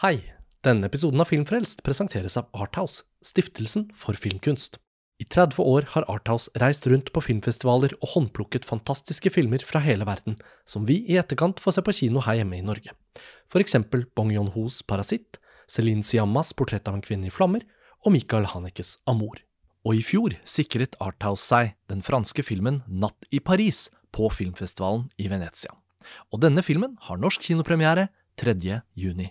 Hei! 0.00 0.22
Denne 0.64 0.88
episoden 0.88 1.20
av 1.20 1.28
Filmfrelst 1.28 1.82
presenteres 1.84 2.38
av 2.40 2.46
Arthouse, 2.56 3.02
stiftelsen 3.20 3.82
for 3.92 4.16
filmkunst. 4.16 4.78
I 5.20 5.26
30 5.28 5.58
år 5.60 5.84
har 5.92 6.06
Arthouse 6.08 6.48
reist 6.62 6.86
rundt 6.88 7.10
på 7.12 7.20
filmfestivaler 7.20 7.92
og 7.98 8.14
håndplukket 8.14 8.64
fantastiske 8.64 9.28
filmer 9.34 9.60
fra 9.60 9.82
hele 9.84 10.06
verden, 10.08 10.38
som 10.64 10.86
vi 10.88 11.02
i 11.04 11.18
etterkant 11.20 11.60
får 11.60 11.74
se 11.76 11.84
på 11.84 11.92
kino 11.98 12.22
her 12.24 12.38
hjemme 12.38 12.56
i 12.56 12.64
Norge. 12.64 12.94
For 13.44 13.60
eksempel 13.60 14.06
Bong 14.16 14.30
Yon-hos 14.32 14.78
Parasitt, 14.88 15.36
Celine 15.68 16.00
Siammas 16.00 16.54
Portrett 16.56 16.88
av 16.88 16.96
en 16.96 17.04
kvinne 17.04 17.28
i 17.28 17.34
flammer 17.34 17.66
og 18.00 18.14
Michael 18.14 18.48
Hanekes 18.54 18.94
Amour. 19.04 19.42
Og 19.84 19.98
i 19.98 20.00
fjor 20.00 20.38
sikret 20.48 20.96
Arthouse 20.96 21.44
seg 21.44 21.74
den 21.92 22.00
franske 22.00 22.40
filmen 22.40 22.80
Natt 22.88 23.28
i 23.28 23.42
Paris 23.44 23.90
på 24.16 24.32
filmfestivalen 24.32 25.10
i 25.20 25.28
Venezia. 25.28 25.76
Og 26.32 26.40
denne 26.40 26.64
filmen 26.64 26.96
har 27.04 27.20
norsk 27.20 27.44
kinopremiere 27.50 28.08
3. 28.40 28.56
juni. 28.96 29.28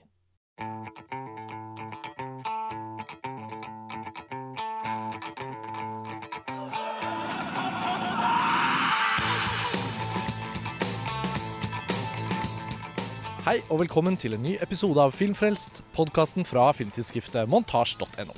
Hei 13.49 13.63
og 13.73 13.80
velkommen 13.80 14.13
til 14.13 14.35
en 14.35 14.44
ny 14.45 14.52
episode 14.62 15.02
av 15.02 15.16
Filmfrelst, 15.17 15.80
podkasten 15.95 16.45
fra 16.45 16.67
filmtidsskriftet 16.77 17.49
montasj.no. 17.49 18.35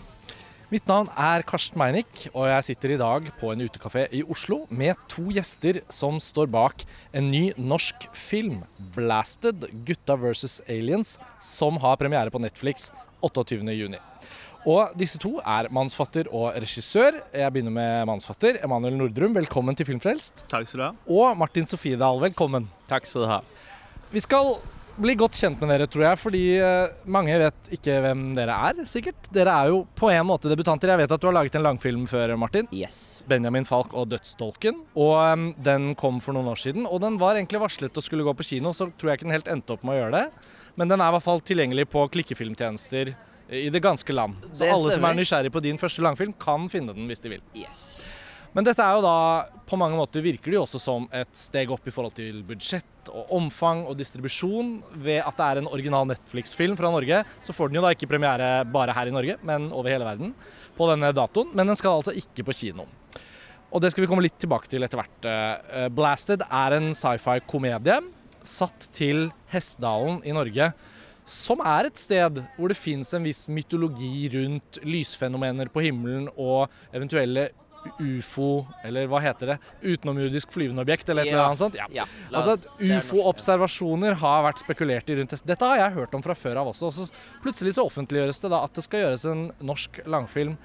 Mitt 0.72 0.88
navn 0.88 1.10
er 1.20 1.44
Karsten 1.44 1.76
Meinick, 1.82 2.30
og 2.30 2.48
jeg 2.48 2.68
sitter 2.70 2.94
i 2.94 3.00
dag 3.02 3.28
på 3.42 3.52
en 3.52 3.66
utekafé 3.66 4.06
i 4.16 4.22
Oslo 4.24 4.62
med 4.72 4.96
to 5.12 5.26
gjester 5.36 5.82
som 5.92 6.16
står 6.24 6.48
bak 6.56 6.86
en 7.12 7.28
ny 7.28 7.44
norsk 7.60 8.08
film, 8.16 8.64
'Blasted 8.96 9.68
gutta 9.84 10.16
versus 10.16 10.62
Aliens', 10.70 11.18
som 11.44 11.84
har 11.84 12.00
premiere 12.00 12.32
på 12.32 12.40
Netflix 12.40 12.88
28.6. 13.20 14.00
Og 14.64 14.96
disse 14.96 15.20
to 15.20 15.42
er 15.44 15.68
mannsfatter 15.76 16.32
og 16.32 16.56
regissør. 16.56 17.20
Jeg 17.36 17.52
begynner 17.52 17.76
med 17.84 18.08
mannsfatter. 18.08 18.64
Emanuel 18.64 18.96
Nordrum, 18.96 19.36
velkommen 19.36 19.76
til 19.76 19.92
Filmfrelst. 19.92 20.48
Takk 20.48 20.72
skal 20.72 20.80
du 20.80 20.86
ha. 20.88 20.94
Og 21.04 21.36
Martin 21.36 21.68
Sofiedal, 21.68 22.24
velkommen. 22.32 22.72
Takk 22.88 23.04
skal 23.04 23.28
du 23.28 23.34
ha. 23.36 23.42
Vi 24.12 24.24
skal 24.24 24.56
bli 25.00 25.16
godt 25.20 25.38
kjent 25.40 25.62
med 25.62 25.72
dere, 25.72 25.88
tror 25.92 26.04
jeg, 26.06 26.20
fordi 26.20 26.42
eh, 26.60 26.94
mange 27.10 27.38
vet 27.42 27.72
ikke 27.78 27.98
hvem 28.04 28.24
dere 28.38 28.58
er, 28.70 28.82
sikkert. 28.90 29.30
Dere 29.34 29.54
er 29.54 29.72
jo 29.72 29.82
på 29.98 30.12
en 30.12 30.28
måte 30.28 30.52
debutanter. 30.52 30.92
Jeg 30.94 31.04
vet 31.04 31.16
at 31.16 31.24
du 31.24 31.28
har 31.30 31.38
laget 31.38 31.58
en 31.58 31.66
langfilm 31.66 32.06
før, 32.10 32.36
Martin. 32.40 32.70
Yes. 32.76 33.24
'Benjamin 33.28 33.68
Falk 33.68 33.96
og 33.98 34.10
dødsdolken'. 34.12 34.84
Og 34.96 35.16
um, 35.20 35.50
den 35.58 35.94
kom 35.96 36.22
for 36.24 36.36
noen 36.38 36.52
år 36.52 36.62
siden. 36.62 36.88
Og 36.88 37.02
den 37.04 37.20
var 37.22 37.40
egentlig 37.40 37.64
varslet 37.64 37.98
å 37.98 38.06
skulle 38.06 38.26
gå 38.28 38.36
på 38.38 38.48
kino, 38.54 38.76
så 38.76 38.90
tror 38.92 39.12
jeg 39.12 39.22
ikke 39.22 39.30
den 39.30 39.38
helt 39.40 39.52
endte 39.52 39.76
opp 39.76 39.86
med 39.88 39.98
å 39.98 40.02
gjøre 40.04 40.18
det. 40.20 40.48
Men 40.80 40.92
den 40.92 41.02
er 41.02 41.12
i 41.12 41.18
hvert 41.18 41.28
fall 41.28 41.44
tilgjengelig 41.44 41.90
på 41.92 42.08
klikkefilmtjenester 42.14 43.16
i 43.52 43.68
det 43.70 43.82
ganske 43.84 44.14
land. 44.16 44.40
Så 44.54 44.64
Det 44.64 44.72
alle 44.72 44.96
som 44.96 45.06
er 45.06 45.18
nysgjerrig 45.18 45.52
på 45.52 45.64
din 45.64 45.80
første 45.80 46.04
langfilm, 46.04 46.34
kan 46.40 46.70
finne 46.72 46.96
den 46.96 47.10
hvis 47.12 47.24
de 47.24 47.36
vil. 47.36 47.44
Yes. 47.58 48.08
Men 48.52 48.68
dette 48.68 48.84
er 48.84 48.98
jo 48.98 49.04
da 49.06 49.18
På 49.70 49.80
mange 49.80 49.96
måter 49.96 50.24
virker 50.24 50.52
det 50.52 50.58
jo 50.58 50.66
også 50.66 50.82
som 50.84 51.06
et 51.16 51.32
steg 51.38 51.72
opp 51.72 51.86
i 51.88 51.94
forhold 51.96 52.16
til 52.18 52.42
budsjett 52.48 53.12
og 53.12 53.30
omfang 53.38 53.86
og 53.88 53.96
distribusjon. 53.98 54.74
Ved 55.00 55.22
at 55.24 55.38
det 55.38 55.46
er 55.46 55.62
en 55.62 55.70
original 55.72 56.10
Netflix-film 56.10 56.76
fra 56.78 56.92
Norge, 56.92 57.22
så 57.40 57.56
får 57.56 57.72
den 57.72 57.80
jo 57.80 57.86
da 57.86 57.94
ikke 57.96 58.10
premiere 58.12 58.50
bare 58.68 58.94
her 58.94 59.08
i 59.08 59.14
Norge, 59.16 59.38
men 59.48 59.70
over 59.72 59.94
hele 59.94 60.06
verden 60.06 60.34
på 60.76 60.90
denne 60.92 61.14
datoen. 61.16 61.54
Men 61.56 61.72
den 61.72 61.80
skal 61.80 62.02
altså 62.02 62.14
ikke 62.20 62.46
på 62.50 62.58
kino. 62.60 62.86
Og 63.72 63.80
det 63.80 63.94
skal 63.94 64.04
vi 64.04 64.10
komme 64.12 64.26
litt 64.26 64.36
tilbake 64.44 64.68
til 64.70 64.84
etter 64.84 65.00
hvert. 65.00 65.30
Eh, 65.32 65.88
Blasted 65.96 66.44
er 66.44 66.76
en 66.76 66.92
sci-fi-komedie 66.98 68.02
satt 68.44 68.90
til 68.96 69.30
Hessdalen 69.54 70.20
i 70.28 70.36
Norge. 70.36 70.74
Som 71.32 71.62
er 71.64 71.88
et 71.88 72.00
sted 72.02 72.42
hvor 72.58 72.72
det 72.72 72.80
fins 72.80 73.14
en 73.16 73.24
viss 73.24 73.46
mytologi 73.48 74.28
rundt 74.34 74.82
lysfenomener 74.84 75.72
på 75.72 75.86
himmelen 75.86 76.28
og 76.34 76.68
eventuelle 76.92 77.52
ufo, 78.02 78.66
eller 78.86 79.08
hva 79.10 79.22
heter 79.24 79.54
det, 79.54 79.58
utenomjordisk 79.82 80.52
flyvende 80.54 80.84
objekt, 80.84 81.10
eller 81.10 81.26
et 81.26 81.34
eller 81.34 81.48
annet 81.50 81.62
sånt. 81.62 81.78
Ja. 81.80 81.88
Ja, 81.92 82.06
Altså 82.32 82.56
at 82.58 82.68
er 82.82 83.00
Ufo-observasjoner 83.00 84.18
har 84.22 84.44
vært 84.46 84.62
spekulert 84.64 85.10
i 85.10 85.18
rundt. 85.20 85.36
Dette 85.46 85.72
har 85.72 85.82
jeg 85.82 85.98
hørt 85.98 86.14
om 86.18 86.24
fra 86.26 86.36
før 86.38 86.62
av 86.62 86.72
også. 86.74 86.92
Og 86.92 86.94
så 86.94 87.08
plutselig 87.44 87.76
så 87.78 87.88
offentliggjøres 87.90 88.44
det 88.44 88.52
da 88.54 88.62
at 88.66 88.78
det 88.78 88.86
skal 88.86 89.06
gjøres 89.06 89.26
en 89.32 89.48
norsk 89.66 90.02
langfilm 90.06 90.58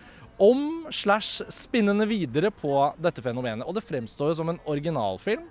om 0.43 0.87
slash 0.93 1.47
spinnende 1.53 2.05
videre 2.09 2.51
på 2.53 2.73
dette 3.01 3.25
fenomenet. 3.25 3.65
Og 3.67 3.77
det 3.77 3.87
fremstår 3.87 4.33
jo 4.33 4.39
som 4.43 4.53
en 4.53 4.61
originalfilm. 4.69 5.47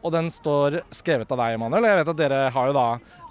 Og 0.00 0.12
den 0.14 0.30
står 0.32 0.80
skrevet 0.96 1.28
av 1.34 1.40
deg, 1.42 1.56
Emanuel. 1.58 1.84
Jeg 1.84 1.98
vet 1.98 2.10
at 2.12 2.20
dere 2.20 2.38
har 2.54 2.70
jo 2.70 2.76
da 2.76 2.86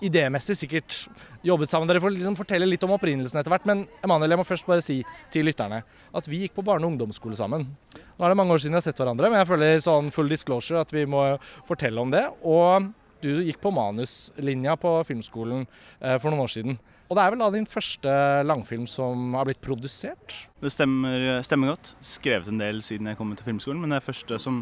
idémessig 0.05 0.57
sikkert 0.59 0.97
jobbet 1.45 1.71
sammen. 1.71 1.89
Dere 1.89 2.01
får 2.03 2.13
liksom 2.13 2.37
fortelle 2.37 2.67
litt 2.69 2.83
om 2.85 2.93
opprinnelsen 2.93 3.41
etter 3.41 3.53
hvert. 3.53 3.65
Men 3.69 3.87
Emanuel, 4.05 4.35
jeg 4.35 4.41
må 4.41 4.45
først 4.45 4.69
bare 4.69 4.85
si 4.85 4.99
til 5.33 5.49
lytterne 5.49 5.81
at 6.13 6.29
vi 6.29 6.43
gikk 6.43 6.57
på 6.59 6.65
barne- 6.67 6.85
og 6.85 6.93
ungdomsskole 6.93 7.37
sammen. 7.39 7.65
Nå 7.95 8.25
er 8.25 8.33
det 8.33 8.37
mange 8.37 8.53
år 8.53 8.61
siden 8.61 8.77
vi 8.77 8.81
har 8.81 8.85
sett 8.85 9.01
hverandre, 9.01 9.31
men 9.31 9.41
jeg 9.41 9.49
føler 9.49 9.81
sånn 9.83 10.13
full 10.13 10.29
disclosure 10.29 10.83
at 10.83 10.93
vi 10.93 11.07
må 11.09 11.23
fortelle 11.67 12.01
om 12.03 12.13
det. 12.13 12.27
Og 12.45 12.91
du 13.23 13.31
gikk 13.43 13.59
på 13.63 13.73
manuslinja 13.73 14.77
på 14.79 14.93
filmskolen 15.09 15.65
eh, 15.65 16.17
for 16.21 16.29
noen 16.29 16.45
år 16.45 16.53
siden. 16.53 16.79
Og 17.09 17.17
det 17.17 17.23
er 17.23 17.33
vel 17.33 17.41
da 17.41 17.49
din 17.49 17.65
første 17.65 18.11
langfilm 18.45 18.85
som 18.85 19.33
har 19.33 19.47
blitt 19.49 19.63
produsert? 19.65 20.35
Det 20.61 20.69
stemmer, 20.69 21.39
stemmer 21.45 21.73
godt. 21.73 21.95
Skrevet 22.05 22.51
en 22.51 22.61
del 22.61 22.83
siden 22.85 23.09
jeg 23.09 23.17
kom 23.17 23.31
til 23.33 23.47
filmskolen, 23.47 23.81
men 23.81 23.89
det 23.89 23.97
er 23.97 24.05
første 24.05 24.37
som 24.43 24.61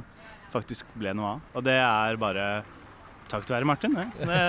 faktisk 0.54 0.90
ble 0.98 1.14
noe 1.18 1.36
av. 1.36 1.46
Og 1.58 1.66
det 1.68 1.78
er 1.82 2.20
bare 2.22 2.48
takk 3.28 3.44
til 3.44 3.58
være 3.58 3.68
Martin, 3.68 3.96
det. 3.98 4.06
Det 4.24 4.40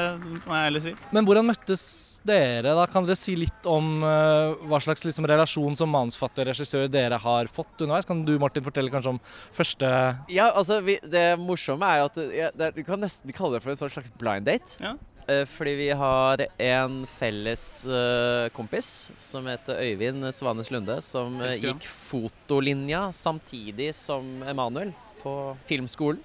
må 0.46 0.54
jeg 0.54 0.68
ærlig 0.68 0.82
si. 0.84 0.92
Men 1.14 1.26
hvordan 1.26 1.48
møttes 1.48 1.82
dere? 2.28 2.74
da? 2.78 2.84
Kan 2.90 3.08
dere 3.08 3.18
si 3.18 3.34
litt 3.38 3.66
om 3.66 4.04
uh, 4.04 4.54
hva 4.70 4.78
slags 4.82 5.02
liksom, 5.06 5.26
relasjon 5.26 5.74
som 5.78 5.90
manusfatter 5.90 6.46
regissør 6.52 6.86
dere 6.92 7.18
har 7.18 7.50
fått 7.50 7.82
underveis? 7.82 8.06
Kan 8.08 8.22
du 8.26 8.36
Martin 8.38 8.62
fortelle 8.66 8.92
kanskje 8.92 9.16
om 9.16 9.20
første 9.54 9.90
Ja, 10.30 10.50
altså, 10.52 10.80
vi, 10.86 10.98
det 11.02 11.26
morsomme 11.42 11.90
er 11.90 12.02
jo 12.04 12.08
at 12.12 12.20
ja, 12.30 12.50
det, 12.54 12.70
er- 12.70 12.78
du 12.78 12.84
kan 12.86 13.02
nesten 13.02 13.34
kalle 13.34 13.58
det 13.58 13.64
for 13.66 13.74
en 13.74 13.80
sånn 13.82 13.94
slags 13.96 14.14
blind 14.20 14.46
date. 14.46 14.78
Ja. 14.82 14.94
Eh, 15.28 15.42
fordi 15.50 15.74
vi 15.76 15.88
har 15.98 16.40
en 16.70 17.02
felles 17.18 17.64
uh, 17.90 18.46
kompis 18.56 19.10
som 19.20 19.44
heter 19.50 19.82
Øyvind 19.84 20.30
Svanes 20.32 20.70
Lunde, 20.72 21.00
som 21.04 21.36
gikk 21.58 21.84
fotolinja 21.84 23.08
samtidig 23.12 23.90
som 23.98 24.38
Emanuel 24.48 24.94
på 25.22 25.34
filmskolen. 25.68 26.24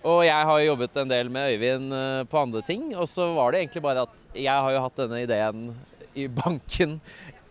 Og 0.00 0.22
jeg 0.24 0.46
har 0.48 0.58
jo 0.62 0.68
jobbet 0.70 0.94
en 0.96 1.10
del 1.10 1.28
med 1.32 1.52
Øyvind 1.52 1.92
eh, 1.92 2.22
på 2.24 2.40
andre 2.40 2.62
ting. 2.64 2.86
Og 2.96 3.04
så 3.10 3.26
var 3.36 3.52
det 3.52 3.60
egentlig 3.60 3.82
bare 3.84 4.06
at 4.06 4.22
jeg 4.32 4.48
har 4.64 4.72
jo 4.72 4.84
hatt 4.86 5.00
denne 5.02 5.18
ideen 5.26 5.66
i 6.16 6.24
banken 6.40 6.96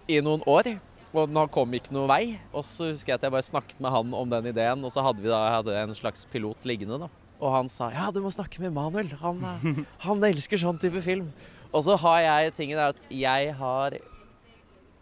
i 0.09 0.18
noen 0.25 0.41
år. 0.50 0.72
Og 1.13 1.30
den 1.30 1.52
kom 1.53 1.74
ikke 1.78 1.94
noe 1.94 2.09
vei. 2.09 2.24
Og 2.50 2.66
så 2.66 2.90
husker 2.90 3.13
jeg 3.13 3.22
at 3.22 3.28
jeg 3.28 3.35
bare 3.35 3.46
snakket 3.46 3.81
med 3.81 3.94
han 3.94 4.18
om 4.18 4.34
den 4.34 4.50
ideen, 4.50 4.81
og 4.85 4.94
så 4.94 5.06
hadde 5.06 5.22
vi 5.22 5.30
da 5.30 5.44
hadde 5.59 5.78
en 5.78 5.94
slags 5.97 6.25
pilot 6.30 6.66
liggende, 6.69 7.00
da. 7.06 7.09
Og 7.40 7.53
han 7.53 7.69
sa 7.72 7.88
ja, 7.94 8.09
du 8.12 8.19
må 8.24 8.34
snakke 8.34 8.62
med 8.62 8.74
Manuel. 8.75 9.13
Han, 9.22 9.46
eh, 9.46 9.86
han 10.06 10.30
elsker 10.31 10.59
sånn 10.62 10.81
type 10.81 11.06
film. 11.06 11.30
Og 11.69 11.86
så 11.86 11.94
har 12.01 12.24
jeg 12.25 12.56
tingen 12.57 12.81
der 12.81 12.96
at 12.96 13.13
jeg 13.13 13.53
har 13.62 14.00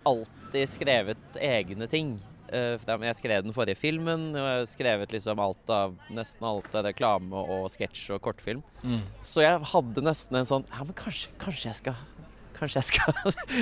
alltid 0.08 0.74
skrevet 0.76 1.40
egne 1.40 1.88
ting. 1.92 2.18
Eh, 2.52 2.78
Jeg 2.88 3.16
skrev 3.20 3.44
den 3.44 3.54
forrige 3.56 3.76
filmen, 3.78 4.30
og 4.36 4.42
jeg 4.44 4.60
har 4.60 4.66
skrevet 4.72 5.12
liksom 5.12 5.40
alt 5.40 5.70
av, 5.70 5.96
nesten 6.10 6.46
alt 6.48 6.76
av 6.76 6.86
reklame 6.88 7.34
og 7.36 7.70
sketsj 7.74 8.14
og 8.16 8.22
kortfilm. 8.22 8.62
Så 9.22 9.42
jeg 9.44 9.60
hadde 9.74 10.04
nesten 10.06 10.38
en 10.40 10.46
sånn 10.48 10.66
Ja, 10.72 10.84
men 10.84 10.94
kanskje, 10.96 11.30
kanskje 11.42 11.72
jeg 11.74 11.82
skal 11.82 11.96
Kanskje 12.58 12.80
jeg 12.82 12.88
skal 12.90 13.14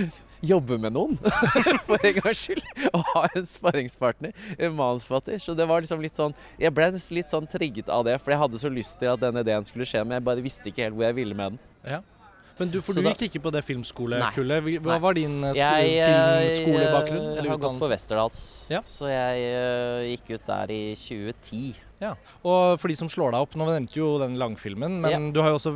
jobbe 0.55 0.77
med 0.79 0.93
noen, 0.95 1.17
for 1.87 1.99
en 1.99 2.13
gangs 2.15 2.39
skyld. 2.45 2.61
Og 2.95 3.01
ha 3.09 3.25
en 3.35 3.43
sparringspartner, 3.49 4.31
en 4.55 4.71
manusforfatter. 4.77 5.35
Så 5.43 5.51
det 5.57 5.65
var 5.67 5.83
liksom 5.83 5.99
litt 5.99 6.15
sånn 6.15 6.31
Jeg 6.61 6.71
ble 6.71 6.87
litt 7.11 7.27
sånn 7.33 7.49
trigget 7.51 7.89
av 7.91 8.05
det, 8.07 8.15
for 8.23 8.31
jeg 8.31 8.39
hadde 8.39 8.61
så 8.61 8.71
lyst 8.71 8.95
til 9.01 9.11
at 9.11 9.19
den 9.19 9.41
ideen 9.41 9.67
skulle 9.67 9.83
skje, 9.89 10.05
men 10.07 10.15
jeg 10.15 10.23
bare 10.29 10.45
visste 10.45 10.71
ikke 10.71 10.85
helt 10.87 10.95
hvor 10.95 11.09
jeg 11.09 11.17
ville 11.19 11.35
med 11.35 11.57
den. 11.57 11.59
Ja. 11.83 11.99
Men 12.59 12.71
du, 12.71 12.79
for 12.83 12.95
du 12.95 13.03
gikk 13.03 13.25
ikke 13.27 13.41
på 13.43 13.51
det 13.51 13.63
filmskolekullet. 13.67 14.69
Hva 14.85 14.99
var 15.03 15.17
din 15.17 15.41
eh, 15.43 15.59
eh, 15.59 16.45
filmskolebakgrunn? 16.55 17.25
Jeg 17.41 17.49
har 17.51 17.59
gått 17.65 17.81
på? 17.81 17.89
Westerdals, 17.91 18.39
Ja. 18.71 18.81
så 18.87 19.11
jeg 19.11 19.49
uh, 19.51 20.05
gikk 20.07 20.37
ut 20.37 20.47
der 20.47 20.71
i 20.71 20.83
2010. 20.95 21.75
Ja. 21.99 22.15
Og 22.43 22.79
for 22.79 22.91
de 22.91 22.95
som 22.99 23.11
slår 23.11 23.35
deg 23.35 23.43
opp, 23.43 23.59
nå 23.59 23.67
nevnte 23.67 23.99
jo 23.99 24.15
den 24.23 24.39
langfilmen, 24.39 25.01
men 25.03 25.11
Ja. 25.11 25.31
du 25.35 25.41
har 25.43 25.51
jo 25.51 25.59
også 25.59 25.75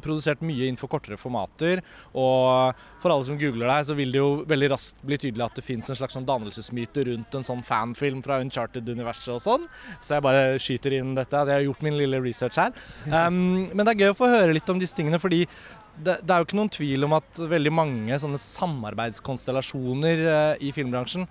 produsert 0.00 0.42
mye 0.44 0.66
innenfor 0.66 0.90
kortere 0.90 1.18
formater. 1.20 1.82
Og 2.16 2.76
for 3.02 3.12
alle 3.12 3.26
som 3.26 3.38
googler 3.40 3.68
deg, 3.68 3.86
så 3.88 3.96
vil 3.98 4.14
det 4.14 4.20
jo 4.20 4.30
veldig 4.48 4.70
raskt 4.72 5.02
bli 5.06 5.18
tydelig 5.20 5.44
at 5.46 5.58
det 5.58 5.64
fins 5.66 5.90
en 5.90 5.98
slags 5.98 6.16
sånn 6.16 6.26
dannelsesmyte 6.28 7.04
rundt 7.10 7.36
en 7.36 7.46
sånn 7.46 7.62
fanfilm 7.66 8.22
fra 8.24 8.40
Uncharted-universet 8.44 9.34
og 9.36 9.42
sånn. 9.44 9.66
Så 10.00 10.16
jeg 10.16 10.26
bare 10.26 10.44
skyter 10.62 10.96
inn 11.00 11.14
dette. 11.18 11.44
Jeg 11.50 11.58
har 11.58 11.66
gjort 11.66 11.84
min 11.86 11.98
lille 12.00 12.22
research 12.24 12.60
her. 12.60 12.72
Um, 13.20 13.66
men 13.74 13.84
det 13.84 13.92
er 13.92 14.00
gøy 14.04 14.12
å 14.12 14.16
få 14.16 14.28
høre 14.30 14.54
litt 14.54 14.68
om 14.72 14.78
disse 14.80 14.94
tingene, 14.96 15.18
fordi 15.20 15.42
det, 16.04 16.16
det 16.24 16.34
er 16.34 16.42
jo 16.42 16.48
ikke 16.48 16.58
noen 16.58 16.72
tvil 16.72 17.06
om 17.06 17.14
at 17.18 17.40
veldig 17.50 17.72
mange 17.74 18.18
sånne 18.22 18.40
samarbeidskonstellasjoner 18.40 20.26
eh, 20.32 20.66
i 20.68 20.72
filmbransjen 20.76 21.28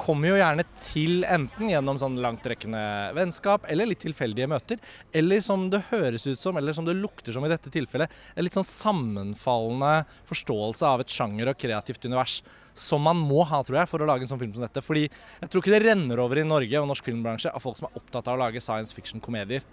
kommer 0.00 0.30
jo 0.30 0.38
gjerne 0.38 0.64
til 0.80 1.24
enten 1.28 1.68
gjennom 1.70 1.98
sånn 2.00 2.16
langtrekkende 2.24 2.80
vennskap 3.16 3.66
eller 3.70 3.90
litt 3.90 4.00
tilfeldige 4.04 4.48
møter, 4.50 4.80
eller 5.12 5.42
som 5.44 5.66
det 5.72 5.82
høres 5.90 6.24
ut 6.24 6.40
som, 6.40 6.56
eller 6.56 6.76
som 6.76 6.86
det 6.88 6.96
lukter 6.96 7.36
som 7.36 7.44
i 7.44 7.50
dette 7.52 7.72
tilfellet, 7.72 8.12
en 8.34 8.46
litt 8.46 8.56
sånn 8.56 8.66
sammenfallende 8.66 10.06
forståelse 10.30 10.88
av 10.88 11.04
et 11.04 11.12
sjanger 11.12 11.52
og 11.52 11.60
kreativt 11.60 12.08
univers. 12.08 12.40
Som 12.80 13.04
man 13.04 13.18
må 13.20 13.42
ha, 13.44 13.60
tror 13.66 13.82
jeg, 13.82 13.90
for 13.90 14.00
å 14.00 14.08
lage 14.08 14.24
en 14.24 14.30
sånn 14.30 14.40
film 14.40 14.54
som 14.56 14.64
dette. 14.64 14.80
Fordi 14.80 15.02
jeg 15.04 15.50
tror 15.50 15.60
ikke 15.60 15.74
det 15.74 15.82
renner 15.84 16.22
over 16.22 16.40
i 16.40 16.46
Norge 16.48 16.80
og 16.80 16.88
norsk 16.88 17.10
filmbransje 17.10 17.52
av 17.52 17.60
folk 17.60 17.76
som 17.76 17.90
er 17.90 17.98
opptatt 18.00 18.30
av 18.30 18.38
å 18.38 18.40
lage 18.40 18.62
science 18.64 18.96
fiction-komedier. 18.96 19.66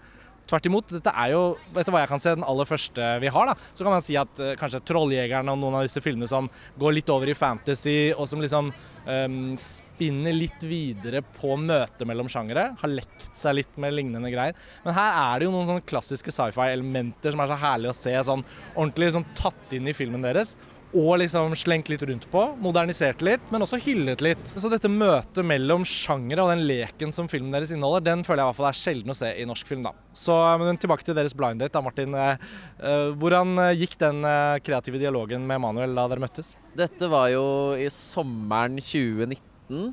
Tvert 0.48 0.70
imot. 0.70 0.94
Dette 0.96 1.12
er 1.12 1.34
jo 1.34 1.42
etter 1.74 1.92
hva 1.94 2.04
jeg 2.04 2.12
kan 2.12 2.22
se, 2.24 2.36
den 2.38 2.46
aller 2.48 2.68
første 2.70 3.08
vi 3.24 3.32
har. 3.34 3.50
da. 3.50 3.56
Så 3.74 3.84
kan 3.84 3.96
man 3.98 4.06
si 4.06 4.16
at 4.20 4.40
uh, 4.40 4.54
kanskje 4.60 4.82
'Trolljegeren' 4.88 5.52
og 5.52 5.60
noen 5.60 5.80
av 5.80 5.88
disse 5.88 6.04
filmene 6.04 6.30
som 6.30 6.48
går 6.80 6.96
litt 7.00 7.12
over 7.12 7.32
i 7.32 7.36
fantasy, 7.38 8.14
og 8.16 8.30
som 8.32 8.44
liksom 8.44 8.72
um, 8.72 9.58
spinner 9.60 10.36
litt 10.36 10.64
videre 10.64 11.24
på 11.36 11.58
møtet 11.60 12.08
mellom 12.08 12.32
sjangere. 12.32 12.70
Har 12.80 12.94
lekt 12.94 13.28
seg 13.36 13.60
litt 13.60 13.76
med 13.82 13.96
lignende 13.98 14.32
greier. 14.32 14.56
Men 14.86 14.96
her 14.98 15.20
er 15.26 15.40
det 15.40 15.50
jo 15.50 15.54
noen 15.56 15.68
sånne 15.70 15.88
klassiske 15.88 16.32
sci-fi-elementer 16.32 17.36
som 17.36 17.44
er 17.44 17.52
så 17.52 17.62
herlig 17.62 17.92
å 17.92 17.98
se 17.98 18.16
sånn 18.32 18.46
ordentlig 18.76 19.14
sånn 19.18 19.28
tatt 19.38 19.76
inn 19.76 19.90
i 19.90 19.96
filmen 19.98 20.24
deres 20.24 20.56
og 20.96 21.18
liksom 21.20 21.52
slengt 21.60 21.90
litt 21.92 22.04
rundt 22.08 22.28
på. 22.32 22.42
Modernisert 22.64 23.22
litt, 23.26 23.44
men 23.52 23.64
også 23.64 23.80
hyllet 23.84 24.22
litt. 24.24 24.52
Så 24.54 24.70
dette 24.72 24.90
møtet 24.92 25.44
mellom 25.46 25.84
sjangere 25.88 26.46
og 26.46 26.54
den 26.54 26.64
leken 26.70 27.12
som 27.16 27.28
filmen 27.32 27.52
deres 27.52 27.74
inneholder, 27.76 28.06
den 28.06 28.24
føler 28.28 28.42
jeg 28.42 28.48
i 28.48 28.52
hvert 28.52 28.60
fall 28.62 28.70
er 28.70 28.80
sjelden 28.80 29.12
å 29.14 29.18
se 29.18 29.34
i 29.36 29.48
norsk 29.48 29.68
film. 29.68 29.84
da. 29.84 29.92
Så 30.16 30.38
men 30.62 30.80
tilbake 30.80 31.04
til 31.04 31.18
deres 31.18 31.36
blind 31.36 31.60
date, 31.60 31.74
da, 31.76 31.84
Martin. 31.84 32.16
Eh, 32.16 32.48
eh, 32.80 33.10
hvordan 33.20 33.58
eh, 33.66 33.74
gikk 33.82 33.98
den 34.00 34.24
kreative 34.64 35.02
dialogen 35.02 35.44
med 35.50 35.62
Manuel 35.64 35.98
da 35.98 36.08
dere 36.08 36.24
møttes? 36.24 36.56
Dette 36.78 37.12
var 37.12 37.28
jo 37.34 37.44
i 37.76 37.90
sommeren 37.92 38.80
2019. 38.80 39.44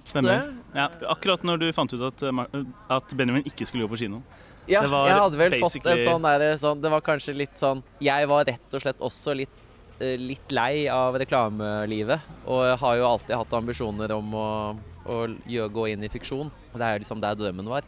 Stemmer. 0.06 0.52
Ja, 0.76 0.86
akkurat 1.10 1.42
når 1.42 1.64
du 1.64 1.68
fant 1.74 1.90
ut 1.90 2.06
at, 2.06 2.22
at 2.94 3.18
Benjamin 3.18 3.42
ikke 3.50 3.66
skulle 3.66 3.88
gå 3.88 3.96
på 3.96 4.04
kino. 4.04 4.22
Ja, 4.70 4.84
jeg 4.86 5.18
hadde 5.18 5.36
vel 5.36 5.58
fått 5.60 5.82
en 5.82 6.06
sånn 6.06 6.24
der, 6.24 6.54
sånn, 6.56 6.78
Det 6.80 6.88
var 6.88 7.02
kanskje 7.04 7.34
litt 7.36 7.58
sånn 7.60 7.82
Jeg 8.00 8.24
var 8.30 8.46
rett 8.48 8.76
og 8.78 8.80
slett 8.80 9.02
også 9.04 9.34
litt 9.36 9.52
Eh, 9.52 9.63
litt 10.20 10.52
lei 10.54 10.86
av 10.92 11.16
reklamelivet. 11.20 12.32
Og 12.50 12.64
har 12.80 12.98
jo 12.98 13.08
alltid 13.08 13.36
hatt 13.36 13.56
ambisjoner 13.58 14.14
om 14.16 14.34
å, 14.38 14.48
å 15.04 15.20
gå 15.78 15.86
inn 15.92 16.04
i 16.04 16.12
fiksjon. 16.12 16.52
Det 16.74 16.84
er 16.84 17.02
liksom 17.02 17.22
der 17.22 17.38
drømmen 17.38 17.70
var. 17.70 17.86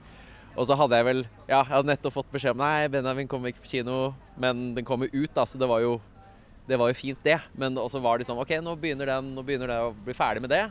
Og 0.57 0.65
så 0.69 0.77
hadde 0.79 0.99
jeg 0.99 1.07
vel 1.07 1.23
Ja, 1.47 1.61
jeg 1.61 1.73
hadde 1.75 1.91
nettopp 1.91 2.17
fått 2.17 2.33
beskjed 2.33 2.57
om 2.57 2.63
nei, 2.65 2.89
Benjamin 2.93 3.29
kommer 3.31 3.53
ikke 3.53 3.65
på 3.67 3.75
kino, 3.75 4.15
men 4.41 4.71
den 4.77 4.87
kommer 4.89 5.11
ut, 5.13 5.33
da, 5.37 5.45
så 5.45 5.61
det 5.61 5.69
var 5.69 5.83
jo, 5.85 5.99
det 6.67 6.79
var 6.81 6.91
jo 6.91 6.97
fint, 6.99 7.21
det. 7.23 7.37
Men 7.55 7.77
også 7.79 8.01
var 8.03 8.19
det 8.19 8.27
sånn 8.29 8.41
OK, 8.41 8.57
nå 8.65 8.75
begynner 8.81 9.13
den, 9.13 9.35
nå 9.37 9.45
begynner 9.47 9.71
det 9.71 9.79
å 9.85 9.93
bli 10.07 10.17
ferdig 10.17 10.43
med 10.47 10.55
det. 10.55 10.65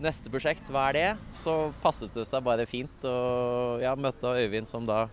Neste 0.00 0.30
prosjekt, 0.32 0.70
hva 0.70 0.86
er 0.90 0.96
det? 0.96 1.08
Så 1.34 1.56
passet 1.82 2.14
det 2.14 2.26
seg 2.28 2.44
bare 2.46 2.68
fint 2.68 3.08
å 3.08 3.16
ja, 3.82 3.96
møte 3.98 4.36
Øyvind, 4.36 4.68
som 4.70 4.86
da 4.88 5.06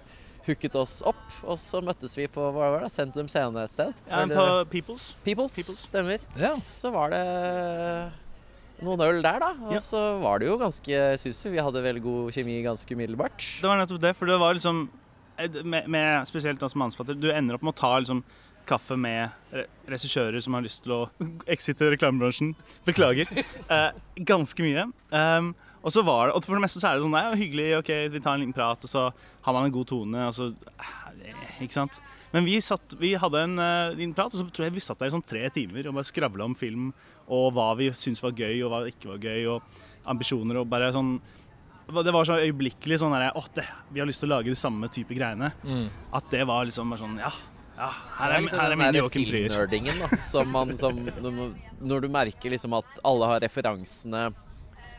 hooket 0.48 0.76
oss 0.76 0.98
opp, 1.08 1.22
og 1.48 1.60
så 1.60 1.80
møttes 1.84 2.18
vi 2.18 2.28
på 2.32 2.44
hva 2.56 2.72
var 2.76 2.84
det, 2.86 2.92
Sentrum 2.94 3.30
Scene 3.32 3.64
et 3.64 3.74
sted. 3.74 3.94
Ja, 4.10 4.26
på 4.28 4.48
Peoples. 4.74 5.14
Peoples. 5.24 5.56
Peoples. 5.56 5.86
Stemmer. 5.88 6.26
Ja. 6.40 6.58
Så 6.76 6.92
var 6.94 7.14
det 7.14 7.24
noen 8.84 9.04
øl 9.06 9.22
der, 9.24 9.40
da. 9.40 9.52
Og 9.70 9.78
ja. 9.78 9.82
så 9.84 10.02
var 10.22 10.42
det 10.42 10.50
jo 10.50 10.60
ganske 10.60 11.04
susu. 11.22 11.48
vi 11.54 11.64
hadde 11.64 11.86
veldig 11.86 12.04
god 12.04 12.36
kjemi 12.36 12.60
ganske 12.66 12.98
umiddelbart. 12.98 13.46
Det 13.62 13.70
var 13.70 13.80
nettopp 13.80 14.04
det, 14.04 14.14
for 14.20 14.30
det 14.30 14.40
var 14.42 14.58
liksom 14.58 14.86
med, 15.64 15.88
med 15.90 16.28
Spesielt 16.30 16.62
da 16.62 16.70
som 16.70 16.84
mannsfatter, 16.84 17.18
du 17.18 17.32
ender 17.34 17.58
opp 17.58 17.64
med 17.66 17.74
å 17.74 17.80
ta 17.80 17.96
liksom 18.00 18.24
kaffe 18.68 18.96
med 18.96 19.32
regissører 19.92 20.40
som 20.44 20.56
har 20.56 20.64
lyst 20.64 20.86
til 20.86 20.96
å 20.96 21.02
exite 21.54 21.92
reklamebransjen. 21.96 22.54
Beklager. 22.88 23.30
Eh, 23.74 23.96
ganske 24.28 24.62
mye. 24.62 24.84
Um, 25.10 25.54
og 25.84 25.92
så 25.92 26.02
var 26.08 26.30
det, 26.30 26.36
og 26.38 26.46
for 26.46 26.56
det 26.56 26.64
meste 26.64 26.80
så 26.80 26.90
er 26.90 26.98
det 26.98 27.04
sånn 27.04 27.14
Nei, 27.14 27.24
hyggelig, 27.44 27.68
ok, 27.82 27.92
vi 28.14 28.22
tar 28.24 28.38
en 28.38 28.46
liten 28.46 28.56
prat, 28.56 28.86
og 28.88 28.92
så 28.92 29.10
har 29.12 29.56
man 29.56 29.68
en 29.68 29.76
god 29.76 29.90
tone, 29.92 30.28
og 30.30 30.36
så 30.36 30.50
Ikke 31.62 31.76
sant. 31.76 32.00
Men 32.34 32.48
vi, 32.48 32.56
satt, 32.64 32.96
vi 32.98 33.12
hadde 33.20 33.42
en 33.46 33.60
uh, 33.60 33.94
liten 33.94 34.16
prat, 34.18 34.32
og 34.32 34.40
så 34.40 34.48
tror 34.48 34.70
jeg 34.70 34.78
vi 34.80 34.84
satt 34.84 35.04
der 35.04 35.12
i 35.12 35.14
sånn 35.14 35.26
tre 35.28 35.44
timer 35.54 35.92
og 35.92 36.00
bare 36.00 36.08
skravla 36.08 36.48
om 36.48 36.56
film 36.58 36.94
og 37.32 37.54
hva 37.56 37.70
vi 37.80 37.92
syntes 37.96 38.24
var 38.24 38.34
gøy, 38.36 38.64
og 38.66 38.72
hva 38.72 38.82
ikke 38.90 39.14
var 39.14 39.22
gøy, 39.28 39.46
og 39.54 39.84
ambisjoner 40.12 40.60
og 40.60 40.68
bare 40.72 40.92
sånn 40.96 41.18
det 41.84 42.14
var 42.16 42.26
så 42.28 42.38
øyeblikkelig 42.40 42.98
sånn 43.02 43.12
der, 43.12 43.34
åh, 43.36 43.48
det, 43.56 43.66
vi 43.92 44.00
har 44.00 44.08
lyst 44.08 44.24
til 44.24 44.32
å 44.32 44.38
lage 44.38 44.54
de 44.54 44.56
samme 44.58 44.88
type 44.92 45.14
greiene. 45.18 45.50
Mm. 45.68 45.90
At 46.16 46.30
det 46.32 46.46
var 46.48 46.64
liksom 46.64 46.94
bare 46.94 47.04
sånn 47.04 47.18
Ja, 47.20 47.32
ja 47.76 47.90
her 48.22 48.36
er, 48.38 48.46
liksom 48.46 48.62
her 48.62 48.76
er 48.76 48.80
min 48.80 48.98
Joachim 48.98 49.26
Trier. 49.28 49.52
Filmnerdingen, 49.52 50.00
da. 50.00 50.20
Som 50.24 50.54
man, 50.56 50.72
som, 50.80 51.02
når 51.84 52.06
du 52.06 52.10
merker 52.14 52.56
liksom 52.56 52.78
at 52.80 53.04
alle 53.04 53.30
har 53.34 53.44
referansene 53.44 54.30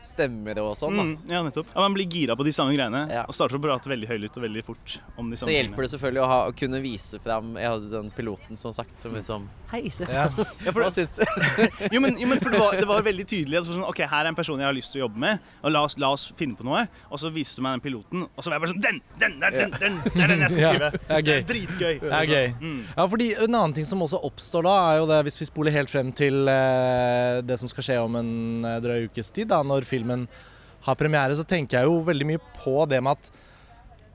stemmer 0.07 0.61
og 0.63 0.73
sånn. 0.79 0.95
Mm, 0.95 1.13
ja, 1.31 1.41
nettopp. 1.45 1.69
Ja, 1.73 1.79
Man 1.81 1.97
blir 1.97 2.07
gira 2.11 2.37
på 2.37 2.45
de 2.47 2.53
samme 2.55 2.75
greiene 2.75 3.05
ja. 3.11 3.25
og 3.25 3.35
starter 3.35 3.59
å 3.59 3.63
prate 3.63 3.91
veldig 3.91 4.09
høylytt 4.09 4.39
og 4.39 4.45
veldig 4.47 4.65
fort 4.65 4.97
om 5.15 5.29
de 5.31 5.39
samme 5.39 5.51
Så 5.51 5.57
hjelper 5.57 5.85
det 5.85 5.91
selvfølgelig 5.95 6.23
å, 6.23 6.29
ha, 6.31 6.39
å, 6.49 6.55
kunne 6.55 6.81
vise 6.83 7.19
fram 7.23 7.55
Jeg 7.59 7.71
hadde 7.73 7.91
den 7.93 8.11
piloten 8.15 8.59
som 8.59 8.73
sagt 8.75 8.99
som 9.01 9.15
liksom 9.15 9.47
Hei, 9.71 9.89
se. 9.91 10.05
Ja. 10.07 10.27
Hva 10.75 10.91
syns 10.93 11.17
du? 11.17 11.23
jo, 11.95 11.99
men, 12.03 12.19
jo, 12.21 12.27
men 12.29 12.39
for 12.39 12.53
det 12.53 12.59
var, 12.61 12.75
det 12.77 12.85
var 12.87 13.01
veldig 13.05 13.25
tydelig. 13.27 13.57
Altså, 13.59 13.73
sånn, 13.73 13.87
ok, 13.87 14.03
Her 14.07 14.27
er 14.27 14.29
en 14.29 14.37
person 14.37 14.61
jeg 14.61 14.67
har 14.67 14.75
lyst 14.77 14.93
til 14.93 15.01
å 15.01 15.05
jobbe 15.07 15.21
med, 15.23 15.49
og 15.65 15.73
la 15.73 15.81
oss, 15.87 15.97
la 15.99 16.11
oss 16.15 16.27
finne 16.37 16.55
på 16.55 16.67
noe. 16.67 16.85
Og 17.09 17.19
så 17.19 17.31
viste 17.33 17.59
du 17.59 17.65
meg 17.65 17.75
den 17.75 17.83
piloten, 17.83 18.27
og 18.29 18.45
så 18.45 18.51
var 18.51 18.57
jeg 18.59 18.63
bare 18.65 18.73
sånn 18.75 18.83
Den! 18.85 19.01
Den! 19.17 19.37
Den! 19.41 19.57
Den! 19.57 19.73
den, 19.81 19.97
den 20.05 20.23
er 20.23 20.33
den 20.33 20.45
jeg 20.45 20.53
skal 20.53 20.67
skrive! 20.69 20.91
Ja, 21.09 21.19
det 21.25 21.35
er 21.35 21.47
dritgøy. 21.49 21.97
Det 22.03 22.13
er 22.19 22.31
gøy. 22.31 22.53
Mm. 22.61 22.79
Ja, 22.91 23.07
fordi 23.15 23.29
En 23.33 23.57
annen 23.57 23.75
ting 23.75 23.89
som 23.89 24.05
også 24.05 24.21
oppstår 24.29 24.67
da, 24.69 24.75
er 24.91 25.01
jo 25.01 25.09
det 25.09 25.19
hvis 25.27 25.41
vi 25.41 25.49
spoler 25.49 25.75
helt 25.75 25.91
frem 25.91 26.13
til 26.15 26.51
eh, 26.51 27.41
det 27.45 27.59
som 27.59 27.71
skal 27.71 27.89
skje 27.89 27.99
om 28.05 28.19
en 28.21 28.31
eh, 28.69 28.79
drøy 28.85 29.09
ukes 29.09 29.33
tid, 29.35 29.49
da, 29.51 29.63
når 29.65 29.87
filmen 29.89 29.94
har 30.85 30.95
premiere, 30.99 31.35
så 31.35 31.45
tenker 31.47 31.79
jeg 31.79 31.89
jo 31.89 32.01
veldig 32.05 32.27
mye 32.29 32.41
på 32.59 32.85
det 32.89 33.01
med 33.01 33.17
at 33.17 33.29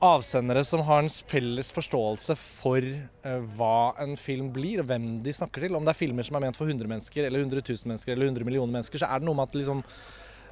avsendere 0.01 0.63
som 0.65 0.81
har 0.87 1.03
en 1.03 1.09
felles 1.09 1.69
forståelse 1.75 2.35
for 2.39 2.81
uh, 2.81 3.41
hva 3.57 3.93
en 4.01 4.15
film 4.17 4.49
blir, 4.53 4.81
og 4.81 4.89
hvem 4.89 5.19
de 5.21 5.33
snakker 5.35 5.67
til. 5.67 5.75
Om 5.77 5.85
det 5.85 5.93
er 5.93 5.99
filmer 5.99 6.25
som 6.25 6.39
er 6.39 6.47
ment 6.47 6.57
for 6.57 6.69
100 6.69 6.89
mennesker, 6.89 7.27
eller 7.27 7.43
100 7.43 7.61
000 7.61 7.91
mennesker, 7.91 8.15
eller 8.15 8.31
100 8.31 8.47
millioner 8.47 8.73
mennesker, 8.79 9.01
så 9.01 9.11
er 9.11 9.21
det 9.21 9.29
noe 9.29 9.37
med 9.37 9.51
at 9.51 9.59
liksom 9.59 9.83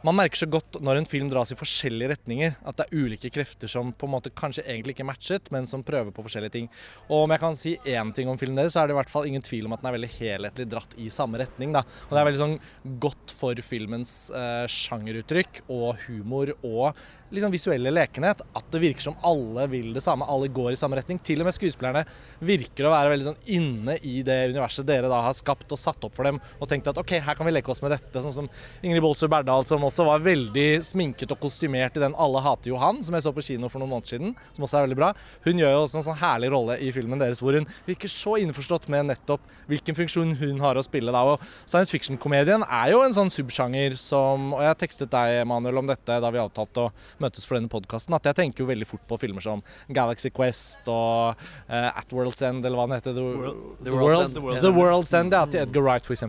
man 0.05 0.15
merker 0.15 0.39
så 0.39 0.47
godt 0.49 0.79
når 0.83 1.01
en 1.01 1.07
film 1.09 1.29
dras 1.31 1.51
i 1.53 1.57
forskjellige 1.59 2.13
retninger, 2.13 2.55
at 2.63 2.79
det 2.79 2.87
er 2.87 3.03
ulike 3.03 3.31
krefter 3.33 3.71
som 3.71 3.91
på 3.91 4.07
en 4.07 4.13
måte 4.15 4.31
kanskje 4.31 4.63
egentlig 4.65 4.95
ikke 4.95 5.07
matchet, 5.09 5.51
men 5.53 5.67
som 5.69 5.83
prøver 5.85 6.13
på 6.15 6.23
forskjellige 6.25 6.55
ting. 6.55 6.69
Og 7.09 7.25
om 7.25 7.33
jeg 7.35 7.43
kan 7.43 7.59
si 7.59 7.75
én 7.83 8.13
ting 8.15 8.31
om 8.31 8.39
filmen 8.39 8.59
deres, 8.59 8.75
så 8.75 8.83
er 8.83 8.89
det 8.89 8.95
i 8.95 8.99
hvert 8.99 9.11
fall 9.11 9.27
ingen 9.29 9.45
tvil 9.45 9.67
om 9.67 9.75
at 9.75 9.83
den 9.83 9.91
er 9.91 9.97
veldig 9.97 10.11
helhetlig 10.15 10.67
dratt 10.71 10.95
i 10.97 11.09
samme 11.13 11.41
retning. 11.41 11.75
da. 11.75 11.83
Og 12.07 12.15
det 12.15 12.21
er 12.21 12.29
veldig 12.29 12.43
sånn 12.43 12.57
godt 13.03 13.35
for 13.35 13.63
filmens 13.65 14.15
eh, 14.35 14.65
sjangeruttrykk 14.71 15.63
og 15.67 16.05
humor 16.07 16.53
og 16.59 16.93
liksom 17.33 17.53
visuelle 17.53 17.91
lekenhet 17.93 18.41
at 18.41 18.69
det 18.73 18.81
virker 18.81 19.05
som 19.09 19.17
alle 19.25 19.65
vil 19.71 19.91
det 19.95 20.03
samme, 20.03 20.27
alle 20.29 20.49
går 20.53 20.73
i 20.73 20.79
samme 20.79 20.99
retning. 20.99 21.19
Til 21.23 21.41
og 21.43 21.49
med 21.49 21.55
skuespillerne 21.55 22.03
virker 22.45 22.87
å 22.87 22.93
være 22.93 23.13
veldig 23.13 23.27
sånn 23.29 23.51
inne 23.55 23.97
i 24.05 24.19
det 24.25 24.37
universet 24.53 24.87
dere 24.87 25.11
da 25.11 25.21
har 25.25 25.35
skapt 25.37 25.71
og 25.75 25.81
satt 25.81 26.03
opp 26.07 26.15
for 26.17 26.29
dem, 26.29 26.39
og 26.59 26.69
tenkt 26.71 26.89
at 26.89 26.99
OK, 26.99 27.15
her 27.25 27.37
kan 27.37 27.47
vi 27.47 27.53
leke 27.53 27.71
oss 27.73 27.83
med 27.85 27.93
dette. 27.93 28.23
Sånn 28.23 28.35
som 28.35 28.49
Ingrid 28.85 29.03
Bolsrud 29.05 29.31
Berdal, 29.31 29.65
som 29.67 29.85
også 29.85 30.07
var 30.07 30.23
veldig 30.25 30.67
sminket 30.87 31.33
og 31.35 31.41
kostymert 31.43 31.97
i 31.97 32.03
den 32.03 32.15
'Alle 32.15 32.41
hater 32.43 32.71
Johan', 32.71 33.03
som 33.03 33.15
jeg 33.15 33.23
så 33.23 33.33
på 33.35 33.45
kino 33.45 33.69
for 33.69 33.79
noen 33.79 33.93
måneder 33.93 34.09
siden, 34.15 34.35
som 34.53 34.65
også 34.65 34.79
er 34.79 34.87
veldig 34.87 34.99
bra. 34.99 35.13
Hun 35.45 35.59
gjør 35.59 35.73
jo 35.75 35.83
også 35.85 35.97
en 35.99 36.07
sånn 36.09 36.21
herlig 36.21 36.51
rolle 36.51 36.79
i 36.79 36.91
filmen 36.91 37.19
deres 37.19 37.39
hvor 37.39 37.53
hun 37.53 37.67
virker 37.87 38.09
så 38.09 38.37
innforstått 38.39 38.89
med 38.89 39.05
nettopp 39.09 39.41
hvilken 39.69 39.95
funksjon 39.95 40.35
hun 40.39 40.59
har 40.59 40.75
å 40.75 40.83
spille 40.83 41.11
da. 41.11 41.23
Og 41.23 41.39
science 41.65 41.91
fiction-komedien 41.91 42.63
er 42.65 42.91
jo 42.91 43.01
en 43.03 43.13
sånn 43.13 43.29
subsjanger 43.29 43.95
som 43.99 44.53
Og 44.53 44.61
jeg 44.63 44.77
tekstet 44.77 45.11
deg, 45.11 45.41
Emanuel, 45.43 45.77
om 45.77 45.87
dette 45.87 46.19
da 46.21 46.29
vi 46.31 46.39
avtalte 46.41 46.87
å 46.87 46.91
møtes 47.23 47.47
for 47.47 47.57
denne 47.59 47.71
podkasten, 47.71 48.15
at 48.17 48.29
jeg 48.29 48.37
tenker 48.39 48.63
jo 48.63 48.69
veldig 48.69 48.87
fort 48.89 49.05
på 49.09 49.19
filmer 49.21 49.43
som 49.45 49.63
Galaxy 49.95 50.31
Quest 50.33 50.87
og 50.91 51.39
uh, 51.39 51.89
At 51.89 52.15
World's 52.15 52.41
End, 52.45 52.65
eller 52.65 52.79
hva 52.79 52.87
den 52.89 52.97
heter. 52.97 53.17
The, 53.17 53.25
World, 53.25 53.59
the, 53.83 53.93
World's, 53.93 54.23
End, 54.25 54.37
the, 54.37 54.43
World's, 54.45 54.63
the 54.65 54.73
World's 54.75 55.13
End, 55.19 55.35
ja, 55.35 55.43
til 55.49 55.63
Edgar 55.63 55.85
Wright 55.85 56.09
f.eks. 56.09 56.25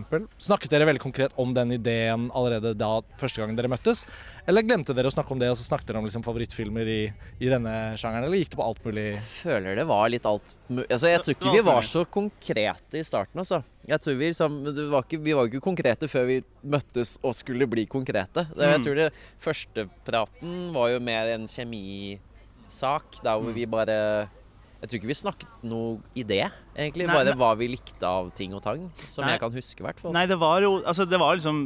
Snakket 0.47 0.73
dere 0.73 0.89
veldig 0.89 1.03
konkret 1.03 1.35
om 1.41 1.55
den 1.57 1.75
ideen 1.77 2.29
allerede 2.37 2.75
da 2.77 2.93
første 3.21 3.43
gangen 3.43 3.59
dere 3.59 3.71
møttes? 3.71 4.05
Eller 4.49 4.65
glemte 4.65 4.95
dere 4.97 5.09
å 5.09 5.13
snakke 5.13 5.35
om 5.35 5.41
det, 5.41 5.51
og 5.53 5.59
så 5.59 5.67
snakket 5.67 5.91
dere 5.91 6.01
om 6.01 6.07
liksom 6.07 6.25
favorittfilmer 6.25 6.89
i, 6.89 7.01
i, 7.37 7.49
denne 7.51 7.75
sjangeren? 7.99 8.27
Eller 8.27 8.41
gikk 8.41 8.55
det 8.55 8.61
på 8.61 8.65
alt 8.65 8.81
mulig? 8.87 9.05
Jeg 9.13 9.27
føler 9.35 9.77
det 9.77 9.85
var 9.89 10.09
litt 10.11 10.25
alt 10.27 10.55
altså, 10.71 11.11
Jeg 11.11 11.23
tror 11.25 11.37
ikke 11.37 11.53
vi 11.57 11.63
var 11.67 11.85
så 11.87 12.05
konkrete 12.09 12.99
i 12.99 13.05
starten, 13.05 13.43
altså. 13.43 13.61
Jeg 13.89 14.03
tror 14.03 14.17
vi, 14.19 14.27
liksom, 14.29 14.57
var 14.91 15.05
ikke, 15.05 15.21
vi 15.25 15.33
var 15.37 15.49
ikke 15.49 15.63
konkrete 15.63 16.09
før 16.11 16.27
vi 16.29 16.41
møttes 16.69 17.15
og 17.25 17.33
skulle 17.37 17.65
bli 17.69 17.87
konkrete. 17.89 18.45
Det, 18.51 18.67
jeg 18.67 18.81
mm. 18.81 18.85
tror 18.85 18.99
det 18.99 19.07
første 19.41 19.87
praten 20.05 20.59
var 20.75 20.91
jo 20.93 21.01
mer 21.03 21.31
en 21.33 21.47
kjemisak, 21.49 23.17
der 23.23 23.41
hvor 23.41 23.49
mm. 23.49 23.57
vi 23.57 23.65
bare 23.69 23.97
jeg 24.81 24.89
tror 24.89 24.97
ikke 24.97 25.09
vi 25.11 25.15
snakket 25.19 25.65
noe 25.69 25.89
i 26.17 26.23
det, 26.25 26.41
egentlig. 26.73 27.05
Nei, 27.05 27.13
bare 27.13 27.35
hva 27.37 27.51
vi 27.59 27.67
likte 27.69 28.07
av 28.07 28.31
ting 28.33 28.55
og 28.57 28.63
tang. 28.65 28.87
Som 29.05 29.27
nei, 29.27 29.35
jeg 29.35 29.41
kan 29.43 29.53
huske, 29.53 29.77
i 29.77 29.85
hvert 29.85 30.01
fall. 30.01 30.13
Nei, 30.15 30.23
det 30.29 30.39
var 30.41 30.65
jo 30.65 30.71
Altså, 30.79 31.05
det 31.05 31.19
var 31.21 31.37
liksom 31.37 31.59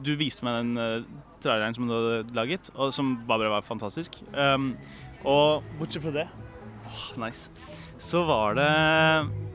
Du 0.00 0.14
viste 0.16 0.46
meg 0.46 0.62
den 0.62 0.80
uh, 0.80 1.26
traileren 1.44 1.76
som 1.76 1.90
du 1.90 1.92
hadde 1.92 2.36
laget, 2.36 2.72
og 2.72 2.94
som 2.96 3.18
bare 3.28 3.52
var 3.52 3.66
fantastisk. 3.68 4.16
Um, 4.32 4.72
og 5.28 5.66
bortsett 5.76 6.06
fra 6.06 6.14
det 6.16 6.24
oh, 6.88 7.04
Nice. 7.20 7.52
Så 7.98 8.24
var 8.26 8.54
det 8.58 8.68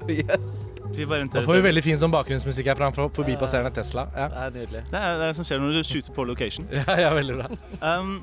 Yes. 0.10 0.66
Vi 0.96 1.06
bare 1.06 1.28
Da 1.30 1.42
får 1.46 1.54
vi 1.60 1.62
veldig 1.62 1.84
fin 1.86 2.00
sånn 2.02 2.12
bakgrunnsmusikk 2.12 2.66
her 2.72 2.76
fra 2.80 2.88
en 2.90 2.96
forbipasserende 3.14 3.70
Tesla. 3.76 4.08
Ja. 4.16 4.28
Det 4.32 4.40
er 4.42 4.54
nydelig. 4.56 4.82
Det 4.90 4.98
er 5.06 5.18
det 5.20 5.28
er 5.30 5.34
som 5.38 5.46
skjer 5.46 5.60
når 5.62 5.76
du 5.78 5.84
shooter 5.86 6.16
på 6.16 6.26
location. 6.26 6.66
Ja, 6.74 6.96
ja, 6.98 7.12
veldig 7.14 7.36
bra. 7.38 7.50
Um, 7.84 8.16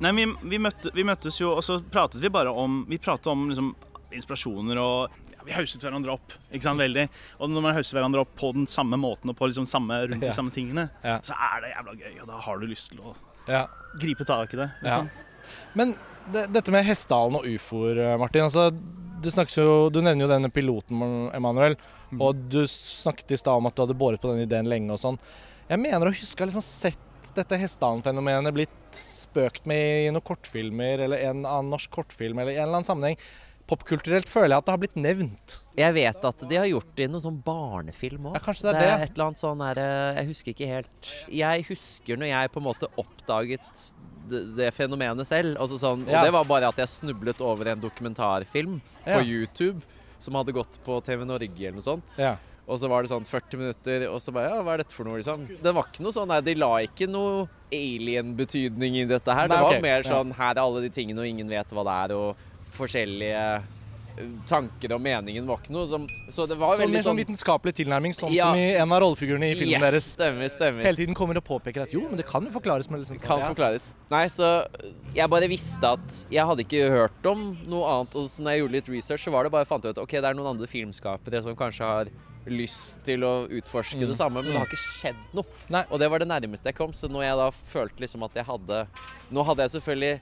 nei, 0.00 0.12
vi, 0.16 0.24
vi, 0.54 0.58
møtte, 0.62 0.92
vi 0.96 1.04
møttes 1.04 1.36
jo, 1.42 1.50
og 1.58 1.62
så 1.66 1.80
pratet 1.92 2.22
vi 2.24 2.30
bare 2.32 2.50
om 2.54 2.84
Vi 2.88 2.96
pratet 3.02 3.28
om 3.32 3.48
liksom, 3.50 3.74
inspirasjoner 4.16 4.80
og 4.80 5.18
ja, 5.34 5.44
Vi 5.44 5.52
hauset 5.58 5.84
hverandre 5.84 6.14
opp 6.16 6.32
ikke 6.48 6.64
sant, 6.64 6.80
veldig. 6.80 7.04
Og 7.40 7.52
når 7.52 7.66
man 7.68 7.76
hauser 7.76 7.98
hverandre 7.98 8.24
opp 8.24 8.32
på 8.40 8.54
den 8.56 8.66
samme 8.70 8.96
måten 9.00 9.30
og 9.34 9.36
på 9.36 9.50
liksom 9.50 9.68
samme, 9.68 10.00
rundt 10.08 10.22
Ja. 10.24 10.30
de 10.30 10.36
samme 10.38 10.50
tingene, 10.54 10.88
Ja. 11.04 11.18
så 11.20 11.36
er 11.36 11.60
det 11.66 11.74
jævla 11.74 11.98
gøy, 12.00 12.20
og 12.22 12.28
da 12.32 12.40
har 12.46 12.58
du 12.58 12.66
lyst 12.72 12.90
til 12.94 13.04
å 13.04 13.14
Ja. 13.48 13.66
gripe 14.00 14.24
tak 14.24 14.54
i 14.54 14.56
det. 14.64 14.70
Ja. 14.82 14.88
Liksom. 15.02 15.10
Men 15.74 15.94
dette 16.30 16.72
med 16.74 16.86
Hessdalen 16.86 17.38
og 17.40 17.46
ufoer, 17.48 18.02
Martin. 18.20 18.46
altså 18.46 18.70
du, 19.20 19.28
jo, 19.56 19.90
du 19.92 20.00
nevner 20.00 20.24
jo 20.24 20.30
denne 20.30 20.50
piloten, 20.52 21.02
Emanuel. 21.36 21.76
Mm. 22.10 22.22
Og 22.24 22.42
du 22.50 22.62
snakket 22.70 23.36
i 23.36 23.40
stad 23.40 23.60
om 23.60 23.68
at 23.68 23.76
du 23.76 23.84
hadde 23.84 23.98
båret 23.98 24.22
på 24.22 24.32
den 24.32 24.46
ideen 24.46 24.68
lenge 24.70 24.94
og 24.94 25.02
sånn. 25.02 25.20
Jeg 25.70 25.82
mener 25.82 26.08
å 26.08 26.14
huske 26.14 26.46
liksom 26.46 26.64
sett 26.64 27.06
dette 27.36 27.58
Hessdalen-fenomenet 27.60 28.54
blitt 28.54 28.96
spøkt 28.96 29.68
med 29.70 30.08
i 30.08 30.10
noen 30.10 30.24
kortfilmer, 30.26 31.04
eller 31.06 31.28
en 31.28 31.44
annen 31.44 31.70
norsk 31.70 31.92
kortfilm, 31.94 32.40
eller 32.40 32.56
i 32.56 32.58
en 32.58 32.66
eller 32.66 32.80
annen 32.80 32.88
sammenheng. 32.88 33.20
Popkulturelt 33.70 34.26
føler 34.26 34.50
jeg 34.50 34.64
at 34.64 34.66
det 34.66 34.72
har 34.74 34.80
blitt 34.82 34.96
nevnt. 34.98 35.56
Jeg 35.78 35.94
vet 35.94 36.24
at 36.26 36.42
de 36.50 36.58
har 36.58 36.66
gjort 36.66 36.90
det 36.98 37.06
i 37.06 37.10
noen 37.12 37.22
sånn 37.22 37.38
barnefilm 37.46 38.32
òg. 38.32 38.40
Ja, 38.40 38.42
kanskje 38.42 38.66
det 38.66 38.72
er 38.72 38.80
det. 38.80 38.82
Det 38.82 38.90
er 38.96 39.04
et 39.04 39.12
eller 39.14 39.28
annet 39.28 39.42
sånn 39.44 39.62
her 39.62 39.80
eh, 39.84 40.18
Jeg 40.18 40.30
husker 40.32 40.54
ikke 40.54 40.70
helt 40.72 41.12
Jeg 41.38 41.66
husker 41.68 42.18
når 42.18 42.32
jeg 42.32 42.50
på 42.50 42.60
en 42.62 42.66
måte 42.66 42.90
oppdaget 42.98 43.84
det, 44.28 44.56
det 44.56 44.68
fenomenet 44.76 45.26
selv. 45.26 45.56
Altså 45.56 45.78
sånn, 45.80 46.04
og 46.06 46.12
Ja. 46.12 46.24
det 46.24 46.32
var 46.32 46.44
bare 46.44 46.68
at 46.68 46.76
jeg 46.76 46.88
snublet 46.88 47.40
over 47.40 47.68
en 47.72 47.80
dokumentarfilm 47.80 48.80
Ja. 49.06 49.18
på 49.18 49.24
YouTube 49.26 49.82
som 50.18 50.34
hadde 50.34 50.52
gått 50.52 50.78
på 50.84 51.02
TV 51.02 51.24
Norge 51.24 51.56
eller 51.56 51.78
noe 51.78 51.86
sånt. 51.86 52.18
Ja. 52.18 52.36
Og 52.68 52.78
så 52.78 52.88
var 52.88 53.02
det 53.02 53.10
sånn 53.10 53.26
40 53.26 53.56
minutter, 53.58 54.04
og 54.12 54.20
så 54.20 54.32
bare 54.32 54.50
Ja, 54.50 54.62
hva 54.62 54.74
er 54.74 54.84
dette 54.84 54.92
for 54.94 55.04
noe, 55.04 55.18
liksom? 55.18 55.48
Det 55.60 55.74
var 55.74 55.88
ikke 55.88 56.04
noe 56.04 56.12
sånn 56.12 56.28
nei, 56.28 56.40
De 56.40 56.54
la 56.54 56.76
ikke 56.84 57.08
noe 57.08 57.48
alien-betydning 57.72 59.00
i 59.02 59.04
dette 59.06 59.34
her. 59.34 59.48
Nei, 59.48 59.56
det 59.56 59.64
var 59.64 59.74
okay. 59.74 59.82
mer 59.82 60.02
sånn 60.06 60.32
Her 60.36 60.54
er 60.54 60.62
alle 60.62 60.82
de 60.82 60.90
tingene, 60.90 61.18
og 61.18 61.26
ingen 61.26 61.48
vet 61.48 61.68
hva 61.74 61.84
det 61.84 61.96
er, 62.04 62.16
og 62.16 62.36
forskjellige 62.76 63.62
tanker 64.48 64.94
og 64.96 65.00
meningen 65.02 65.46
var 65.48 65.60
ikke 65.62 65.72
noe 65.74 65.86
som 65.88 66.06
Så 66.30 66.46
det 66.48 66.58
var 66.60 66.76
Som 66.76 66.84
veldig 66.84 66.98
en 66.98 67.04
sånn 67.04 67.10
sånn 67.10 67.20
vitenskapelig 67.20 67.74
tilnærming, 67.80 68.14
sånn 68.16 68.34
Ja. 68.34 68.50
som 68.50 68.56
i 68.60 68.74
en 68.76 68.92
av 68.92 69.00
rollefigurene 69.02 69.50
i 69.52 69.54
filmen 69.54 69.80
Yes, 69.80 69.86
deres 69.92 70.08
stemmer, 70.16 70.48
stemmer. 70.52 70.82
hele 70.84 70.96
tiden 70.96 71.14
kommer 71.14 71.36
og 71.36 71.44
påpeker 71.44 71.82
at 71.82 71.92
jo, 71.92 72.02
men 72.08 72.16
det 72.16 72.26
kan 72.26 72.44
jo 72.44 72.50
forklares 72.50 72.90
med 72.90 73.00
liksom 73.00 73.18
sånn. 73.18 73.26
Kan 73.26 73.40
ja. 73.40 73.48
forklares. 73.54 73.92
Nei, 74.10 74.26
så 74.26 74.66
jeg 75.14 75.28
bare 75.30 75.48
visste 75.48 75.84
at 75.84 76.26
Jeg 76.30 76.46
hadde 76.46 76.64
ikke 76.66 76.90
hørt 76.90 77.26
om 77.26 77.56
noe 77.66 77.84
annet. 77.86 78.14
Og 78.16 78.28
så 78.28 78.42
når 78.42 78.50
jeg 78.56 78.60
gjorde 78.62 78.72
litt 78.72 78.88
research, 78.88 79.24
så 79.24 79.32
var 79.32 79.44
det 79.44 79.52
bare 79.52 79.64
fant 79.66 79.82
jeg 79.82 79.96
ut 79.96 80.02
Ok, 80.02 80.10
det 80.10 80.24
er 80.24 80.34
noen 80.34 80.54
andre 80.56 80.66
filmskapere 80.66 81.42
som 81.42 81.56
kanskje 81.56 81.84
har 81.84 82.10
lyst 82.46 83.02
til 83.04 83.20
å 83.26 83.46
utforske 83.52 84.00
det 84.00 84.16
samme, 84.16 84.40
men 84.42 84.52
det 84.52 84.58
har 84.58 84.66
ikke 84.66 84.80
skjedd 84.80 85.18
noe. 85.36 85.44
Mm. 85.44 85.70
Nei. 85.76 85.84
Og 85.90 86.00
det 86.00 86.08
var 86.10 86.22
det 86.22 86.28
nærmeste 86.28 86.64
jeg 86.72 86.74
kom. 86.78 86.92
Så 86.96 87.10
når 87.12 87.26
jeg 87.26 87.36
da 87.36 87.50
følte 87.50 88.00
liksom 88.00 88.24
at 88.24 88.34
jeg 88.34 88.44
hadde 88.48 88.86
Nå 89.30 89.44
hadde 89.46 89.62
jeg 89.66 89.74
selvfølgelig 89.76 90.20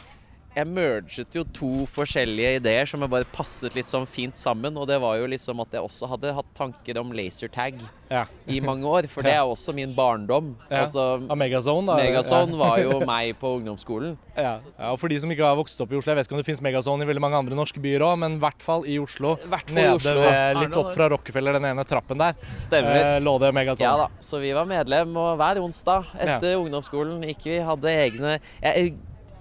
jeg 0.59 0.67
merget 0.75 1.37
jo 1.38 1.45
to 1.55 1.69
forskjellige 1.87 2.57
ideer 2.59 2.88
som 2.91 3.03
jeg 3.05 3.12
bare 3.12 3.27
passet 3.35 3.77
litt 3.79 3.87
sånn 3.88 4.07
fint 4.11 4.35
sammen. 4.38 4.75
Og 4.81 4.88
det 4.91 4.97
var 5.03 5.17
jo 5.21 5.29
liksom 5.31 5.61
at 5.62 5.77
jeg 5.77 5.85
også 5.87 6.09
hadde 6.11 6.33
hatt 6.35 6.49
tanker 6.59 6.99
om 6.99 7.12
lasertag 7.15 7.79
Ja. 8.11 8.23
i 8.49 8.59
mange 8.65 8.88
år. 8.88 9.07
For 9.12 9.23
det 9.23 9.35
er 9.37 9.45
også 9.45 9.75
min 9.77 9.93
barndom. 9.95 10.55
Ja. 10.71 10.81
Altså, 10.83 11.21
Megazone, 11.37 11.87
da. 11.87 11.97
Megazone 12.03 12.57
var 12.59 12.79
jo 12.83 12.99
meg 13.12 13.37
på 13.38 13.55
ungdomsskolen. 13.61 14.17
Ja. 14.38 14.59
ja, 14.79 14.91
og 14.93 14.99
For 15.03 15.09
de 15.12 15.19
som 15.21 15.31
ikke 15.35 15.45
har 15.47 15.57
vokst 15.59 15.81
opp 15.83 15.93
i 15.93 15.99
Oslo, 15.99 16.12
jeg 16.15 16.19
vet 16.21 16.29
ikke 16.29 16.37
om 16.38 16.43
det 16.43 16.47
finnes 16.49 16.62
Megazone 16.65 17.05
i 17.05 17.09
veldig 17.11 17.23
mange 17.23 17.38
andre 17.43 17.59
norske 17.59 17.83
byer 17.83 18.05
òg, 18.07 18.17
men 18.23 18.37
i 18.38 18.43
hvert 18.43 18.62
fall 18.65 18.87
i 18.88 18.99
Oslo. 19.03 19.37
hvert 19.45 19.69
fall 19.71 19.79
i 19.79 19.83
Nede 19.83 19.97
Oslo. 19.99 20.15
ved, 20.25 20.61
litt 20.62 20.79
opp 20.83 20.93
fra 20.95 21.09
Rockefeller, 21.15 21.59
den 21.59 21.69
ene 21.73 21.85
trappen 21.88 22.19
der, 22.23 22.35
Stemmer. 22.50 22.97
eh, 23.17 23.19
lå 23.23 23.35
det 23.43 23.53
Megazone. 23.55 23.85
Ja 23.87 23.97
da, 24.05 24.09
så 24.25 24.41
vi 24.43 24.53
var 24.57 24.67
medlem, 24.71 25.15
og 25.19 25.37
hver 25.41 25.61
onsdag 25.62 26.11
etter 26.19 26.57
ungdomsskolen 26.62 27.23
gikk 27.29 27.45
vi, 27.50 27.59
hadde 27.67 27.93
egne 28.07 28.38
Jeg 28.62 28.95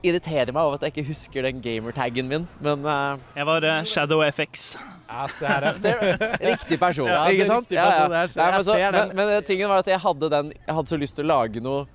irriterer 0.06 0.52
meg 0.54 0.62
over 0.64 0.78
at 0.78 0.84
jeg 0.86 0.94
ikke 0.94 1.08
husker 1.10 1.46
den 1.48 1.62
gamertaggen 1.64 2.28
min, 2.30 2.48
men 2.62 2.86
uh, 2.86 3.18
Jeg 3.36 3.46
var 3.50 3.66
uh, 3.66 3.84
Shadow 3.88 4.22
FX. 4.30 4.76
Ja, 5.08 5.26
ja. 5.42 5.72
Riktig 6.42 6.80
person, 6.80 7.08
Ja, 7.08 7.24
ikke 7.32 7.48
sant? 7.48 7.66
riktig 7.70 7.80
person, 7.80 8.12
jeg 8.14 8.30
ser- 8.30 8.42
Nei, 8.42 8.52
men, 8.52 8.64
så, 8.68 8.74
ser 8.76 8.92
den. 8.92 9.08
men, 9.08 9.16
men 9.22 9.30
eh, 9.38 9.42
tingen 9.48 9.70
var 9.72 9.80
at 9.82 9.88
jeg 9.88 10.00
hadde 10.04 10.30
den 10.34 10.50
Jeg 10.68 10.76
hadde 10.76 10.92
så 10.92 10.98
lyst 11.00 11.16
til 11.18 11.26
å 11.26 11.30
lage 11.32 11.64
noe 11.64 11.86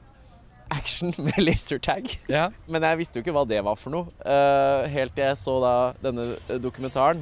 action 0.73 1.13
med 1.27 1.37
lasertag. 1.45 2.09
ja. 2.33 2.47
Men 2.67 2.83
jeg 2.89 2.99
visste 3.03 3.21
jo 3.21 3.27
ikke 3.27 3.35
hva 3.37 3.45
det 3.49 3.61
var 3.67 3.77
for 3.77 3.93
noe. 3.93 4.09
Uh, 4.25 4.89
helt 4.89 5.13
til 5.15 5.27
jeg 5.29 5.37
så 5.37 5.59
da 5.61 5.73
denne 6.03 6.31
dokumentaren. 6.65 7.21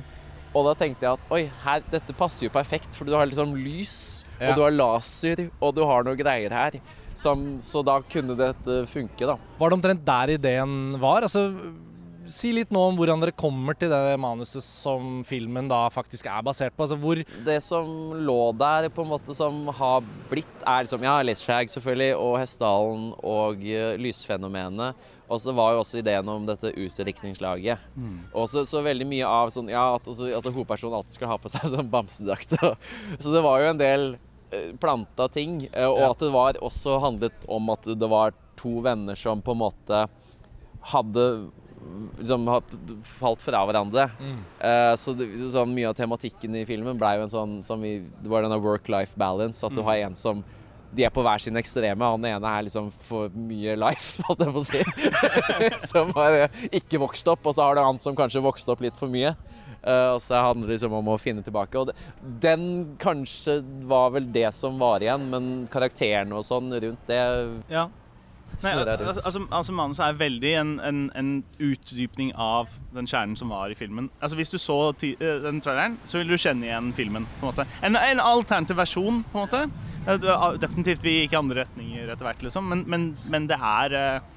Og 0.54 0.64
da 0.66 0.72
tenkte 0.78 1.06
jeg 1.06 1.14
at 1.18 1.34
oi, 1.34 1.42
her, 1.64 1.82
dette 1.90 2.14
passer 2.18 2.46
jo 2.48 2.50
perfekt, 2.54 2.94
for 2.98 3.06
du 3.06 3.12
har 3.14 3.26
liksom 3.30 3.52
lys, 3.58 4.24
Ja. 4.40 4.50
og 4.50 4.56
du 4.56 4.62
har 4.64 4.72
laser, 4.74 5.44
og 5.60 5.74
du 5.76 5.82
har 5.86 6.06
noe 6.06 6.16
greier 6.18 6.50
her. 6.54 6.78
Som, 7.20 7.44
så 7.60 7.84
da 7.84 7.98
kunne 8.08 8.38
dette 8.38 8.82
funke, 8.88 9.28
da. 9.28 9.36
Var 9.60 9.70
det 9.70 9.76
omtrent 9.76 10.04
der 10.06 10.34
ideen 10.38 10.76
var? 11.02 11.26
Altså, 11.26 11.50
si 12.30 12.52
litt 12.54 12.70
nå 12.72 12.80
om 12.90 12.98
hvordan 12.98 13.22
dere 13.22 13.34
kommer 13.36 13.76
til 13.78 13.90
det 13.92 14.16
manuset 14.20 14.62
som 14.64 15.20
filmen 15.26 15.68
da 15.70 15.82
faktisk 15.92 16.28
er 16.30 16.44
basert 16.46 16.76
på. 16.76 16.86
Altså, 16.86 16.98
hvor 17.00 17.20
Det 17.46 17.58
som 17.64 18.14
lå 18.26 18.38
der, 18.58 18.88
på 18.92 19.04
en 19.04 19.12
måte 19.12 19.34
som 19.36 19.66
har 19.80 20.04
blitt, 20.30 20.52
er 20.64 20.86
liksom 20.86 21.04
Ja, 21.06 21.18
Lasershag 21.22 21.72
selvfølgelig, 21.72 22.16
og 22.16 22.38
Hessdalen 22.40 23.10
og 23.22 23.64
uh, 23.64 23.96
lysfenomenet. 24.00 25.08
Og 25.30 25.38
så 25.38 25.52
var 25.54 25.74
jo 25.74 25.82
også 25.84 26.00
ideen 26.00 26.26
om 26.28 26.46
dette 26.46 26.72
utdrikningslaget. 26.74 27.78
Og 28.34 28.48
så, 28.50 28.64
så 28.66 28.82
veldig 28.82 29.06
mye 29.06 29.26
av 29.26 29.52
sånn 29.54 29.70
Ja, 29.70 29.94
at, 29.94 30.08
også, 30.10 30.26
at 30.34 30.48
hovedpersonen 30.48 30.96
alltid 30.98 31.14
skulle 31.14 31.30
ha 31.30 31.38
på 31.38 31.52
seg 31.52 31.70
sånn 31.70 31.90
bamsedrakt. 31.92 32.56
Så 33.22 33.30
det 33.30 33.42
var 33.44 33.62
jo 33.62 33.68
en 33.70 33.78
del 33.78 34.08
eh, 34.16 34.18
planta 34.80 35.28
ting. 35.32 35.68
eh, 35.72 35.86
Og 35.88 36.02
at 36.10 36.18
det 36.24 36.32
var 36.34 36.58
også 36.60 36.98
handlet 37.02 37.46
om 37.48 37.70
at 37.70 37.86
det 37.98 38.08
var 38.10 38.34
to 38.60 38.80
venner 38.84 39.16
som 39.16 39.40
på 39.42 39.52
en 39.56 39.62
måte 39.62 40.04
hadde 40.92 41.26
liksom 42.20 42.44
falt 43.08 43.40
fra 43.42 43.62
hverandre. 43.66 44.08
Eh, 44.60 44.94
så 45.00 45.14
det, 45.16 45.30
så 45.52 45.64
mye 45.66 45.88
av 45.88 45.96
tematikken 45.96 46.54
i 46.60 46.64
filmen 46.68 46.98
ble 47.00 47.14
jo 47.16 47.24
en 47.26 47.32
sånn 47.32 47.54
som 47.64 47.80
vi, 47.80 48.00
Det 48.20 48.28
var 48.30 48.44
denne 48.44 48.60
work-life 48.60 49.16
balance. 49.16 49.64
At 49.66 49.74
du 49.74 49.82
har 49.86 49.96
en 50.04 50.14
som 50.18 50.44
De 50.92 51.04
er 51.06 51.10
på 51.14 51.22
hver 51.22 51.38
sin 51.38 51.54
ekstreme. 51.54 52.02
Han 52.02 52.24
ene 52.26 52.50
er 52.50 52.64
liksom 52.66 52.88
for 53.06 53.30
mye 53.30 53.76
life, 53.78 54.20
holdt 54.26 54.40
jeg 54.42 54.54
på 54.56 54.60
å 54.60 54.66
si. 54.66 54.80
som 55.92 56.10
har 56.16 56.38
eh, 56.48 56.64
ikke 56.80 56.98
vokst 56.98 57.28
opp. 57.30 57.46
Og 57.46 57.54
så 57.54 57.62
har 57.62 57.78
du 57.78 57.84
han 57.84 58.00
som 58.02 58.16
kanskje 58.18 58.42
vokste 58.42 58.74
opp 58.74 58.82
litt 58.82 58.98
for 58.98 59.06
mye. 59.12 59.30
Eh, 59.82 60.08
og 60.14 60.20
så 60.22 60.42
handler 60.44 60.68
det 60.68 60.78
liksom 60.78 60.98
om 60.98 61.08
å 61.12 61.20
finne 61.20 61.44
tilbake. 61.46 61.80
Og 61.80 61.90
det, 61.90 61.96
den 62.42 62.96
kanskje 63.00 63.60
var 63.88 64.12
vel 64.16 64.28
det 64.32 64.48
som 64.56 64.78
var 64.80 65.04
igjen, 65.04 65.28
men 65.32 65.50
karakterene 65.72 66.36
og 66.36 66.46
sånn 66.46 66.72
rundt 66.76 67.10
det 67.10 67.22
Ja. 67.72 67.88
Nei, 68.60 68.72
altså, 68.74 69.40
altså 69.46 69.72
Manuset 69.72 70.02
er 70.04 70.16
veldig 70.18 70.50
en, 70.58 70.70
en, 70.84 70.98
en 71.16 71.28
utdypning 71.62 72.32
av 72.34 72.68
den 72.92 73.06
kjernen 73.08 73.36
som 73.38 73.52
var 73.54 73.70
i 73.72 73.76
filmen. 73.78 74.10
Altså 74.20 74.36
Hvis 74.36 74.50
du 74.52 74.58
så 74.60 74.76
ti, 74.98 75.12
eh, 75.22 75.38
den 75.44 75.62
traileren, 75.64 75.96
så 76.04 76.18
vil 76.20 76.34
du 76.34 76.36
kjenne 76.36 76.66
igjen 76.66 76.90
filmen. 76.96 77.28
på 77.38 77.46
en 77.46 77.52
måte. 77.52 77.66
En, 77.86 77.96
en 77.96 78.20
alternativ 78.20 78.76
versjon, 78.82 79.22
på 79.32 79.38
en 79.38 79.46
måte. 79.46 80.58
Definitivt 80.60 81.06
vi 81.06 81.14
gikk 81.20 81.36
i 81.36 81.40
andre 81.40 81.62
retninger 81.62 82.10
etter 82.10 82.26
hvert, 82.26 82.44
liksom. 82.44 82.68
Men, 82.74 82.84
men, 82.90 83.08
men 83.30 83.48
det 83.48 83.56
er 83.56 83.96
eh. 83.96 84.28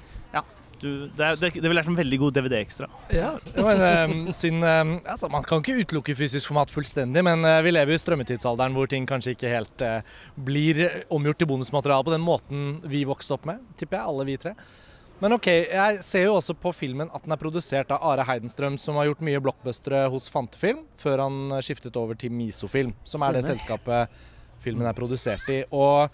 Du, 0.80 1.06
det, 1.06 1.24
er, 1.24 1.36
det, 1.40 1.50
det 1.56 1.64
ville 1.64 1.80
vært 1.80 1.90
en 1.92 1.98
veldig 1.98 2.18
god 2.22 2.36
DVD-ekstra. 2.38 2.88
Ja, 3.14 3.34
men, 3.56 3.82
eh, 3.84 4.94
altså, 5.10 5.30
Man 5.32 5.46
kan 5.46 5.62
ikke 5.62 5.78
utelukke 5.82 6.16
fysisk 6.18 6.50
format 6.50 6.72
fullstendig, 6.72 7.24
men 7.26 7.44
eh, 7.48 7.60
vi 7.64 7.74
lever 7.74 7.96
i 7.96 8.00
strømmetidsalderen 8.00 8.76
hvor 8.76 8.90
ting 8.90 9.06
kanskje 9.08 9.36
ikke 9.36 9.52
helt 9.52 9.84
eh, 9.84 10.16
blir 10.46 10.82
omgjort 11.14 11.42
til 11.42 11.50
bonusmateriale 11.50 12.08
på 12.08 12.16
den 12.16 12.24
måten 12.24 12.66
vi 12.90 13.04
vokste 13.08 13.38
opp 13.38 13.48
med, 13.48 13.62
tipper 13.80 14.00
jeg, 14.00 14.10
alle 14.10 14.28
vi 14.28 14.36
tre. 14.40 14.54
Men 15.22 15.36
OK, 15.36 15.46
jeg 15.48 15.98
ser 16.04 16.26
jo 16.26 16.36
også 16.40 16.56
på 16.58 16.72
filmen 16.74 17.08
at 17.14 17.22
den 17.24 17.32
er 17.32 17.40
produsert 17.40 17.92
av 17.94 18.02
Are 18.04 18.26
Heidenstrøm, 18.26 18.76
som 18.80 18.98
har 18.98 19.08
gjort 19.08 19.22
mye 19.24 19.40
blockbustere 19.40 20.04
hos 20.12 20.26
Fantefilm, 20.32 20.82
før 21.00 21.22
han 21.22 21.58
skiftet 21.64 21.96
over 21.96 22.18
til 22.18 22.34
Misofilm, 22.34 22.92
som 23.06 23.22
er 23.24 23.38
det 23.38 23.44
selskapet 23.46 24.10
filmen 24.64 24.88
er 24.88 24.96
produsert 24.96 25.46
i. 25.52 25.62
Og 25.76 26.10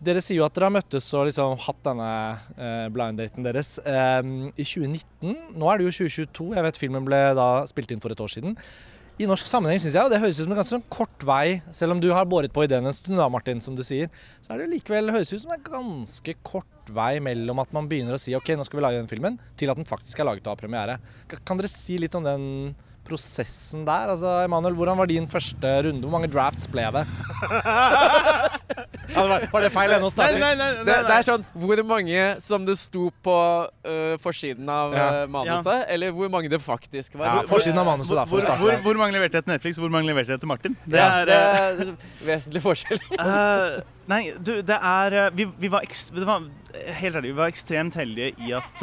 dere 0.00 0.22
sier 0.24 0.40
jo 0.40 0.46
at 0.46 0.54
dere 0.56 0.70
har 0.70 0.76
møttes 0.78 1.08
og 1.16 1.26
liksom 1.28 1.58
hatt 1.66 1.82
denne 1.84 2.12
eh, 2.56 2.86
blind-daten 2.92 3.44
deres 3.44 3.74
i 3.80 4.64
2019. 4.64 5.34
Nå 5.60 5.68
er 5.68 5.80
det 5.80 5.88
jo 5.88 5.96
2022. 5.98 6.54
Jeg 6.56 6.66
vet 6.66 6.80
filmen 6.80 7.04
ble 7.06 7.20
da 7.36 7.50
spilt 7.70 7.92
inn 7.92 8.00
for 8.02 8.14
et 8.14 8.24
år 8.24 8.32
siden. 8.32 8.56
I 9.20 9.26
norsk 9.28 9.44
sammenheng 9.44 9.76
syns 9.82 9.92
jeg 9.92 10.00
jo 10.00 10.08
det 10.08 10.20
høres 10.22 10.38
ut 10.38 10.46
som 10.46 10.52
en 10.54 10.56
ganske 10.56 10.72
sånn 10.72 10.84
kort 10.88 11.24
vei, 11.28 11.60
selv 11.76 11.92
om 11.92 11.98
du 12.00 12.06
har 12.16 12.28
båret 12.28 12.52
på 12.54 12.62
ideen 12.64 12.88
en 12.88 12.94
stund, 12.96 13.18
da, 13.20 13.26
Martin, 13.28 13.58
som 13.60 13.74
du 13.76 13.82
sier, 13.84 14.08
så 14.40 14.54
er 14.54 14.62
det 14.62 14.70
likevel 14.70 15.12
høres 15.12 15.32
ut 15.34 15.42
som 15.42 15.52
en 15.52 15.66
ganske 15.66 16.34
kort 16.40 16.88
vei 16.96 17.18
mellom 17.20 17.60
at 17.60 17.74
man 17.76 17.90
begynner 17.90 18.16
å 18.16 18.20
si 18.22 18.32
OK, 18.38 18.54
nå 18.56 18.64
skal 18.64 18.80
vi 18.80 18.84
lage 18.86 19.02
den 19.02 19.10
filmen, 19.10 19.36
til 19.60 19.68
at 19.68 19.76
den 19.76 19.88
faktisk 19.88 20.22
er 20.22 20.30
laget 20.30 20.48
og 20.48 20.54
har 20.54 20.62
premiere. 20.62 20.96
Kan 21.44 21.60
dere 21.60 21.68
si 21.68 21.98
litt 22.00 22.16
om 22.16 22.24
den 22.24 22.46
prosessen 23.10 23.82
der? 23.88 24.14
Altså, 24.14 24.36
Emanuel, 24.46 24.78
hvordan 24.78 25.00
var 25.02 25.10
din 25.10 25.26
første 25.30 25.74
runde? 25.88 26.06
Hvor 26.06 26.14
mange 26.14 26.30
drafts 26.32 26.70
ble 26.70 26.86
det? 26.94 27.04
ja, 29.10 29.22
var, 29.26 29.44
var 29.52 29.60
det 29.64 29.70
feil 29.74 29.92
ennå 29.96 30.06
Nei, 30.08 30.12
stadig? 30.14 30.38
nei, 30.40 30.50
nei, 30.58 30.68
nei, 30.78 30.84
Det, 30.86 30.96
det 31.08 31.14
er 31.16 31.26
sånn 31.26 31.44
hvor 31.64 31.82
mange 31.88 32.24
som 32.44 32.64
det 32.68 32.76
sto 32.80 33.08
på 33.24 33.36
uh, 33.66 34.14
forsiden 34.22 34.68
av 34.70 34.94
Ja. 34.94 35.06
øh, 35.22 35.30
manuset, 35.30 35.84
eller 35.94 36.14
hvor 36.16 36.30
mange 36.32 36.50
det 36.52 36.60
faktisk 36.62 37.14
var. 37.18 37.26
Ja, 37.40 37.44
forsiden 37.50 37.78
av 37.82 37.86
manuset, 37.90 38.14
da, 38.18 38.24
for 38.30 38.42
hvor, 38.42 38.56
hvor, 38.62 38.78
hvor 38.86 39.00
mange 39.02 39.14
leverte 39.16 39.38
jeg 39.40 39.46
til 39.46 39.54
Netflix, 39.54 39.78
og 39.78 39.82
hvor 39.86 39.94
mange 39.96 40.10
leverte 40.10 40.34
jeg 40.34 40.40
til 40.42 40.50
Martin? 40.50 40.76
Det 40.86 40.98
ja, 40.98 41.08
er, 41.20 41.30
det 41.30 41.36
eh, 41.36 41.84
er 41.86 41.92
vesentlig 42.32 42.64
forskjell. 42.66 43.00
Eh, 43.20 43.80
nei, 44.10 44.22
du, 44.42 44.52
det 44.66 44.76
er 44.76 45.30
Vi, 45.36 45.44
vi 45.60 45.68
var, 45.70 45.84
ekst, 45.86 46.10
var 46.16 46.42
Helt 47.00 47.16
ærlig, 47.20 47.30
vi 47.34 47.38
var 47.38 47.50
ekstremt 47.52 47.94
heldige 47.98 48.32
i 48.46 48.52
at 48.56 48.82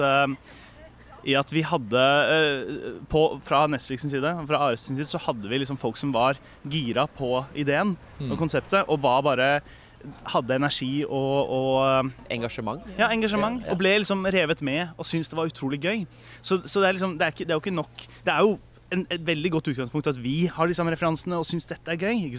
i 1.26 1.34
at 1.40 1.50
vi 1.52 1.64
hadde 1.66 2.04
eh, 2.34 3.02
på, 3.10 3.24
Fra 3.44 3.66
Netflix 3.68 4.02
sin 4.06 4.12
side 4.14 4.32
fra 4.48 4.60
Ares 4.68 4.86
sin 4.88 4.96
side, 5.00 5.10
så 5.10 5.20
hadde 5.26 5.50
vi 5.50 5.58
liksom 5.60 5.78
folk 5.82 5.98
som 5.98 6.14
var 6.16 6.40
gira 6.70 7.08
på 7.08 7.46
ideen 7.56 7.98
Mm. 8.18 8.32
og 8.32 8.40
konseptet, 8.40 8.82
og 8.90 8.98
var 9.04 9.22
bare 9.22 9.60
hadde 10.26 10.56
energi 10.56 11.04
og, 11.06 11.50
og 11.54 11.74
eh, 11.86 12.34
Engasjement. 12.34 12.82
ja, 12.98 13.10
engasjement. 13.14 13.62
Ja, 13.62 13.68
ja. 13.68 13.72
Og 13.74 13.78
ble 13.78 13.92
liksom 14.00 14.26
revet 14.26 14.62
med 14.66 14.88
og 14.98 15.06
syntes 15.06 15.30
det 15.30 15.38
var 15.38 15.46
utrolig 15.50 15.80
gøy. 15.84 16.06
Så, 16.42 16.62
så 16.66 16.82
det, 16.82 16.88
er 16.88 16.98
liksom, 16.98 17.18
det, 17.18 17.26
er 17.28 17.32
ikke, 17.36 17.46
det 17.46 17.52
er 17.54 17.60
jo 17.60 17.64
ikke 17.66 17.76
nok 17.76 18.06
Det 18.26 18.34
er 18.34 18.42
jo 18.46 18.58
en, 18.92 19.06
et 19.12 19.26
veldig 19.28 19.52
godt 19.52 19.68
utgangspunkt 19.74 20.08
at 20.08 20.18
vi 20.24 20.48
har 20.48 20.68
de 20.68 20.74
samme 20.74 20.94
referansene 20.94 21.38
og 21.38 21.46
syns 21.46 21.68
dette 21.70 21.92
er 21.92 21.98
gøy. 22.00 22.32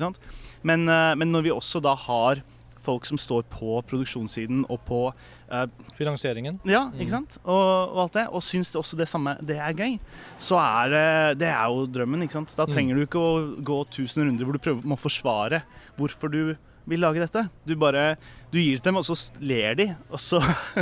Men, 0.62 0.88
eh, 0.88 1.14
men 1.14 1.30
når 1.30 1.42
vi 1.46 1.50
også 1.54 1.82
da 1.84 1.94
har 1.94 2.42
folk 2.84 3.06
som 3.08 3.18
står 3.20 3.44
på 3.52 3.78
produksjonssiden 3.88 4.64
og 4.68 4.80
på 4.88 5.00
eh, 5.08 5.66
Finansieringen? 5.96 6.60
Ja, 6.68 6.86
ikke 6.96 7.14
sant? 7.16 7.38
Og, 7.44 7.94
og 7.94 8.02
alt 8.04 8.18
det, 8.18 8.26
og 8.28 8.44
syns 8.44 8.72
det 8.72 8.80
også 8.80 8.98
det 9.00 9.08
samme 9.10 9.36
det 9.44 9.58
er 9.58 9.76
gøy, 9.76 9.98
så 10.38 10.60
er 10.62 10.94
det 10.94 11.06
Det 11.42 11.50
er 11.50 11.66
jo 11.72 11.86
drømmen, 11.90 12.24
ikke 12.26 12.38
sant? 12.38 12.54
Da 12.58 12.66
trenger 12.68 12.98
du 12.98 13.04
ikke 13.06 13.22
å 13.22 13.34
gå 13.64 13.82
tusen 13.94 14.26
runder 14.26 14.48
hvor 14.48 14.58
du 14.58 14.62
prøver 14.62 14.88
må 14.88 14.98
forsvare 15.00 15.62
hvorfor 15.98 16.32
du 16.32 16.42
vil 16.88 17.02
lage 17.04 17.20
dette. 17.22 17.44
Du 17.68 17.74
bare 17.78 18.16
Du 18.48 18.56
gir 18.56 18.78
det 18.78 18.80
til 18.80 18.88
dem, 18.88 18.96
og 18.96 19.04
så 19.04 19.14
ler 19.44 19.74
de, 19.76 19.86
og 20.08 20.20
så 20.22 20.38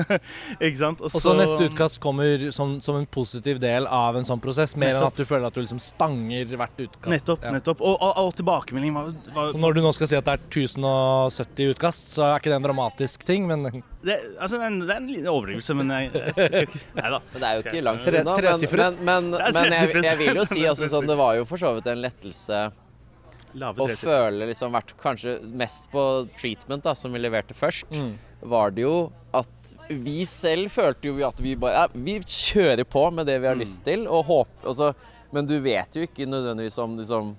Ikke 0.66 0.76
sant? 0.78 1.00
Og 1.02 1.10
så 1.10 1.32
neste 1.34 1.66
utkast 1.66 1.98
kommer 2.02 2.44
som, 2.54 2.76
som 2.84 3.00
en 3.00 3.08
positiv 3.10 3.58
del 3.62 3.88
av 3.90 4.14
en 4.18 4.28
sånn 4.28 4.38
prosess, 4.42 4.76
mer 4.78 4.94
enn 4.94 5.08
at 5.08 5.18
du 5.18 5.25
føler 5.26 5.48
at 5.48 5.56
du 5.56 5.64
liksom 5.64 5.80
stanger 5.82 6.52
hvert 6.54 6.78
utkast. 6.86 7.10
Nettopp. 7.10 7.42
Ja. 7.48 7.54
nettopp. 7.56 7.82
Og, 7.82 7.98
og, 7.98 8.22
og 8.22 8.36
tilbakemelding 8.38 8.94
var, 8.94 9.10
var 9.34 9.58
Når 9.58 9.76
du 9.78 9.82
nå 9.82 9.92
skal 9.98 10.12
si 10.12 10.18
at 10.20 10.28
det 10.28 10.36
er 10.38 10.46
1070 10.46 11.75
utkast, 11.75 12.14
så 12.14 12.28
er 12.28 12.38
ikke 12.38 12.54
det 12.54 12.60
en 12.60 12.70
dramatisk 12.70 13.26
ting, 13.26 13.50
men 13.50 13.66
det, 13.66 14.20
altså, 14.38 14.60
det, 14.60 14.62
er 14.62 14.70
en, 14.70 14.80
det 14.86 14.92
er 14.94 15.02
en 15.02 15.10
liten 15.10 15.30
overdrivelse, 15.32 15.75
men 15.75 15.90
jeg, 15.96 16.10
jeg 16.14 16.50
skal 16.52 16.68
ikke 16.68 16.82
Nei 17.00 17.10
da. 17.16 17.20
Men 17.32 17.42
det 17.42 17.46
er 17.48 17.54
jo 17.58 17.64
ikke 17.66 17.84
langt 17.90 18.06
Tre- 18.06 18.20
unna. 18.22 18.32
Men, 18.36 18.44
tresifret. 18.46 18.98
men, 19.02 19.30
men, 19.34 19.40
er 19.42 19.56
men 19.56 19.75
jeg, 19.75 19.94
jeg 20.06 20.18
vil 20.22 20.42
jo 20.44 20.46
si 20.46 20.62
altså, 20.70 20.90
sånn, 20.94 21.10
det 21.10 21.18
var 21.18 21.38
jo 21.40 21.46
for 21.50 21.66
så 21.66 21.75
vidt 21.76 21.90
en 21.90 22.04
lettelse 22.06 22.66
Å 23.56 23.86
føle 24.04 24.46
liksom 24.50 24.72
vært 24.76 24.92
kanskje 25.00 25.38
mest 25.56 25.90
på 25.92 26.02
treatment, 26.36 26.84
da, 26.84 26.92
som 26.94 27.12
vi 27.12 27.18
leverte 27.22 27.54
først. 27.56 27.88
Mm. 27.96 28.14
var 28.46 28.70
det 28.76 28.82
jo 28.82 29.10
at 29.34 29.70
vi 29.88 30.25
selv 30.28 30.68
følte 30.70 31.08
jo 31.08 31.16
at 31.26 31.40
vi 31.40 31.54
bare 31.56 31.72
ja, 31.72 31.86
Vi 31.94 32.18
kjører 32.20 32.84
på 32.84 33.06
med 33.12 33.26
det 33.26 33.38
vi 33.40 33.46
har 33.48 33.56
Mm. 33.56 33.60
lyst 33.64 33.82
til, 33.84 34.06
og 34.06 34.25
håper 34.28 34.68
altså, 34.68 34.94
Men 35.32 35.46
du 35.46 35.58
vet 35.60 35.96
jo 35.96 36.02
ikke 36.06 36.26
nødvendigvis 36.28 36.78
om 36.78 36.96
liksom 36.98 37.36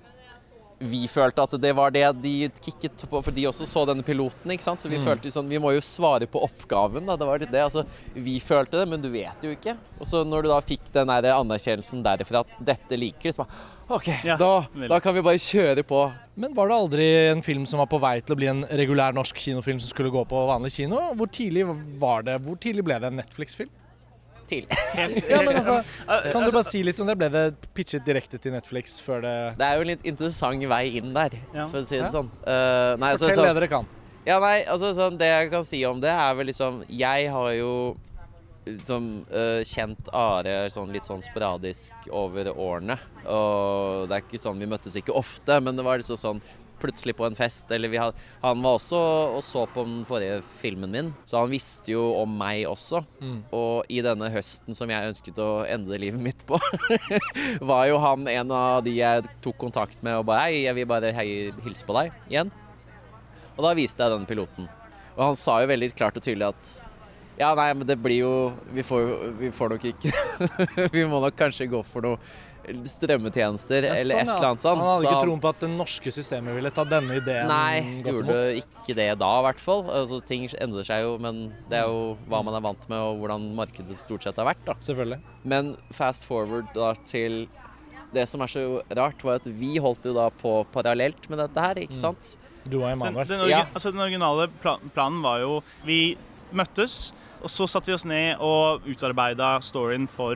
vi 0.79 1.07
følte 1.10 1.41
at 1.41 1.55
det 1.60 1.72
var 1.75 1.89
det 1.89 2.03
de 2.22 2.50
kicket 2.62 3.01
på, 3.10 3.22
for 3.25 3.31
de 3.34 3.46
også 3.50 3.65
så 3.65 3.81
denne 3.89 4.03
piloten. 4.05 4.51
ikke 4.53 4.62
sant? 4.62 4.79
Så 4.79 4.86
Mm. 4.89 4.93
vi 4.93 5.00
følte 5.05 5.25
jo 5.25 5.31
sånn, 5.34 5.50
vi 5.50 5.57
må 5.57 5.74
jo 5.74 5.79
svare 5.81 6.27
på 6.29 6.38
oppgaven. 6.43 7.05
da, 7.05 7.15
det 7.17 7.25
var 7.25 7.39
det, 7.39 7.50
altså, 7.53 7.84
Vi 8.13 8.39
følte 8.39 8.77
det, 8.77 8.88
men 8.88 9.01
du 9.01 9.10
vet 9.10 9.41
jo 9.41 9.50
ikke. 9.55 9.75
Og 10.00 10.05
så 10.05 10.24
når 10.24 10.43
du 10.43 10.50
da 10.50 10.60
fikk 10.62 10.91
den 10.93 11.07
der 11.07 11.24
anerkjennelsen 11.34 12.03
derifra 12.03 12.41
at 12.46 12.48
dette 12.63 12.98
liker 12.98 13.24
de, 13.24 13.31
så 13.34 13.38
bare 13.46 13.50
OK, 13.89 14.07
Ja, 14.24 14.36
da, 14.38 14.67
da 14.88 15.00
kan 15.00 15.15
vi 15.15 15.22
bare 15.22 15.39
kjøre 15.39 15.84
på. 15.84 16.13
Men 16.36 16.53
var 16.53 16.67
det 16.67 16.75
aldri 16.75 17.31
en 17.31 17.41
film 17.41 17.65
som 17.65 17.79
var 17.79 17.88
på 17.88 18.00
vei 18.00 18.19
til 18.22 18.36
å 18.36 18.38
bli 18.38 18.48
en 18.48 18.63
regulær 18.65 19.13
norsk 19.15 19.34
kinofilm 19.36 19.79
som 19.79 19.89
skulle 19.89 20.12
gå 20.12 20.25
på 20.27 20.46
vanlig 20.48 20.72
kino? 20.74 20.98
Hvor 21.15 21.27
tidlig 21.31 21.65
var 21.98 22.22
det? 22.24 22.41
Hvor 22.43 22.55
tidlig 22.60 22.84
ble 22.84 23.00
det 23.00 23.07
en 23.07 23.17
Netflix-film? 23.17 23.69
Til. 24.50 24.66
Ja, 25.30 25.42
men 25.44 25.56
altså, 25.60 25.77
Eh, 26.08 26.32
Kan 26.32 26.42
du 26.42 26.48
altså, 26.48 26.54
bare 26.56 26.70
si 26.72 26.82
litt 26.88 27.00
om 27.04 27.08
det? 27.12 27.18
Ble 27.20 27.30
det 27.34 27.46
pitchet 27.75 28.06
direkte 28.08 28.39
til 28.42 28.54
Netflix 28.56 28.98
før 29.04 29.22
det 29.25 29.36
Det 29.60 29.68
er 29.68 29.75
jo 29.77 29.86
en 29.86 29.92
litt 29.92 30.06
interessant 30.08 30.63
vei 30.72 30.84
inn 31.01 31.13
der, 31.13 31.36
Ja. 31.54 31.68
for 31.68 31.82
å 31.82 31.86
si 31.86 31.98
det 31.98 32.06
Ja. 32.08 32.12
sånn. 32.13 32.32
Uh, 32.48 32.96
nei, 32.98 33.13
Fortell 33.16 33.30
Fortell 33.30 33.36
så, 33.44 33.48
det 33.51 33.56
dere 33.62 33.68
kan. 33.75 33.88
Ja, 34.27 34.39
nei, 34.44 34.58
altså 34.66 34.94
sånn, 34.96 35.18
Det 35.20 35.27
jeg 35.32 35.51
kan 35.51 35.63
si 35.68 35.84
om 35.86 36.00
det, 36.04 36.10
er 36.12 36.34
vel 36.36 36.48
liksom 36.51 36.84
Jeg 36.89 37.30
har 37.32 37.51
jo 37.56 37.96
som, 38.84 39.25
uh, 39.32 39.62
kjent 39.63 40.10
Are 40.12 40.68
sånn, 40.74 40.89
litt 40.92 41.06
sånn 41.08 41.22
sporadisk 41.24 41.94
over 42.12 42.50
årene. 42.51 42.98
Og 43.25 44.10
det 44.10 44.18
er 44.18 44.25
ikke 44.25 44.42
sånn 44.44 44.60
Vi 44.60 44.68
møttes 44.68 44.98
ikke 45.00 45.16
ofte, 45.16 45.62
men 45.63 45.77
det 45.80 45.86
var 45.88 45.98
liksom 46.01 46.18
sånn 46.20 46.42
plutselig 46.81 47.15
på 47.17 47.25
en 47.27 47.38
fest. 47.38 47.69
Eller 47.74 47.91
vi 47.91 48.00
had, 48.01 48.17
han 48.41 48.62
var 48.63 48.77
også 48.77 49.01
og 49.38 49.43
så 49.46 49.65
på 49.74 49.86
den 49.88 50.01
forrige 50.07 50.39
filmen 50.62 50.93
min, 50.93 51.12
så 51.29 51.43
han 51.43 51.51
visste 51.53 51.93
jo 51.93 52.03
om 52.22 52.38
meg 52.39 52.65
også. 52.69 53.03
Mm. 53.22 53.39
Og 53.55 53.91
i 53.93 54.01
denne 54.05 54.31
høsten 54.34 54.77
som 54.77 54.91
jeg 54.91 55.12
ønsket 55.12 55.42
å 55.44 55.51
endre 55.68 56.00
livet 56.01 56.24
mitt 56.24 56.46
på, 56.48 56.59
var 57.72 57.85
jo 57.92 58.01
han 58.03 58.27
en 58.31 58.55
av 58.55 58.81
de 58.85 58.98
jeg 58.98 59.27
tok 59.46 59.59
kontakt 59.68 60.03
med 60.05 60.22
og 60.22 60.27
bare 60.29 60.48
Hei, 60.48 60.63
jeg 60.63 60.77
vil 60.77 60.90
bare 60.90 61.13
hilse 61.18 61.85
på 61.87 61.96
deg 61.98 62.13
igjen. 62.29 62.51
Og 63.57 63.63
da 63.66 63.74
viste 63.77 64.03
jeg 64.03 64.13
den 64.13 64.27
piloten. 64.29 64.68
Og 65.18 65.24
han 65.31 65.40
sa 65.40 65.57
jo 65.63 65.72
veldig 65.72 65.96
klart 65.98 66.20
og 66.20 66.24
tydelig 66.24 66.51
at 66.51 66.68
ja, 67.37 67.51
nei, 67.53 67.68
men 67.77 67.85
det 67.85 68.00
blir 68.01 68.24
jo 68.24 68.31
Vi 68.74 68.81
får, 68.85 69.11
vi 69.37 69.51
får 69.53 69.75
nok 69.75 69.83
ikke 69.92 70.13
Vi 70.96 71.03
må 71.05 71.20
nok 71.22 71.37
kanskje 71.37 71.70
gå 71.70 71.83
for 71.85 72.05
noe 72.05 72.18
strømmetjenester 72.68 73.84
Ja, 73.88 73.94
eller 73.96 74.16
sånn, 74.18 74.27
et 74.27 74.32
eller 74.34 74.48
annet 74.50 74.62
sånt. 74.64 74.77
Han 74.82 74.88
hadde 74.88 75.01
Så 75.01 75.08
ikke 75.08 75.18
han- 75.18 75.27
troen 75.27 75.42
på 75.42 75.50
at 75.50 75.60
det 75.60 75.70
norske 75.70 76.12
systemet 76.14 76.56
ville 76.56 76.72
ta 76.72 76.84
denne 76.84 77.16
ideen 77.22 77.48
Nei, 77.48 78.01
godt 78.03 78.14
gjorde 78.25 78.62
ikke 78.62 78.96
det 78.96 79.20
da 79.20 79.32
i 79.40 79.44
hvert 79.48 79.60
fall. 79.60 79.84
Altså, 79.90 80.22
ting 80.25 80.48
endrer 80.48 80.84
seg 80.86 81.01
jo, 81.03 81.18
men 81.18 81.53
det 81.70 81.80
er 81.80 81.88
jo 81.88 82.18
hva 82.30 82.44
man 82.44 82.53
er 82.56 82.62
vant 82.62 82.90
med 82.90 82.98
og 83.00 83.20
hvordan 83.22 83.56
markedet 83.56 83.96
stort 83.98 84.24
sett 84.24 84.36
har 84.36 84.46
vært. 84.46 84.64
da. 84.66 84.74
Selvfølgelig. 84.74 85.20
Men 85.46 85.77
fast 85.92 86.25
forward 86.25 86.68
da 86.74 86.94
til 87.06 87.48
det 88.14 88.27
som 88.27 88.42
er 88.42 88.48
så 88.48 88.82
rart, 88.96 89.22
var 89.24 89.36
at 89.36 89.44
vi 89.46 89.77
holdt 89.77 90.03
jo 90.03 90.14
da 90.14 90.30
på 90.30 90.66
parallelt 90.72 91.30
med 91.30 91.40
dette 91.40 91.60
her, 91.60 91.75
ikke 91.75 91.96
sant? 91.96 92.38
Du 92.68 92.77
og 92.82 92.90
Den, 92.90 93.00
Emanuel. 93.01 93.27
den, 93.27 93.40
origi 93.42 93.50
Ja. 93.50 93.66
altså, 93.74 93.92
den 93.92 94.00
originale 94.01 94.48
plan 94.62 94.80
planen 94.94 95.22
var 95.22 95.40
jo 95.40 95.64
Vi 95.86 96.18
møttes, 96.53 97.12
og 97.42 97.50
så 97.50 97.68
satte 97.68 97.86
vi 97.88 97.94
oss 97.94 98.06
ned 98.06 98.38
og 98.40 98.82
utarbeida 98.86 99.60
storyen 99.62 100.08
for 100.08 100.36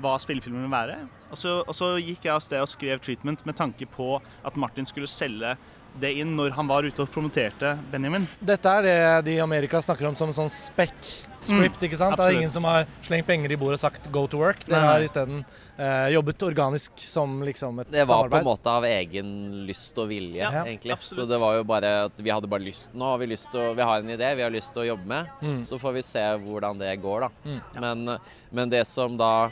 hva 0.00 0.16
spillefilmen 0.20 0.66
vil 0.66 0.72
være. 0.72 0.96
Og 1.30 1.38
så, 1.38 1.58
og 1.62 1.76
så 1.76 1.92
gikk 2.00 2.26
jeg 2.26 2.34
av 2.34 2.42
sted 2.44 2.62
og 2.62 2.70
skrev 2.70 3.00
'Treatment' 3.00 3.46
med 3.46 3.56
tanke 3.56 3.86
på 3.86 4.16
at 4.44 4.56
Martin 4.56 4.88
skulle 4.88 5.10
selge 5.10 5.56
det 5.98 6.12
inn 6.22 6.36
når 6.36 6.54
han 6.54 6.68
var 6.70 6.86
ute 6.86 7.02
og 7.02 7.10
promoterte 7.10 7.72
Benjamin. 7.90 8.28
Dette 8.38 8.70
er 8.78 8.86
det 8.86 8.98
de 9.26 9.36
i 9.38 9.42
Amerika 9.42 9.80
snakker 9.82 10.06
om 10.06 10.16
som 10.18 10.30
en 10.30 10.36
sånn 10.36 10.50
spekk-script, 10.52 11.82
ikke 11.86 11.98
sant? 11.98 12.16
Det 12.18 12.28
er 12.28 12.38
ingen 12.38 12.52
som 12.52 12.66
har 12.68 12.86
slengt 13.06 13.26
penger 13.28 13.52
i 13.52 13.58
bordet 13.58 13.80
og 13.80 13.82
sagt 13.82 14.10
'go 14.12 14.26
to 14.30 14.38
work'. 14.38 14.66
Dere 14.68 14.86
har 14.86 15.02
isteden 15.02 15.44
eh, 15.78 16.08
jobbet 16.14 16.44
organisk 16.46 16.92
som 17.02 17.40
liksom 17.42 17.80
et 17.80 17.90
Det 17.90 18.06
var 18.06 18.28
på 18.28 18.38
en 18.38 18.44
måte 18.44 18.70
av 18.70 18.84
egen 18.84 19.66
lyst 19.66 19.98
og 19.98 20.08
vilje, 20.08 20.40
Ja, 20.40 20.64
egentlig. 20.64 20.92
absolutt. 20.92 21.26
Så 21.26 21.28
det 21.28 21.40
var 21.40 21.56
jo 21.56 21.64
bare 21.64 22.04
at 22.06 22.12
vi 22.16 22.30
hadde 22.30 22.48
bare 22.48 22.62
lyst 22.62 22.94
Nå 22.94 23.16
vi 23.18 23.26
lyst 23.26 23.54
å 23.54 23.74
Vi 23.74 23.82
har 23.82 23.98
en 23.98 24.10
idé, 24.10 24.34
vi 24.36 24.42
har 24.42 24.50
lyst 24.50 24.72
til 24.72 24.82
å 24.82 24.86
jobbe 24.94 25.06
med. 25.06 25.26
Mm. 25.42 25.64
Så 25.64 25.78
får 25.78 25.92
vi 25.92 26.02
se 26.02 26.22
hvordan 26.38 26.78
det 26.78 27.00
går, 27.02 27.20
da. 27.20 27.28
Mm. 27.44 27.60
Men, 27.80 28.18
men 28.50 28.70
det 28.70 28.86
som 28.86 29.16
da 29.16 29.50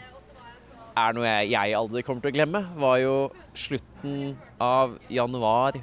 er 0.99 1.17
noe 1.17 1.27
jeg, 1.29 1.53
jeg 1.55 1.77
aldri 1.79 2.05
kommer 2.07 2.25
til 2.25 2.33
å 2.33 2.37
glemme, 2.39 2.63
var 2.79 2.97
jo 3.03 3.17
slutten 3.57 4.35
av 4.63 4.97
januar 5.13 5.79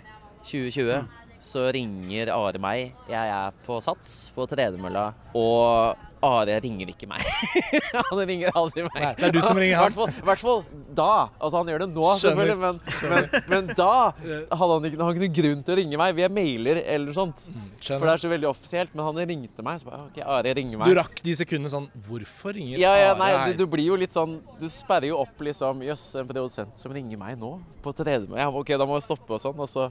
2020. 0.46 1.06
Mm. 1.06 1.14
Så 1.46 1.68
ringer 1.76 2.32
Are 2.34 2.60
meg. 2.62 2.96
Jeg 3.12 3.32
er 3.36 3.58
på 3.68 3.78
Sats 3.84 4.32
på 4.34 4.48
tredemølla, 4.50 5.10
og 5.38 6.06
Are 6.26 6.58
ringer 6.64 6.92
ikke 6.92 7.08
meg. 7.10 7.24
han 8.10 8.22
ringer 8.30 8.56
aldri 8.58 8.86
meg. 8.88 8.98
Nei, 8.98 9.12
det 9.20 9.28
er 9.30 9.36
du 9.36 9.42
som 9.44 9.60
ringer 9.60 9.82
han. 9.84 9.96
I 10.12 10.26
hvert 10.30 10.42
fall 10.42 10.64
da. 10.96 11.10
Altså, 11.40 11.60
han 11.60 11.72
gjør 11.72 11.84
det 11.86 11.90
nå, 11.92 12.08
selvfølgelig, 12.22 12.58
men, 12.62 12.80
men, 13.12 13.30
men 13.52 13.70
da 13.78 13.92
hadde 14.16 14.70
han 14.72 14.88
ikke, 14.90 15.00
han 15.04 15.20
ikke 15.20 15.42
grunn 15.42 15.64
til 15.66 15.76
å 15.76 15.78
ringe 15.82 16.00
meg 16.02 16.16
via 16.18 16.30
mailer 16.32 16.82
eller 16.84 17.16
sånt. 17.18 17.46
sånt. 17.48 17.86
For 17.86 18.06
det 18.08 18.14
er 18.16 18.24
så 18.26 18.32
veldig 18.32 18.50
offisielt. 18.50 18.96
Men 18.96 19.08
han 19.10 19.22
ringte 19.34 19.66
meg. 19.66 19.82
Så 19.82 19.90
bare, 19.90 20.08
ok, 20.10 20.20
Are 20.26 20.56
ringer 20.58 20.82
meg. 20.82 20.92
Du 20.92 21.00
rakk 21.00 21.22
de 21.26 21.38
sekundene 21.38 21.72
sånn 21.74 21.88
Hvorfor 22.08 22.56
ringer 22.58 22.80
Ja, 22.82 22.94
ja, 23.00 23.14
nei, 23.20 23.32
her? 23.34 23.54
du, 23.54 23.64
du 23.64 23.72
blir 23.72 23.88
jo 23.90 23.98
litt 24.00 24.14
sånn 24.16 24.38
Du 24.60 24.66
sperrer 24.72 25.10
jo 25.12 25.20
opp 25.22 25.42
liksom 25.46 25.82
Jøss, 25.86 26.06
en 26.20 26.30
produsent 26.30 26.80
som 26.80 26.94
ringer 26.96 27.20
meg 27.20 27.40
nå 27.42 27.56
på 27.86 27.94
tredemølle. 27.96 28.42
Ja, 28.42 28.50
ok, 28.50 28.72
da 28.80 28.88
må 28.90 28.98
jeg 28.98 29.06
stoppe 29.06 29.36
og 29.38 29.42
sånn. 29.44 29.60
Og 29.62 29.70
så, 29.70 29.90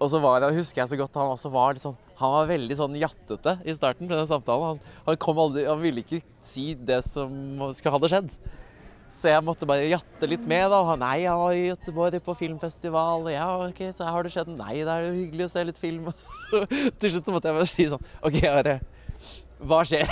og 0.00 0.08
så 0.08 0.20
var 0.22 0.40
det, 0.40 0.54
husker 0.56 0.80
jeg 0.82 0.90
så 0.92 0.98
godt, 0.98 1.18
han 1.20 1.34
også 1.34 1.50
var 1.52 1.76
sånn 1.80 1.98
Han 2.20 2.32
var 2.32 2.48
veldig 2.48 2.76
sånn 2.78 2.96
jattete 3.00 3.58
i 3.68 3.74
starten 3.76 4.08
på 4.08 4.16
den 4.16 4.28
samtalen. 4.28 4.74
Han, 4.74 4.96
han 5.06 5.18
kom 5.20 5.40
aldri 5.40 5.66
Han 5.68 5.82
ville 5.82 6.04
ikke 6.04 6.22
si 6.44 6.72
det 6.74 7.02
som 7.06 7.30
skulle 7.76 7.94
hadde 7.98 8.10
skjedd. 8.12 8.32
Så 9.10 9.32
jeg 9.32 9.42
måtte 9.42 9.66
bare 9.66 9.88
jatte 9.90 10.28
litt 10.30 10.44
med. 10.48 10.68
da. 10.70 10.78
Og 10.80 10.88
Han, 10.92 11.02
nei, 11.02 11.26
han 11.26 11.40
var 11.40 11.56
i 11.56 11.66
Göteborg 11.68 12.20
på 12.24 12.36
filmfestival. 12.38 13.26
Og 13.26 13.32
ja, 13.34 13.48
ok, 13.66 13.82
så 13.96 14.08
har 14.08 14.24
det 14.24 14.32
skjedd. 14.34 14.52
Nei, 14.54 14.78
det 14.86 14.94
er 14.94 15.08
jo 15.08 15.16
hyggelig 15.16 15.48
å 15.48 15.52
se 15.52 15.66
litt 15.66 15.80
film. 15.82 16.08
Så 16.50 16.62
til 16.70 17.14
slutt 17.16 17.28
så 17.28 17.34
måtte 17.34 17.50
jeg 17.50 17.58
bare 17.58 17.70
si 17.72 17.88
sånn 17.90 18.08
OK, 18.24 18.40
Are. 18.48 18.78
Hva 19.60 19.82
skjer? 19.84 20.08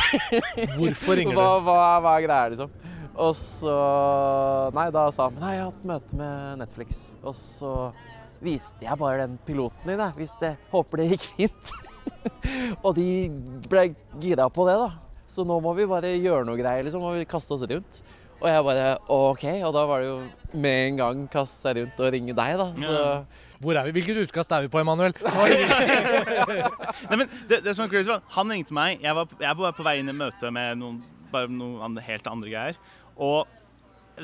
Hvorfor 0.77 1.17
ringer 1.17 1.39
hva, 1.39 1.49
du? 1.57 1.69
hva, 1.69 1.77
hva 2.05 2.17
er 2.19 2.25
greia, 2.27 2.53
liksom? 2.53 2.75
Og 3.19 3.33
så 3.35 3.73
Nei, 4.77 4.85
da 4.95 5.09
sa 5.15 5.27
han 5.27 5.39
Nei, 5.41 5.55
jeg 5.57 5.65
har 5.65 5.71
hatt 5.73 5.87
møte 5.89 6.19
med 6.19 6.61
Netflix. 6.61 7.01
Og 7.23 7.35
så 7.35 7.73
viste 8.45 8.87
jeg 8.87 9.01
bare 9.01 9.25
den 9.25 9.37
piloten 9.47 9.89
din, 9.89 9.99
jeg. 10.01 10.17
Hvis 10.19 10.35
det 10.43 10.55
Håper 10.73 11.03
det 11.03 11.11
gikk 11.15 11.27
fint. 11.37 11.75
og 12.85 12.95
de 12.97 13.09
ble 13.71 13.91
gira 14.23 14.49
på 14.53 14.67
det, 14.69 14.79
da. 14.81 14.91
Så 15.29 15.45
nå 15.45 15.59
må 15.61 15.75
vi 15.77 15.89
bare 15.89 16.15
gjøre 16.17 16.47
noe 16.49 16.59
greier, 16.59 16.87
liksom. 16.87 17.05
Må 17.05 17.13
vi 17.19 17.27
kaste 17.29 17.57
oss 17.57 17.67
rundt. 17.69 18.01
Og 18.39 18.47
jeg 18.47 18.65
bare 18.69 18.87
OK. 19.11 19.45
Og 19.67 19.75
da 19.75 19.83
var 19.91 20.05
det 20.05 20.09
jo 20.13 20.19
med 20.63 20.79
en 20.87 21.01
gang 21.03 21.27
kaste 21.33 21.59
seg 21.67 21.81
rundt 21.81 22.01
og 22.01 22.13
ringe 22.15 22.37
deg, 22.39 22.57
da. 22.61 22.71
Så 22.79 22.97
Ja. 22.97 23.13
Hvor 23.59 23.75
er 23.75 23.89
vi? 23.89 23.93
Hvilket 23.97 24.21
utkast 24.23 24.53
er 24.55 24.63
vi 24.63 24.69
på, 24.71 24.79
Emanuel? 24.79 25.11
Nei, 27.11 27.17
men 27.17 27.25
det, 27.51 27.59
det 27.65 27.73
som 27.75 27.83
er 27.83 27.91
crazy 27.91 28.07
var, 28.07 28.23
Han 28.37 28.53
ringte 28.55 28.71
meg. 28.77 29.03
Jeg 29.03 29.17
var, 29.19 29.27
jeg 29.43 29.59
var 29.59 29.75
på 29.75 29.83
vei 29.83 29.97
inn 29.99 30.13
i 30.13 30.15
møte 30.15 30.53
med 30.55 30.79
noen, 30.79 31.01
bare 31.33 31.51
noen 31.51 31.83
andre, 31.89 32.05
helt 32.07 32.31
andre 32.31 32.53
greier. 32.53 32.79
Og 33.19 33.51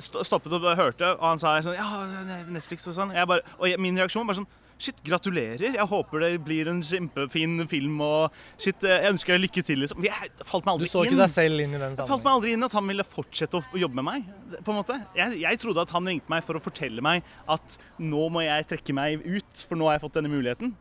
stoppet 0.03 0.53
og 0.57 0.67
hørte, 0.79 1.15
og 1.17 1.25
han 1.29 1.41
sa 1.43 1.57
sånn 1.65 1.79
Ja, 1.79 2.45
Netflix 2.51 2.87
og 2.91 2.97
sånn. 2.97 3.15
Jeg 3.15 3.29
bare, 3.31 3.45
og 3.59 3.69
jeg, 3.71 3.81
min 3.83 3.99
reaksjon 3.99 4.27
var 4.29 4.39
sånn 4.41 4.51
Shit, 4.75 4.99
gratulerer. 5.07 5.77
Jeg 5.77 5.87
håper 5.87 6.25
det 6.25 6.31
blir 6.43 6.67
en 6.69 6.81
kjempefin 6.85 7.63
film. 7.71 8.01
Og 8.03 8.35
shit, 8.59 8.83
jeg 8.83 9.13
ønsker 9.13 9.37
deg 9.37 9.45
lykke 9.45 9.63
til. 9.65 9.79
Liksom. 9.85 10.03
Jeg 10.05 10.33
falt 10.43 10.67
meg 10.67 10.75
aldri 10.75 10.89
inn. 10.89 10.91
Du 10.91 10.95
så 10.97 11.05
ikke 11.07 11.15
inn. 11.15 11.23
deg 11.23 11.31
selv 11.31 11.63
inn 11.63 11.77
i 11.77 11.81
den 11.81 11.95
Det 11.95 12.07
falt 12.11 12.27
meg 12.27 12.33
aldri 12.41 12.55
inn 12.57 12.67
at 12.67 12.75
han 12.75 12.91
ville 12.91 13.07
fortsette 13.07 13.61
å 13.61 13.81
jobbe 13.85 14.01
med 14.01 14.09
meg. 14.09 14.27
på 14.57 14.75
en 14.75 14.81
måte. 14.81 14.99
Jeg, 15.17 15.39
jeg 15.45 15.61
trodde 15.63 15.85
at 15.87 15.95
han 15.95 16.11
ringte 16.11 16.33
meg 16.33 16.43
for 16.47 16.59
å 16.59 16.63
fortelle 16.65 17.05
meg 17.07 17.23
at 17.55 17.79
nå 18.03 18.27
må 18.35 18.43
jeg 18.45 18.67
trekke 18.75 18.97
meg 18.99 19.23
ut, 19.23 19.63
for 19.63 19.79
nå 19.79 19.89
har 19.89 19.97
jeg 19.97 20.05
fått 20.09 20.19
denne 20.19 20.33
muligheten. 20.35 20.75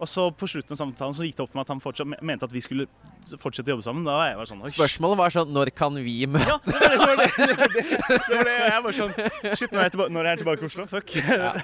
Og 0.00 0.08
så 0.08 0.22
på 0.32 0.46
slutten 0.48 0.72
av 0.72 0.78
samtalen 0.80 1.12
så 1.16 1.26
gikk 1.26 1.36
det 1.36 1.42
opp 1.44 1.50
for 1.52 1.58
meg 1.60 1.66
at 1.66 1.72
han 1.74 1.80
fortsatt, 1.84 2.08
mente 2.24 2.46
at 2.48 2.52
vi 2.56 2.62
skulle 2.64 2.86
fortsette 3.40 3.68
å 3.68 3.74
jobbe 3.74 3.84
sammen. 3.84 4.06
Da 4.08 4.14
var 4.16 4.30
jeg 4.30 4.38
bare 4.40 4.48
sånn 4.48 4.62
Oi, 4.64 4.70
spørsmålet 4.72 5.18
var 5.20 5.34
sånn 5.34 5.50
Når 5.52 5.70
kan 5.76 5.98
vi 6.00 6.14
møte 6.30 6.48
Ja, 6.48 6.56
det 6.64 6.96
var 7.02 7.20
det! 7.20 7.26
Det 7.36 7.56
var 7.60 7.74
det, 7.74 7.82
det, 7.84 8.18
var 8.32 8.48
det. 8.48 8.54
Jeg 8.70 8.84
var 8.86 8.96
sånn 8.96 9.12
Shit, 9.60 9.70
nå 9.74 9.78
er 9.80 9.84
jeg 9.86 9.92
tilbake, 9.94 10.14
når 10.16 10.24
er 10.24 10.30
jeg 10.32 10.40
tilbake 10.42 10.64
i 10.64 10.68
Oslo. 10.70 10.86
Fuck. 10.90 11.12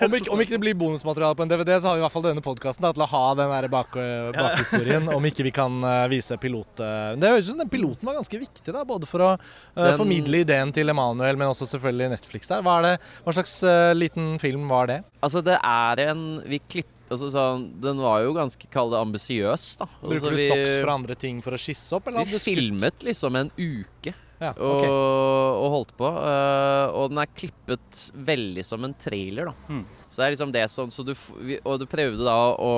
Om 0.07 0.16
ikke, 0.18 0.31
om 0.37 0.42
ikke 0.44 0.55
det 0.57 0.61
blir 0.66 0.77
bonusmateriale 0.79 1.38
på 1.38 1.46
en 1.46 1.53
DVD, 1.55 1.72
så 1.81 1.88
har 1.90 1.96
vi 1.96 2.03
i 2.03 2.05
hvert 2.07 2.14
fall 2.16 2.27
denne 2.29 2.44
podkasten 2.44 2.87
til 2.90 3.05
å 3.07 3.09
ha 3.14 3.22
den 3.40 3.53
der 3.55 3.68
bak, 3.72 3.96
bakhistorien. 4.37 5.09
Om 5.16 5.29
ikke 5.31 5.46
vi 5.49 5.53
kan 5.57 5.79
eh, 5.87 6.03
vise 6.12 6.37
pilot... 6.42 6.83
eh, 6.85 7.14
Det 7.20 7.31
høres 7.33 7.49
ut 7.49 7.53
som 7.55 7.62
den 7.64 7.72
piloten 7.72 8.09
var 8.11 8.18
ganske 8.18 8.40
viktig, 8.42 8.75
da, 8.77 8.85
både 8.88 9.09
for 9.11 9.25
å 9.25 9.31
eh, 9.37 9.81
Den- 9.81 9.96
formidle 10.01 10.42
ideen 10.44 10.75
til 10.77 10.92
Emanuel, 10.92 11.38
men 11.40 11.49
også 11.53 11.68
selvfølgelig 11.72 12.12
Netflix 12.16 12.53
der. 12.53 12.64
Hva, 12.66 12.77
er 12.83 12.88
det, 12.90 12.94
hva 13.25 13.37
slags 13.37 13.57
uh, 13.66 13.94
liten 13.96 14.37
film 14.42 14.68
var 14.70 14.90
det? 14.92 15.01
Altså, 15.25 15.40
det 15.46 15.57
er 15.62 16.05
en 16.11 16.27
Vi 16.46 16.61
klipper 16.66 16.92
altså, 17.09 17.31
sånn, 17.33 17.66
Den 17.83 18.01
var 18.03 18.23
jo 18.25 18.35
ganske 18.37 18.69
kall 18.73 18.92
det 18.92 19.01
ambisiøs, 19.01 19.66
da. 19.81 19.88
Altså, 20.01 20.12
Bruker 20.12 20.37
du 20.37 20.40
vi, 20.40 20.47
stops 20.51 20.77
fra 20.83 20.95
andre 20.99 21.19
ting 21.19 21.42
for 21.45 21.57
å 21.57 21.61
skisse 21.61 21.99
opp, 21.99 22.09
eller 22.11 22.27
vi 22.29 22.37
du 22.37 22.42
filmet 22.42 23.07
liksom 23.07 23.38
en 23.40 23.51
uke 23.57 24.14
Ja, 24.42 24.53
og, 24.53 24.85
og 24.85 25.69
holdt 25.73 25.92
på. 25.97 26.09
Uh, 26.12 26.92
og 26.92 27.12
den 27.12 27.23
er 27.23 27.31
klippet 27.33 28.07
veldig 28.12 28.64
som 28.69 28.85
en 28.85 28.97
trailer, 29.01 29.53
da. 29.53 29.73
Mm. 29.73 29.85
Så 30.11 30.21
det 30.21 30.27
er 30.27 30.35
liksom 30.37 30.55
det 30.55 30.64
sånn 30.71 30.92
så 30.95 31.03
du, 31.07 31.14
Og 31.64 31.81
du 31.81 31.87
prøvde 31.90 32.25
da 32.25 32.37
å, 32.55 32.73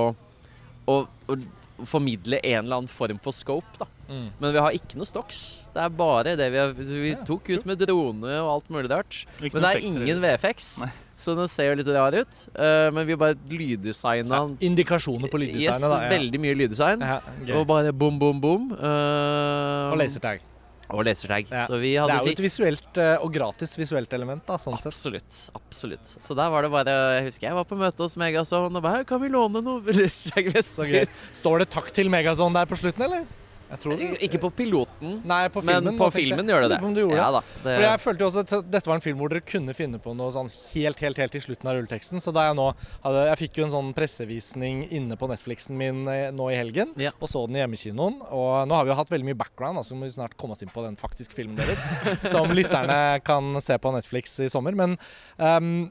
å, 0.89 0.95
å 1.29 1.39
formidle 1.87 2.41
en 2.43 2.65
eller 2.65 2.81
annen 2.81 2.91
form 2.91 3.19
for 3.23 3.37
scope, 3.37 3.79
da. 3.81 3.89
Mm. 4.09 4.29
Men 4.41 4.55
vi 4.55 4.63
har 4.65 4.77
ikke 4.77 4.99
noe 4.99 5.09
stocks. 5.09 5.41
Det 5.75 5.83
er 5.85 5.93
bare 5.99 6.37
det 6.39 6.49
vi 6.55 6.63
har 6.63 6.73
Vi 6.79 7.11
Ja, 7.13 7.21
tok 7.29 7.51
ut 7.53 7.67
med 7.69 7.83
drone 7.83 8.39
og 8.41 8.55
alt 8.55 8.73
mulig 8.73 8.89
rart. 8.93 9.21
Men 9.43 9.51
det 9.53 9.59
er 9.59 9.83
effekter, 9.83 10.07
ingen? 10.07 10.23
VFX. 10.25 10.73
Nei. 10.85 10.95
Så 11.19 11.35
den 11.35 11.49
ser 11.51 11.73
jo 11.73 11.79
litt 11.81 11.89
rar 11.91 12.15
ut. 12.15 12.43
Uh, 12.55 12.89
men 12.95 13.07
vi 13.09 13.17
bare 13.19 13.35
lyddesigna 13.51 14.45
Indikasjoner 14.63 15.31
på 15.31 15.41
Yes, 15.43 15.51
lyddesignet, 15.51 15.89
da. 15.91 16.03
Ja. 16.05 16.13
veldig 16.13 16.41
mye 16.45 16.59
lyddesign. 16.61 17.03
Ja. 17.03 17.19
Og 17.59 17.67
bare 17.67 17.91
bom, 17.93 18.21
bom, 18.21 18.39
bom. 18.43 18.71
Uh, 18.79 19.91
Og 19.91 19.99
lasertag. 19.99 20.45
Og 20.89 21.03
lasertag. 21.05 21.51
Ja. 21.51 21.67
Så 21.69 21.81
vi 21.83 21.97
Det 21.99 22.05
er 22.15 22.23
jo 22.25 22.33
et 22.33 22.41
visuelt 22.41 23.01
eh, 23.03 23.17
og 23.21 23.33
gratis 23.35 23.75
visuelt 23.77 24.13
element, 24.17 24.41
da, 24.47 24.57
sånn 24.57 24.79
sett. 24.79 24.89
Absolutt. 24.95 25.41
absolutt. 25.59 26.15
Så 26.17 26.37
der 26.39 26.49
var 26.55 26.65
det 26.65 26.71
bare 26.73 26.95
Jeg 27.19 27.27
husker 27.27 27.49
jeg 27.51 27.59
var 27.59 27.67
på 27.69 27.77
møte 27.77 28.07
hos 28.07 28.17
Megazone 28.17 28.73
og 28.73 28.87
bare 28.87 29.05
Kan 29.09 29.21
vi 29.21 29.29
låne 29.29 29.61
noe? 29.61 29.83
Står 31.43 31.61
det 31.61 31.69
takk 31.75 31.93
til 31.93 32.09
Megazone 32.09 32.57
der 32.57 32.71
på 32.71 32.79
slutten, 32.81 33.05
eller? 33.05 33.29
Ikke 33.69 34.39
på 34.41 34.51
piloten, 34.57 35.19
Nei, 35.29 35.49
på 35.53 35.61
men 35.63 35.85
på 35.99 36.09
jeg. 36.09 36.15
filmen 36.15 36.49
gjør 36.49 36.63
det 36.65 36.71
det. 36.73 36.79
Om 36.85 36.95
du 36.97 37.01
gjorde 37.03 37.19
Ja 37.21 37.29
da. 37.35 37.41
Det, 37.41 37.63
For 37.63 37.85
jeg 37.85 38.01
følte 38.01 38.25
jo 38.25 38.29
også 38.31 38.43
at 38.47 38.71
dette 38.73 38.89
var 38.89 38.97
en 38.97 39.05
film 39.05 39.19
hvor 39.21 39.29
dere 39.33 39.45
kunne 39.45 39.75
finne 39.77 39.99
på 40.01 40.15
noe 40.17 40.33
sånn 40.33 40.49
helt, 40.73 40.99
helt, 41.05 41.21
helt 41.21 41.35
i 41.37 41.43
slutten 41.45 41.69
av 41.69 41.77
rulleteksten. 41.77 42.23
Så 42.25 42.33
da 42.33 42.47
jeg 42.49 42.57
nå 42.59 42.69
hadde 43.05 43.27
Jeg 43.29 43.41
fikk 43.43 43.61
jo 43.61 43.67
en 43.69 43.75
sånn 43.75 43.93
pressevisning 43.97 44.87
inne 44.91 45.17
på 45.21 45.29
Netflixen 45.31 45.77
min 45.79 46.07
eh, 46.09 46.31
nå 46.33 46.49
i 46.53 46.57
helgen, 46.57 46.95
Ja. 46.97 47.13
og 47.21 47.29
så 47.29 47.45
den 47.47 47.57
i 47.57 47.63
hjemmekinoen. 47.63 48.19
Og 48.33 48.65
nå 48.69 48.75
har 48.79 48.85
vi 48.89 48.93
jo 48.95 48.99
hatt 48.99 49.13
veldig 49.13 49.29
mye 49.31 49.39
background, 49.45 49.79
altså 49.83 49.95
må 49.99 50.09
vi 50.09 50.17
snart 50.17 50.37
komme 50.41 50.57
oss 50.57 50.63
inn 50.65 50.73
på 50.73 50.83
den 50.87 50.97
faktiske 50.97 51.35
filmen 51.37 51.57
deres, 51.61 51.85
som 52.33 52.49
lytterne 52.51 53.21
kan 53.25 53.61
se 53.61 53.77
på 53.79 53.93
Netflix 53.95 54.39
i 54.41 54.49
sommer. 54.49 54.73
Men 54.79 54.97
ehm, 55.39 55.91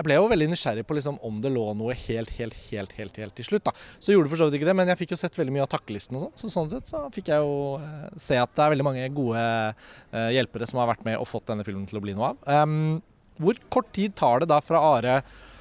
jeg 0.00 0.06
ble 0.06 0.16
jo 0.16 0.28
veldig 0.30 0.46
nysgjerrig 0.48 0.86
på 0.88 0.96
liksom 0.96 1.18
om 1.26 1.40
det 1.44 1.50
lå 1.52 1.66
noe 1.76 1.92
helt, 2.06 2.32
helt, 2.38 2.56
helt 2.70 2.94
helt, 2.96 3.18
helt 3.20 3.34
til 3.36 3.46
slutt. 3.46 3.66
da. 3.68 3.74
Så 4.00 4.14
gjorde 4.14 4.28
det 4.28 4.32
for 4.32 4.40
så 4.40 4.48
vidt 4.48 4.60
ikke 4.60 4.70
det, 4.70 4.76
men 4.78 4.88
jeg 4.88 5.00
fikk 5.02 5.12
jo 5.12 5.18
sett 5.20 5.36
veldig 5.36 5.52
mye 5.52 5.66
av 5.66 5.72
takkelisten 5.74 6.16
og 6.16 6.24
sånn. 6.24 6.32
Så 6.40 6.52
sånn 6.54 6.70
sett 6.72 6.88
så 6.88 7.02
fikk 7.12 7.28
jeg 7.28 7.44
jo 7.44 7.76
eh, 7.76 8.06
se 8.16 8.38
at 8.40 8.54
det 8.56 8.64
er 8.64 8.72
veldig 8.74 8.86
mange 8.86 9.10
gode 9.16 9.42
eh, 9.44 10.30
hjelpere 10.38 10.68
som 10.70 10.80
har 10.80 10.88
vært 10.94 11.04
med 11.04 11.18
og 11.20 11.28
fått 11.28 11.50
denne 11.52 11.66
filmen 11.66 11.84
til 11.90 12.00
å 12.00 12.04
bli 12.04 12.16
noe 12.16 12.32
av. 12.32 12.40
Um, 12.64 13.02
hvor 13.40 13.60
kort 13.72 13.92
tid 13.96 14.16
tar 14.16 14.40
det 14.40 14.48
da 14.52 14.62
fra 14.64 14.80
Are 14.96 15.20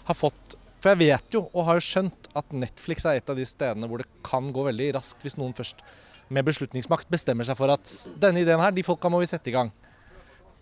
har 0.09 0.17
fått 0.17 0.55
For 0.79 0.93
jeg 0.93 1.11
vet 1.11 1.35
jo, 1.35 1.41
og 1.51 1.65
har 1.67 1.75
jo 1.75 1.83
skjønt, 1.83 2.29
at 2.39 2.53
Netflix 2.55 3.03
er 3.03 3.19
et 3.19 3.29
av 3.31 3.35
de 3.35 3.43
stedene 3.43 3.87
hvor 3.91 3.99
det 3.99 4.07
kan 4.23 4.47
gå 4.55 4.63
veldig 4.69 4.93
raskt 4.95 5.25
hvis 5.25 5.35
noen 5.35 5.51
først 5.57 5.83
med 6.31 6.45
beslutningsmakt 6.47 7.09
bestemmer 7.11 7.43
seg 7.43 7.57
for 7.59 7.73
at 7.73 7.91
denne 8.21 8.45
ideen 8.45 8.61
her, 8.63 8.71
de 8.71 8.85
folka 8.85 9.11
må 9.11 9.19
vi 9.19 9.27
sette 9.27 9.51
i 9.51 9.55
gang. 9.57 9.73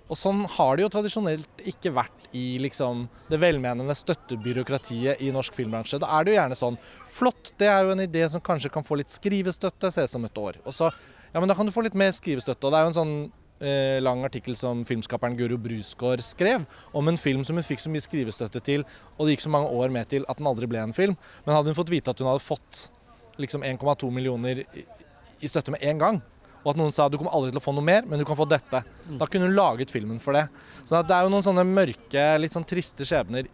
Og 0.07 0.15
sånn 0.19 0.45
har 0.55 0.77
det 0.77 0.85
jo 0.85 0.91
tradisjonelt 0.93 1.63
ikke 1.67 1.91
vært 1.95 2.29
i 2.37 2.57
liksom 2.63 3.05
det 3.31 3.39
velmenende 3.41 3.95
støttebyråkratiet 3.97 5.23
i 5.23 5.31
norsk 5.35 5.55
filmbransje. 5.57 5.99
Da 6.03 6.09
er 6.15 6.23
det 6.23 6.33
jo 6.33 6.39
gjerne 6.39 6.59
sånn 6.59 6.79
Flott, 7.17 7.51
det 7.59 7.67
er 7.71 7.83
jo 7.83 7.95
en 7.95 8.03
idé 8.05 8.23
som 8.31 8.43
kanskje 8.43 8.71
kan 8.71 8.85
få 8.85 8.99
litt 8.99 9.11
skrivestøtte, 9.11 9.91
ses 9.91 10.15
om 10.15 10.27
et 10.27 10.43
år. 10.43 10.61
Og 10.65 10.75
så 10.75 10.91
Ja, 11.33 11.41
men 11.41 11.49
da 11.51 11.55
kan 11.57 11.67
du 11.67 11.73
få 11.75 11.83
litt 11.83 11.97
mer 11.97 12.13
skrivestøtte. 12.15 12.65
Og 12.65 12.71
det 12.71 12.77
er 12.79 12.85
jo 12.85 12.91
en 12.93 12.95
sånn 12.95 13.15
eh, 13.59 13.97
lang 14.01 14.23
artikkel 14.25 14.55
som 14.57 14.85
filmskaperen 14.87 15.35
Guro 15.37 15.57
Brusgaard 15.59 16.23
skrev, 16.23 16.63
om 16.95 17.11
en 17.11 17.19
film 17.19 17.43
som 17.43 17.59
hun 17.59 17.67
fikk 17.67 17.83
så 17.83 17.91
mye 17.91 18.01
skrivestøtte 18.01 18.61
til, 18.63 18.85
og 19.17 19.27
det 19.27 19.35
gikk 19.35 19.43
så 19.43 19.51
mange 19.53 19.73
år 19.75 19.91
med 19.93 20.07
til 20.13 20.25
at 20.31 20.39
den 20.39 20.47
aldri 20.47 20.69
ble 20.71 20.79
en 20.81 20.95
film. 20.95 21.17
Men 21.45 21.57
hadde 21.57 21.73
hun 21.73 21.77
fått 21.77 21.91
vite 21.91 22.13
at 22.13 22.23
hun 22.23 22.31
hadde 22.31 22.45
fått 22.45 22.87
liksom 23.43 23.65
1,2 23.67 24.09
millioner 24.13 24.63
i, 24.63 24.85
i 25.43 25.51
støtte 25.51 25.75
med 25.75 25.83
en 25.83 26.01
gang, 26.01 26.21
og 26.63 26.71
at 26.73 26.79
noen 26.79 26.91
sa 26.95 27.07
du 27.09 27.17
kommer 27.19 27.35
aldri 27.37 27.53
til 27.53 27.61
å 27.61 27.63
få 27.63 27.73
noe 27.77 27.85
mer, 27.85 28.07
men 28.07 28.19
du 28.19 28.25
kan 28.27 28.37
få 28.39 28.47
dette. 28.49 28.83
Da 29.19 29.29
kunne 29.29 29.47
hun 29.47 29.55
laget 29.57 29.93
filmen 29.93 30.19
for 30.23 30.35
det. 30.37 30.47
Så 30.83 30.99
det 31.05 31.15
er 31.15 31.27
jo 31.27 31.31
noen 31.33 31.45
sånne 31.45 31.65
mørke, 31.67 32.25
litt 32.41 32.55
sånn 32.55 32.67
triste 32.67 33.07
skjebner 33.07 33.47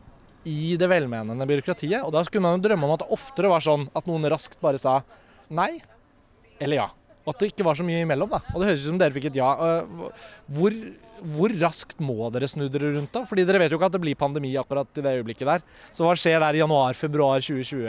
i 0.50 0.74
det 0.80 0.90
velmenende 0.92 1.48
byråkratiet. 1.48 2.02
Og 2.04 2.12
da 2.16 2.24
skulle 2.26 2.44
man 2.46 2.58
jo 2.58 2.66
drømme 2.68 2.88
om 2.88 2.96
at 2.96 3.06
det 3.06 3.14
oftere 3.16 3.52
var 3.52 3.64
sånn 3.64 3.88
at 3.96 4.10
noen 4.10 4.28
raskt 4.34 4.60
bare 4.64 4.82
sa 4.82 5.00
nei 5.54 5.78
eller 6.62 6.80
ja. 6.82 6.90
Og 7.24 7.32
at 7.32 7.40
det 7.40 7.54
ikke 7.54 7.64
var 7.64 7.78
så 7.80 7.86
mye 7.88 8.02
imellom, 8.04 8.28
da. 8.32 8.42
Og 8.52 8.60
det 8.60 8.68
høres 8.68 8.84
ut 8.84 8.90
som 8.90 9.00
dere 9.00 9.16
fikk 9.16 9.30
et 9.30 9.38
ja. 9.40 9.48
Øh, 9.56 10.08
Hvor, 10.58 10.74
hvor 11.36 11.54
raskt 11.62 12.02
må 12.04 12.28
dere 12.36 12.50
snu 12.52 12.66
dere 12.72 12.90
rundt, 12.98 13.14
da? 13.16 13.22
Fordi 13.28 13.46
dere 13.48 13.62
vet 13.64 13.72
jo 13.72 13.80
ikke 13.80 13.88
at 13.88 13.96
det 13.96 14.02
blir 14.04 14.20
pandemi 14.20 14.52
akkurat 14.60 15.00
i 15.00 15.04
det 15.06 15.14
øyeblikket 15.22 15.48
der. 15.48 15.64
Så 15.96 16.04
hva 16.04 16.18
skjer 16.20 16.44
der 16.44 16.58
i 16.58 16.64
januar-februar 16.64 17.40
2020? 17.40 17.88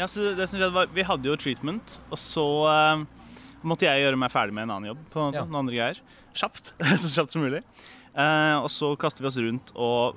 Ja, 0.00 0.08
så 0.08 0.32
det 0.38 0.48
som 0.48 0.56
skjedde 0.56 0.72
var, 0.76 0.88
Vi 0.96 1.04
hadde 1.04 1.28
jo 1.28 1.36
treatment, 1.36 1.98
og 2.08 2.20
så 2.20 2.46
eh, 2.72 3.04
måtte 3.64 3.86
jeg 3.86 4.02
gjøre 4.04 4.18
meg 4.18 4.30
ferdig 4.32 4.52
med 4.56 4.64
en 4.64 4.70
annen 4.76 4.90
jobb. 4.92 4.98
på 5.10 5.20
en 5.20 5.26
måte, 5.30 5.34
Ja. 5.40 5.44
noen 5.44 5.60
andre 5.62 5.74
greier. 5.78 6.00
Kjapt. 6.34 6.72
så 7.02 7.08
kjapt 7.16 7.30
som 7.34 7.42
mulig. 7.42 7.62
Eh, 8.14 8.56
og 8.60 8.68
så 8.72 8.92
kastet 9.00 9.20
vi 9.22 9.26
oss 9.30 9.38
rundt 9.38 9.72
og 9.76 10.16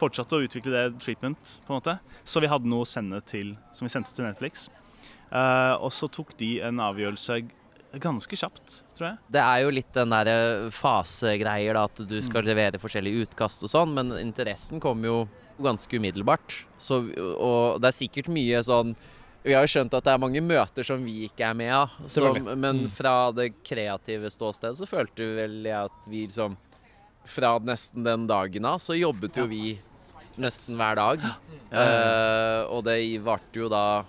fortsatte 0.00 0.32
å 0.38 0.44
utvikle 0.46 0.72
det 0.72 0.98
treatment. 1.00 1.56
på 1.66 1.74
en 1.74 1.80
måte. 1.80 1.98
Så 2.24 2.40
vi 2.40 2.48
hadde 2.48 2.66
noe 2.66 2.82
å 2.84 2.88
sende 2.88 3.20
til, 3.24 3.56
som 3.72 3.86
vi 3.86 3.90
sendte 3.92 4.14
til 4.14 4.24
Netflix. 4.24 4.68
Eh, 5.30 5.74
og 5.78 5.90
så 5.92 6.08
tok 6.10 6.36
de 6.38 6.60
en 6.60 6.78
avgjørelse 6.80 7.42
ganske 8.00 8.36
kjapt, 8.38 8.82
tror 8.94 9.08
jeg. 9.10 9.18
Det 9.34 9.40
er 9.42 9.62
jo 9.64 9.70
litt 9.74 9.92
den 9.92 10.10
der 10.14 10.70
fasegreier, 10.70 11.74
da, 11.74 11.84
at 11.84 11.96
du 11.96 12.16
Mm. 12.20 12.22
skal 12.22 12.42
levere 12.46 12.78
forskjellige 12.78 13.26
utkast 13.26 13.62
og 13.64 13.70
sånn, 13.70 13.94
men 13.94 14.12
interessen 14.18 14.80
kom 14.80 15.02
jo 15.04 15.28
ganske 15.60 15.90
umiddelbart. 15.98 16.64
Så, 16.78 17.02
og 17.38 17.80
det 17.82 17.88
er 17.90 17.98
sikkert 18.08 18.28
mye 18.32 18.62
sånn 18.64 18.94
Vi 19.42 19.54
har 19.56 19.64
jo 19.64 19.70
skjønt 19.72 19.94
at 19.96 20.04
det 20.04 20.12
er 20.12 20.20
mange 20.20 20.40
møter 20.44 20.84
som 20.84 21.00
vi 21.04 21.22
ikke 21.28 21.46
er 21.48 21.54
med 21.56 21.72
av. 21.72 21.94
Som, 22.12 22.36
men 22.60 22.82
Mm. 22.84 22.90
fra 22.92 23.14
det 23.32 23.54
kreative 23.64 24.28
ståstedet 24.30 24.76
så 24.76 24.86
følte 24.88 25.16
vi 25.24 25.36
vel 25.38 25.66
at 25.72 25.92
vi 26.08 26.26
liksom 26.26 26.56
Fra 27.24 27.58
nesten 27.58 28.02
den 28.04 28.26
dagen 28.26 28.64
av 28.64 28.78
så 28.80 28.96
jobbet 28.96 29.36
jo 29.36 29.44
vi 29.46 29.78
nesten 30.40 30.76
hver 30.76 30.96
dag. 30.96 31.20
Uh, 31.70 32.64
og 32.72 32.84
det 32.86 32.96
varte 33.22 33.60
jo 33.60 33.68
da 33.68 34.04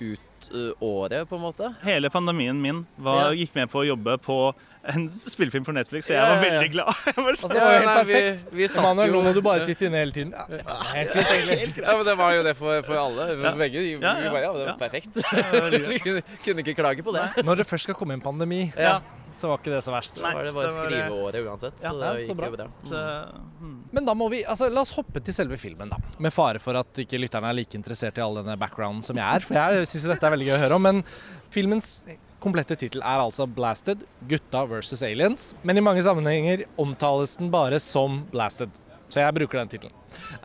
ut 0.00 0.48
eh, 0.54 0.72
året, 0.80 1.28
på 1.28 1.36
en 1.36 1.42
måte. 1.44 1.68
Hele 1.84 2.08
pandemien 2.10 2.56
min 2.56 2.86
var, 2.96 3.28
Ja. 3.28 3.36
gikk 3.36 3.54
med 3.54 3.68
på 3.70 3.82
å 3.82 3.86
jobbe 3.90 4.16
på 4.24 4.38
en 4.88 5.08
spillefilm 5.28 5.64
for 5.64 5.72
Netflix, 5.76 6.06
så 6.08 6.14
jeg 6.14 6.22
var 6.24 6.40
veldig 6.42 6.70
glad. 6.72 6.86
Altså, 7.30 7.48
det 7.52 7.60
var 7.60 7.72
jo 7.74 7.80
helt 7.80 7.98
perfekt. 8.00 8.44
vi- 8.52 8.66
vi 8.66 8.80
Manuel, 8.82 9.10
nå 9.12 9.20
må 9.26 9.32
du 9.34 9.40
bare 9.44 9.60
sitte 9.60 9.86
inne 9.86 10.00
hele 10.00 10.12
tiden. 10.12 10.32
Ja, 10.32 10.46
det 10.48 10.60
er 10.64 10.84
helt 10.96 11.12
fint, 11.12 11.50
egentlig. 11.54 11.84
Ja, 11.84 11.96
men 11.96 12.04
Det 12.08 12.16
var 12.18 12.32
jo 12.34 12.42
det 12.42 12.56
for, 12.56 12.82
for 12.88 12.96
alle. 12.96 13.26
Ja. 13.42 13.52
Begge. 13.60 13.78
Vi, 13.84 13.92
Ja, 14.00 14.14
vi 14.20 14.28
bare, 14.32 14.42
ja, 14.42 14.52
det 14.52 14.64
ja. 14.64 14.72
var 14.72 14.78
perfekt. 14.84 16.02
kunne, 16.04 16.22
kunne 16.44 16.64
ikke 16.64 16.74
klage 16.80 17.02
på 17.04 17.12
det. 17.16 17.44
Når 17.44 17.56
det 17.62 17.66
først 17.68 17.88
skal 17.88 17.94
komme 17.98 18.14
en 18.16 18.20
pandemi, 18.24 18.72
Ja. 18.76 19.00
så 19.36 19.48
var 19.52 19.60
ikke 19.60 19.70
det 19.76 19.82
så 19.84 19.92
verst. 19.94 20.16
Nei, 20.20 20.30
Så 20.32 20.36
var 20.38 20.44
det 20.48 20.54
bare 20.54 20.66
det 20.66 20.76
var- 20.76 20.88
skriveåret 20.88 21.46
uansett. 21.46 21.76
Ja, 21.84 21.90
så 21.92 22.00
det 22.00 22.10
gikk 22.22 22.30
så 22.32 22.36
bra. 22.40 22.46
jo 22.50 22.56
bra. 22.56 22.66
Så, 22.84 23.02
Mm. 23.30 23.44
mm. 23.60 23.76
Men 23.92 24.04
da 24.04 24.14
må 24.14 24.30
vi, 24.30 24.42
altså 24.44 24.70
la 24.72 24.80
oss 24.80 24.92
hoppe 24.96 25.22
til 25.22 25.34
selve 25.34 25.56
filmen, 25.58 25.88
da. 25.90 25.96
Med 26.18 26.32
fare 26.32 26.58
for 26.58 26.74
at 26.76 26.92
ikke 27.04 27.18
lytterne 27.20 27.48
er 27.50 27.54
like 27.54 27.74
interessert 27.76 28.16
i 28.18 28.20
all 28.24 28.34
denne 28.40 28.56
backgrounden 28.58 29.04
som 29.04 29.16
jeg 29.16 29.24
er. 29.36 29.40
For 29.40 29.54
jeg 29.54 29.86
syns 29.86 30.08
dette 30.08 30.24
er 30.26 30.30
veldig 30.36 30.46
gøy 30.50 30.56
å 30.56 30.62
høre 30.64 30.74
om. 30.74 30.82
Men 30.82 31.04
filmens 31.50 32.02
komplette 32.40 32.76
tittel 32.80 33.02
er 33.04 33.20
altså 33.22 33.46
'Blasted 33.46 34.04
gutta 34.28 34.64
versus 34.68 35.02
aliens'. 35.02 35.54
Men 35.62 35.76
i 35.76 35.84
mange 35.84 36.02
sammenhenger 36.02 36.64
omtales 36.78 37.36
den 37.36 37.50
bare 37.50 37.80
som 37.80 38.26
'Blasted'. 38.32 38.72
Så 39.10 39.20
jeg 39.20 39.34
bruker 39.34 39.58
den 39.58 39.68
tittelen. 39.68 39.94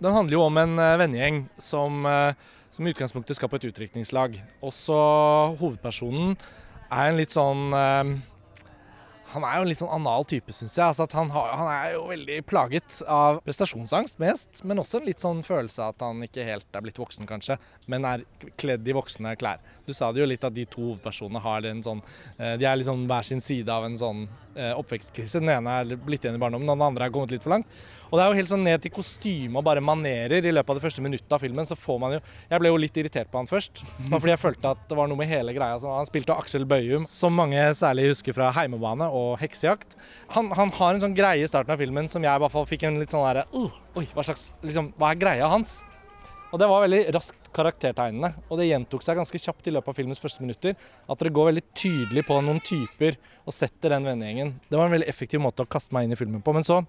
Den 0.01 0.13
handler 0.13 0.37
jo 0.37 0.41
om 0.41 0.57
en 0.57 0.79
eh, 0.79 0.97
vennegjeng 0.97 1.43
som, 1.61 2.05
eh, 2.05 2.33
som 2.71 2.85
i 2.85 2.93
utgangspunktet 2.93 3.37
skal 3.37 3.49
på 3.49 3.59
et 3.59 3.67
utdrikningslag. 3.69 4.39
Også 4.65 4.95
hovedpersonen 5.59 6.33
er 6.89 7.09
en 7.09 7.19
litt 7.19 7.35
sånn 7.35 7.69
eh, 7.77 8.15
han 9.33 9.45
er 9.47 9.57
jo 9.57 9.65
en 9.65 9.69
litt 9.71 9.79
sånn 9.81 9.93
anal 9.95 10.25
type, 10.29 10.53
syns 10.53 10.75
jeg. 10.77 10.85
Altså 10.85 11.05
at 11.07 11.15
han, 11.17 11.31
har, 11.33 11.53
han 11.57 11.69
er 11.71 11.95
jo 11.95 12.03
veldig 12.11 12.37
plaget 12.49 12.99
av 13.09 13.41
prestasjonsangst 13.45 14.21
mest, 14.21 14.61
men 14.67 14.81
også 14.81 14.99
en 14.99 15.09
litt 15.09 15.23
sånn 15.23 15.41
følelse 15.45 15.81
av 15.81 15.95
at 15.95 16.05
han 16.05 16.21
ikke 16.27 16.45
helt 16.45 16.77
er 16.77 16.85
blitt 16.85 17.01
voksen, 17.01 17.27
kanskje, 17.29 17.57
men 17.91 18.05
er 18.05 18.25
kledd 18.61 18.85
i 18.87 18.95
voksne 18.95 19.33
klær. 19.41 19.63
Du 19.85 19.93
sa 19.93 20.11
det 20.13 20.21
jo 20.21 20.29
litt 20.29 20.45
at 20.45 20.55
de 20.55 20.65
to 20.69 20.91
hovedpersonene 20.91 21.41
har 21.43 21.65
en 21.69 21.81
sånn 21.85 21.99
eh, 22.01 22.55
De 22.57 22.65
er 22.65 22.79
liksom 22.79 23.03
hver 23.09 23.27
sin 23.27 23.43
side 23.43 23.69
av 23.69 23.85
en 23.85 23.97
sånn 23.97 24.23
eh, 24.55 24.73
oppvekstkrise. 24.77 25.41
Den 25.41 25.51
ene 25.53 25.75
er 25.81 25.99
blitt 25.99 26.25
igjen 26.25 26.39
i 26.39 26.41
barndommen, 26.41 26.69
den 26.69 26.85
andre 26.85 27.05
er 27.05 27.13
kommet 27.13 27.33
litt 27.33 27.45
for 27.45 27.53
langt. 27.53 27.69
Og 28.09 28.17
det 28.17 28.23
er 28.23 28.31
jo 28.31 28.39
helt 28.39 28.51
sånn 28.51 28.65
ned 28.65 28.81
til 28.83 28.93
kostyme 28.95 29.59
og 29.59 29.65
bare 29.65 29.83
manerer 29.83 30.45
i 30.45 30.53
løpet 30.53 30.71
av 30.71 30.79
det 30.79 30.85
første 30.85 31.03
minuttet 31.05 31.33
av 31.35 31.41
filmen, 31.41 31.67
så 31.67 31.77
får 31.77 31.97
man 32.01 32.15
jo 32.15 32.19
Jeg 32.49 32.61
ble 32.61 32.71
jo 32.71 32.79
litt 32.81 32.97
irritert 33.01 33.31
på 33.31 33.41
han 33.41 33.49
først, 33.49 33.81
bare 34.09 34.21
fordi 34.21 34.33
jeg 34.33 34.43
følte 34.43 34.73
at 34.73 34.85
det 34.89 34.97
var 34.97 35.09
noe 35.11 35.19
med 35.19 35.29
hele 35.29 35.55
greia. 35.57 35.77
Så 35.81 35.91
han 35.91 36.09
spilte 36.09 36.37
Aksel 36.37 36.65
Bøyum, 36.69 37.05
som 37.09 37.35
mange 37.35 37.61
særlig 37.77 38.11
husker 38.13 38.37
fra 38.37 38.51
Heimebane 38.55 39.09
og 39.15 39.39
Heksejakt. 39.41 39.95
Han, 40.35 40.51
han 40.57 40.73
har 40.75 40.93
en 40.93 41.03
sånn 41.05 41.17
greie 41.17 41.43
i 41.43 41.49
starten 41.49 41.73
av 41.73 41.81
filmen 41.81 42.09
som 42.11 42.23
jeg 42.25 42.31
i 42.31 42.43
hvert 42.43 42.53
fall 42.53 42.67
fikk 42.69 42.85
en 42.87 42.99
litt 43.01 43.15
sånn 43.15 43.25
derre 43.25 43.47
uh, 43.55 43.81
Oi, 43.95 44.05
hva 44.11 44.25
slags 44.27 44.49
liksom, 44.65 44.91
Hva 44.99 45.13
er 45.13 45.21
greia 45.21 45.49
hans? 45.51 45.79
Og 46.53 46.59
det 46.61 46.67
var 46.71 46.85
veldig 46.85 47.01
raskt 47.15 47.45
karaktertegnende. 47.55 48.31
Og 48.49 48.59
det 48.59 48.69
gjentok 48.69 49.03
seg 49.03 49.17
ganske 49.19 49.39
kjapt 49.41 49.69
i 49.69 49.73
løpet 49.75 49.91
av 49.91 49.97
filmens 49.97 50.21
første 50.21 50.43
minutter. 50.43 50.75
At 51.07 51.19
dere 51.21 51.33
går 51.35 51.49
veldig 51.49 51.63
tydelig 51.75 52.25
på 52.27 52.37
noen 52.43 52.61
typer 52.63 53.17
og 53.43 53.55
setter 53.55 53.95
den 53.95 54.07
vennegjengen. 54.07 54.53
Det 54.69 54.79
var 54.79 54.89
en 54.89 54.95
veldig 54.95 55.09
effektiv 55.11 55.43
måte 55.43 55.65
å 55.65 55.71
kaste 55.71 55.95
meg 55.95 56.07
inn 56.07 56.15
i 56.15 56.19
filmen 56.19 56.43
på. 56.45 56.53
Men 56.55 56.67
så 56.67 56.81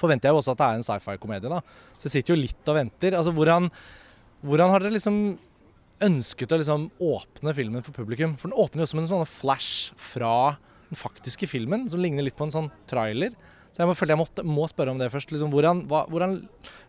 forventer 0.00 0.28
jeg 0.30 0.34
jo 0.34 0.40
også 0.40 0.54
at 0.54 0.62
det 0.62 0.66
er 0.66 0.80
en 0.80 0.86
sci-fi-komedie, 0.86 1.52
da. 1.52 1.60
Så 1.94 2.08
jeg 2.08 2.16
sitter 2.16 2.34
jo 2.34 2.40
litt 2.40 2.72
og 2.72 2.78
venter. 2.78 3.16
Altså 3.18 3.34
hvordan, 3.36 3.68
hvordan 4.46 4.74
har 4.74 4.84
dere 4.84 4.96
liksom 4.96 5.20
ønsket 6.00 6.54
å 6.54 6.58
liksom 6.60 6.88
åpne 7.04 7.54
filmen 7.56 7.86
for 7.86 7.96
publikum? 7.96 8.36
For 8.40 8.50
den 8.50 8.58
åpner 8.58 8.82
jo 8.82 8.88
også 8.88 8.98
med 8.98 9.06
en 9.06 9.12
sånn 9.14 9.28
flash 9.28 9.94
fra 10.00 10.34
den 10.90 10.98
faktiske 10.98 11.48
filmen, 11.50 11.88
som 11.90 12.02
ligner 12.02 12.26
litt 12.26 12.36
på 12.38 12.48
en 12.48 12.54
sånn 12.54 12.70
trailer. 12.90 13.34
Så 13.70 13.84
jeg 13.84 13.90
må, 13.90 13.94
følte 13.94 14.16
jeg 14.16 14.20
måtte, 14.20 14.44
må 14.46 14.66
spørre 14.70 14.94
om 14.94 15.00
det 15.00 15.10
først. 15.12 15.30
Liksom, 15.30 15.52
hvordan, 15.54 15.84
hva, 15.90 16.02
hvordan 16.10 16.40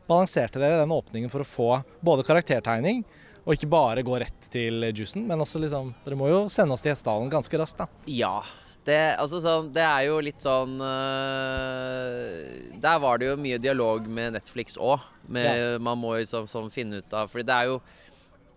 balanserte 0.09 0.61
dere 0.61 0.81
den 0.81 0.95
åpningen 0.95 1.31
for 1.31 1.43
å 1.43 1.47
få 1.47 1.69
både 2.01 2.25
karaktertegning 2.25 3.03
og 3.41 3.55
ikke 3.55 3.69
bare 3.71 4.03
gå 4.05 4.17
rett 4.21 4.49
til 4.53 4.85
juicen, 4.91 5.23
men 5.29 5.41
også 5.41 5.61
liksom 5.61 5.93
Dere 6.05 6.17
må 6.17 6.27
jo 6.29 6.43
sende 6.51 6.75
oss 6.75 6.83
til 6.85 6.93
Hessdalen 6.93 7.31
ganske 7.31 7.57
raskt, 7.57 7.79
da. 7.81 7.87
Ja. 8.09 8.41
Det, 8.85 8.97
altså 9.21 9.37
sånn, 9.41 9.67
det 9.73 9.83
er 9.85 10.07
jo 10.07 10.15
litt 10.25 10.41
sånn 10.41 10.79
øh, 10.81 12.37
Der 12.81 12.95
var 13.03 13.19
det 13.21 13.27
jo 13.27 13.35
mye 13.37 13.59
dialog 13.61 14.07
med 14.09 14.33
Netflix 14.33 14.73
òg. 14.81 15.03
Man 15.29 15.99
må 16.01 16.15
liksom 16.17 16.47
sånn 16.49 16.71
finne 16.73 17.03
ut 17.03 17.13
av 17.13 17.29
Fordi 17.29 17.45
det 17.45 17.57
er 17.59 17.69
jo 17.69 17.75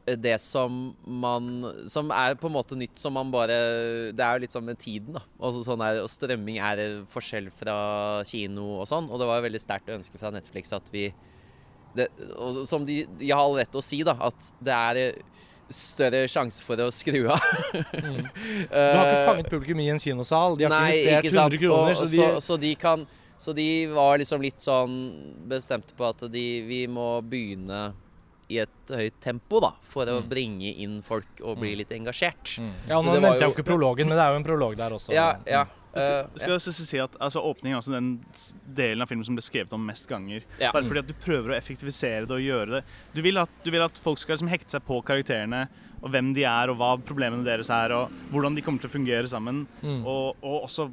det 0.05 0.37
som 0.43 0.95
man 1.07 1.47
Som 1.89 2.11
er 2.13 2.35
på 2.37 2.51
en 2.51 2.57
måte 2.57 2.77
nytt, 2.77 2.99
som 3.01 3.15
man 3.17 3.31
bare 3.33 3.57
Det 4.13 4.21
er 4.21 4.37
jo 4.37 4.43
litt 4.43 4.55
sånn 4.55 4.67
med 4.69 4.81
tiden, 4.81 5.17
da. 5.17 5.23
Også 5.41 5.65
sånn 5.65 5.85
her, 5.85 6.03
og 6.05 6.11
strømming 6.13 6.59
er 6.61 6.83
forskjell 7.13 7.49
fra 7.57 7.77
kino 8.29 8.81
og 8.81 8.89
sånn. 8.91 9.09
Og 9.09 9.21
det 9.21 9.29
var 9.31 9.41
jo 9.41 9.47
veldig 9.49 9.63
sterkt 9.63 9.93
ønske 9.95 10.21
fra 10.21 10.33
Netflix 10.35 10.75
at 10.77 10.91
vi 10.93 11.09
det, 11.95 12.09
og 12.35 12.65
Som 12.69 12.85
de, 12.89 13.05
de 13.21 13.31
har 13.31 13.45
all 13.45 13.57
rett 13.57 13.71
til 13.71 13.81
å 13.81 13.87
si, 13.87 14.03
da. 14.07 14.17
At 14.29 14.53
det 14.65 14.75
er 14.75 15.01
større 15.73 16.25
sjanse 16.29 16.63
for 16.65 16.81
å 16.83 16.91
skru 16.93 17.25
av. 17.33 17.45
Mm. 17.95 18.25
Du 18.69 18.79
har 18.99 19.09
ikke 19.09 19.27
fanget 19.29 19.51
publikum 19.51 19.81
i 19.81 19.91
en 19.95 20.01
kinosal. 20.03 20.59
De 20.59 20.67
har 20.67 20.75
Nei, 20.75 20.89
ikke 20.99 21.13
investert 21.19 21.29
ikke 21.31 21.37
100 21.39 21.63
kroner. 21.63 21.93
Og, 21.95 22.01
så 22.03 22.09
de, 22.11 22.19
så, 22.21 22.41
så 22.45 22.59
de 22.61 22.73
kan 22.79 23.07
Så 23.41 23.53
de 23.57 23.69
var 23.91 24.19
liksom 24.21 24.43
litt 24.45 24.63
sånn 24.63 24.95
bestemte 25.51 25.97
på 25.97 26.07
at 26.07 26.27
de, 26.33 26.45
vi 26.69 26.85
må 26.91 27.09
begynne 27.27 27.93
i 28.51 28.59
et 28.63 28.91
høyt 28.93 29.15
tempo, 29.21 29.61
da, 29.61 29.73
for 29.83 30.05
å 30.07 30.21
Mm. 30.23 30.29
bringe 30.29 30.75
inn 30.85 31.03
folk 31.03 31.41
og 31.43 31.59
bli 31.61 31.75
litt 31.77 31.89
engasjert. 31.91 32.59
Mm. 32.61 32.73
Ja, 32.89 33.01
Nå 33.01 33.15
nevnte 33.15 33.39
jeg 33.41 33.49
jo- 33.49 33.55
ikke 33.55 33.65
prologen, 33.65 34.07
men 34.09 34.17
det 34.19 34.25
er 34.25 34.31
jo 34.33 34.37
en 34.37 34.45
prolog 34.45 34.77
der 34.77 34.91
også. 34.91 35.13
Ja, 35.13 35.37
ja. 35.47 35.65
Jeg 35.95 36.03
eh, 36.03 36.27
skal- 36.27 36.39
skal 36.41 36.51
også 36.59 36.73
si 36.87 36.99
at 36.99 37.13
altså, 37.21 37.41
Åpningen 37.41 37.73
er 37.73 37.77
altså 37.81 37.93
den 37.93 38.21
delen 38.75 39.01
av 39.01 39.09
filmen 39.09 39.25
som 39.25 39.37
ble 39.37 39.43
skrevet 39.43 39.73
om 39.73 39.87
mest 39.87 40.09
ganger. 40.09 40.43
Ja. 40.59 40.73
Bare 40.73 40.83
fordi 40.83 40.99
at 40.99 41.07
du 41.07 41.15
prøver 41.15 41.55
å 41.55 41.57
effektivisere 41.57 42.27
det 42.27 42.33
og 42.33 42.41
gjøre 42.43 42.71
det. 42.81 42.85
Du 43.15 43.23
vil 43.23 43.39
at, 43.39 43.49
du 43.63 43.71
vil 43.71 43.81
at 43.81 43.97
folk 43.99 44.19
skal 44.19 44.37
liksom 44.37 44.49
hekte 44.51 44.71
seg 44.71 44.83
på 44.85 45.03
karakterene, 45.05 45.69
og 46.03 46.11
hvem 46.11 46.35
de 46.35 46.43
er, 46.43 46.69
og 46.69 46.77
hva 46.79 46.99
problemene 47.01 47.45
deres 47.45 47.71
er, 47.71 47.93
og 47.93 48.11
hvordan 48.33 48.57
de 48.57 48.61
kommer 48.63 48.81
til 48.81 48.91
å 48.91 48.93
fungere 48.93 49.29
sammen. 49.29 49.67
Mm. 49.83 50.05
Og, 50.05 50.37
og 50.43 50.65
også 50.65 50.91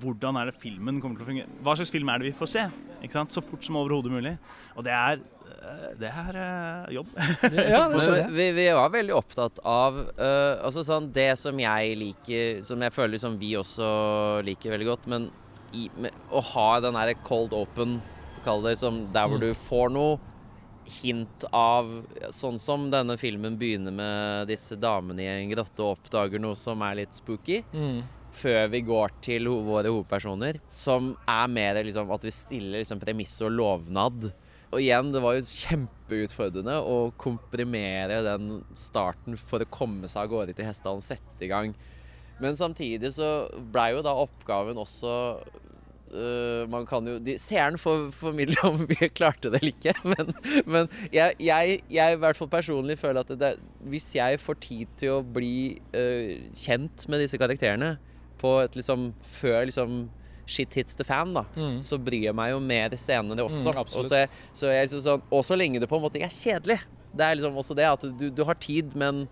hvordan 0.00 0.40
er 0.40 0.46
det 0.50 0.54
filmen 0.58 1.00
kommer 1.02 1.18
til 1.18 1.26
å 1.26 1.28
fungere. 1.28 1.46
Hva 1.62 1.76
slags 1.76 1.90
film 1.92 2.08
er 2.08 2.18
det 2.22 2.32
vi 2.32 2.38
får 2.38 2.48
se? 2.48 2.64
Ikke 3.02 3.12
sant? 3.12 3.28
Så 3.30 3.42
fort 3.44 3.62
som 3.62 3.76
overhodet 3.76 4.10
mulig. 4.10 4.38
Og 4.76 4.84
det 4.84 4.92
er, 4.92 5.20
øh, 5.62 5.84
det 6.00 6.10
er 6.10 6.38
øh, 6.44 6.94
jobb. 6.94 7.10
ja, 7.72 7.82
det 7.92 8.00
skjønner 8.04 8.32
vi, 8.34 8.46
vi 8.56 8.66
var 8.76 8.92
veldig 8.94 9.14
opptatt 9.16 9.60
av 9.66 9.98
uh, 10.18 10.54
altså 10.64 10.84
sånn, 10.86 11.10
Det 11.12 11.28
som 11.38 11.58
jeg 11.60 11.98
liker, 12.00 12.62
som 12.66 12.82
jeg 12.82 12.94
føler 12.96 13.20
som 13.22 13.36
vi 13.40 13.54
også 13.58 13.90
liker 14.46 14.74
veldig 14.76 14.88
godt, 14.92 15.06
men 15.12 15.30
i, 15.76 15.86
med, 16.02 16.14
å 16.34 16.40
ha 16.54 16.68
den 16.82 16.96
der 16.98 17.12
cold 17.26 17.52
open, 17.54 18.00
kall 18.44 18.64
det, 18.64 18.78
som 18.80 19.04
der 19.14 19.28
hvor 19.30 19.38
Mm. 19.38 19.46
du 19.46 19.54
får 19.54 19.92
noe 19.94 20.18
hint 20.90 21.44
av 21.54 21.86
Sånn 22.34 22.56
som 22.58 22.88
denne 22.90 23.14
filmen 23.20 23.54
begynner 23.60 23.92
med 23.94 24.48
disse 24.50 24.74
damene 24.80 25.22
i 25.22 25.28
en 25.28 25.52
grotte 25.52 25.84
og 25.84 25.98
oppdager 25.98 26.40
noe 26.42 26.56
som 26.58 26.82
er 26.82 26.96
litt 27.02 27.14
spooky. 27.14 27.60
Mm. 27.70 28.00
Før 28.34 28.68
vi 28.72 28.80
går 28.86 29.12
til 29.22 29.46
ho 29.50 29.60
våre 29.66 29.90
hovedpersoner, 29.92 30.58
som 30.70 31.12
er 31.28 31.46
mer 31.50 31.80
liksom 31.84 32.10
at 32.14 32.24
vi 32.26 32.32
stiller 32.34 32.80
liksom 32.80 33.00
premiss 33.02 33.36
og 33.46 33.52
lovnad. 33.58 34.30
Og 34.70 34.78
igjen, 34.78 35.10
det 35.10 35.22
var 35.22 35.34
jo 35.34 35.46
kjempeutfordrende 35.46 36.76
å 36.86 36.98
komprimere 37.18 38.20
den 38.26 38.60
starten 38.78 39.38
for 39.38 39.62
å 39.62 39.70
komme 39.72 40.10
seg 40.10 40.28
av 40.28 40.34
gårde 40.34 40.54
til 40.54 40.68
Hessdalen, 40.68 41.02
sette 41.02 41.42
i 41.42 41.50
gang. 41.50 41.74
Men 42.40 42.56
samtidig 42.56 43.10
så 43.16 43.48
blei 43.72 43.90
jo 43.96 44.04
da 44.06 44.14
oppgaven 44.26 44.78
også 44.80 45.16
Uh, 46.10 46.66
man 46.66 46.82
kan 46.90 47.06
jo, 47.06 47.20
de, 47.22 47.36
Seeren 47.38 47.76
får 47.78 48.08
formidle 48.18 48.58
om 48.66 48.80
vi 48.82 49.06
klarte 49.14 49.46
det 49.46 49.60
eller 49.60 49.70
ikke, 49.70 49.92
men, 50.02 50.32
men 50.66 50.88
jeg, 51.14 51.36
jeg, 51.38 51.76
jeg 51.86 52.16
i 52.16 52.18
hvert 52.18 52.34
fall 52.34 52.50
personlig 52.50 52.96
føler 52.98 53.22
at 53.22 53.30
det, 53.38 53.50
hvis 53.92 54.08
jeg 54.16 54.40
får 54.42 54.58
tid 54.64 54.96
til 54.98 55.20
å 55.20 55.20
bli 55.22 55.78
uh, 55.94 56.32
kjent 56.50 57.06
med 57.06 57.22
disse 57.22 57.38
karakterene 57.38 57.92
på 58.42 58.56
et 58.64 58.74
liksom 58.74 59.12
før 59.36 59.68
liksom 59.70 60.00
shit 60.50 60.74
hits 60.74 60.96
the 60.98 61.06
fan, 61.06 61.32
da, 61.36 61.44
Mm. 61.56 61.78
så 61.86 61.98
bryr 62.02 62.26
jeg 62.28 62.34
meg 62.36 62.50
jo 62.52 62.60
mer 62.60 62.90
senere 62.98 63.46
også. 63.46 63.70
Mm, 63.72 63.78
og, 63.84 64.08
så 64.10 64.24
så 64.52 64.72
jeg 64.74 64.88
liksom 64.88 65.04
sånn, 65.06 65.22
og 65.30 65.44
så 65.46 65.56
lenge 65.58 65.80
det 65.80 65.88
på 65.90 65.96
en 66.00 66.02
måte 66.04 66.20
er 66.20 66.32
kjedelig. 66.34 66.80
Det 67.14 67.26
er 67.26 67.36
liksom 67.38 67.56
også 67.58 67.74
det 67.78 67.86
at 67.90 68.04
du, 68.18 68.28
du 68.30 68.44
har 68.46 68.54
tid, 68.62 68.94
men 68.98 69.24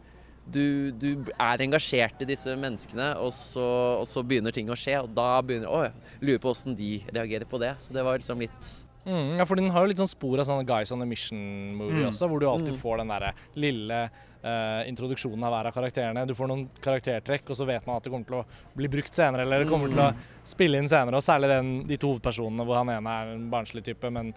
du, 0.49 0.91
du 0.97 1.25
er 1.39 1.61
engasjert 1.61 2.23
i 2.25 2.29
disse 2.31 2.55
menneskene, 2.57 3.11
og 3.21 3.31
så, 3.37 3.65
og 4.01 4.07
så 4.09 4.23
begynner 4.25 4.55
ting 4.57 4.71
å 4.73 4.77
skje. 4.79 4.95
Og 5.05 5.11
da 5.15 5.43
begynner 5.45 5.69
Å, 5.69 5.91
lurer 6.25 6.41
på 6.41 6.51
åssen 6.55 6.75
de 6.79 7.03
reagerer 7.13 7.45
på 7.51 7.61
det. 7.61 7.75
Så 7.85 7.93
det 7.93 8.03
var 8.07 8.17
liksom 8.19 8.41
litt 8.41 8.71
Mm, 9.07 9.39
ja, 9.39 9.45
for 9.49 9.57
den 9.57 9.71
har 9.71 9.85
jo 9.87 9.89
litt 9.93 10.01
sånn 10.01 10.11
spor 10.11 10.41
av 10.43 10.45
sånne 10.49 10.67
Guys 10.69 10.91
on 10.93 11.01
a 11.03 11.07
Mission-movie 11.07 12.03
Mm. 12.03 12.09
også, 12.11 12.29
hvor 12.29 12.41
du 12.41 12.47
alltid 12.47 12.75
Mm. 12.75 12.81
får 12.83 12.97
den 12.99 13.09
derre 13.09 13.33
lille 13.57 14.11
uh, 14.45 14.83
introduksjonen 14.89 15.43
av 15.45 15.51
hver 15.53 15.67
av 15.67 15.73
karakterene. 15.75 16.27
Du 16.27 16.35
får 16.35 16.47
noen 16.49 16.69
karaktertrekk, 16.81 17.49
og 17.51 17.57
så 17.57 17.67
vet 17.67 17.87
man 17.87 17.97
at 17.97 18.05
det 18.05 18.13
kommer 18.13 18.27
til 18.27 18.37
å 18.37 18.45
bli 18.77 18.87
brukt 18.89 19.13
senere, 19.13 19.43
eller 19.43 19.65
det 19.65 19.69
kommer 19.71 19.89
til 19.89 19.99
å 19.99 20.15
spille 20.45 20.79
inn 20.79 20.89
senere, 20.89 21.17
og 21.17 21.23
særlig 21.23 21.49
den, 21.49 21.87
de 21.89 21.97
to 21.97 22.13
hovedpersonene 22.15 22.65
hvor 22.65 22.77
han 22.77 22.89
ene 22.89 23.09
er 23.09 23.33
en 23.35 23.51
barnslig 23.51 23.83
type, 23.85 24.11
men 24.13 24.35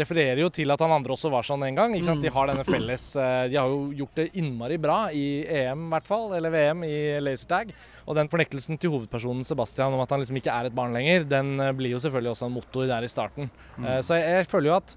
refererer 0.00 0.40
jo 0.42 0.50
til 0.52 0.72
at 0.74 0.82
han 0.82 0.92
andre 0.94 1.14
også 1.14 1.30
var 1.32 1.46
sånn 1.46 1.64
en 1.66 1.78
gang. 1.78 1.94
sant? 2.06 2.22
De 2.22 2.32
har 2.32 2.50
denne 2.50 2.64
felles 2.66 3.06
eh, 3.20 3.46
De 3.52 3.58
har 3.60 3.70
jo 3.70 3.92
gjort 4.00 4.20
det 4.20 4.28
innmari 4.40 4.78
bra 4.82 4.98
i 5.14 5.44
EM, 5.46 5.86
i 5.86 5.94
hvert 5.94 6.08
fall, 6.08 6.28
eller 6.36 6.52
VM 6.54 6.84
i 6.88 6.96
lasertag. 7.22 7.72
Og 8.04 8.18
den 8.18 8.30
fornektelsen 8.32 8.80
til 8.80 8.94
hovedpersonen 8.94 9.46
Sebastian 9.46 9.94
om 9.94 10.02
at 10.04 10.14
han 10.14 10.22
liksom 10.22 10.40
ikke 10.40 10.54
er 10.54 10.68
et 10.68 10.76
barn 10.76 10.96
lenger, 10.96 11.26
den 11.30 11.54
eh, 11.62 11.74
blir 11.76 11.94
jo 11.94 12.02
selvfølgelig 12.02 12.34
også 12.34 12.48
en 12.50 12.56
motor 12.58 12.88
der 12.90 13.06
i 13.06 13.12
starten. 13.12 13.50
Mm. 13.76 13.90
Så 14.06 14.18
jeg, 14.18 14.40
jeg 14.40 14.50
føler 14.50 14.72
jo 14.72 14.78
at 14.78 14.96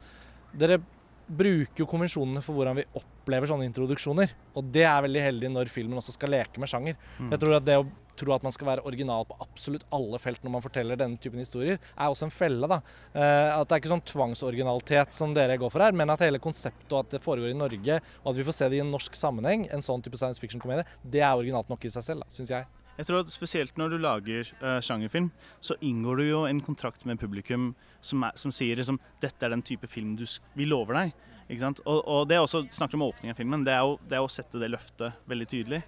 dere 0.58 0.82
bruker 1.28 1.84
jo 1.84 1.88
konvensjonene 1.90 2.42
for 2.44 2.56
hvordan 2.56 2.78
vi 2.80 2.88
opplever 2.98 3.50
sånne 3.50 3.68
introduksjoner. 3.68 4.32
Og 4.58 4.70
det 4.74 4.86
er 4.88 5.04
veldig 5.04 5.24
heldig 5.26 5.54
når 5.54 5.72
filmen 5.72 6.00
også 6.00 6.16
skal 6.16 6.32
leke 6.32 6.62
med 6.62 6.72
sjanger. 6.72 7.00
Jeg 7.20 7.42
tror 7.42 7.58
at 7.60 7.66
det 7.68 7.80
å 7.82 7.88
tro 8.20 8.34
at 8.36 8.46
man 8.46 8.54
skal 8.56 8.72
være 8.72 8.86
original 8.90 9.28
på 9.28 9.38
absolutt 9.44 9.86
alle 9.96 10.20
felt 10.22 10.44
når 10.46 10.56
man 10.58 10.66
forteller 10.66 11.00
denne 11.00 11.20
typen 11.22 11.42
historier, 11.42 11.80
er 11.96 12.08
også 12.08 12.28
en 12.28 12.34
felle. 12.34 12.70
da. 12.70 12.82
Eh, 13.14 13.52
at 13.54 13.68
det 13.68 13.78
er 13.78 13.84
ikke 13.84 13.94
sånn 13.94 14.08
tvangsoriginalitet 14.14 15.16
som 15.18 15.36
dere 15.38 15.60
går 15.60 15.74
for 15.74 15.86
her, 15.86 15.96
men 15.98 16.14
at 16.14 16.26
hele 16.26 16.42
konseptet 16.44 16.92
og 16.94 17.06
at 17.06 17.18
det 17.18 17.24
foregår 17.24 17.54
i 17.54 17.58
Norge, 17.58 18.02
og 18.24 18.32
at 18.32 18.40
vi 18.40 18.48
får 18.48 18.60
se 18.60 18.72
det 18.72 18.82
i 18.82 18.84
en 18.86 18.92
norsk 18.94 19.16
sammenheng, 19.18 19.68
en 19.74 19.86
sånn 19.86 20.04
type 20.06 20.20
science 20.20 20.42
fiction-komedie, 20.44 20.88
det 21.04 21.24
er 21.24 21.38
originalt 21.38 21.72
nok 21.72 21.88
i 21.88 21.94
seg 21.94 22.06
selv, 22.12 22.28
syns 22.34 22.54
jeg. 22.54 22.68
Jeg 22.98 23.06
tror 23.06 23.22
at 23.22 23.30
Spesielt 23.30 23.78
når 23.78 23.94
du 23.94 23.98
lager 24.02 24.48
uh, 24.64 24.80
sjangerfilm, 24.82 25.30
så 25.62 25.78
inngår 25.86 26.18
du 26.18 26.26
jo 26.32 26.40
en 26.50 26.62
kontrakt 26.66 27.06
med 27.06 27.20
publikum 27.22 27.70
som, 28.02 28.26
er, 28.26 28.34
som 28.40 28.54
sier 28.54 28.80
liksom, 28.80 28.98
dette 29.22 29.46
er 29.46 29.54
den 29.54 29.62
type 29.66 29.90
film 29.92 30.16
du, 30.18 30.26
vi 30.58 30.66
lover 30.66 30.98
deg. 30.98 31.28
Ikke? 31.54 31.70
Og, 31.86 32.02
og 32.02 32.26
det 32.30 32.40
er 32.40 32.44
også, 32.44 32.66
snakker 32.74 32.98
om 32.98 33.06
åpning 33.08 33.32
av 33.32 33.38
filmen, 33.38 33.64
det 33.68 33.76
er, 33.76 33.86
jo, 33.86 34.00
det 34.10 34.18
er 34.18 34.26
å 34.26 34.32
sette 34.32 34.60
det 34.62 34.72
løftet 34.74 35.22
veldig 35.30 35.50
tydelig. 35.54 35.84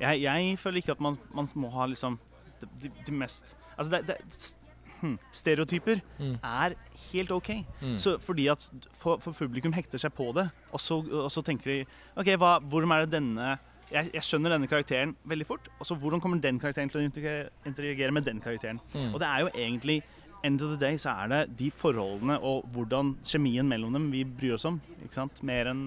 Jeg, 0.00 0.22
jeg 0.22 0.58
føler 0.58 0.80
ikke 0.82 0.92
at 0.96 1.00
man, 1.04 1.16
man 1.34 1.48
må 1.60 1.70
ha 1.74 1.86
liksom 1.90 2.18
de, 2.82 2.90
de 3.06 3.12
mest 3.12 3.54
Altså, 3.78 3.90
det, 3.96 4.16
det, 4.30 4.54
hm, 5.00 5.14
stereotyper 5.32 6.00
Mm. 6.18 6.34
er 6.44 6.74
helt 7.12 7.30
OK. 7.32 7.48
Mm. 7.80 7.96
Så 7.98 8.18
fordi 8.20 8.46
at 8.52 8.70
for, 8.92 9.16
for 9.18 9.32
publikum 9.32 9.72
hekter 9.72 9.98
seg 9.98 10.12
på 10.12 10.26
det, 10.36 10.50
og 10.72 10.80
så, 10.80 10.98
og 11.00 11.30
så 11.32 11.40
tenker 11.42 11.70
de 11.72 11.78
OK, 12.20 12.28
hva, 12.36 12.58
hvordan 12.60 12.92
er 12.92 13.06
det 13.06 13.14
denne 13.16 13.54
jeg, 13.90 14.10
jeg 14.14 14.22
skjønner 14.22 14.52
denne 14.54 14.68
karakteren 14.70 15.16
veldig 15.26 15.46
fort, 15.48 15.68
og 15.80 15.86
så 15.88 15.96
hvordan 15.98 16.20
kommer 16.22 16.38
den 16.38 16.60
karakteren 16.62 16.90
til 16.92 17.00
å 17.00 17.06
interagere 17.66 18.12
med 18.14 18.22
den 18.28 18.38
karakteren? 18.44 18.78
Mm. 18.94 19.14
Og 19.14 19.20
det 19.22 19.28
er 19.30 19.40
jo 19.46 19.52
egentlig 19.56 20.02
End 20.42 20.62
of 20.64 20.70
the 20.72 20.78
day 20.80 20.96
så 20.96 21.12
er 21.20 21.28
det 21.28 21.40
de 21.58 21.66
forholdene 21.70 22.38
og 22.40 22.64
hvordan 22.72 23.10
kjemien 23.28 23.66
mellom 23.68 23.92
dem 23.92 24.06
vi 24.12 24.22
bryr 24.24 24.54
oss 24.54 24.64
om. 24.64 24.78
ikke 25.04 25.12
sant? 25.18 25.42
Mer 25.44 25.68
enn 25.68 25.82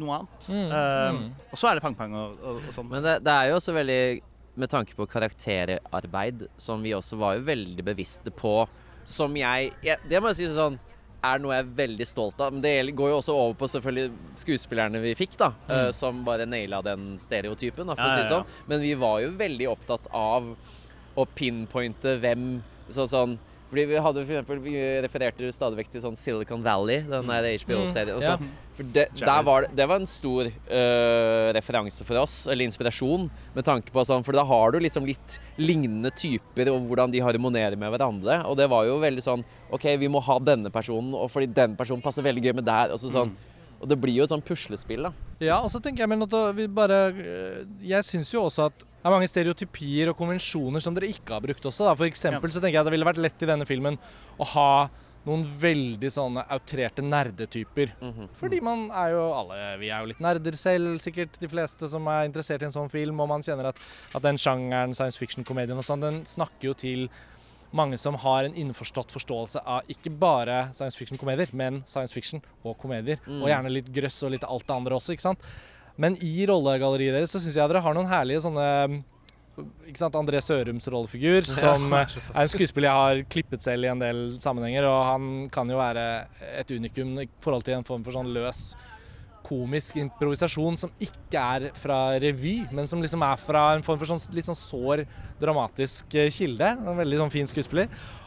noe 0.00 0.20
annet. 0.20 0.48
Mm, 0.52 0.64
Uh, 0.66 1.18
mm. 1.18 1.28
Og 1.52 1.60
så 1.60 1.70
er 1.70 1.78
det 1.78 1.84
pang-pang 1.84 2.16
og, 2.16 2.40
og, 2.40 2.58
og 2.62 2.74
sånn. 2.74 2.90
Men 2.92 3.04
det, 3.06 3.14
det 3.26 3.36
er 3.36 3.50
jo 3.50 3.60
også 3.60 3.76
veldig 3.76 4.00
med 4.56 4.72
tanke 4.72 4.96
på 4.96 5.04
karakterarbeid, 5.12 6.46
som 6.56 6.84
vi 6.84 6.94
også 6.96 7.18
var 7.20 7.36
jo 7.36 7.44
veldig 7.48 7.84
bevisste 7.84 8.32
på, 8.32 8.58
som 9.06 9.34
jeg, 9.36 9.72
jeg 9.84 10.00
Det 10.08 10.18
må 10.22 10.32
jeg 10.32 10.38
si 10.40 10.46
sånn 10.56 10.78
er 11.26 11.40
noe 11.42 11.56
jeg 11.56 11.64
er 11.64 11.74
veldig 11.80 12.06
stolt 12.06 12.40
av. 12.42 12.54
Men 12.54 12.62
det 12.64 12.94
går 12.96 13.10
jo 13.10 13.18
også 13.20 13.34
over 13.34 13.56
på 13.58 13.68
selvfølgelig 13.70 14.36
skuespillerne 14.42 15.00
vi 15.02 15.14
fikk, 15.18 15.36
da. 15.40 15.50
eh, 15.68 15.90
som 15.96 16.22
bare 16.26 16.46
naila 16.48 16.82
den 16.86 17.14
stereotypen, 17.20 17.88
da, 17.88 17.96
for 17.98 18.04
Ja, 18.04 18.12
å 18.12 18.14
si 18.14 18.22
det 18.22 18.26
det 18.26 18.30
ja. 18.30 18.38
sånn. 18.38 18.70
Men 18.70 18.84
vi 18.84 18.94
var 19.00 19.20
jo 19.24 19.32
veldig 19.40 19.68
opptatt 19.72 20.08
av 20.14 20.52
å 21.16 21.24
pinpointe 21.34 22.16
hvem 22.22 22.48
så, 22.92 23.06
sånn 23.10 23.36
fordi 23.70 23.84
vi 23.90 23.96
hadde 23.98 24.22
for 24.24 24.32
eksempel, 24.32 24.60
Vi 24.62 24.74
refererte 25.02 25.52
stadig 25.52 25.76
vekk 25.80 25.90
til 25.90 26.00
sånn 26.04 26.16
Silicon 26.16 26.62
Valley, 26.62 27.00
den 27.02 27.26
der 27.26 27.48
HBO-serien. 27.58 28.16
og 28.16 28.22
så- 28.22 28.36
ja. 28.36 28.38
For 28.76 28.82
det, 28.92 29.08
der 29.18 29.42
var, 29.42 29.66
det- 29.74 29.88
var 29.88 29.96
en 29.96 30.06
stor 30.06 30.44
øh, 30.44 31.52
referanse 31.56 32.04
for 32.04 32.16
oss, 32.20 32.46
eller 32.46 32.64
inspirasjon, 32.66 33.28
med 33.54 33.64
tanke 33.64 33.90
på 33.90 34.04
sånn 34.04 34.24
For 34.24 34.32
da 34.36 34.44
har 34.44 34.72
du 34.72 34.78
liksom 34.80 35.06
litt 35.06 35.38
lignende 35.58 36.10
typer, 36.14 36.68
og 36.74 36.86
hvordan 36.88 37.10
de 37.10 37.20
harmonerer 37.24 37.76
med 37.78 37.90
hverandre. 37.92 38.44
Og 38.46 38.56
det 38.56 38.68
var 38.68 38.84
jo 38.84 38.98
veldig 39.00 39.22
sånn 39.24 39.44
OK, 39.72 39.96
vi 39.98 40.08
må 40.08 40.20
ha 40.22 40.38
denne 40.38 40.70
personen, 40.70 41.14
og 41.14 41.30
fordi 41.32 41.52
den 41.52 41.74
personen 41.76 42.02
passer 42.02 42.22
veldig 42.22 42.42
gøy 42.44 42.54
med 42.54 42.64
der. 42.66 42.92
Og, 42.92 42.98
så 42.98 43.10
sånn, 43.10 43.32
og 43.80 43.88
det 43.88 43.98
blir 44.00 44.14
jo 44.14 44.22
et 44.24 44.30
sånn 44.30 44.42
puslespill, 44.44 45.02
da. 45.08 45.12
Ja, 45.40 45.58
og 45.60 45.70
så 45.70 45.80
tenker 45.82 45.98
jeg 46.04 46.08
men 46.08 46.22
at 46.22 46.36
vi 46.56 46.66
bare 46.66 47.12
øh, 47.12 47.64
Jeg 47.82 48.02
syns 48.04 48.30
jo 48.32 48.44
også 48.46 48.66
at 48.70 48.84
det 49.06 49.12
er 49.12 49.14
mange 49.20 49.30
stereotypier 49.30 50.10
og 50.10 50.16
konvensjoner 50.18 50.82
som 50.82 50.94
dere 50.96 51.12
ikke 51.12 51.36
har 51.36 51.42
brukt 51.44 51.66
også. 51.68 51.84
Da. 51.86 51.92
For 51.94 52.08
eksempel 52.08 52.50
så 52.50 52.58
tenker 52.58 52.80
jeg 52.80 52.88
det 52.88 52.94
ville 52.96 53.06
vært 53.06 53.20
lett 53.22 53.44
i 53.44 53.46
denne 53.46 53.68
filmen 53.68 53.98
å 54.42 54.48
ha 54.50 54.70
noen 55.26 55.44
veldig 55.46 56.10
sånne 56.10 56.42
outrerte 56.54 57.04
nerdetyper. 57.06 57.92
Mhm. 58.02 58.28
Fordi 58.38 58.60
man 58.62 58.90
er 58.90 59.14
jo 59.14 59.22
alle 59.34 59.78
Vi 59.78 59.90
er 59.90 60.00
jo 60.00 60.10
litt 60.10 60.22
nerder 60.22 60.58
selv, 60.58 60.98
sikkert 61.02 61.38
de 61.38 61.48
fleste 61.48 61.88
som 61.88 62.06
er 62.06 62.26
interessert 62.26 62.62
i 62.62 62.66
en 62.66 62.74
sånn 62.74 62.90
film. 62.90 63.20
Og 63.20 63.28
man 63.28 63.42
kjenner 63.42 63.70
at, 63.70 63.78
at 64.14 64.22
den 64.22 64.38
sjangeren, 64.38 64.94
science 64.94 65.18
fiction-komedien 65.18 65.78
og 65.78 65.86
sånn, 65.86 66.02
den 66.02 66.24
snakker 66.24 66.70
jo 66.70 66.74
til 66.74 67.08
mange 67.76 67.98
som 67.98 68.14
har 68.14 68.44
en 68.46 68.54
innforstått 68.54 69.10
forståelse 69.14 69.62
av 69.66 69.86
ikke 69.90 70.10
bare 70.10 70.72
science 70.72 70.96
fiction-komedier, 70.98 71.50
men 71.52 71.82
science 71.86 72.14
fiction 72.14 72.42
og 72.64 72.78
komedier. 72.78 73.18
Og 73.42 73.48
gjerne 73.50 73.70
litt 73.70 73.90
grøss 73.92 74.22
og 74.22 74.34
litt 74.34 74.46
alt 74.46 74.66
det 74.66 74.76
andre 74.76 74.98
også, 74.98 75.14
ikke 75.14 75.28
sant. 75.30 75.42
Men 76.00 76.16
i 76.24 76.46
rollegalleriet 76.48 77.16
deres 77.16 77.32
så 77.32 77.40
syns 77.40 77.56
jeg 77.56 77.70
dere 77.72 77.84
har 77.84 77.96
noen 77.96 78.10
herlige 78.10 78.42
sånne 78.44 78.66
ikke 79.86 80.00
sant, 80.02 80.16
André 80.18 80.40
Sørums 80.44 80.84
rollefigur, 80.92 81.46
som 81.48 81.86
er 81.96 82.10
en 82.42 82.50
skuespiller 82.52 82.90
jeg 82.90 83.04
har 83.06 83.22
klippet 83.32 83.64
selv 83.64 83.86
i 83.86 83.88
en 83.88 84.02
del 84.02 84.26
sammenhenger. 84.42 84.84
Og 84.84 84.98
han 85.08 85.30
kan 85.52 85.70
jo 85.72 85.78
være 85.80 86.04
et 86.58 86.74
unikum 86.76 87.14
i 87.22 87.28
forhold 87.40 87.64
til 87.64 87.78
en 87.78 87.86
form 87.86 88.04
for 88.04 88.16
sånn 88.18 88.34
løs 88.36 88.68
komisk 89.46 90.00
improvisasjon 90.00 90.78
som 90.80 90.92
ikke 91.02 91.38
er 91.38 91.68
fra 91.78 92.16
revy, 92.22 92.56
men 92.74 92.88
som 92.90 93.02
liksom 93.02 93.22
er 93.22 93.38
fra 93.38 93.68
en 93.76 93.84
form 93.86 94.00
for 94.00 94.10
sånn, 94.10 94.22
litt 94.34 94.48
sånn 94.48 94.58
sår, 94.58 95.04
dramatisk 95.40 96.16
eh, 96.18 96.32
kilde. 96.34 96.72
En 96.74 96.98
veldig 96.98 97.20
sånn 97.22 97.34
fin 97.34 97.50
skuespiller. 97.50 97.86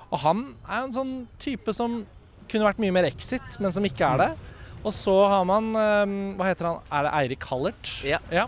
Og 0.09 0.23
han 0.23 0.45
er 0.63 0.79
jo 0.79 0.87
en 0.87 0.95
sånn 0.95 1.13
type 1.41 1.75
som 1.75 2.01
kunne 2.49 2.65
vært 2.65 2.79
mye 2.81 2.95
mer 2.95 3.09
exit, 3.09 3.59
men 3.61 3.75
som 3.75 3.85
ikke 3.85 4.07
er 4.15 4.23
det. 4.23 4.29
Og 4.79 4.93
så 4.95 5.15
har 5.27 5.43
man 5.47 5.73
eh, 5.75 6.13
Hva 6.39 6.47
heter 6.47 6.69
han? 6.69 6.77
Er 6.91 7.07
det 7.07 7.11
Eirik 7.19 7.47
Hallert? 7.49 7.91
Ja. 8.05 8.47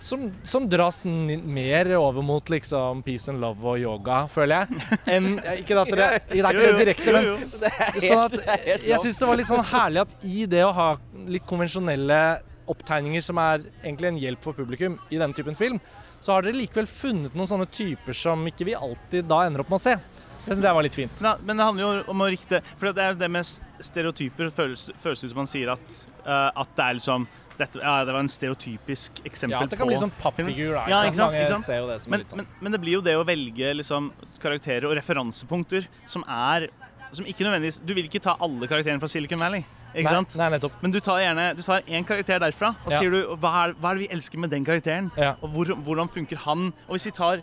Som, 0.00 0.28
som 0.46 0.66
dras 0.70 1.02
mer 1.04 1.90
over 1.98 2.22
mot 2.22 2.50
liksom 2.50 3.02
peace 3.06 3.30
and 3.30 3.42
love 3.42 3.66
og 3.66 3.80
yoga, 3.82 4.20
føler 4.30 4.62
jeg. 4.62 4.82
Enn 5.10 5.30
Ikke 5.60 5.78
at 5.78 5.90
dere 5.90 6.10
Det 6.28 6.42
er 6.42 6.50
ikke 6.50 6.66
det 6.66 6.82
direkte, 6.82 7.14
men. 7.16 7.30
Det 7.58 7.72
Sånn 8.06 8.24
at, 8.26 8.36
det 8.38 8.76
jeg 8.92 9.02
syns 9.02 9.22
det 9.22 9.30
var 9.30 9.40
litt 9.40 9.50
sånn 9.50 9.64
herlig 9.72 10.04
at 10.04 10.28
i 10.28 10.44
det 10.50 10.62
å 10.66 10.74
ha 10.76 10.90
litt 11.26 11.46
konvensjonelle 11.48 12.20
opptegninger 12.68 13.24
som 13.24 13.40
er 13.40 13.64
egentlig 13.80 14.12
en 14.12 14.20
hjelp 14.22 14.44
for 14.44 14.56
publikum 14.56 14.98
i 15.08 15.18
denne 15.18 15.34
typen 15.34 15.56
film, 15.58 15.78
så 16.20 16.34
har 16.34 16.44
dere 16.44 16.58
likevel 16.58 16.88
funnet 16.90 17.34
noen 17.38 17.48
sånne 17.48 17.68
typer 17.70 18.16
som 18.16 18.42
ikke 18.50 18.66
vi 18.68 18.74
alltid 18.76 19.28
da 19.30 19.44
ender 19.46 19.62
opp 19.64 19.70
med 19.72 19.80
å 19.80 19.84
se. 19.86 19.94
Det 20.44 20.54
syns 20.54 20.64
jeg 20.64 20.76
var 20.78 20.86
litt 20.86 20.96
fint. 20.96 21.20
Ja, 21.24 21.34
men 21.44 21.58
det 21.58 21.66
handler 21.66 21.84
jo 21.84 22.04
om 22.14 22.22
å 22.24 22.28
rikte 22.30 22.62
For 22.78 22.92
det 22.92 23.04
er 23.04 23.18
det 23.18 23.28
med 23.30 23.44
stereotyper 23.84 24.50
føles, 24.54 24.88
føles 25.02 25.24
ut 25.24 25.30
som 25.32 25.42
man 25.42 25.50
sier 25.50 25.72
at, 25.74 25.98
uh, 26.24 26.50
at 26.54 26.72
det 26.78 26.86
er 26.86 26.98
liksom 27.00 27.26
dette, 27.58 27.80
Ja, 27.82 28.04
det 28.06 28.14
var 28.14 28.22
en 28.22 28.30
stereotypisk 28.32 29.20
eksempel 29.26 29.56
Ja, 29.58 29.66
det 29.66 29.78
kan 29.80 29.90
bli 29.90 29.98
sånn 29.98 30.14
pappfigur, 30.20 30.76
da. 30.76 30.84
Ja, 30.90 31.00
Ikke 31.08 31.18
sant? 31.18 31.34
ikke 31.34 31.54
sant? 31.56 31.66
ser 31.66 31.82
jo 31.82 31.88
det 31.90 31.98
som 32.04 32.14
men, 32.14 32.22
litt 32.22 32.34
sånn. 32.34 32.42
men, 32.44 32.52
men 32.62 32.76
det 32.76 32.80
blir 32.84 32.98
jo 32.98 33.02
det 33.04 33.16
å 33.18 33.24
velge 33.28 33.72
liksom, 33.80 34.12
karakterer 34.42 34.86
og 34.88 34.94
referansepunkter 34.98 35.88
som 36.06 36.24
er 36.28 36.68
som 37.12 37.24
ikke 37.28 37.44
nødvendigvis 37.46 37.80
Du 37.88 37.94
vil 37.96 38.08
ikke 38.08 38.22
ta 38.24 38.36
alle 38.44 38.68
karakterene 38.70 39.00
fra 39.02 39.08
Silicon 39.10 39.40
Valley, 39.40 39.64
ikke 39.94 40.04
nei, 40.04 40.16
sant? 40.18 40.36
Nei, 40.36 40.48
nettopp. 40.52 40.74
Men 40.84 40.92
du 40.92 41.00
tar 41.04 41.22
gjerne 41.22 41.46
du 41.56 41.62
tar 41.64 41.86
én 41.88 42.06
karakter 42.08 42.42
derfra, 42.42 42.74
og 42.84 42.92
Ja. 42.92 42.98
sier 42.98 43.10
du 43.14 43.36
hva 43.36 43.52
er, 43.64 43.72
hva 43.80 43.90
er 43.90 43.98
det 43.98 44.06
vi 44.06 44.14
elsker 44.16 44.38
med 44.38 44.50
den 44.52 44.66
karakteren? 44.66 45.10
Ja. 45.16 45.34
Og 45.42 45.54
hvor, 45.54 45.72
hvordan 45.86 46.10
funker 46.12 46.36
han? 46.44 46.72
Og 46.86 46.96
hvis 46.96 47.08
vi 47.08 47.14
tar 47.16 47.42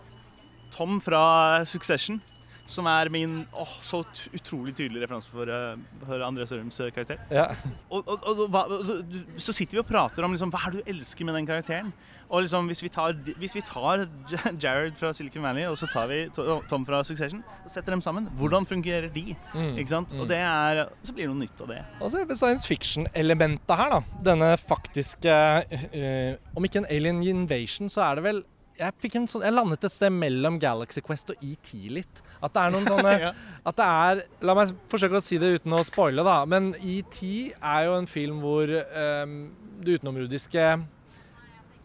Tom 0.75 0.99
fra 1.01 1.65
Succession, 1.65 2.21
som 2.65 2.87
er 2.89 3.09
min 3.13 3.43
åh, 3.53 3.73
så 3.85 4.01
utrolig 4.33 4.73
tydelig 4.77 5.03
referanse 5.03 5.29
for, 5.29 5.49
uh, 5.49 5.77
for 6.01 6.23
André 6.25 6.47
Sørums 6.49 6.79
eh, 6.81 6.91
karakter. 6.93 7.21
Ja. 7.29 7.51
Og, 7.89 8.07
og, 8.09 8.25
og, 8.25 8.43
hva, 8.53 8.65
og 8.65 9.39
så 9.41 9.53
sitter 9.53 9.77
vi 9.77 9.83
og 9.83 9.89
prater 9.89 10.25
om 10.25 10.33
liksom, 10.33 10.53
hva 10.53 10.63
er 10.65 10.75
det 10.75 10.81
du 10.81 10.93
elsker 10.95 11.27
med 11.27 11.37
den 11.37 11.49
karakteren. 11.49 11.93
Og 12.25 12.41
liksom, 12.41 12.65
hvis 12.71 12.81
vi 12.81 12.89
tar, 12.89 13.13
hvis 13.37 13.53
vi 13.53 13.61
tar 13.65 14.07
Jared 14.63 14.97
fra 14.97 15.11
Silicon 15.13 15.45
Valley 15.45 15.67
og 15.69 15.77
så 15.77 15.89
tar 15.91 16.09
vi 16.09 16.23
Tom 16.33 16.87
fra 16.87 17.03
Succession 17.05 17.43
og 17.61 17.69
setter 17.69 17.93
dem 17.93 18.01
sammen, 18.01 18.31
hvordan 18.39 18.65
fungerer 18.65 19.11
de? 19.13 19.35
Mm. 19.53 19.75
Ikke 19.77 19.91
sant? 19.93 20.15
Mm. 20.15 20.23
Og 20.23 20.31
det 20.33 20.41
er, 20.41 20.81
så 21.05 21.13
blir 21.13 21.27
det 21.27 21.35
noe 21.35 21.43
nytt 21.45 21.61
av 21.61 21.69
det. 21.69 21.79
Og 21.99 22.09
så 22.09 22.23
er 22.23 22.29
det 22.29 22.39
science 22.41 22.65
fiction-elementet 22.69 23.77
her, 23.77 23.93
da. 23.93 24.19
Denne 24.25 24.51
faktiske 24.57 25.35
uh, 25.35 26.57
Om 26.57 26.65
ikke 26.65 26.81
en 26.81 26.89
alien 26.89 27.21
invasion, 27.25 27.91
så 27.91 28.07
er 28.09 28.17
det 28.17 28.25
vel 28.25 28.43
jeg, 28.79 29.11
sånn, 29.29 29.45
jeg 29.45 29.55
landet 29.55 29.85
et 29.87 29.93
sted 29.93 30.13
mellom 30.13 30.57
Galaxy 30.61 31.03
Quest 31.05 31.31
og 31.33 31.43
ET 31.45 31.69
litt. 31.93 32.23
At 32.43 32.55
det 32.55 32.63
er 32.63 32.73
noen 32.75 32.89
sånne 32.93 33.13
Ja. 33.21 33.31
At 33.65 33.77
det 33.79 33.85
er 33.85 34.23
La 34.45 34.55
meg 34.57 34.73
forsøke 34.91 35.19
å 35.19 35.23
si 35.23 35.39
det 35.41 35.55
uten 35.59 35.73
å 35.77 35.83
spoile, 35.87 36.25
da. 36.25 36.41
Men 36.49 36.73
ET 36.81 37.21
er 37.23 37.87
jo 37.87 37.95
en 37.99 38.09
film 38.09 38.43
hvor 38.43 38.69
um, 38.69 39.39
det 39.81 39.99
utenomrudiske 39.99 40.67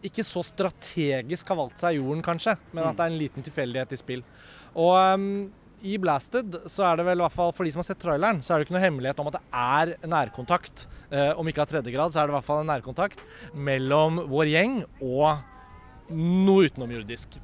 ikke 0.05 0.25
så 0.25 0.41
strategisk 0.41 1.51
har 1.51 1.59
valgt 1.59 1.81
seg 1.81 1.99
jorden, 1.99 2.23
kanskje, 2.25 2.55
men 2.73 2.87
at 2.87 2.97
det 2.97 3.05
er 3.05 3.11
en 3.11 3.19
liten 3.19 3.45
tilfeldighet 3.45 3.91
i 3.93 3.99
spill. 3.99 4.23
Og 4.73 4.95
um, 4.97 5.27
i 5.85 5.93
Blasted 6.01 6.57
så 6.69 6.85
er 6.87 6.97
det 6.97 7.05
vel 7.07 7.21
i 7.21 7.25
hvert 7.25 7.35
fall 7.35 7.53
for 7.53 7.65
de 7.65 7.73
som 7.73 7.81
har 7.81 7.87
sett 7.89 8.01
traileren, 8.01 8.41
så 8.41 8.53
er 8.53 8.61
det 8.61 8.67
ikke 8.67 8.75
noe 8.77 8.83
hemmelighet 8.83 9.21
om 9.21 9.29
at 9.29 9.37
det 9.37 9.43
er 9.61 9.93
nærkontakt. 10.09 10.87
Uh, 11.13 11.37
om 11.37 11.47
ikke 11.49 11.63
av 11.63 11.69
tredje 11.69 11.93
grad, 11.93 12.13
så 12.13 12.21
er 12.21 12.29
det 12.29 12.33
i 12.33 12.37
hvert 12.39 12.49
fall 12.49 12.63
en 12.63 12.71
nærkontakt 12.73 13.21
mellom 13.53 14.23
vår 14.31 14.53
gjeng 14.55 14.77
og 15.05 15.45
noe 16.15 16.67
utenomjordisk. 16.69 17.39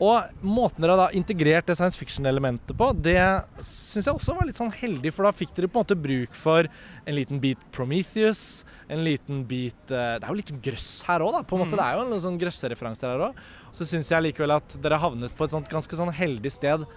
Og 0.00 0.44
måten 0.46 0.80
dere 0.80 0.94
har 0.96 1.16
integrert 1.16 1.66
det 1.68 1.74
science 1.76 1.98
fiction-elementet 2.00 2.72
på, 2.76 2.86
det 3.04 3.18
syns 3.60 4.06
jeg 4.08 4.16
også 4.16 4.32
var 4.38 4.46
litt 4.48 4.56
sånn 4.56 4.72
heldig, 4.72 5.12
for 5.12 5.28
da 5.28 5.32
fikk 5.36 5.52
dere 5.58 5.68
på 5.68 5.76
en 5.76 5.84
måte 5.84 5.96
bruk 6.00 6.38
for 6.38 6.70
en 7.04 7.16
liten 7.18 7.42
bit 7.42 7.60
Prometheus, 7.76 8.62
en 8.88 9.04
liten 9.04 9.42
bit 9.50 9.92
eh, 9.92 10.14
Det 10.16 10.24
er 10.24 10.32
jo 10.32 10.38
litt 10.38 10.54
grøss 10.64 10.88
her 11.04 11.20
òg, 11.20 11.34
da. 11.36 11.42
På 11.44 11.58
en 11.58 11.66
måte, 11.66 11.76
Det 11.76 11.84
er 11.84 12.00
jo 12.00 12.06
en 12.06 12.24
sånn 12.24 12.40
grøssereferanser 12.40 13.12
her 13.12 13.26
òg. 13.28 13.44
Så 13.76 13.84
syns 13.90 14.08
jeg 14.08 14.24
likevel 14.24 14.56
at 14.56 14.78
dere 14.80 15.02
havnet 15.04 15.36
på 15.36 15.44
et 15.44 15.52
sånt 15.52 15.68
ganske 15.68 16.00
sånn 16.00 16.14
heldig 16.16 16.54
sted 16.56 16.88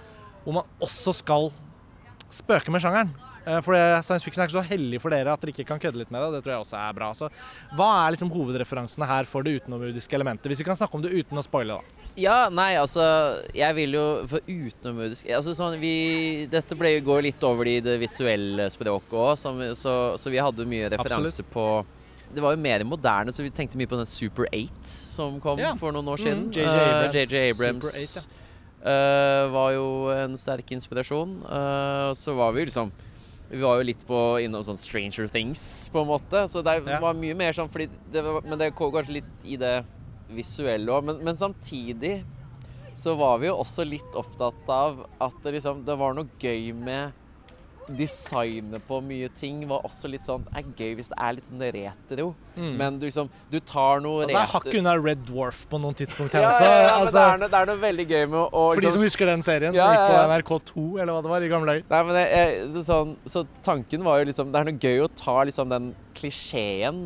hvor 0.43 0.59
man 0.61 0.71
også 0.83 1.11
skal 1.19 1.51
spøke 2.31 2.71
med 2.71 2.83
sjangeren. 2.83 3.11
Eh, 3.45 3.59
For 3.61 3.75
science 4.01 4.23
fiction 4.23 4.43
er 4.43 4.47
ikke 4.47 4.59
så 4.61 4.67
hellig 4.69 5.01
for 5.03 5.09
dere 5.13 5.33
at 5.33 5.41
dere 5.43 5.51
ikke 5.51 5.65
kan 5.67 5.79
kødde 5.83 5.99
litt 5.99 6.11
med 6.13 6.21
det. 6.23 6.37
Det 6.37 6.43
tror 6.45 6.53
jeg 6.55 6.63
også 6.63 6.77
er 6.79 6.93
bra. 6.95 7.09
Så 7.17 7.29
hva 7.75 7.89
er 8.05 8.15
liksom 8.15 8.31
hovedreferansene 8.31 9.07
her 9.09 9.27
for 9.29 9.43
det 9.43 9.57
utenomjordiske 9.61 10.15
elementet? 10.15 10.47
Hvis 10.51 10.61
vi 10.63 10.67
kan 10.69 10.79
snakke 10.79 10.95
om 10.95 11.03
det 11.03 11.11
uten 11.11 11.37
å 11.37 11.43
spoile, 11.43 11.79
da. 11.81 11.99
Ja, 12.15 12.47
nei, 12.53 12.75
altså 12.77 13.01
Jeg 13.57 13.73
vil 13.73 13.95
jo 13.97 14.03
For 14.29 14.37
utenomjordisk 14.45 15.31
altså, 15.33 15.55
sånn, 15.57 15.79
vi, 15.81 16.45
Dette 16.45 16.75
ble, 16.77 16.91
går 17.01 17.23
litt 17.25 17.41
over 17.47 17.65
i 17.65 17.79
det 17.81 17.95
visuelle 18.03 18.67
språket 18.69 19.15
òg, 19.17 19.33
så, 19.73 19.95
så 20.21 20.29
vi 20.29 20.37
hadde 20.37 20.67
mye 20.69 20.91
referanse 20.93 21.41
på 21.49 21.65
det 22.33 22.41
var 22.41 22.55
jo 22.55 22.61
mer 22.63 22.81
moderne, 22.81 23.29
så 23.29 23.43
vi 23.45 23.51
tenkte 23.53 23.77
mye 23.77 23.85
på 23.85 23.97
den 23.99 24.07
Super 24.09 24.47
8 24.49 24.87
som 24.89 25.35
kom 25.41 25.59
Ja. 25.61 25.75
for 25.77 25.93
noen 25.93 26.07
år 26.09 26.17
Mm, 26.17 26.23
siden. 26.25 26.45
J.J. 26.49 26.65
Eh, 26.65 26.79
Abrams, 26.89 27.13
Uh, 27.29 27.51
Abrams 27.51 27.85
Super 27.85 28.23
8, 28.23 28.23
eh, 28.89 29.49
var 29.53 29.71
jo 29.75 29.85
en 30.15 30.33
sterk 30.41 30.71
inspirasjon. 30.73 31.35
Og 31.45 32.15
så 32.17 32.33
var 32.35 32.51
vi 32.57 32.65
liksom 32.65 32.89
Vi 33.49 33.59
var 33.61 33.77
jo 33.77 33.83
litt 33.85 34.05
på 34.07 34.19
innom 34.41 34.63
sånn 34.65 34.77
Stranger 34.79 35.27
Things, 35.29 35.89
på 35.93 36.01
en 36.01 36.07
måte. 36.09 36.45
Så 36.49 36.63
det 36.63 36.81
Ja. 36.87 36.99
var 36.99 37.13
mye 37.13 37.35
mer 37.35 37.53
sånn 37.53 37.69
fordi 37.69 37.89
det 38.11 38.21
var, 38.23 38.41
Men 38.41 38.57
det 38.59 38.71
går 38.75 38.91
kanskje 38.91 39.13
litt 39.21 39.45
i 39.45 39.55
det 39.57 39.85
visuelle 40.29 40.87
òg. 40.89 41.03
Men, 41.03 41.23
men 41.23 41.35
samtidig 41.35 42.23
så 42.95 43.15
var 43.17 43.37
vi 43.39 43.47
jo 43.47 43.55
også 43.57 43.85
litt 43.87 44.13
opptatt 44.15 44.67
av 44.69 45.05
at 45.21 45.33
det 45.43 45.53
liksom 45.55 45.83
Det 45.85 45.95
var 45.97 46.13
noe 46.13 46.29
gøy 46.39 46.73
med 46.73 47.11
designet 47.87 48.83
på 48.87 48.99
mye 49.03 49.29
ting 49.35 49.63
var 49.69 49.83
også 49.87 50.09
litt 50.11 50.25
sånn 50.25 50.45
er 50.55 50.65
gøy 50.77 50.93
hvis 50.99 51.09
det 51.11 51.17
er 51.17 51.35
litt 51.37 51.47
sånn 51.47 51.63
retro. 51.75 52.27
Mm. 52.55 52.73
Men 52.77 52.99
du 53.01 53.07
liksom 53.07 53.31
Du 53.49 53.57
tar 53.59 54.03
noe 54.03 54.23
Altså, 54.23 54.29
retro 54.29 54.35
Det 54.35 54.41
er 54.43 54.51
hakket 54.51 54.77
unna 54.79 54.93
Red 54.99 55.23
Dwarf 55.25 55.63
på 55.71 55.79
noen 55.81 55.97
tidspunkt 55.97 56.35
her 56.37 56.45
ja, 56.45 56.51
også. 56.51 56.67
ja, 56.67 56.75
ja, 56.83 56.91
altså, 56.99 57.15
det, 57.15 57.23
er 57.23 57.41
noe, 57.41 57.49
det 57.49 57.59
er 57.59 57.71
noe 57.71 57.81
veldig 57.81 58.05
gøy 58.11 58.25
med 58.29 58.39
å 58.43 58.45
for 58.51 58.77
de 58.77 58.85
liksom 58.85 58.99
som 58.99 59.07
husker 59.07 59.31
den 59.31 59.45
serien, 59.45 59.73
som 59.73 59.95
gikk 59.95 60.03
på 60.03 60.13
ja, 60.13 60.21
ja. 60.21 60.37
NRK2 60.37 60.85
eller 61.01 61.11
hva 61.15 61.23
det 61.25 61.33
var 61.33 61.47
i 61.47 61.49
gamle 61.55 61.71
dager. 61.71 61.89
Nei, 61.89 62.03
men 62.09 62.19
jeg, 62.21 62.29
jeg, 62.37 62.69
er 62.69 62.87
sånn, 62.91 63.17
Så 63.35 63.45
tanken 63.65 64.05
var 64.05 64.21
jo 64.21 64.29
liksom 64.29 64.53
Det 64.53 64.61
er 64.61 64.69
noe 64.69 64.87
gøy 64.87 65.03
å 65.03 65.11
ta 65.17 65.37
liksom 65.49 65.73
den 65.73 65.91
klisjeen 66.17 67.03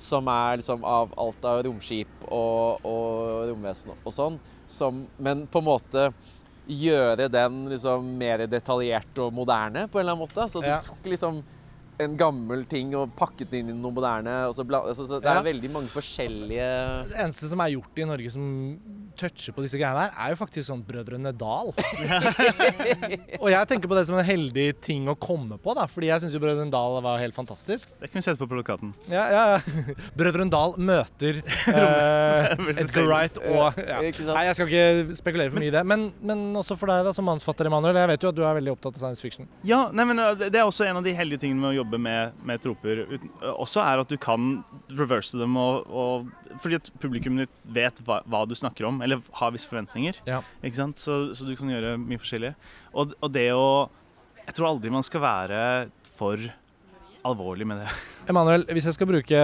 som 0.00 0.28
er 0.32 0.60
liksom 0.60 0.84
av 0.88 1.12
alt 1.20 1.44
av 1.44 1.62
romskip 1.66 2.24
og, 2.24 2.80
og 2.88 3.50
romvesen 3.50 3.92
og 3.98 4.14
sånn, 4.14 4.38
som, 4.70 5.02
men 5.20 5.44
på 5.50 5.60
en 5.60 5.66
måte 5.66 6.06
gjøre 6.70 7.26
den 7.32 7.64
liksom 7.72 8.06
mer 8.20 8.46
detaljert 8.50 9.18
og 9.22 9.34
moderne 9.34 9.86
på 9.90 9.98
en 9.98 10.04
eller 10.04 10.16
annen 10.16 10.24
måte. 10.24 10.46
Så 10.50 10.62
du 10.62 10.70
tok 10.86 11.08
liksom 11.10 11.42
en 12.04 12.16
gammel 12.20 12.64
ting 12.70 12.94
og 12.98 13.12
pakket 13.18 13.52
inn 13.58 13.70
i 13.72 13.76
noe 13.76 13.92
moderne. 13.94 14.34
Og 14.48 14.54
så 14.56 14.64
bla, 14.66 14.82
altså, 14.88 15.06
så 15.08 15.20
det 15.20 15.28
Ja. 15.30 15.38
er 15.40 15.46
veldig 15.46 15.70
mange 15.72 15.90
forskjellige 15.92 16.68
Det 17.10 17.18
eneste 17.24 17.48
som 17.50 17.60
er 17.60 17.72
gjort 17.74 17.98
i 18.00 18.06
Norge 18.08 18.30
som 18.32 18.44
toucher 19.20 19.52
på 19.52 19.62
disse 19.64 19.76
greiene 19.76 20.06
her, 20.06 20.12
er 20.16 20.30
jo 20.32 20.38
faktisk 20.40 20.70
sånn 20.70 20.82
Brødrene 20.86 21.32
Dal. 21.36 21.72
og 23.42 23.48
jeg 23.52 23.68
tenker 23.68 23.90
på 23.90 23.96
det 23.98 24.06
som 24.08 24.16
en 24.18 24.24
heldig 24.24 24.68
ting 24.84 25.08
å 25.10 25.16
komme 25.20 25.58
på, 25.60 25.74
da, 25.76 25.86
fordi 25.90 26.08
jeg 26.10 26.22
syns 26.24 26.36
jo 26.36 26.40
Brødrene 26.42 26.72
Dal 26.72 27.00
var 27.04 27.18
helt 27.20 27.36
fantastisk. 27.36 27.90
Det 28.00 28.10
kan 28.10 28.20
vi 28.20 28.24
sette 28.26 28.40
på 28.40 28.48
plakaten. 28.50 28.94
Ja, 29.10 29.26
ja, 29.32 29.42
ja. 29.56 29.84
Brødrene 30.18 30.50
Dal 30.52 30.76
møter 30.80 31.40
eh, 31.74 32.54
Edgar 32.80 33.08
Wright 33.08 33.40
og 33.42 33.80
ja. 33.80 34.00
Nei, 34.00 34.44
jeg 34.48 34.56
skal 34.58 34.70
ikke 34.70 35.18
spekulere 35.18 35.52
for 35.52 35.60
mye 35.62 35.70
i 35.72 35.74
det. 35.74 35.84
Men, 35.88 36.08
men 36.24 36.46
også 36.60 36.76
for 36.80 36.90
deg 36.92 37.04
da, 37.06 37.12
som 37.16 37.26
mannsfatter, 37.28 37.68
Emanuel. 37.70 37.98
Jeg 38.00 38.12
vet 38.14 38.24
jo 38.26 38.30
at 38.32 38.38
du 38.38 38.42
er 38.46 38.56
veldig 38.60 38.74
opptatt 38.76 38.96
av 38.96 39.02
science 39.04 39.24
fiction. 39.24 39.48
Ja, 39.66 39.86
nei, 39.92 40.06
men 40.08 40.20
det 40.38 40.50
det 40.50 40.58
er 40.60 40.66
også 40.68 40.84
en 40.86 40.98
av 41.00 41.04
de 41.06 41.12
heldige 41.16 41.40
tingene 41.44 41.60
med 41.62 41.70
å 41.72 41.76
jobbe 41.80 41.89
med, 41.98 42.36
med 42.46 42.62
troper. 42.62 43.02
Uten, 43.10 43.32
uh, 43.42 43.54
også 43.56 43.82
er 43.82 44.02
at 44.02 44.12
du 44.12 44.16
kan 44.20 44.60
reverse 44.94 45.38
dem, 45.38 45.56
og, 45.60 45.88
og, 45.90 46.30
fordi 46.62 46.78
at 46.78 46.92
publikum 47.02 47.40
ditt 47.40 47.52
vet 47.64 48.02
hva, 48.06 48.20
hva 48.30 48.44
du 48.46 48.54
snakker 48.58 48.86
om, 48.88 49.02
eller 49.02 49.24
har 49.40 49.54
visse 49.54 49.70
forventninger. 49.70 50.22
Ja. 50.28 50.42
Ikke 50.62 50.82
sant? 50.82 51.02
Så, 51.02 51.32
så 51.34 51.48
du 51.48 51.56
kan 51.58 51.72
gjøre 51.72 51.96
mye 52.00 52.20
forskjellig. 52.20 52.54
Og, 52.94 53.16
og 53.20 53.34
det 53.34 53.50
å 53.54 53.88
Jeg 54.46 54.56
tror 54.56 54.72
aldri 54.72 54.90
man 54.90 55.04
skal 55.06 55.22
være 55.22 55.60
for 56.16 56.50
alvorlig 57.26 57.66
med 57.68 57.82
det. 57.82 57.88
Emanuel, 58.30 58.64
hvis 58.72 58.86
jeg 58.88 58.96
skal 58.96 59.08
bruke 59.10 59.40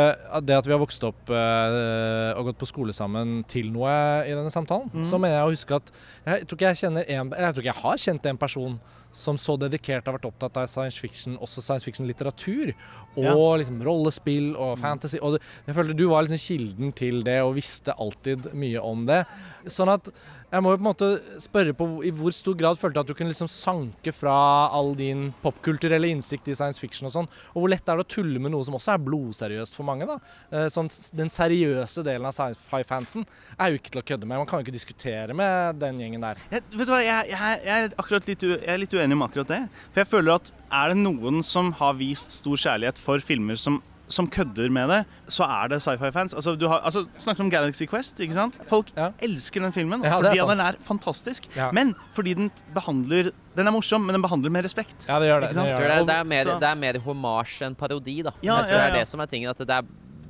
det 0.46 0.56
at 0.56 0.66
vi 0.66 0.74
har 0.74 0.80
vokst 0.80 1.02
opp 1.06 1.30
eh, 1.32 2.30
og 2.36 2.50
gått 2.50 2.60
på 2.60 2.68
skole 2.70 2.94
sammen 2.96 3.40
til 3.50 3.70
noe 3.74 3.92
i 4.26 4.34
denne 4.34 4.52
samtalen, 4.52 4.90
mm. 4.92 5.04
så 5.06 5.20
mener 5.20 5.40
jeg 5.40 5.48
å 5.48 5.54
huske 5.54 5.80
at 5.80 5.92
jeg 6.26 6.46
tror 6.46 6.58
ikke 6.58 6.70
jeg 6.70 6.82
kjenner 6.84 7.08
en, 7.16 7.32
eller 7.32 7.48
jeg 7.48 7.56
tror 7.56 7.64
ikke 7.64 7.74
jeg 7.74 7.84
har 7.84 8.04
kjent 8.06 8.30
en 8.30 8.40
person 8.40 8.78
som 9.16 9.38
så 9.40 9.56
dedikert 9.58 10.04
har 10.06 10.18
vært 10.18 10.28
opptatt 10.28 10.58
av 10.60 10.68
science 10.68 11.00
fiction, 11.00 11.38
også 11.40 11.62
science 11.64 11.86
fiction-litteratur, 11.88 12.74
og 13.16 13.24
Ja. 13.24 13.32
liksom 13.62 13.80
rollespill 13.82 14.52
og 14.56 14.76
Mm. 14.76 14.82
fantasy. 14.82 15.18
Og 15.22 15.38
jeg 15.66 15.74
følte 15.74 15.96
du 15.96 16.08
var 16.08 16.22
liksom 16.26 16.38
kilden 16.46 16.94
til 16.94 17.22
det 17.24 17.40
og 17.42 17.54
visste 17.56 17.94
alltid 17.98 18.52
mye 18.54 18.78
om 18.84 19.06
det. 19.06 19.24
Sånn 19.66 19.88
at 19.88 20.08
jeg 20.52 20.62
må 20.62 20.70
jo 20.70 20.76
på 20.78 20.84
en 20.86 20.94
måte 20.94 21.40
spørre 21.42 21.72
på 21.74 22.04
i 22.06 22.10
hvor 22.14 22.30
stor 22.32 22.54
grad 22.54 22.76
følte 22.78 22.94
du 22.94 23.00
at 23.00 23.06
du 23.08 23.14
kunne 23.14 23.32
liksom 23.32 23.48
sanke 23.50 24.12
fra 24.14 24.68
all 24.70 24.94
din 24.94 25.32
popkulturelle 25.42 26.06
innsikt 26.12 26.46
i 26.48 26.54
science 26.54 26.78
fiction 26.78 27.06
og 27.06 27.12
sånn, 27.12 27.28
og 27.54 27.62
hvor 27.64 27.68
lett 27.68 27.88
er 27.88 27.96
det 27.96 28.06
å 28.06 28.08
tulle 28.08 28.38
med 28.38 28.52
noe 28.52 28.62
som 28.64 28.74
også 28.74 28.94
er 28.94 28.98
blodseriøst 29.02 29.74
for 29.74 29.82
mange, 29.82 30.06
da. 30.06 30.18
Eh, 30.52 30.68
Sånn, 30.68 30.88
den 31.16 31.28
seriøse 31.28 32.04
delen 32.04 32.26
av 32.26 32.32
sci-fi-fansen 32.32 33.24
er 33.58 33.70
jo 33.72 33.78
ikke 33.78 33.90
til 33.90 34.02
å 34.02 34.04
kødde 34.04 34.26
med. 34.26 34.38
Man 34.38 34.46
kan 34.46 34.60
jo 34.60 34.64
ikke 34.66 34.76
diskutere 34.78 35.34
med 35.34 35.78
den 35.80 35.98
gjengen 35.98 36.20
der. 36.20 36.36
Jeg, 36.50 36.62
vet 36.70 36.86
du 36.86 36.92
hva, 36.92 37.02
jeg, 37.02 37.28
jeg, 37.30 37.60
jeg, 37.64 37.84
er 37.84 37.88
akkurat 37.98 38.26
litt, 38.26 38.42
u, 38.42 38.48
jeg 38.58 38.68
er 38.68 38.78
litt 38.78 38.90
uenig 38.94 39.05
med 39.14 39.28
akkurat 39.28 39.46
det. 39.46 39.68
For 39.92 40.00
jeg 40.02 40.08
føler 40.10 40.34
at 40.34 40.50
er 40.72 40.88
det 40.88 40.96
noen 41.04 41.44
som 41.46 41.70
har 41.78 41.94
vist 41.94 42.32
stor 42.40 42.56
kjærlighet 42.56 42.98
for 42.98 43.22
filmer 43.22 43.54
som, 43.56 43.78
som 44.08 44.26
kødder 44.26 44.70
med 44.70 44.88
det, 44.90 44.98
så 45.28 45.44
er 45.46 45.68
det 45.68 45.78
sci-fi-fans. 45.82 46.34
Altså, 46.34 46.56
du 46.58 46.66
har, 46.66 46.80
altså, 46.82 47.04
snakker 47.18 47.44
om 47.44 47.50
Galaxy 47.50 47.86
Quest, 47.86 48.18
ikke 48.20 48.34
sant? 48.34 48.58
Folk 48.66 48.90
Ja. 48.96 49.10
elsker 49.22 49.60
den 49.62 49.72
filmen 49.72 50.02
Ja, 50.02 50.16
fordi 50.16 50.38
er 50.38 50.46
den 50.46 50.60
er 50.60 50.74
fantastisk. 50.82 51.46
Ja. 51.56 51.70
Men 51.70 51.94
fordi 52.14 52.34
den 52.34 52.50
behandler 52.74 53.30
Den 53.56 53.66
er 53.66 53.70
morsom, 53.70 54.02
men 54.02 54.14
den 54.14 54.22
behandler 54.22 54.50
med 54.50 54.64
respekt. 54.64 55.06
Ja, 55.08 55.18
det 55.20 55.28
gjør 55.30 55.40
det. 55.40 55.48
Det 55.54 55.56
gjør 55.56 55.88
det. 55.88 56.06
det, 56.06 56.14
er, 56.14 56.20
er 56.20 56.24
mer, 56.24 56.44
det 56.44 56.68
er 56.68 56.74
mer 56.74 56.98
homasj 56.98 57.62
enn 57.66 57.74
parodi, 57.74 58.22
da. 58.22 58.32
Ja, 58.42 58.58
jeg 58.60 58.68
tror 58.68 58.76
ja, 58.80 58.82
det 58.86 58.92
er 58.94 58.98
det 58.98 59.08
som 59.08 59.20
er 59.20 59.26
tingen. 59.26 59.50
At 59.50 59.58
det 59.58 59.70
er, 59.70 59.82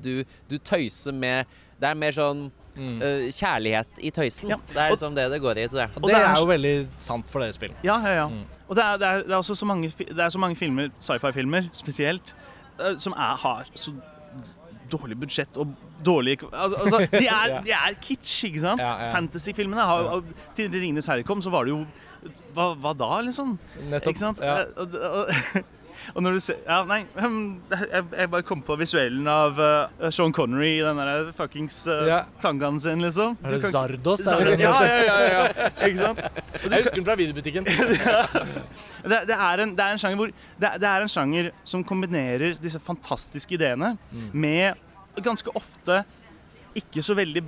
du, 0.03 0.25
du 0.49 0.59
tøyser 0.59 1.13
med 1.13 1.47
Det 1.81 1.89
er 1.91 1.95
mer 1.95 2.13
sånn 2.13 2.51
Mm. 2.77 2.99
Uh, 3.01 3.31
kjærlighet 3.33 4.01
i 4.05 4.11
tøysen. 4.11 4.51
Ja, 4.53 4.57
Det 4.69 4.77
er 4.77 4.91
liksom 4.91 5.15
det 5.17 5.31
det 5.33 5.41
går 5.41 5.59
i, 5.63 5.69
tror 5.69 5.81
jeg. 5.81 5.91
Og 5.97 6.03
og 6.05 6.09
det 6.11 6.17
det 6.17 6.23
er 6.25 6.35
er 6.35 6.41
jo 6.41 6.47
veldig 6.51 6.75
sant 6.99 7.29
for 7.29 7.41
deres 7.41 7.59
film. 7.59 7.75
Ja, 7.85 7.97
ja, 8.05 8.15
ja. 8.23 8.27
Mm. 8.29 8.45
Og 8.69 8.77
det 8.77 8.85
er, 8.85 8.97
det, 8.99 9.07
er, 9.09 9.23
det 9.23 9.33
er 9.33 9.37
også 9.37 9.55
så 9.55 9.65
mange, 9.67 9.89
det 9.99 10.19
er 10.19 10.29
så 10.29 10.39
mange 10.39 10.57
filmer, 10.57 10.89
sci-fi-filmer 11.01 11.69
spesielt, 11.73 12.35
eh, 12.81 12.97
som 12.99 13.13
er, 13.17 13.37
har 13.37 13.65
så 13.75 13.93
dårlig 14.91 15.17
budsjett 15.19 15.57
og 15.59 15.73
dårlig 16.07 16.37
altså, 16.53 16.77
altså, 16.77 16.99
de, 17.11 17.27
er, 17.41 17.49
Ja. 17.49 17.61
de 17.67 17.73
er 17.73 17.95
kitsch, 18.03 18.45
ikke 18.45 18.61
sant? 18.61 18.81
Ja, 18.81 18.93
ja. 19.07 19.13
Fantasy-filmene 19.15 19.81
har 19.83 20.03
Ja. 20.03 20.11
og 20.19 20.25
Til 20.55 20.71
'Ringenes 20.71 21.09
herre' 21.09 21.23
kom, 21.27 21.43
så 21.43 21.51
var 21.51 21.65
det 21.65 21.71
jo 21.71 21.87
Hva, 22.55 22.75
hva 22.75 22.93
da, 22.99 23.21
liksom? 23.23 23.59
Nettopp. 23.91 24.09
Ikke 24.09 24.19
sant? 24.19 24.41
Ja. 24.41 24.59
Eh, 24.61 24.67
Og, 24.77 24.89
og, 24.95 25.27
og 26.15 26.23
når 26.23 26.37
du 26.37 26.41
ser 26.41 26.57
Ja, 26.67 26.79
nei, 26.89 27.01
jeg, 27.17 28.05
jeg 28.13 28.31
bare 28.31 28.43
kom 28.47 28.63
på 28.67 28.77
visuellen 28.81 29.27
av 29.31 29.59
uh, 29.59 30.09
Sean 30.15 30.33
Connery 30.37 30.77
i 30.79 30.85
den 30.85 31.01
der 31.01 31.33
fuckings 31.37 31.81
uh, 31.91 32.05
Ja. 32.09 32.21
tangaen 32.43 32.79
sin, 32.81 33.03
liksom. 33.05 33.37
Er 33.43 33.57
det 33.57 33.63
kan- 33.63 33.73
Zardos? 33.75 34.25
Den 34.27 34.61
ja, 34.61 34.75
ja, 34.85 34.99
ja, 35.07 35.19
ja, 35.31 35.71
ikke 35.89 35.99
sant? 35.99 36.21
Jeg 36.67 36.83
husker 36.83 36.97
den 37.01 37.05
fra 37.09 37.17
videobutikken. 37.19 37.67
Det, 39.07 39.21
det, 39.29 39.37
er 39.39 39.61
en, 39.63 39.75
det 39.79 39.85
er 39.85 39.93
en 39.95 40.01
sjanger 40.03 40.19
hvor 40.19 40.31
det, 40.35 40.71
det 40.83 40.89
er 40.91 41.05
en 41.05 41.11
sjanger 41.13 41.51
som 41.69 41.85
kombinerer 41.87 42.57
disse 42.59 42.81
fantastiske 42.83 43.55
ideene 43.55 43.93
Mm. 44.11 44.31
med 44.35 45.23
ganske 45.23 45.51
ofte 45.57 46.01
ikke 46.77 47.03
så 47.05 47.15
veldig 47.17 47.43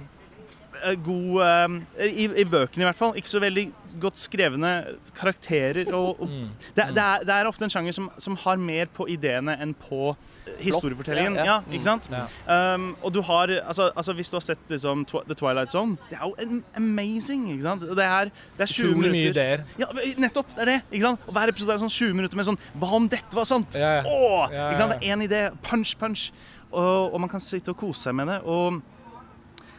god 1.05 1.79
eh, 1.99 2.07
i, 2.09 2.27
I 2.43 2.45
bøkene, 2.45 2.85
i 2.85 2.89
hvert 2.89 2.99
fall. 2.99 3.14
Ikke 3.19 3.31
så 3.31 3.41
veldig 3.43 3.64
godt 4.03 4.19
skrevne 4.21 4.73
karakterer. 5.16 5.89
Og, 5.97 6.21
og 6.21 6.29
Mm. 6.29 6.51
det, 6.77 6.85
det, 6.95 7.03
er, 7.03 7.23
det 7.25 7.35
er 7.35 7.49
ofte 7.49 7.64
en 7.64 7.71
sjanger 7.73 7.93
som, 7.97 8.11
som 8.21 8.37
har 8.45 8.57
mer 8.61 8.87
på 8.95 9.07
ideene 9.11 9.55
enn 9.64 9.73
på 9.75 10.11
eh, 10.12 10.53
historiefortellingen. 10.66 11.39
ja, 11.41 11.45
Ja, 11.49 11.55
ja. 11.64 11.73
ikke 11.73 11.87
sant? 11.87 12.09
Um, 12.47 12.91
og 13.03 13.12
du 13.14 13.23
har 13.25 13.49
altså, 13.64 13.89
altså 13.97 14.12
Hvis 14.19 14.31
du 14.31 14.37
har 14.37 14.45
sett 14.45 14.61
liksom, 14.69 15.07
The 15.09 15.35
Twilight 15.35 15.73
Zone 15.73 15.97
Det 16.11 16.19
er 16.19 16.27
jo 16.27 16.35
en, 16.45 16.61
amazing. 16.77 17.49
ikke 17.55 17.62
sant? 17.64 17.81
Det 17.89 18.05
er, 18.05 18.31
det 18.59 18.66
er 18.66 18.73
20 18.75 18.91
Utrolig 18.93 19.11
mye 19.16 19.31
ideer. 19.33 19.64
ja, 19.81 19.87
nettopp! 20.21 20.53
Det 20.55 20.62
er 20.66 20.71
det. 20.75 20.79
ikke 20.93 21.05
sant? 21.09 21.21
Og 21.27 21.33
Hver 21.39 21.55
episode 21.55 21.73
er 21.75 21.83
sånn 21.87 21.95
20 21.97 22.14
minutter 22.21 22.37
med 22.41 22.51
sånn 22.53 22.61
Hva 22.79 22.93
om 23.01 23.09
dette 23.09 23.35
var 23.41 23.49
sant? 23.49 23.75
Åh! 23.75 24.53
Ikke 24.53 24.79
sant? 24.85 24.95
Det 24.99 25.01
er 25.09 25.16
én 25.16 25.25
idé. 25.27 25.43
Punch, 25.64 25.97
punch. 25.99 26.29
Og, 26.71 27.14
og 27.14 27.21
man 27.25 27.31
kan 27.33 27.41
sitte 27.41 27.73
og 27.73 27.79
kose 27.81 28.05
seg 28.09 28.14
med 28.21 28.29
det. 28.29 28.43
Og 28.45 28.83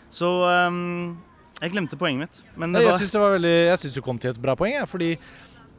så 0.09 0.29
um, 0.69 1.17
Jeg 1.59 1.73
glemte 1.73 1.99
poenget 1.99 2.25
mitt. 2.25 2.41
Men 2.57 2.73
det 2.73 2.83
Jeg 2.83 2.91
var 2.91 3.03
syns 3.03 3.15
veldig 3.19 3.93
du 3.95 4.01
kom 4.05 4.19
til 4.21 4.33
et 4.33 4.41
bra 4.41 4.55
poeng, 4.59 4.77
jeg, 4.77 4.89
fordi 4.89 5.13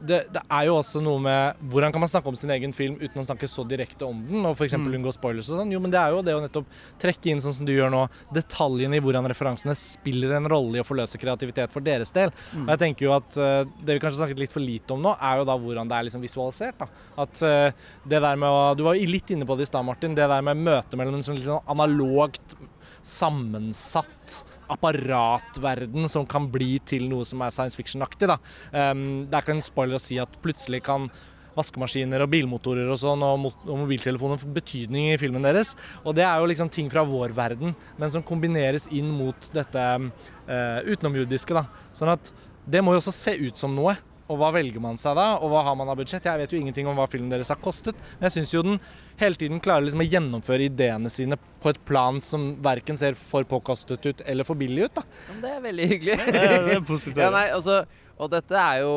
det, 0.01 0.21
det 0.33 0.41
er 0.41 0.65
jo 0.67 0.75
også 0.79 1.01
noe 1.03 1.21
med 1.21 1.61
hvordan 1.71 1.93
kan 1.93 2.01
man 2.01 2.09
snakke 2.09 2.29
om 2.31 2.37
sin 2.37 2.51
egen 2.53 2.73
film 2.73 2.97
uten 2.99 3.21
å 3.21 3.25
snakke 3.25 3.49
så 3.49 3.63
direkte 3.67 4.07
om 4.07 4.23
den, 4.25 4.45
og 4.47 4.55
f.eks. 4.55 4.75
Mm. 4.79 4.87
unngå 4.97 5.13
spoilers 5.13 5.49
og 5.51 5.61
sånn. 5.61 5.73
Jo, 5.73 5.81
men 5.83 5.93
det 5.93 5.99
er 6.01 6.15
jo 6.15 6.23
det 6.25 6.35
å 6.37 6.41
nettopp 6.43 6.79
trekke 7.01 7.31
inn 7.31 7.43
sånn 7.43 7.55
som 7.59 7.67
du 7.67 7.73
gjør 7.73 7.91
nå, 7.93 8.01
detaljene 8.33 8.97
i 8.97 9.03
hvordan 9.03 9.29
referansene 9.29 9.75
spiller 9.77 10.35
en 10.39 10.49
rolle 10.51 10.79
i 10.79 10.83
å 10.83 10.87
forløse 10.87 11.21
kreativitet 11.21 11.73
for 11.73 11.85
deres 11.85 12.13
del. 12.15 12.33
Mm. 12.51 12.65
Og 12.65 12.73
jeg 12.73 12.83
tenker 12.85 13.07
jo 13.07 13.15
at 13.17 13.37
uh, 13.37 13.61
det 13.81 13.97
vi 13.97 14.03
kanskje 14.03 14.23
snakket 14.23 14.43
litt 14.43 14.55
for 14.55 14.65
lite 14.65 14.97
om 14.97 15.05
nå, 15.05 15.13
er 15.21 15.41
jo 15.41 15.47
da 15.51 15.57
hvordan 15.61 15.91
det 15.91 15.97
er 15.97 16.09
liksom 16.09 16.25
visualisert. 16.25 16.81
da. 16.81 16.89
At 17.25 17.45
uh, 17.45 17.93
det 18.07 18.25
der 18.25 18.41
med 18.41 18.49
å 18.49 18.59
Du 18.77 18.85
var 18.87 18.97
jo 18.97 19.09
litt 19.09 19.29
inne 19.33 19.45
på 19.45 19.57
det 19.59 19.67
i 19.67 19.71
stad, 19.71 19.85
Martin. 19.85 20.17
Det 20.17 20.29
der 20.31 20.45
med 20.45 20.65
møtet 20.65 20.97
mellom 20.97 21.19
en 21.19 21.25
sånn 21.25 21.37
liksom 21.37 21.69
analogt 21.69 22.57
sammensatt 23.05 24.41
apparatverden 24.71 26.07
som 26.11 26.25
kan 26.29 26.47
bli 26.51 26.75
til 26.87 27.07
noe 27.11 27.27
som 27.27 27.41
er 27.43 27.53
science 27.53 27.77
fiction-aktig. 27.79 28.29
Um, 28.71 29.05
det 29.27 29.37
er 29.37 29.45
ikke 29.45 29.57
en 29.57 29.65
spoiler 29.65 29.97
å 29.97 30.01
si 30.01 30.19
at 30.21 30.39
plutselig 30.43 30.83
kan 30.87 31.09
vaskemaskiner 31.55 32.23
og 32.23 32.31
bilmotorer 32.31 32.87
og 32.91 32.99
sånn, 33.01 33.23
og, 33.25 33.49
og 33.67 33.81
mobiltelefoner 33.83 34.39
få 34.39 34.51
betydning 34.55 35.09
i 35.11 35.17
filmen 35.19 35.43
deres. 35.43 35.73
Og 36.05 36.15
det 36.17 36.23
er 36.27 36.39
jo 36.39 36.47
liksom 36.51 36.71
ting 36.71 36.91
fra 36.91 37.03
vår 37.07 37.35
verden, 37.35 37.75
men 37.99 38.13
som 38.13 38.23
kombineres 38.23 38.87
inn 38.93 39.09
mot 39.11 39.49
dette 39.55 39.87
uh, 39.99 40.79
utenomjordiske. 40.87 41.57
da. 41.57 41.65
Sånn 41.97 42.13
at 42.13 42.31
det 42.71 42.83
må 42.85 42.95
jo 42.95 43.01
også 43.01 43.15
se 43.15 43.35
ut 43.41 43.59
som 43.59 43.73
noe. 43.75 43.97
Og 44.31 44.39
hva 44.39 44.51
velger 44.55 44.81
man 44.83 44.99
seg 44.99 45.17
da, 45.19 45.27
og 45.43 45.51
hva 45.51 45.63
har 45.67 45.77
man 45.77 45.91
av 45.91 45.99
budsjett? 45.99 46.25
Jeg 46.27 46.39
vet 46.41 46.53
jo 46.55 46.59
ingenting 46.61 46.87
om 46.89 46.97
hva 46.97 47.07
filmen 47.11 47.31
deres 47.31 47.51
har 47.51 47.59
kostet, 47.63 47.97
men 48.17 48.29
jeg 48.29 48.37
syns 48.39 48.53
jo 48.55 48.63
den 48.65 48.79
hele 49.19 49.39
tiden 49.39 49.61
klarer 49.63 49.85
liksom 49.85 50.03
å 50.03 50.07
gjennomføre 50.07 50.67
ideene 50.69 51.11
sine 51.11 51.37
på 51.61 51.73
et 51.73 51.81
plan 51.87 52.21
som 52.25 52.53
verken 52.63 52.99
ser 52.99 53.17
for 53.19 53.47
påkostet 53.47 54.07
ut 54.07 54.23
eller 54.25 54.47
for 54.47 54.59
billig 54.59 54.87
ut. 54.87 55.01
da. 55.01 55.03
Det 55.43 55.55
er 55.55 55.65
veldig 55.67 55.89
hyggelig. 55.95 56.19
Det 56.21 56.45
er, 56.45 56.55
det 56.69 56.77
er 56.79 56.85
positivt. 56.87 57.23
ja, 57.25 57.31
nei, 57.33 57.47
altså, 57.53 57.81
og 58.17 58.31
dette 58.31 58.61
er 58.63 58.83
jo 58.85 58.95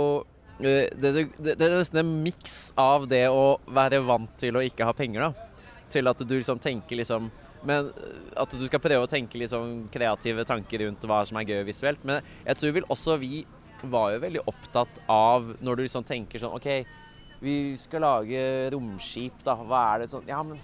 eh, 0.61 0.87
det, 0.95 1.11
det, 1.11 1.25
det, 1.39 1.57
det 1.59 1.67
er 1.67 1.79
nesten 1.79 2.05
en 2.05 2.13
miks 2.25 2.59
av 2.81 3.09
det 3.11 3.27
å 3.33 3.57
være 3.67 4.05
vant 4.07 4.39
til 4.41 4.57
å 4.57 4.65
ikke 4.65 4.87
ha 4.87 4.95
penger, 4.97 5.27
da. 5.27 5.51
Til 5.95 6.11
at 6.11 6.23
du 6.25 6.39
liksom 6.39 6.63
tenker 6.63 6.99
liksom 7.03 7.29
men 7.65 7.89
eh, 7.89 8.17
At 8.41 8.53
du 8.53 8.65
skal 8.67 8.83
prøve 8.83 9.07
å 9.07 9.11
tenke 9.11 9.41
liksom 9.41 9.87
kreative 9.93 10.47
tanker 10.49 10.85
rundt 10.85 11.05
hva 11.09 11.23
som 11.29 11.41
er 11.41 11.49
gøy 11.49 11.63
visuelt. 11.69 12.03
Men 12.07 12.25
jeg 12.45 12.61
tror 12.61 12.75
vel 12.79 12.89
også 12.93 13.19
vi 13.23 13.45
var 13.83 14.15
jo 14.15 14.23
veldig 14.23 14.43
opptatt 14.51 15.01
av 15.11 15.55
når 15.61 15.77
du 15.77 15.83
liksom 15.85 16.07
tenker 16.07 16.43
sånn 16.43 16.57
OK, 16.57 16.69
vi 17.45 17.57
skal 17.77 18.05
lage 18.05 18.43
romskip, 18.73 19.43
da. 19.45 19.57
Hva 19.61 19.81
er 19.93 20.05
det 20.05 20.11
sånn 20.13 20.29
Ja, 20.31 20.43
men 20.47 20.61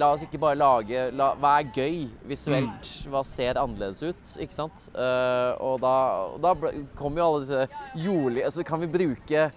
La 0.00 0.08
oss 0.14 0.22
ikke 0.24 0.40
bare 0.40 0.56
lage 0.56 1.10
la, 1.12 1.32
Hva 1.36 1.58
er 1.60 1.72
gøy 1.76 2.06
visuelt? 2.28 2.92
Hva 3.12 3.20
ser 3.28 3.60
annerledes 3.60 4.00
ut? 4.00 4.36
Ikke 4.40 4.56
sant? 4.56 4.86
Uh, 4.96 5.52
og 5.60 5.82
da, 5.84 5.96
da 6.40 6.54
kom 6.96 7.18
jo 7.20 7.26
alle 7.26 7.42
disse 7.44 7.66
jordlige 8.00 8.48
Altså, 8.48 8.64
kan 8.64 8.80
vi 8.80 8.88
bruke 8.92 9.50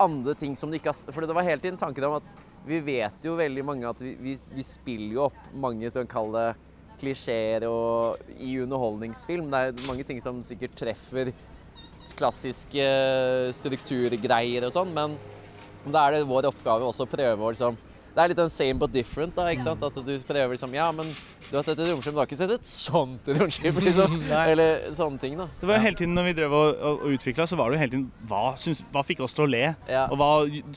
andre 0.00 0.34
ting 0.36 0.56
som 0.56 0.72
de 0.72 0.80
ikke 0.80 0.92
har 0.92 1.14
For 1.16 1.24
det 1.24 1.36
var 1.36 1.48
hele 1.48 1.64
tiden 1.64 1.80
tanken 1.80 2.08
om 2.08 2.18
at 2.20 2.36
vi 2.68 2.76
vet 2.84 3.24
jo 3.24 3.38
veldig 3.38 3.62
mange 3.64 3.88
at 3.88 4.02
vi, 4.04 4.12
vi, 4.20 4.34
vi 4.52 4.64
spiller 4.64 5.14
jo 5.14 5.22
opp 5.30 5.46
mange 5.56 5.88
sånn 5.92 6.08
kall 6.10 6.28
det 6.34 6.50
klisjeer 7.00 7.64
og 7.64 8.32
i 8.36 8.58
underholdningsfilm. 8.60 9.48
Det 9.48 9.60
er 9.60 9.86
mange 9.88 10.04
ting 10.04 10.20
som 10.20 10.42
sikkert 10.44 10.76
treffer 10.76 11.30
klassiske 12.16 12.86
strukturgreier 13.56 14.66
og 14.68 14.74
sånn, 14.74 14.90
men 14.96 15.16
da 15.90 16.06
er 16.08 16.18
det 16.18 16.26
vår 16.28 16.50
oppgave 16.50 16.84
også 16.90 17.06
å 17.06 17.10
prøve 17.14 17.40
å 17.40 17.54
liksom 17.54 17.78
Det 18.10 18.18
er 18.24 18.28
litt 18.32 18.40
den 18.40 18.50
same 18.50 18.74
but 18.74 18.90
different, 18.92 19.36
da. 19.36 19.44
ikke 19.54 19.62
sant? 19.62 19.82
At 19.86 19.94
du 19.94 20.10
prøver 20.26 20.50
liksom 20.56 20.72
Ja, 20.74 20.88
men 20.92 21.06
du 21.50 21.56
har 21.56 21.62
sett 21.66 21.78
et 21.78 21.88
romskip, 21.88 22.10
men 22.12 22.18
du 22.18 22.20
har 22.20 22.26
ikke 22.28 22.36
sett 22.38 22.50
et 22.52 22.66
sånt 22.66 23.26
romskip, 23.38 23.78
liksom. 23.86 24.16
Eller 24.34 24.90
sånne 24.94 25.18
ting, 25.22 25.36
da. 25.38 25.46
Det 25.60 25.66
var 25.70 25.78
jo 25.78 25.84
hele 25.86 25.96
tiden 25.98 26.14
når 26.18 26.26
vi 26.28 26.34
drev 26.40 26.52
og, 26.54 26.68
og, 26.74 27.00
og 27.06 27.14
utvikla, 27.16 27.46
så 27.50 27.56
var 27.58 27.70
det 27.70 27.78
jo 27.78 27.80
hele 27.84 27.92
tiden 27.94 28.04
hva, 28.30 28.42
syns, 28.60 28.82
hva 28.92 29.02
fikk 29.06 29.22
oss 29.24 29.34
til 29.34 29.46
å 29.46 29.48
le? 29.50 29.62
Ja. 29.90 30.04
Og 30.10 30.18
hva 30.20 30.28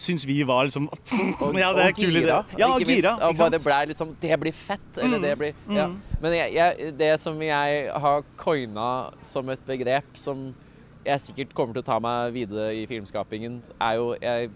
syns 0.02 0.26
vi 0.30 0.40
var 0.50 0.70
liksom 0.70 0.88
Og, 1.44 1.60
Ja, 1.60 1.74
det 1.78 1.88
er 1.88 1.92
og 1.92 2.00
kul 2.00 2.10
idé. 2.14 2.22
gira, 2.24 2.40
Ja, 2.58 2.70
ikke 2.78 2.88
minst. 2.90 2.96
gira. 3.02 3.14
Og 3.28 3.38
bare 3.42 3.60
blei 3.66 3.80
ble 3.82 3.92
liksom 3.96 4.16
Det 4.24 4.40
blir 4.46 4.56
fett, 4.64 4.90
eller 5.02 5.18
Mm, 5.20 5.26
det 5.28 5.34
blir 5.42 5.78
ja. 5.78 5.88
Men 6.24 6.38
jeg, 6.38 6.54
jeg, 6.58 6.94
det 7.02 7.12
som 7.22 7.42
jeg 7.44 7.90
har 8.08 8.24
coina 8.40 8.90
som 9.26 9.50
et 9.54 9.66
begrep 9.68 10.14
som 10.22 10.52
jeg 11.06 11.22
sikkert 11.22 11.56
kommer 11.58 11.74
til 11.76 11.84
å 11.84 11.88
ta 11.88 12.00
meg 12.04 12.34
videre 12.36 12.70
i 12.76 12.86
filmskapingen, 12.90 13.62
er 13.82 13.98
jo 14.00 14.14
Jeg, 14.22 14.52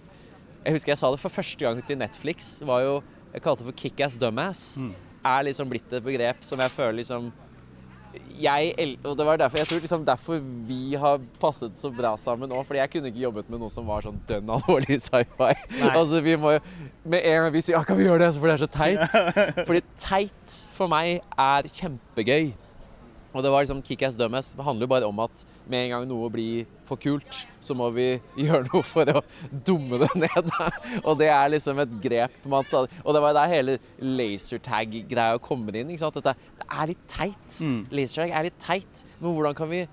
jeg 0.63 0.73
husker 0.77 0.93
jeg 0.93 1.01
sa 1.01 1.11
det 1.11 1.19
for 1.19 1.33
første 1.33 1.65
gang 1.65 1.81
til 1.85 1.97
Netflix. 1.97 2.61
var 2.65 2.81
jo 2.85 3.03
Jeg 3.33 3.43
kalte 3.43 3.63
det 3.63 3.71
for 3.73 3.81
kickass 3.81 4.17
dumass'. 4.17 4.79
Mm. 4.81 4.95
Er 5.25 5.43
liksom 5.43 5.69
blitt 5.69 5.91
et 5.91 6.03
begrep 6.03 6.43
som 6.45 6.59
jeg 6.59 6.71
føler 6.71 7.01
liksom 7.01 7.31
jeg, 8.39 8.97
og 9.05 9.17
det 9.17 9.25
var 9.25 9.37
derfor, 9.37 9.57
jeg 9.57 9.67
tror 9.67 9.81
liksom 9.83 10.05
derfor 10.05 10.39
vi 10.67 10.95
har 10.95 11.19
passet 11.41 11.77
så 11.79 11.89
bra 11.93 12.15
sammen 12.17 12.49
òg. 12.49 12.65
Fordi 12.65 12.79
jeg 12.79 12.91
kunne 12.93 13.11
ikke 13.11 13.23
jobbet 13.25 13.49
med 13.49 13.61
noe 13.61 13.73
som 13.73 13.87
var 13.89 14.05
sånn 14.05 14.19
dønn 14.29 14.49
alvorlig 14.49 14.99
sci-fi. 15.07 15.53
Altså, 15.89 16.21
vi 16.25 16.37
må 16.39 16.55
jo 16.57 16.61
Med 17.07 17.23
en 17.23 17.43
gang 17.43 17.53
vi 17.53 17.61
sier 17.61 17.77
ja, 17.77 17.83
'kan 17.83 17.97
vi 17.97 18.03
gjøre 18.07 18.25
det', 18.25 18.39
for 18.39 18.47
det 18.47 18.55
er 18.55 18.65
så 18.65 18.71
teit. 18.71 19.19
Fordi 19.67 19.81
teit 19.99 20.57
for 20.75 20.87
meg 20.91 21.21
er 21.37 21.69
kjempegøy. 21.71 22.53
Og 23.35 23.43
det 23.43 23.51
var 23.51 23.63
liksom 23.63 23.81
Kickass 23.85 24.15
Dumbass. 24.17 24.53
Det 24.55 24.63
handler 24.65 24.87
jo 24.87 24.91
bare 24.91 25.07
om 25.09 25.19
at 25.21 25.43
med 25.69 25.85
en 25.85 25.91
gang 25.93 26.07
noe 26.09 26.29
blir 26.31 26.65
for 26.87 26.99
kult, 27.01 27.41
så 27.59 27.75
må 27.77 27.89
vi 27.95 28.07
gjøre 28.45 28.63
noe 28.69 28.83
for 28.87 29.11
å 29.11 29.21
dumme 29.51 29.99
det 30.01 30.09
ned. 30.23 30.51
Og 31.03 31.17
det 31.19 31.29
er 31.33 31.53
liksom 31.53 31.81
et 31.83 31.95
grep 32.03 32.47
man 32.49 32.67
sa. 32.69 32.85
Og 33.03 33.15
det 33.15 33.23
var 33.23 33.35
der 33.37 33.51
hele 33.51 33.77
lasertag-greia 33.99 35.39
kommer 35.43 35.75
inn. 35.75 35.91
ikke 35.91 36.05
sant? 36.05 36.19
Dette, 36.19 36.35
det 36.61 36.67
er 36.67 36.91
litt 36.93 37.07
teit. 37.11 37.61
Mm. 37.61 37.79
Lasertag 37.99 38.35
er 38.35 38.49
litt 38.49 38.61
teit. 38.63 39.03
Men 39.19 39.35
hvordan 39.35 39.57
kan 39.57 39.71
vi 39.73 39.85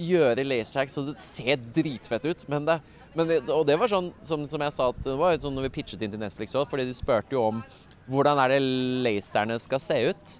gjøre 0.00 0.46
lasertag 0.46 0.90
så 0.92 1.04
det 1.06 1.16
ser 1.18 1.60
dritfett 1.76 2.26
ut? 2.26 2.48
Men 2.52 2.66
det, 2.68 2.80
men 3.14 3.30
det, 3.30 3.40
og 3.50 3.64
det 3.68 3.78
var 3.80 3.90
sånn 3.90 4.10
som, 4.26 4.44
som 4.48 4.66
jeg 4.66 4.74
sa, 4.76 4.90
at 4.92 5.04
det 5.06 5.16
var 5.18 5.38
sånn 5.40 5.56
når 5.56 5.68
vi 5.68 5.76
pitchet 5.80 6.02
inn 6.04 6.12
til 6.14 6.22
Netflix 6.22 6.56
òg, 6.58 6.68
fordi 6.70 6.88
de 6.88 6.96
spurte 6.96 7.34
jo 7.36 7.46
om 7.48 7.62
hvordan 8.10 8.40
er 8.42 8.56
det 8.56 8.60
laserne 9.06 9.58
skal 9.62 9.82
se 9.82 9.98
ut. 10.10 10.36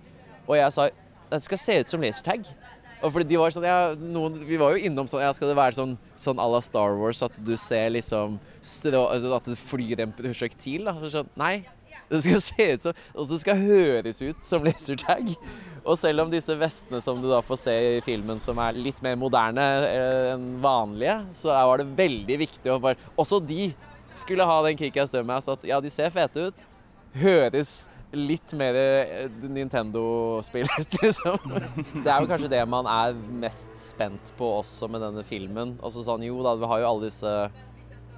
Og 0.49 0.57
jeg 0.59 0.75
sa 0.75 0.89
det 1.31 1.43
skal 1.47 1.61
se 1.63 1.81
ut 1.81 1.91
som 1.91 2.03
lasertag. 2.03 2.47
Og 3.01 3.15
fordi 3.15 3.31
de 3.31 3.39
var 3.41 3.53
sånn, 3.55 3.65
ja, 3.65 3.95
noen, 3.97 4.35
Vi 4.45 4.59
var 4.61 4.75
jo 4.75 4.85
innom 4.85 5.07
sånn 5.09 5.23
ja, 5.25 5.31
Skal 5.33 5.49
det 5.49 5.57
være 5.57 5.73
sånn, 5.73 5.95
sånn 6.21 6.41
à 6.43 6.45
la 6.53 6.59
Star 6.61 6.99
Wars 6.99 7.23
at 7.25 7.33
du 7.41 7.55
ser 7.57 7.89
liksom 7.95 8.35
altså 8.61 9.31
At 9.39 9.49
det 9.49 9.57
flyr 9.57 10.03
en 10.05 10.13
prosjektil? 10.13 10.85
da, 10.85 10.93
Sånn, 11.09 11.31
nei. 11.41 11.63
Det 12.11 12.21
skal 12.27 12.43
se 12.51 12.67
ut 12.75 12.85
som 12.85 13.01
Og 13.15 13.31
det 13.31 13.41
skal 13.41 13.63
høres 13.63 14.21
ut 14.21 14.45
som 14.45 14.67
lasertag. 14.67 15.33
Og 15.81 15.97
selv 15.97 16.27
om 16.27 16.33
disse 16.33 16.53
vestene 16.61 17.01
som 17.01 17.23
du 17.23 17.29
da 17.31 17.41
får 17.41 17.61
se 17.63 17.77
i 17.95 18.03
filmen, 18.05 18.41
som 18.43 18.59
er 18.61 18.77
litt 18.77 19.01
mer 19.05 19.17
moderne 19.17 19.65
eh, 19.87 20.33
enn 20.35 20.59
vanlige, 20.61 21.15
så 21.41 21.55
var 21.55 21.81
det 21.81 21.89
veldig 21.97 22.37
viktig 22.43 22.75
å 22.75 22.77
bare 22.83 23.01
Også 23.17 23.41
de 23.41 23.71
skulle 24.21 24.45
ha 24.45 24.59
den 24.67 24.77
kickass 24.77 25.15
dumbass 25.15 25.49
at 25.49 25.65
ja, 25.65 25.81
de 25.81 25.89
ser 25.89 26.13
fete 26.13 26.51
ut. 26.51 26.67
Høres 27.17 27.89
litt 28.13 28.53
mer 28.59 28.75
eh, 28.75 29.31
Nintendo-spill 29.43 30.69
liksom. 31.03 31.39
Det 32.03 32.07
er 32.11 32.21
jo 32.23 32.31
kanskje 32.31 32.53
det 32.53 32.63
man 32.69 32.89
er 32.91 33.17
mest 33.43 33.73
spent 33.81 34.33
på 34.39 34.49
også 34.61 34.91
med 34.91 35.05
denne 35.05 35.25
filmen. 35.27 35.77
Altså 35.83 36.05
sånn, 36.07 36.27
jo 36.27 36.41
da, 36.47 36.57
vi 36.59 36.71
har 36.71 36.85
jo 36.85 36.95
alle 36.95 37.11
disse 37.11 37.35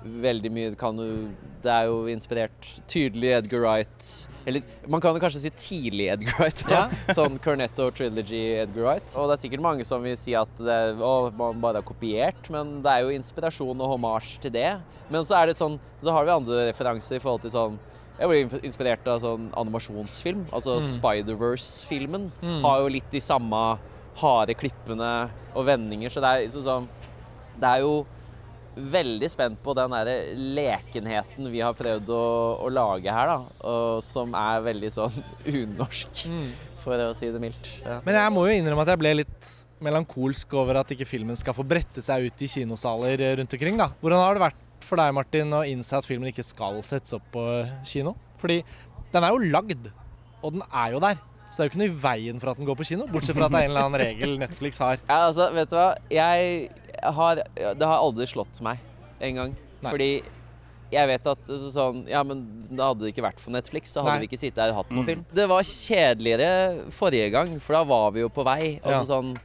Veldig 0.03 0.51
mye 0.51 0.71
kan 0.75 0.97
du 0.99 1.29
Det 1.63 1.71
er 1.71 1.87
jo 1.87 2.09
inspirert 2.11 2.67
tydelig 2.91 3.29
Edgar 3.37 3.61
Wright 3.63 4.07
Eller 4.51 4.65
man 4.91 4.99
kan 4.99 5.15
jo 5.15 5.23
kanskje 5.23 5.45
si 5.45 5.53
tidlig 5.55 6.09
Edgar 6.17 6.41
Wright. 6.41 6.65
Da. 6.67 6.81
Sånn 7.19 7.39
Cornetto 7.39 7.87
Trilogy 7.95 8.41
Edgar 8.65 8.83
Wright. 8.83 9.15
Og 9.15 9.31
det 9.31 9.37
er 9.37 9.43
sikkert 9.45 9.63
mange 9.63 9.87
som 9.87 10.03
vil 10.03 10.17
si 10.19 10.35
at 10.35 10.51
det, 10.59 10.81
å, 10.99 11.31
man 11.39 11.63
bare 11.63 11.79
har 11.79 11.87
kopiert, 11.87 12.51
men 12.51 12.81
det 12.83 12.91
er 12.91 13.07
jo 13.07 13.15
inspirasjon 13.15 13.79
og 13.79 13.95
hommage 13.95 14.43
til 14.43 14.55
det. 14.57 14.73
Men 15.13 15.23
så 15.29 15.39
er 15.39 15.53
det 15.53 15.59
sånn 15.61 15.79
Så 16.03 16.11
har 16.11 16.27
vi 16.27 16.35
andre 16.35 16.67
referanser 16.73 17.21
i 17.21 17.23
forhold 17.23 17.47
til 17.47 17.55
sånn 17.55 17.79
jeg 18.23 18.31
ble 18.31 18.63
inspirert 18.67 19.09
av 19.11 19.21
sånn 19.23 19.49
animasjonsfilm. 19.59 20.47
Altså 20.55 20.79
Spider-Verse-filmen 20.85 22.29
har 22.63 22.83
jo 22.85 22.91
litt 22.95 23.11
de 23.13 23.23
samme 23.23 23.61
harde 24.23 24.55
klippene 24.59 25.13
og 25.57 25.67
vendinger. 25.67 26.13
Så 26.13 26.23
det 26.23 26.33
er, 26.33 26.51
så, 26.53 26.63
sånn, 26.65 26.89
det 27.59 27.69
er 27.69 27.83
jo 27.85 28.03
veldig 28.73 29.29
spent 29.29 29.59
på 29.65 29.75
den 29.77 29.93
der 29.93 30.11
lekenheten 30.57 31.51
vi 31.53 31.61
har 31.61 31.75
prøvd 31.77 32.09
å, 32.15 32.23
å 32.65 32.71
lage 32.73 33.13
her, 33.13 33.33
da. 33.35 33.67
Og 33.69 33.99
som 34.07 34.33
er 34.39 34.63
veldig 34.65 34.93
sånn 34.95 35.19
unorsk, 35.63 36.25
for 36.85 37.09
å 37.09 37.13
si 37.19 37.29
det 37.33 37.43
mildt. 37.43 37.69
Ja. 37.83 37.99
Men 38.07 38.17
jeg 38.21 38.35
må 38.35 38.47
jo 38.49 38.57
innrømme 38.57 38.87
at 38.87 38.95
jeg 38.95 39.03
ble 39.03 39.17
litt 39.23 39.53
melankolsk 39.83 40.53
over 40.55 40.79
at 40.81 40.93
ikke 40.95 41.09
filmen 41.11 41.37
skal 41.39 41.57
få 41.57 41.65
brette 41.67 42.05
seg 42.05 42.29
ut 42.29 42.45
i 42.45 42.49
kinosaler 42.51 43.27
rundt 43.41 43.57
omkring. 43.59 43.81
da. 43.81 43.91
Hvordan 44.01 44.23
har 44.23 44.39
det 44.39 44.45
vært 44.47 44.69
for 44.83 44.97
deg, 45.01 45.15
Martin, 45.15 45.51
å 45.57 45.63
innse 45.69 45.97
at 45.99 46.07
filmen 46.09 46.29
ikke 46.33 46.45
skal 46.45 46.81
settes 46.87 47.13
opp 47.17 47.25
på 47.35 47.45
kino? 47.89 48.15
Fordi 48.43 48.63
den 49.13 49.25
er 49.25 49.29
jo 49.35 49.39
lagd, 49.53 49.91
og 50.43 50.53
den 50.57 50.63
er 50.73 50.93
jo 50.93 51.01
der. 51.01 51.17
Så 51.53 51.57
det 51.57 51.65
er 51.65 51.69
jo 51.69 51.71
ikke 51.73 51.83
noe 51.83 51.93
i 51.93 52.01
veien 52.03 52.39
for 52.41 52.51
at 52.51 52.57
den 52.57 52.67
går 52.67 52.77
på 52.81 52.87
kino, 52.89 53.07
bortsett 53.13 53.37
fra 53.37 53.45
at 53.47 53.53
det 53.53 53.61
er 53.61 53.65
en 53.69 53.71
eller 53.75 53.85
annen 53.89 54.01
regel 54.01 54.39
Netflix 54.41 54.79
har. 54.81 54.97
Ja, 55.09 55.19
altså, 55.29 55.51
vet 55.53 55.69
du 55.69 55.77
hva? 55.77 55.89
Jeg 56.11 56.71
har 57.03 57.43
Det 57.45 57.83
har 57.89 57.99
aldri 57.99 58.27
slått 58.27 58.61
meg 58.65 58.79
en 59.21 59.35
gang. 59.37 59.57
Fordi 59.83 60.23
jeg 60.93 61.09
vet 61.09 61.27
at 61.27 61.47
sånn 61.73 62.07
Ja, 62.09 62.23
men 62.23 62.43
da 62.71 62.91
hadde 62.91 63.01
det 63.05 63.13
ikke 63.15 63.25
vært 63.25 63.41
for 63.41 63.51
Netflix, 63.53 63.93
så 63.93 64.03
hadde 64.03 64.19
Nei. 64.21 64.27
vi 64.27 64.29
ikke 64.31 64.41
sittet 64.41 64.63
her 64.65 64.71
og 64.73 64.81
hatt 64.85 64.91
noen 64.93 65.05
Mm. 65.05 65.09
film. 65.11 65.25
Det 65.35 65.47
var 65.49 65.63
kjedeligere 65.63 66.91
forrige 66.93 67.31
gang, 67.33 67.61
for 67.61 67.73
da 67.75 67.85
var 67.85 68.11
vi 68.13 68.21
jo 68.21 68.29
på 68.29 68.45
vei. 68.45 68.81
Altså, 68.85 69.03
Ja. 69.05 69.21
sånn, 69.21 69.37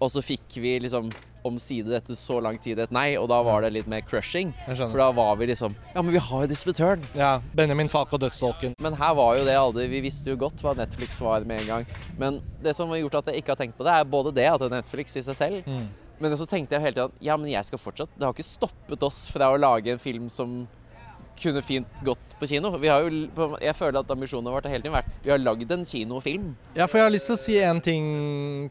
og 0.00 0.10
så 0.12 0.22
fikk 0.24 0.58
vi 0.60 0.78
liksom 0.84 1.10
omsider 1.46 1.94
etter 2.00 2.16
så 2.18 2.40
lang 2.42 2.56
tid 2.58 2.80
et 2.82 2.90
nei, 2.90 3.12
og 3.20 3.28
da 3.30 3.36
var 3.46 3.62
det 3.62 3.68
litt 3.76 3.86
mer 3.86 4.00
crushing. 4.02 4.48
For 4.66 4.98
da 4.98 5.12
var 5.14 5.36
vi 5.38 5.46
liksom 5.52 5.76
Ja, 5.94 6.02
men 6.02 6.10
vi 6.10 6.18
har 6.18 6.42
jo 6.42 6.48
dispetøren 6.50 7.04
Ja, 7.14 7.36
Benjamin 7.54 7.88
Fak 7.92 8.10
og 8.16 8.20
Dødsdolken. 8.24 8.74
Men 8.82 8.96
her 8.98 9.14
var 9.14 9.36
jo 9.38 9.44
det 9.46 9.54
aldri 9.54 9.86
Vi 9.92 10.00
visste 10.08 10.32
jo 10.32 10.40
godt 10.40 10.58
hva 10.64 10.74
Netflix 10.74 11.20
var 11.22 11.46
med 11.46 11.60
en 11.62 11.66
gang. 11.70 11.86
Men 12.18 12.40
det 12.64 12.74
som 12.74 12.90
har 12.90 12.98
gjort 12.98 13.20
at 13.22 13.30
jeg 13.30 13.44
ikke 13.44 13.54
har 13.54 13.60
tenkt 13.62 13.78
på 13.78 13.86
det, 13.86 13.94
er 13.94 14.10
både 14.10 14.34
det 14.34 14.48
at 14.50 14.58
det 14.64 14.72
er 14.72 14.74
Netflix 14.80 15.16
i 15.16 15.22
seg 15.22 15.38
selv, 15.38 15.62
Mm. 15.70 15.86
men 16.18 16.34
så 16.36 16.46
tenkte 16.50 16.74
jeg 16.74 16.82
hele 16.82 16.94
tiden 16.98 17.12
ja, 17.22 17.36
men 17.36 17.50
jeg 17.50 17.64
skal 17.64 17.78
fortsatt 17.78 18.08
Det 18.18 18.24
har 18.26 18.32
ikke 18.34 18.42
stoppet 18.50 19.02
oss 19.06 19.28
fra 19.30 19.52
å 19.54 19.58
lage 19.60 19.92
en 19.94 19.98
film 20.02 20.28
som 20.28 20.66
kunne 21.40 21.62
fint 21.64 22.00
gått 22.04 22.36
på 22.40 22.48
kino. 22.50 22.72
Vi 22.80 22.90
har 22.90 23.04
jo, 23.04 23.26
jeg 23.62 23.76
føler 23.76 24.00
at 24.00 24.10
ambisjonen 24.12 24.50
har 24.52 24.68
hele 24.68 24.82
tiden 24.84 24.94
vært 24.96 25.12
Vi 25.24 25.32
har 25.32 25.40
lagd 25.40 25.72
en 25.72 25.84
kinofilm. 25.88 26.50
Ja, 26.76 26.86
for 26.86 27.00
jeg 27.00 27.08
har 27.08 27.14
lyst 27.14 27.30
til 27.30 27.36
å 27.36 27.40
si 27.40 27.56
en 27.64 27.80
ting 27.84 28.08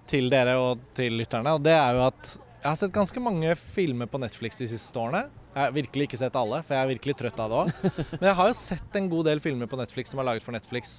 til 0.10 0.30
dere 0.34 0.58
og 0.62 0.84
til 0.98 1.18
lytterne, 1.20 1.56
og 1.58 1.64
det 1.66 1.76
er 1.78 1.98
jo 1.98 2.06
at 2.08 2.36
jeg 2.66 2.72
har 2.72 2.78
sett 2.80 2.94
ganske 2.96 3.22
mange 3.22 3.52
filmer 3.62 4.10
på 4.10 4.18
Netflix 4.22 4.58
de 4.58 4.68
siste 4.72 4.98
årene. 4.98 5.28
Jeg 5.54 5.62
har 5.62 5.76
virkelig 5.76 6.08
ikke 6.08 6.18
sett 6.18 6.38
alle, 6.40 6.64
for 6.66 6.74
jeg 6.74 6.82
er 6.82 6.90
virkelig 6.96 7.14
trøtt 7.20 7.42
av 7.44 7.52
det 7.52 7.60
òg. 7.60 7.92
Men 8.20 8.26
jeg 8.32 8.38
har 8.40 8.50
jo 8.50 8.56
sett 8.58 8.98
en 8.98 9.10
god 9.12 9.30
del 9.30 9.42
filmer 9.44 9.70
på 9.70 9.78
Netflix 9.80 10.12
som 10.12 10.22
er 10.24 10.28
laget 10.32 10.46
for 10.46 10.56
Netflix, 10.56 10.96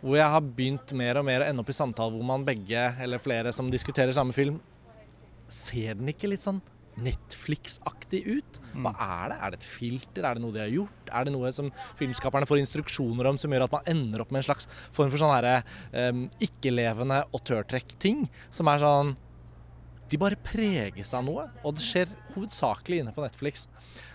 hvor 0.00 0.16
jeg 0.16 0.32
har 0.32 0.48
begynt 0.56 0.94
mer 0.96 1.20
og 1.20 1.26
mer 1.28 1.44
å 1.44 1.50
ende 1.50 1.62
opp 1.62 1.72
i 1.72 1.76
samtaler 1.76 2.16
hvor 2.16 2.26
man 2.26 2.46
begge, 2.48 2.86
eller 3.04 3.20
flere 3.20 3.52
som 3.52 3.68
diskuterer 3.72 4.16
samme 4.16 4.32
film, 4.36 4.56
ser 5.52 6.00
den 6.00 6.08
ikke 6.10 6.32
litt 6.32 6.46
sånn 6.46 6.62
Netflix-aktig 7.02 8.22
ut. 8.26 8.60
Hva 8.72 8.92
er 8.94 9.32
det? 9.32 9.36
Er 9.36 9.52
det 9.52 9.60
et 9.60 9.68
filter? 9.68 10.24
Er 10.24 10.38
det 10.38 10.44
noe 10.44 10.54
de 10.54 10.62
har 10.62 10.72
gjort? 10.72 11.10
Er 11.10 11.26
det 11.26 11.34
noe 11.34 11.52
som 11.54 11.68
filmskaperne 11.98 12.48
får 12.48 12.62
instruksjoner 12.62 13.28
om 13.28 13.40
som 13.40 13.52
gjør 13.52 13.66
at 13.66 13.76
man 13.76 13.92
ender 13.92 14.24
opp 14.24 14.32
med 14.32 14.42
en 14.42 14.48
slags 14.48 14.68
form 14.96 15.12
for 15.12 15.20
sånn 15.20 15.34
herre 15.34 15.60
um, 15.92 16.26
ikke-levende 16.42 17.22
autørtrekk-ting? 17.36 18.26
Som 18.54 18.72
er 18.72 18.82
sånn 18.82 19.14
De 20.06 20.18
bare 20.22 20.38
preges 20.38 21.10
av 21.18 21.24
noe, 21.26 21.48
og 21.66 21.76
det 21.76 21.82
skjer 21.82 22.10
hovedsakelig 22.36 23.02
inne 23.02 23.14
på 23.14 23.24
Netflix. 23.24 23.66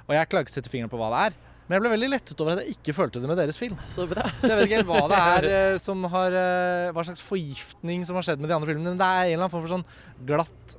Og 0.08 0.14
jeg 0.16 0.30
klarer 0.32 0.46
ikke 0.46 0.54
å 0.54 0.60
sette 0.60 0.72
fingeren 0.72 0.92
på 0.92 1.00
hva 1.02 1.10
det 1.12 1.24
er. 1.30 1.40
Men 1.72 1.78
jeg 1.78 1.84
ble 1.86 1.92
veldig 1.94 2.08
lettet 2.12 2.42
over 2.44 2.58
at 2.58 2.66
jeg 2.66 2.76
ikke 2.76 2.94
følte 2.98 3.20
det 3.24 3.30
med 3.30 3.38
deres 3.40 3.56
film. 3.60 3.78
Så 3.88 4.04
bra. 4.10 4.26
Så 4.42 4.50
jeg 4.50 4.58
vet 4.58 4.66
ikke 4.68 4.80
helt 4.82 4.90
hva 4.90 5.04
det 5.08 5.20
er 5.24 5.46
eh, 5.56 5.76
som 5.80 6.02
har 6.12 6.36
eh, 6.36 6.90
Hva 6.92 7.06
slags 7.08 7.24
forgiftning 7.24 8.04
som 8.08 8.18
har 8.20 8.26
skjedd 8.28 8.44
med 8.44 8.52
de 8.52 8.58
andre 8.58 8.68
filmene. 8.68 8.92
Men 8.92 9.00
det 9.00 9.08
er 9.08 9.22
en 9.22 9.30
eller 9.30 9.46
annen 9.46 9.54
form 9.54 9.64
for 9.64 9.76
sånn 9.78 9.86
glatt, 10.28 10.76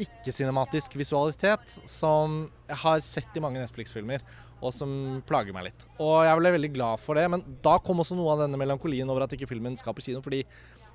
ikke-cinematisk 0.00 0.96
visualitet 0.98 1.76
som 1.88 2.46
jeg 2.68 2.80
har 2.84 3.04
sett 3.04 3.36
i 3.36 3.42
mange 3.44 3.60
Netflix-filmer, 3.60 4.24
og 4.62 4.70
som 4.74 5.20
plager 5.26 5.54
meg 5.54 5.68
litt. 5.70 5.86
Og 5.98 6.22
jeg 6.26 6.38
ble 6.38 6.54
veldig 6.54 6.72
glad 6.76 7.02
for 7.02 7.18
det, 7.18 7.26
men 7.32 7.42
da 7.64 7.76
kom 7.82 8.02
også 8.02 8.16
noe 8.18 8.34
av 8.34 8.44
denne 8.44 8.60
melankolien 8.60 9.10
over 9.10 9.26
at 9.26 9.34
ikke 9.34 9.50
filmen 9.50 9.76
skal 9.78 9.96
på 9.96 10.04
kino, 10.06 10.22
fordi 10.24 10.44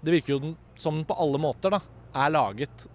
det 0.01 0.13
virker 0.13 0.35
jo 0.35 0.53
som 0.79 0.99
den 0.99 1.07
på 1.07 1.17
alle 1.19 1.41
måter 1.41 1.75
da, 1.75 1.81
er 2.17 2.33
laget 2.33 2.87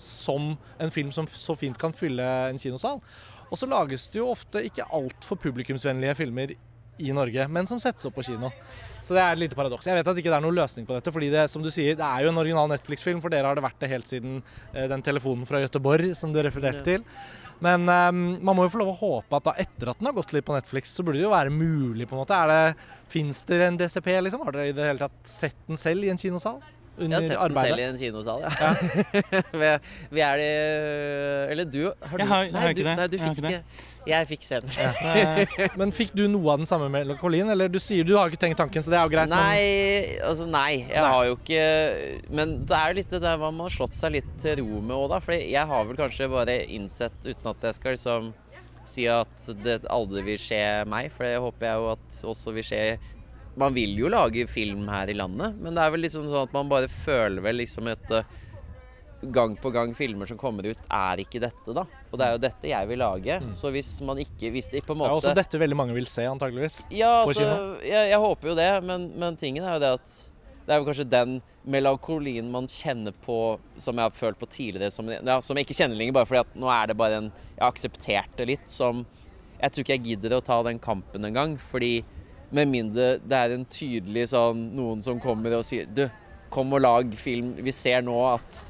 som 0.00 0.54
en 0.82 0.90
film 0.90 1.12
som 1.14 1.28
så 1.30 1.54
fint 1.58 1.78
kan 1.78 1.94
fylle 1.94 2.24
en 2.48 2.58
kinosal. 2.58 3.02
Og 3.50 3.60
så 3.60 3.68
lages 3.70 4.08
det 4.10 4.18
jo 4.18 4.32
ofte 4.32 4.64
ikke 4.66 4.88
altfor 4.96 5.38
publikumsvennlige 5.44 6.16
filmer 6.18 6.54
i 6.98 7.10
Norge, 7.16 7.46
men 7.50 7.66
som 7.66 7.80
settes 7.82 8.06
opp 8.06 8.14
på 8.18 8.24
kino. 8.26 8.50
Så 9.04 9.14
det 9.16 9.20
er 9.24 9.32
et 9.34 9.42
lite 9.42 9.56
paradoks. 9.58 9.86
Jeg 9.86 9.98
vet 9.98 10.06
at 10.12 10.16
ikke 10.20 10.30
det 10.32 10.36
er 10.38 10.44
noen 10.44 10.56
løsning 10.56 10.86
på 10.88 10.94
dette, 10.96 11.12
fordi 11.12 11.30
det 11.32 11.46
som 11.50 11.62
du 11.64 11.70
sier, 11.74 11.96
det 11.98 12.04
er 12.06 12.24
jo 12.24 12.30
en 12.32 12.38
original 12.40 12.68
Netflix-film. 12.70 13.20
For 13.20 13.32
dere 13.34 13.50
har 13.50 13.58
det 13.58 13.64
vært 13.66 13.80
det 13.82 13.90
helt 13.90 14.08
siden 14.10 14.38
eh, 14.72 14.86
den 14.88 15.02
telefonen 15.04 15.44
fra 15.48 15.60
Gøteborg 15.64 16.14
som 16.16 16.32
du 16.32 16.40
refererte 16.42 16.80
Ja. 16.84 16.84
til. 16.84 17.04
Men 17.64 17.88
eh, 17.88 18.10
man 18.44 18.56
må 18.56 18.64
jo 18.66 18.72
få 18.74 18.80
lov 18.82 18.92
å 18.94 18.98
håpe 19.00 19.36
at 19.38 19.44
da 19.50 19.56
etter 19.62 19.90
at 19.92 19.98
den 20.00 20.08
har 20.10 20.16
gått 20.16 20.32
litt 20.36 20.46
på 20.46 20.56
Netflix, 20.56 20.90
så 20.94 21.04
burde 21.06 21.18
det 21.20 21.26
jo 21.26 21.34
være 21.34 21.52
mulig, 21.54 22.08
på 22.10 22.16
en 22.16 22.22
måte. 22.24 22.34
Er 22.38 22.48
det, 22.54 22.76
Fins 23.14 23.42
det 23.46 23.60
en 23.62 23.76
DCP, 23.78 24.08
liksom? 24.26 24.40
Har 24.46 24.56
dere 24.56 24.70
i 24.72 24.74
det 24.74 24.88
hele 24.88 24.98
tatt 25.04 25.20
sett 25.28 25.58
den 25.68 25.76
selv 25.78 26.02
i 26.02 26.08
en 26.10 26.18
kinosal? 26.18 26.56
Jeg 26.94 27.10
har 27.10 27.24
sett 27.26 27.40
den 27.40 27.58
selv 27.58 27.80
i 27.80 27.84
en 27.88 27.96
kinosal, 27.98 28.44
ja. 28.44 28.50
vi, 29.50 29.70
vi 30.14 30.20
er 30.22 30.38
det 30.38 30.50
Eller 31.50 31.64
du 31.66 31.80
har 31.88 32.14
du, 32.14 32.22
Jeg 32.22 32.28
har- 32.30 32.44
jeg 32.44 32.52
nei, 32.54 32.60
har 32.60 32.68
du, 32.68 32.80
ikke 32.80 32.86
det. 32.86 32.94
Nei, 33.00 33.06
du 33.08 33.16
Jeg 33.16 33.24
fikk 33.24 33.40
ikke 33.40 33.50
ikke. 33.50 33.90
Jeg 34.04 34.26
fikk 34.28 34.42
se 34.44 34.58
den. 34.60 34.72
Ja. 34.76 35.68
Men 35.80 35.92
fikk 35.96 36.10
du 36.12 36.26
noe 36.28 36.52
av 36.52 36.58
den 36.60 36.68
samme 36.68 36.90
melankolien? 36.92 37.48
Eller 37.50 37.70
du 37.72 37.78
sier 37.80 38.04
du 38.04 38.12
har 38.18 38.28
ikke 38.28 38.42
tenkt 38.44 38.58
tanken, 38.60 38.84
så 38.84 38.92
det 38.92 38.98
er 39.00 39.06
jo 39.08 39.12
greit. 39.14 39.30
Nei, 39.32 40.18
altså 40.22 40.44
nei. 40.46 40.84
Jeg 40.84 41.00
Nei. 41.00 41.08
har 41.14 41.24
jo 41.30 41.38
ikke 41.38 41.62
Men 42.36 42.52
det 42.68 42.76
er 42.78 42.92
jo 42.92 42.98
litt 43.00 43.14
det 43.16 43.22
der 43.24 43.40
man 43.40 43.58
har 43.64 43.72
slått 43.74 43.96
seg 43.96 44.14
litt 44.18 44.30
til 44.44 44.60
ro 44.60 44.82
med 44.84 44.94
òg, 44.98 45.08
da. 45.16 45.20
For 45.24 45.34
jeg 45.38 45.70
har 45.72 45.88
vel 45.88 45.98
kanskje 45.98 46.28
bare 46.30 46.58
innsett, 46.76 47.16
uten 47.24 47.50
at 47.54 47.64
jeg 47.70 47.78
skal 47.80 47.96
liksom 47.96 48.30
si 48.84 49.06
at 49.08 49.46
det 49.64 49.78
aldri 49.88 50.20
vil 50.26 50.36
skje 50.36 50.60
meg, 50.92 51.08
for 51.16 51.24
det 51.24 51.38
håper 51.40 51.70
jeg 51.70 51.80
jo 51.80 51.86
at 51.94 52.18
også 52.34 52.52
vil 52.52 52.66
skje 52.68 52.82
Man 53.60 53.74
vil 53.76 53.92
jo 53.98 54.08
lage 54.10 54.46
film 54.50 54.88
her 54.90 55.10
i 55.12 55.14
landet, 55.14 55.54
men 55.62 55.76
det 55.76 55.84
er 55.84 55.92
vel 55.94 56.02
liksom 56.02 56.26
sånn 56.26 56.48
at 56.48 56.56
man 56.56 56.70
bare 56.72 56.88
føler 56.90 57.44
vel 57.44 57.60
liksom 57.62 57.86
at 57.92 58.10
eh, 58.18 58.32
gang 59.32 59.56
på 59.56 59.70
gang 59.70 59.94
filmer 59.94 60.26
som 60.26 60.38
kommer 60.38 60.66
ut, 60.66 60.80
er 60.90 61.22
ikke 61.22 61.40
dette, 61.42 61.74
da. 61.76 61.86
Og 62.10 62.18
det 62.20 62.26
er 62.26 62.34
jo 62.34 62.42
dette 62.42 62.68
jeg 62.70 62.90
vil 62.90 63.00
lage. 63.00 63.38
Så 63.56 63.70
hvis 63.74 63.96
man 64.04 64.20
ikke 64.22 64.50
Hvis 64.54 64.70
det 64.72 64.84
på 64.84 64.92
en 64.92 65.00
måte 65.00 65.08
Det 65.08 65.14
er 65.14 65.22
også 65.22 65.38
dette 65.38 65.60
veldig 65.62 65.78
mange 65.78 65.96
vil 65.96 66.06
se, 66.10 66.26
antageligvis. 66.28 66.84
ja, 66.90 67.22
på 67.24 67.32
altså, 67.32 67.42
kino. 67.42 67.80
jeg, 67.86 68.10
jeg 68.12 68.22
håper 68.26 68.52
jo 68.52 68.54
det, 68.58 68.70
men, 68.84 69.10
men 69.18 69.36
tingen 69.40 69.64
er 69.64 69.78
jo 69.78 69.84
det 69.84 69.92
at 70.00 70.14
det 70.64 70.72
er 70.72 70.80
jo 70.80 70.86
kanskje 70.86 71.04
den 71.12 71.32
melankolien 71.68 72.46
man 72.52 72.66
kjenner 72.68 73.12
på 73.24 73.58
som 73.76 73.98
jeg 74.00 74.08
har 74.08 74.14
følt 74.16 74.38
på 74.40 74.48
tidligere, 74.48 74.92
som, 74.92 75.10
ja, 75.12 75.36
som 75.44 75.58
jeg 75.58 75.66
ikke 75.66 75.76
kjenner 75.76 75.98
lenger, 75.98 76.16
bare 76.16 76.28
fordi 76.28 76.40
at 76.40 76.54
nå 76.56 76.70
er 76.72 76.88
det 76.88 76.96
bare 76.96 77.18
en 77.20 77.28
Jeg 77.28 77.60
har 77.60 77.72
akseptert 77.72 78.38
det 78.38 78.46
litt 78.48 78.72
som 78.72 79.04
Jeg 79.60 79.72
tror 79.72 79.84
ikke 79.84 79.96
jeg 79.98 80.06
gidder 80.08 80.38
å 80.38 80.44
ta 80.44 80.62
den 80.64 80.80
kampen 80.82 81.28
engang, 81.28 81.58
fordi 81.60 81.98
med 82.54 82.70
mindre 82.70 83.16
det 83.18 83.38
er 83.38 83.56
en 83.56 83.66
tydelig 83.66 84.28
sånn 84.30 84.68
Noen 84.76 85.02
som 85.04 85.18
kommer 85.22 85.58
og 85.58 85.66
sier 85.66 85.88
Du, 85.90 86.06
kom 86.54 86.70
og 86.76 86.84
lag 86.84 87.14
film. 87.18 87.54
Vi 87.66 87.72
ser 87.74 88.04
nå 88.06 88.14
at 88.30 88.64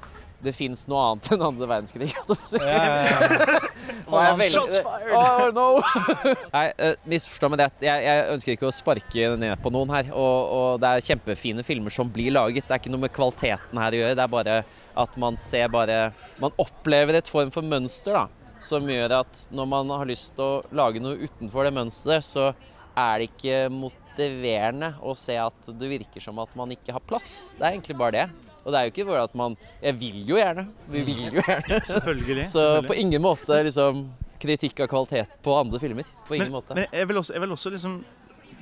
det 0.45 0.53
fins 0.53 0.85
noe 0.91 1.01
annet 1.09 1.31
enn 1.35 1.45
andre 1.47 1.69
verdenskrig. 1.71 2.11
Ja, 2.61 2.81
ja, 2.85 2.97
ja. 3.09 4.49
Shots 4.55 4.79
fired! 4.85 5.15
Oh, 5.17 5.49
no! 5.55 5.67
Nei, 6.55 6.67
eh, 6.77 6.95
misforstå 7.09 7.49
meg 7.53 7.63
rett. 7.65 7.85
Jeg, 7.85 8.05
jeg 8.05 8.27
ønsker 8.35 8.55
ikke 8.55 8.69
å 8.69 8.75
sparke 8.75 9.31
ned 9.41 9.57
på 9.65 9.73
noen 9.73 9.93
her. 9.95 10.11
Og, 10.13 10.53
og 10.59 10.83
det 10.83 10.91
er 10.91 11.07
kjempefine 11.09 11.65
filmer 11.67 11.95
som 11.95 12.11
blir 12.13 12.35
laget. 12.35 12.69
Det 12.69 12.77
er 12.77 12.83
ikke 12.83 12.93
noe 12.93 13.07
med 13.07 13.15
kvaliteten 13.17 13.81
her 13.81 13.97
å 13.97 14.01
gjøre. 14.03 14.19
Det 14.19 14.27
er 14.27 14.35
bare 14.37 14.59
at 15.05 15.17
man 15.19 15.39
ser 15.41 15.73
bare 15.73 15.99
Man 16.41 16.55
opplever 16.61 17.19
et 17.19 17.31
form 17.31 17.53
for 17.55 17.67
mønster, 17.67 18.17
da. 18.17 18.53
Som 18.65 18.89
gjør 18.89 19.19
at 19.21 19.47
når 19.53 19.69
man 19.69 19.91
har 19.93 20.09
lyst 20.09 20.37
til 20.39 20.45
å 20.45 20.77
lage 20.77 21.03
noe 21.03 21.19
utenfor 21.25 21.67
det 21.67 21.75
mønsteret, 21.77 22.25
så 22.25 22.53
er 22.97 23.21
det 23.21 23.29
ikke 23.31 23.61
motiverende 23.75 24.93
å 25.03 25.15
se 25.19 25.37
at 25.41 25.71
det 25.79 25.91
virker 25.91 26.23
som 26.23 26.39
at 26.43 26.53
man 26.59 26.75
ikke 26.75 26.95
har 26.95 27.03
plass. 27.05 27.55
Det 27.59 27.65
er 27.65 27.75
egentlig 27.75 27.99
bare 27.99 28.17
det. 28.19 28.27
Og 28.65 28.73
det 28.73 28.81
er 28.81 28.87
jo 28.87 28.93
ikke 28.95 29.07
bare 29.11 29.25
at 29.27 29.35
man 29.37 29.57
Jeg 29.83 29.97
vil 30.01 30.21
jo 30.25 30.39
gjerne. 30.39 30.67
Vi 30.89 31.03
vil 31.05 31.25
jo 31.27 31.43
gjerne. 31.43 31.81
selvfølgelig. 31.93 32.47
Så 32.55 32.61
selvfølgelig. 32.61 32.89
på 32.89 32.99
ingen 33.03 33.25
måte 33.25 33.63
liksom 33.69 34.05
kritikk 34.45 34.85
av 34.85 34.91
kvalitet 34.93 35.35
på 35.45 35.57
andre 35.57 35.81
filmer. 35.81 36.09
På 36.29 36.37
ingen 36.37 36.51
men, 36.51 36.59
måte. 36.59 36.77
Men 36.77 36.89
jeg 36.93 37.09
vil 37.11 37.21
også, 37.21 37.35
jeg 37.37 37.45
vil 37.45 37.57
også 37.59 37.75
liksom 37.75 38.05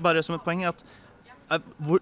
Bare 0.02 0.22
som 0.24 0.34
et 0.34 0.42
poeng 0.42 0.62
at 0.64 0.80
hvor, 1.84 2.00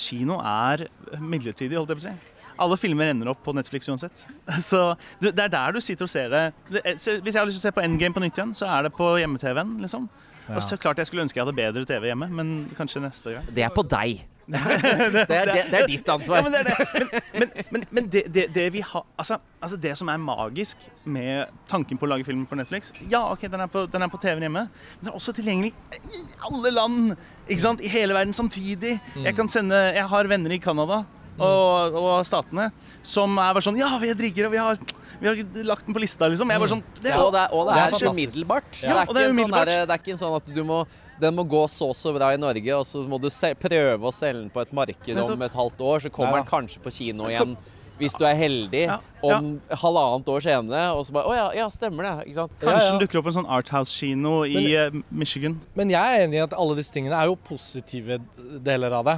kino 0.00 0.38
er 0.40 0.86
midlertidig, 1.20 1.76
holdt 1.76 1.92
jeg 1.92 1.98
på 1.98 2.00
å 2.00 2.06
si. 2.06 2.32
Alle 2.64 2.78
filmer 2.80 3.10
ender 3.10 3.28
opp 3.28 3.42
på 3.44 3.52
Netflix 3.52 3.88
uansett. 3.92 4.22
Så 4.70 4.94
Det 5.20 5.34
er 5.36 5.52
der 5.52 5.76
du 5.76 5.80
sitter 5.84 6.06
og 6.06 6.10
ser 6.10 6.30
det. 6.32 6.44
Eh, 6.80 6.94
Hvis 6.96 7.34
jeg 7.34 7.36
har 7.36 7.48
lyst 7.48 7.60
til 7.60 7.66
å 7.66 7.66
se 7.66 7.74
på 7.76 7.84
Endgame 7.84 8.16
på 8.16 8.22
nytt 8.24 8.40
igjen, 8.40 8.54
så 8.56 8.70
er 8.72 8.86
det 8.86 8.94
på 8.96 9.10
hjemme-TV-en. 9.20 9.76
liksom. 9.84 10.08
Og 10.54 10.62
så 10.62 10.78
klart 10.78 11.00
jeg 11.02 11.08
skulle 11.10 11.26
ønske 11.26 11.40
jeg 11.40 11.46
hadde 11.46 11.56
bedre 11.58 11.84
TV 11.88 12.10
hjemme, 12.12 12.30
men 12.30 12.56
kanskje 12.78 13.02
neste 13.02 13.36
gang. 13.36 13.52
Det 13.54 13.66
er 13.66 13.74
på 13.74 13.84
deg. 13.86 14.24
Det 14.46 15.34
er, 15.34 15.48
det, 15.50 15.62
det 15.72 15.78
er 15.80 15.88
ditt 15.90 16.08
ansvar. 16.08 16.38
Ja, 16.38 16.42
men 16.46 16.52
det 16.54 16.60
det. 16.68 17.22
Men, 17.34 17.48
men, 17.74 17.84
men, 17.90 18.04
det, 18.12 18.22
det, 18.30 18.44
det 18.54 18.66
vi 18.76 18.82
har 18.86 19.02
altså, 19.18 19.40
altså 19.58 19.76
det 19.82 19.96
som 19.98 20.08
er 20.12 20.20
magisk 20.22 20.84
med 21.02 21.50
tanken 21.66 21.98
på 21.98 22.06
å 22.06 22.12
lage 22.12 22.26
film 22.28 22.44
for 22.46 22.58
Netflix 22.60 22.92
Ja, 23.10 23.24
ok, 23.32 23.48
den 23.50 23.64
er 23.64 23.70
på, 23.72 23.82
den 23.90 24.06
er 24.06 24.12
på 24.12 24.20
TV-en 24.22 24.46
hjemme, 24.46 24.62
men 24.70 25.02
den 25.02 25.10
er 25.10 25.18
også 25.18 25.34
tilgjengelig 25.34 25.72
i 25.98 26.14
alle 26.46 26.72
land! 26.76 27.16
Ikke 27.48 27.62
sant? 27.62 27.82
I 27.82 27.90
hele 27.90 28.14
verden 28.14 28.34
samtidig. 28.34 28.96
Jeg 29.18 29.34
kan 29.38 29.50
sende 29.50 29.82
Jeg 29.96 30.06
har 30.14 30.30
venner 30.30 30.54
i 30.54 30.62
Canada 30.62 31.02
og, 31.38 31.94
og 32.00 32.26
Statene 32.26 32.70
som 33.02 33.36
er 33.38 33.52
bare 33.56 33.64
sånn 33.66 33.78
Ja, 33.78 33.90
vi 34.02 34.10
er 34.10 34.18
drikkere, 34.18 34.46
og 34.48 34.52
vi 34.52 34.58
har, 34.62 34.78
vi 35.20 35.28
har 35.30 35.42
lagt 35.68 35.86
den 35.86 35.94
på 35.96 36.00
lista, 36.02 36.28
liksom. 36.28 36.50
Jeg 36.50 36.62
bare 36.62 36.72
sånn 36.74 36.84
det 37.02 37.12
er, 37.12 37.18
Og 37.22 37.32
det 37.34 37.42
er, 37.42 37.52
og 37.52 37.66
det 37.66 37.74
Det 37.74 37.82
er 37.82 38.06
er, 38.06 38.12
umiddelbart. 38.14 38.80
Ja, 38.82 39.04
det 39.04 39.16
er 39.16 39.28
sånn 39.28 39.36
umiddelbart. 39.36 39.66
der- 39.72 39.86
det 39.86 39.94
er 39.94 40.02
ikke 40.02 40.12
en 40.16 40.22
sånn 40.24 40.36
at 40.36 40.54
du 40.54 40.62
må 40.64 40.86
den 41.18 41.32
må 41.34 41.46
gå 41.48 41.62
så 41.72 41.94
så 41.96 42.12
bra 42.12 42.34
i 42.34 42.36
Norge, 42.36 42.72
og 42.76 42.84
så 42.84 43.00
må 43.08 43.16
du 43.18 43.30
se, 43.30 43.54
prøve 43.54 44.04
å 44.04 44.12
selge 44.12 44.42
den 44.42 44.50
på 44.52 44.60
et 44.60 44.72
marked 44.76 45.16
om 45.18 45.42
et 45.42 45.54
halvt 45.54 45.78
år. 45.80 46.00
Så 46.04 46.10
kommer 46.12 46.36
Ja, 46.36 46.42
den 46.42 46.50
kanskje 46.50 46.78
på 46.84 46.92
kino 46.92 47.24
igjen, 47.30 47.56
hvis 47.98 48.12
du 48.18 48.24
er 48.28 48.34
heldig, 48.36 48.82
Ja, 48.84 48.98
ja. 49.24 49.38
om 49.38 49.58
halvannet 49.70 50.28
år 50.28 50.42
senere. 50.44 50.82
Og 50.94 51.06
så 51.06 51.12
bare 51.16 51.24
Å 51.24 51.34
ja, 51.34 51.46
ja, 51.62 51.68
stemmer 51.72 52.04
det. 52.04 52.26
Ikke 52.28 52.34
sant? 52.42 52.52
Kanskje 52.60 52.76
Ja, 52.76 52.84
ja. 52.84 52.90
den 52.98 53.00
dukker 53.00 53.18
opp 53.22 53.26
en 53.32 53.32
sånn 53.32 53.48
Arthouse-kino 53.48 54.44
i 54.44 54.74
eh, 54.76 54.90
Michigan. 55.10 55.58
Men 55.74 55.88
jeg 55.88 56.04
er 56.04 56.26
enig 56.28 56.34
i 56.34 56.42
at 56.44 56.52
alle 56.52 56.76
disse 56.76 56.92
tingene 56.92 57.16
er 57.16 57.24
jo 57.32 57.36
positive 57.36 58.20
deler 58.60 58.92
av 58.92 59.04
det. 59.08 59.16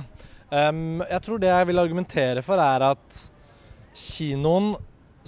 Um, 0.48 1.02
jeg 1.04 1.20
tror 1.26 1.40
det 1.42 1.50
jeg 1.50 1.68
vil 1.68 1.80
argumentere 1.82 2.42
for, 2.44 2.60
er 2.62 2.86
at 2.86 3.18
kinoen 3.92 4.72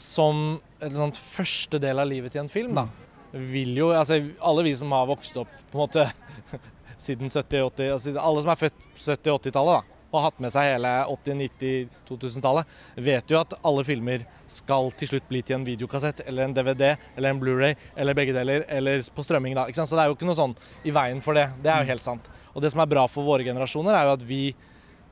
som 0.01 0.61
sånn 0.81 1.13
første 1.13 1.81
del 1.83 2.01
av 2.01 2.09
livet 2.09 2.33
til 2.33 2.41
en 2.41 2.49
film, 2.49 2.79
da, 2.79 2.87
vil 3.31 3.75
jo 3.77 3.91
Altså 3.93 4.17
alle 4.41 4.65
vi 4.65 4.73
som 4.79 4.93
har 4.97 5.09
vokst 5.11 5.37
opp 5.39 5.51
på 5.71 5.77
en 5.77 5.83
måte 5.83 6.07
siden 7.05 7.29
70-80 7.29 7.93
altså, 7.93 8.15
Alle 8.17 8.43
som 8.43 8.53
er 8.53 8.61
født 8.63 8.87
70-80-tallet, 8.97 9.91
og 10.11 10.17
har 10.19 10.25
hatt 10.27 10.41
med 10.43 10.55
seg 10.55 10.71
hele 10.73 10.91
80-90-2000-tallet, 11.13 12.73
vet 12.97 13.31
jo 13.31 13.39
at 13.39 13.53
alle 13.61 13.85
filmer 13.87 14.25
skal 14.51 14.91
til 14.99 15.13
slutt 15.13 15.29
bli 15.29 15.45
til 15.47 15.61
en 15.61 15.67
videokassett 15.69 16.25
eller 16.25 16.49
en 16.49 16.57
DVD 16.57 16.97
eller 16.97 17.29
en 17.31 17.43
Blu-ray 17.43 17.77
eller 17.95 18.17
begge 18.19 18.35
deler, 18.35 18.65
eller 18.67 19.05
på 19.15 19.23
strømming. 19.23 19.55
da? 19.55 19.69
Så 19.71 19.87
det 19.93 20.03
er 20.03 20.11
jo 20.11 20.17
ikke 20.17 20.27
noe 20.27 20.41
sånn 20.41 20.57
i 20.83 20.97
veien 20.97 21.23
for 21.23 21.39
det. 21.39 21.47
Det 21.63 21.71
er 21.71 21.85
jo 21.85 21.93
helt 21.93 22.09
sant. 22.09 22.27
Og 22.51 22.65
det 22.65 22.73
som 22.75 22.83
er 22.83 22.91
bra 22.91 23.07
for 23.07 23.29
våre 23.29 23.47
generasjoner, 23.47 23.95
er 23.95 24.09
jo 24.09 24.17
at 24.17 24.27
vi 24.27 24.43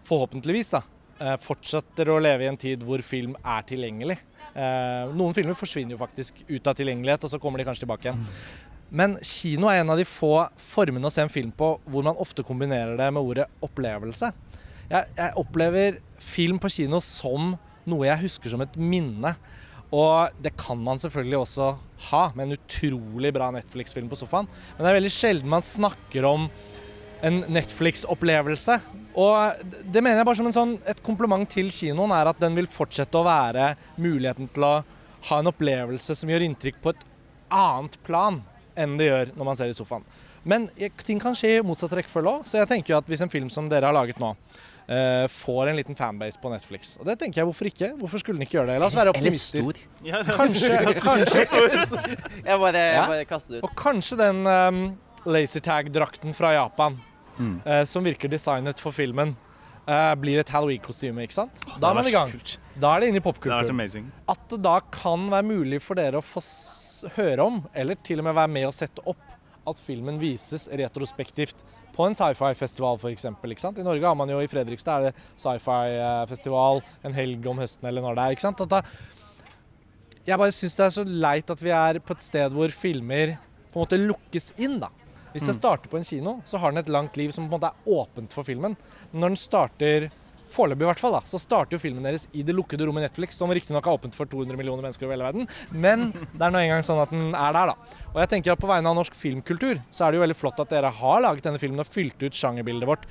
forhåpentligvis 0.09 0.73
da, 0.75 0.83
eh, 1.21 1.37
fortsetter 1.43 2.11
å 2.11 2.21
leve 2.23 2.47
i 2.47 2.51
en 2.51 2.61
tid 2.61 2.83
hvor 2.87 3.03
film 3.05 3.37
er 3.45 3.67
tilgjengelig. 3.69 4.19
Eh, 4.55 5.13
Noen 5.13 5.37
filmer 5.37 5.59
forsvinner 5.59 5.95
jo 5.95 6.01
faktisk 6.01 6.43
ut 6.49 6.67
av 6.67 6.79
tilgjengelighet, 6.79 7.25
og 7.25 7.31
så 7.31 7.41
kommer 7.43 7.61
de 7.61 7.69
kanskje 7.69 7.85
tilbake 7.87 8.09
igjen. 8.09 8.25
Men 8.91 9.19
kino 9.21 9.69
er 9.69 9.83
en 9.83 9.93
av 9.93 10.01
de 10.01 10.07
få 10.09 10.49
formene 10.57 11.05
å 11.05 11.13
se 11.13 11.21
en 11.21 11.33
film 11.33 11.53
på 11.53 11.75
hvor 11.85 12.07
man 12.07 12.17
ofte 12.17 12.45
kombinerer 12.47 12.97
det 12.97 13.11
med 13.13 13.21
ordet 13.23 13.49
opplevelse. 13.65 14.33
Jeg, 14.89 15.09
jeg 15.19 15.37
opplever 15.37 15.99
film 16.25 16.61
på 16.63 16.71
kino 16.73 17.01
som 17.05 17.53
noe 17.89 18.09
jeg 18.09 18.25
husker 18.25 18.53
som 18.53 18.65
et 18.65 18.79
minne. 18.81 19.35
Og 19.89 20.35
det 20.45 20.53
kan 20.61 20.81
man 20.85 21.01
selvfølgelig 21.01 21.39
også 21.41 21.69
ha 22.11 22.23
med 22.37 22.47
en 22.49 22.57
utrolig 22.59 23.33
bra 23.37 23.49
Netflix-film 23.55 24.11
på 24.11 24.19
sofaen. 24.21 24.49
Men 24.77 24.85
det 24.85 24.91
er 24.91 24.99
veldig 24.99 25.13
sjelden 25.15 25.53
man 25.53 25.65
snakker 25.65 26.29
om 26.29 26.49
en 27.25 27.41
Netflix-opplevelse. 27.49 28.79
Og 29.17 29.65
det 29.85 30.03
mener 30.05 30.21
jeg 30.21 30.29
bare 30.29 30.39
som 30.41 30.49
en 30.51 30.57
sånn, 30.57 30.77
et 30.87 31.03
kompliment 31.05 31.49
til 31.51 31.71
kinoen, 31.75 32.13
er 32.15 32.31
at 32.31 32.41
den 32.43 32.57
vil 32.59 32.69
fortsette 32.71 33.19
å 33.19 33.27
være 33.27 33.73
muligheten 33.97 34.51
til 34.55 34.67
å 34.69 34.75
ha 35.29 35.41
en 35.41 35.51
opplevelse 35.51 36.15
som 36.15 36.31
gjør 36.31 36.45
inntrykk 36.47 36.81
på 36.83 36.93
et 36.95 37.05
annet 37.51 37.97
plan 38.07 38.43
enn 38.79 38.97
det 39.01 39.09
gjør 39.09 39.33
når 39.35 39.49
man 39.49 39.59
ser 39.59 39.73
i 39.73 39.77
sofaen. 39.77 40.05
Men 40.49 40.69
ting 41.05 41.19
kan 41.21 41.35
skje 41.37 41.59
i 41.59 41.65
motsatt 41.67 41.93
rekkefølge 41.99 42.31
òg, 42.31 42.45
så 42.47 42.61
jeg 42.61 42.71
tenker 42.71 42.95
jo 42.95 42.99
at 43.01 43.09
hvis 43.11 43.25
en 43.25 43.33
film 43.33 43.49
som 43.53 43.67
dere 43.69 43.89
har 43.91 43.97
laget 43.97 44.21
nå, 44.23 44.31
uh, 44.89 45.27
får 45.33 45.73
en 45.73 45.77
liten 45.81 45.99
fanbase 45.99 46.41
på 46.41 46.53
Netflix 46.53 46.95
Og 47.01 47.09
det 47.09 47.19
tenker 47.21 47.43
jeg, 47.43 47.49
hvorfor 47.51 47.69
ikke? 47.69 47.91
Hvorfor 47.99 48.23
skulle 48.23 48.39
den 48.39 48.47
ikke 48.47 48.61
gjøre 48.61 48.71
det? 48.71 48.79
La 48.81 48.89
oss 48.89 48.97
være 48.97 49.13
Eller 49.19 49.35
stor. 49.37 49.81
Kanskje, 50.39 50.79
kanskje, 51.09 51.45
Jeg 52.45 52.63
bare, 52.63 52.87
jeg 52.95 53.05
bare 53.13 53.29
kaster 53.29 53.59
ut. 53.59 53.67
og 53.67 53.77
kanskje 53.77 54.21
den 54.23 54.47
um, 54.47 54.83
lasertag-drakten 55.29 56.37
fra 56.39 56.55
Japan, 56.55 56.97
Mm. 57.39 57.61
eh, 57.65 57.85
som 57.85 58.05
virker 58.05 58.29
designet 58.29 58.81
for 58.81 58.93
filmen, 58.93 59.37
eh, 59.87 60.15
blir 60.21 60.39
et 60.41 60.49
Halloween-kostyme, 60.49 61.23
ikke 61.25 61.33
sant? 61.39 61.63
Oh, 61.69 61.79
Da 61.81 61.91
er 61.91 61.95
man 61.95 62.07
i 62.07 62.11
gang. 62.11 62.31
kult. 62.33 62.59
Da 62.79 62.97
er 62.97 63.01
det 63.01 63.09
inne 63.09 63.17
i 63.23 63.25
popkulturen. 63.25 63.71
amazing. 63.71 64.13
At 64.29 64.49
det 64.49 64.61
da 64.63 64.81
kan 64.81 65.29
være 65.31 65.45
mulig 65.45 65.81
for 65.83 65.95
dere 65.95 66.19
å 66.19 66.25
få 66.25 66.43
høre 67.17 67.39
om, 67.47 67.61
eller 67.75 67.95
til 68.03 68.19
og 68.19 68.25
med 68.25 68.35
være 68.35 68.49
med 68.51 68.67
og 68.67 68.73
sette 68.75 68.99
opp, 69.07 69.17
at 69.69 69.79
filmen 69.79 70.19
vises 70.19 70.67
retrospektivt 70.73 71.63
på 71.95 72.07
en 72.07 72.15
sci-fi-festival 72.15 72.97
f.eks. 72.99 73.25
I 73.25 73.83
Norge 73.83 74.03
har 74.07 74.15
man 74.17 74.29
jo 74.29 74.39
i 74.41 74.47
Fredrikstad 74.47 75.03
er 75.03 75.11
det 75.11 75.15
sci-fi-festival 75.37 76.83
en 77.05 77.13
helg 77.17 77.47
om 77.51 77.59
høsten 77.59 77.89
eller 77.89 78.03
når 78.05 78.15
det 78.17 78.25
er. 78.25 78.37
ikke 78.37 78.47
sant? 78.47 78.61
At 78.65 78.69
da, 78.69 78.83
jeg 80.29 80.39
bare 80.39 80.53
syns 80.55 80.77
det 80.79 80.87
er 80.87 80.95
så 80.95 81.05
leit 81.09 81.51
at 81.51 81.63
vi 81.65 81.71
er 81.75 81.99
på 82.05 82.15
et 82.17 82.23
sted 82.25 82.53
hvor 82.55 82.73
filmer 82.75 83.37
på 83.73 83.79
en 83.79 83.85
måte 83.85 84.01
lukkes 84.01 84.53
inn. 84.59 84.79
da. 84.81 84.89
Hvis 85.35 85.47
jeg 85.47 85.55
Mm. 85.57 85.61
starter 85.61 85.89
på 85.93 85.97
en 85.99 86.05
kino, 86.05 86.41
så 86.45 86.59
har 86.59 86.71
den 86.73 86.79
et 86.79 86.89
langt 86.89 87.17
liv 87.17 87.31
som 87.33 87.49
på 87.49 87.55
en 87.55 87.61
måte 87.61 87.71
er 87.73 87.91
åpent 87.93 88.33
for 88.33 88.43
filmen. 88.45 88.77
Men 89.13 89.21
når 89.21 89.29
den 89.29 89.37
starter 89.37 90.11
Foreløpig, 90.49 90.81
i 90.81 90.89
hvert 90.89 90.99
fall, 90.99 91.13
da, 91.13 91.21
så 91.29 91.37
starter 91.39 91.77
jo 91.77 91.79
filmen 91.79 92.03
deres 92.03 92.23
i 92.33 92.41
det 92.43 92.55
lukkede 92.57 92.87
rommet 92.89 93.03
Netflix, 93.05 93.37
som 93.37 93.51
riktignok 93.53 93.85
er 93.87 93.99
åpent 93.99 94.15
for 94.17 94.25
200 94.25 94.57
millioner 94.57 94.81
mennesker 94.81 95.05
over 95.05 95.13
hele 95.13 95.27
verden, 95.27 95.49
men 95.71 96.07
det 96.13 96.41
er 96.41 96.51
nå 96.55 96.57
engang 96.63 96.81
sånn 96.83 97.03
at 97.03 97.11
den 97.13 97.35
er 97.37 97.53
der, 97.53 97.67
da. 97.67 97.75
Og 98.15 98.17
jeg 98.23 98.29
tenker 98.31 98.53
at 98.53 98.59
på 98.59 98.67
vegne 98.67 98.89
av 98.89 98.97
norsk 98.97 99.13
filmkultur, 99.13 99.83
så 99.93 100.07
er 100.07 100.11
det 100.13 100.17
jo 100.17 100.25
veldig 100.25 100.37
flott 100.41 100.59
at 100.65 100.71
dere 100.73 100.89
har 100.91 101.21
laget 101.21 101.43
denne 101.45 101.61
filmen 101.61 101.79
og 101.85 101.87
fylt 101.93 102.17
ut 102.25 102.33
sjangerbildet 102.33 102.89
vårt. 102.89 103.05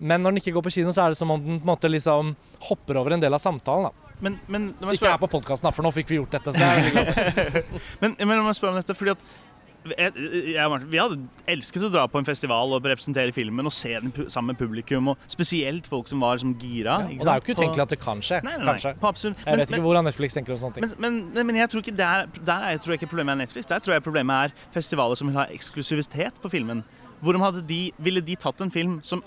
Men 0.00 0.24
når 0.24 0.32
den 0.34 0.40
ikke 0.42 0.54
går 0.58 0.62
på 0.66 0.72
kino, 0.74 0.90
så 0.90 1.04
er 1.06 1.10
det 1.14 1.18
som 1.18 1.30
om 1.30 1.38
den 1.44 1.60
på 1.60 1.62
en 1.62 1.70
måte 1.70 1.86
liksom 1.88 2.34
hopper 2.66 2.96
over 2.98 3.12
en 3.14 3.20
del 3.22 3.32
av 3.32 3.38
samtalen. 3.38 3.84
da. 3.86 3.90
Men, 4.20 4.40
men, 4.48 4.74
Ikke 4.82 4.98
spørre- 5.06 5.14
er 5.14 5.18
på 5.22 5.30
podkasten, 5.38 5.72
for 5.72 5.82
nå 5.84 5.92
fikk 5.94 6.08
vi 6.10 6.18
gjort 6.18 6.30
dette. 6.34 6.50
jeg. 6.50 7.64
Men, 8.02 8.16
men 8.18 8.28
la 8.38 8.42
meg 8.42 8.54
spørre 8.58 8.74
om 8.74 8.82
dette, 8.82 8.94
fordi 8.98 9.10
at 9.14 9.22
jeg, 9.84 10.12
jeg, 10.54 10.70
Martin, 10.70 10.90
Vi 10.92 10.98
hadde 11.00 11.16
elsket 11.50 11.82
å 11.86 11.90
dra 11.92 12.04
på 12.10 12.20
en 12.20 12.26
festival 12.28 12.74
og 12.76 12.84
representere 12.86 13.32
filmen 13.34 13.66
og 13.66 13.74
se 13.74 13.92
den 13.98 14.12
sammen 14.30 14.52
med 14.54 14.60
publikum. 14.60 15.08
og 15.12 15.18
Spesielt 15.26 15.88
folk 15.90 16.08
som 16.08 16.22
var 16.22 16.36
liksom 16.38 16.54
gira. 16.60 17.00
Og 17.08 17.10
det 17.18 17.26
er 17.26 17.40
jo 17.40 17.44
ikke 17.44 17.56
utenkelig 17.58 17.82
at 17.86 17.94
det 17.96 18.00
kan 18.02 18.22
skje. 18.22 18.40
Nei, 18.46 18.56
nei, 18.62 18.76
nei, 18.78 18.94
på 19.02 19.08
absolutt. 19.10 19.38
Jeg 19.42 19.46
Men- 19.50 19.58
vet 19.64 19.74
ikke 19.74 19.86
hvordan 19.88 20.04
Netflix 20.04 20.34
tenker 20.38 20.52
om 20.54 20.58
sånne 20.62 20.74
ting. 20.74 20.88
Men, 20.88 20.96
men, 20.98 21.34
men, 21.34 21.46
men 21.46 21.56
jeg 21.62 21.68
tror 21.70 21.82
ikke 21.84 21.96
der, 21.96 22.26
der 22.44 22.68
er, 22.70 22.78
tror 22.78 22.94
jeg 22.94 23.02
ikke 23.02 23.10
problemet 23.14 23.34
er 23.36 23.42
Netflix. 23.44 23.66
Der 23.66 23.78
tror 23.78 23.94
jeg 23.98 24.02
problemet 24.02 24.34
er 24.52 24.56
festivaler 24.72 25.14
som 25.18 25.28
vil 25.28 25.36
ha 25.36 25.46
eksklusivitet 25.50 26.40
på 26.42 26.50
filmen. 26.50 26.84
Hvordan 27.22 27.42
hadde 27.42 27.62
de, 27.66 27.92
ville 27.98 28.20
de 28.20 28.36
tatt 28.36 28.60
en 28.60 28.70
film 28.70 29.00
som 29.02 29.22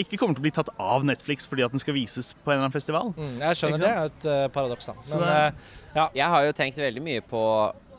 ikke 0.00 0.16
kommer 0.16 0.32
til 0.32 0.40
å 0.40 0.46
bli 0.46 0.52
tatt 0.56 0.70
av 0.80 1.04
Netflix 1.04 1.44
fordi 1.48 1.64
at 1.66 1.74
den 1.74 1.82
skal 1.82 1.92
vises 1.92 2.32
på 2.32 2.48
en 2.48 2.56
eller 2.56 2.66
annen 2.68 2.72
festival? 2.72 3.10
Mm, 3.16 3.34
jeg 3.42 3.58
skjønner 3.60 3.82
det, 3.82 3.84
det 3.84 3.90
er 3.92 4.06
et 4.08 4.26
uh, 4.30 4.48
paradoks, 4.54 4.86
da. 4.88 4.94
Men 5.10 5.26
det- 5.26 5.54
ja. 5.94 6.06
Jeg 6.14 6.28
har 6.32 6.44
jo 6.46 6.52
tenkt 6.56 6.78
veldig 6.80 7.02
mye 7.04 7.20
på 7.20 7.42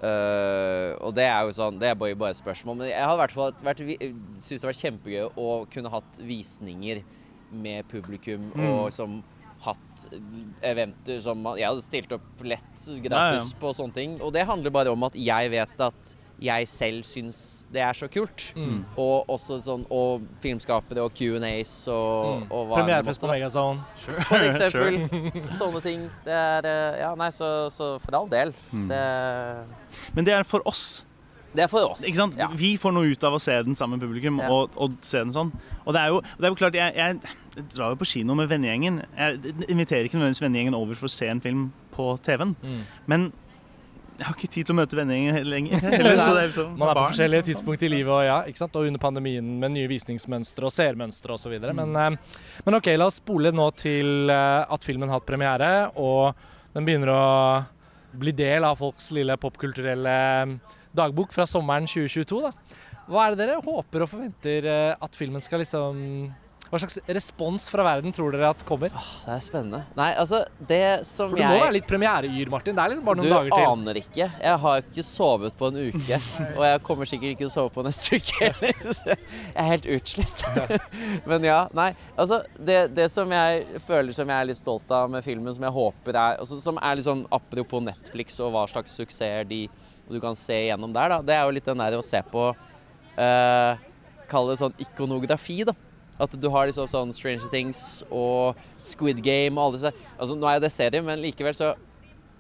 øh, 0.04 0.96
Og 1.06 1.14
det 1.16 1.26
er 1.28 1.42
jo 1.46 1.52
sånn 1.56 1.80
Det 1.80 1.90
er 1.92 1.96
bare, 2.00 2.16
bare 2.16 2.34
et 2.36 2.40
spørsmål. 2.42 2.78
Men 2.82 2.90
jeg 2.92 3.06
hadde 3.06 3.22
vært, 3.22 3.36
syntes 3.82 4.48
det 4.50 4.62
hadde 4.62 4.72
vært 4.72 4.82
kjempegøy 4.86 5.28
å 5.38 5.50
kunne 5.72 5.92
hatt 5.94 6.22
visninger 6.26 7.04
med 7.52 7.88
publikum 7.92 8.52
Mm. 8.56 8.66
og 8.72 8.92
som 8.96 9.22
hatt 9.62 10.06
eventer 10.66 11.20
som 11.22 11.38
man, 11.44 11.58
Jeg 11.60 11.68
hadde 11.70 11.84
stilt 11.86 12.12
opp 12.16 12.42
lett 12.44 12.86
gratis 13.04 13.10
Nei, 13.12 13.36
ja. 13.52 13.60
på 13.62 13.74
sånne 13.78 13.94
ting. 13.94 14.16
Og 14.22 14.32
det 14.34 14.46
handler 14.48 14.72
bare 14.74 14.92
om 14.94 15.04
at 15.04 15.14
jeg 15.14 15.52
vet 15.54 15.82
at 15.86 16.16
jeg 16.42 16.68
selv 16.68 17.04
syns 17.06 17.38
det 17.72 17.82
er 17.86 17.94
så 17.94 18.08
kult. 18.12 18.48
mm. 18.58 18.80
Og 18.98 19.28
også 19.30 19.60
sånn 19.64 19.84
Og 19.94 20.24
filmskapere 20.42 21.04
og 21.06 21.14
Q&As 21.14 21.88
og, 21.88 22.42
Mm. 22.42 22.48
og 22.52 22.68
hva 22.68 22.76
Premierefest 22.82 23.22
på 23.22 23.28
Megazone. 23.30 23.84
Megazone. 24.08 24.26
for 24.26 24.38
eksempel. 24.50 25.52
Sånne 25.54 25.82
ting. 25.86 26.10
Det 26.26 26.34
er 26.34 26.66
eh, 26.66 27.00
Ja, 27.04 27.14
nei, 27.16 27.30
så, 27.30 27.70
så 27.72 27.94
for 28.02 28.16
all 28.24 28.28
del. 28.32 28.54
Mm. 28.74 28.88
Det, 28.90 29.06
Men 30.16 30.26
det 30.26 30.34
er 30.34 30.44
for 30.44 30.62
oss. 30.68 31.06
det 31.54 31.64
er 31.66 31.68
for 31.68 31.84
oss. 31.92 32.06
Ikke 32.08 32.16
sant? 32.22 32.36
Ja. 32.40 32.48
Vi 32.56 32.78
får 32.80 32.94
noe 32.96 33.12
ut 33.12 33.24
av 33.28 33.34
å 33.36 33.40
se 33.44 33.56
den 33.64 33.76
sammen 33.76 34.00
med 34.00 34.08
publikum 34.08 34.40
Ja. 34.40 34.50
og, 34.52 34.72
og 34.78 34.94
se 35.02 35.20
den 35.20 35.34
sånn. 35.36 35.52
Og 35.86 35.94
det 35.94 36.02
er 36.02 36.08
jo, 36.14 36.22
det 36.40 36.46
er 36.48 36.50
jo 36.54 36.56
klart, 36.60 36.74
jeg, 36.80 36.96
jeg 36.96 37.66
drar 37.76 37.92
jo 37.92 38.00
på 38.00 38.08
kino 38.08 38.36
med 38.40 38.48
vennegjengen. 38.50 39.02
Jeg 39.18 39.56
inviterer 39.68 40.08
ikke 40.08 40.16
nødvendigvis 40.20 40.42
vennegjengen 40.46 40.78
over 40.78 40.96
for 40.96 41.10
å 41.10 41.12
se 41.12 41.28
en 41.28 41.42
film 41.44 41.66
på 41.92 42.14
TV-en. 42.24 42.56
Mm. 42.64 42.82
Men 43.12 43.32
jeg 44.22 44.28
har 44.28 44.36
ikke 44.38 44.52
tid 44.54 44.68
til 44.68 44.76
å 44.76 44.78
møte 44.78 44.98
vennegjengen 45.00 45.48
lenger. 45.50 45.82
Heller, 45.82 46.20
så 46.20 46.34
det 46.36 46.42
er 46.44 46.50
liksom 46.52 46.74
Man 46.78 46.92
er 46.92 46.98
på 47.00 47.06
forskjellige 47.10 47.46
tidspunkt 47.48 47.86
i 47.88 47.90
livet 47.90 48.14
og, 48.14 48.22
ja, 48.28 48.68
og 48.68 48.84
under 48.84 49.02
pandemien 49.02 49.48
med 49.64 49.74
nye 49.74 49.90
visningsmønstre 49.90 50.68
og 50.68 50.74
seermønstre 50.76 51.34
osv. 51.34 51.56
Mm. 51.58 51.80
Men, 51.80 51.96
eh, 51.98 52.44
men 52.68 52.78
OK, 52.78 52.92
la 53.02 53.08
oss 53.10 53.18
spole 53.18 53.50
nå 53.56 53.66
til 53.82 54.30
eh, 54.30 54.76
at 54.78 54.86
filmen 54.86 55.10
har 55.10 55.18
hatt 55.18 55.26
premiere, 55.26 55.72
og 55.98 56.38
den 56.76 56.86
begynner 56.86 57.14
å 57.16 57.24
bli 58.22 58.36
del 58.36 58.68
av 58.68 58.78
folks 58.78 59.10
lille 59.16 59.40
popkulturelle 59.42 60.16
eh, 60.44 60.54
dagbok 61.02 61.34
fra 61.34 61.50
sommeren 61.50 61.90
2022. 61.90 62.44
da. 62.46 62.54
Hva 63.10 63.26
er 63.26 63.34
det 63.34 63.48
dere 63.48 63.66
håper 63.66 64.06
og 64.06 64.12
forventer 64.12 64.68
at 64.94 65.18
filmen 65.18 65.42
skal 65.42 65.64
liksom 65.64 65.98
Hva 66.72 66.80
slags 66.80 67.02
respons 67.12 67.66
fra 67.68 67.84
verden 67.84 68.14
tror 68.16 68.32
dere 68.32 68.54
at 68.54 68.62
kommer? 68.64 68.94
Åh, 68.96 69.08
Det 69.26 69.34
er 69.34 69.42
spennende. 69.44 69.82
Nei, 69.98 70.14
altså, 70.16 70.46
det 70.56 71.04
som 71.08 71.34
jeg 71.36 71.36
For 71.36 71.42
jeg 71.42 71.52
må 71.52 71.66
være 71.66 71.76
litt 71.76 71.90
premiereyr, 71.90 72.52
Martin. 72.54 72.78
Det 72.78 72.84
er 72.86 72.94
liksom 72.94 73.10
bare 73.10 73.20
noen 73.20 73.28
Du 73.28 73.34
dager 73.34 73.50
til. 73.52 73.66
Du 73.66 73.72
aner 73.74 74.00
ikke. 74.00 74.28
Jeg 74.46 74.62
har 74.64 74.86
ikke 74.86 75.06
sovet 75.10 75.58
på 75.60 75.68
en 75.68 75.82
uke. 75.92 76.22
og 76.58 76.64
jeg 76.70 76.82
kommer 76.88 77.12
sikkert 77.12 77.34
ikke 77.34 77.44
til 77.44 77.52
å 77.52 77.54
sove 77.58 77.74
på 77.76 77.84
neste 77.84 78.22
uke 78.22 78.40
heller. 78.40 78.80
Jeg 79.12 79.60
er 79.66 79.68
helt 79.68 79.90
utslitt. 79.98 80.46
Men 81.34 81.50
ja, 81.50 81.60
nei. 81.76 81.90
Altså, 82.16 82.40
det, 82.56 82.80
det 82.96 83.10
som 83.12 83.36
jeg 83.36 83.84
føler 83.84 84.16
som 84.16 84.30
jeg 84.32 84.38
er 84.38 84.48
litt 84.48 84.60
stolt 84.60 84.96
av 84.96 85.12
med 85.12 85.26
filmen, 85.26 85.52
som 85.56 85.64
jeg 85.68 85.76
håper 85.76 86.16
er 86.16 86.40
altså, 86.40 86.60
Som 86.64 86.80
er 86.80 86.96
litt 86.98 87.08
sånn 87.08 87.26
apropos 87.34 87.84
Netflix 87.84 88.40
og 88.40 88.54
hva 88.56 88.64
slags 88.72 88.96
suksesser 88.96 89.48
de 89.50 89.66
du 90.12 90.20
kan 90.24 90.36
se 90.36 90.56
gjennom 90.68 90.92
der, 90.96 91.14
da. 91.14 91.22
Det 91.24 91.36
er 91.36 91.46
jo 91.46 91.54
litt 91.56 91.68
den 91.68 91.80
der 91.80 91.96
å 91.96 92.04
se 92.04 92.20
på 92.32 92.50
uh, 92.52 93.72
Kall 94.32 94.52
det 94.52 94.58
sånn 94.60 94.76
ikonografi, 94.82 95.62
da. 95.68 95.76
At 96.22 96.36
du 96.38 96.50
har 96.54 96.68
liksom 96.70 96.90
sånn 96.90 97.14
Stranger 97.16 97.50
Things 97.50 98.04
og 98.10 98.60
Squid 98.82 99.24
Game 99.26 99.58
og 99.58 99.72
alle 99.72 99.80
disse. 99.80 99.94
Altså, 100.18 100.38
nå 100.38 100.50
er 100.50 100.62
det 100.62 100.74
serie, 100.74 101.02
men 101.06 101.24
likevel 101.24 101.58
så 101.58 101.74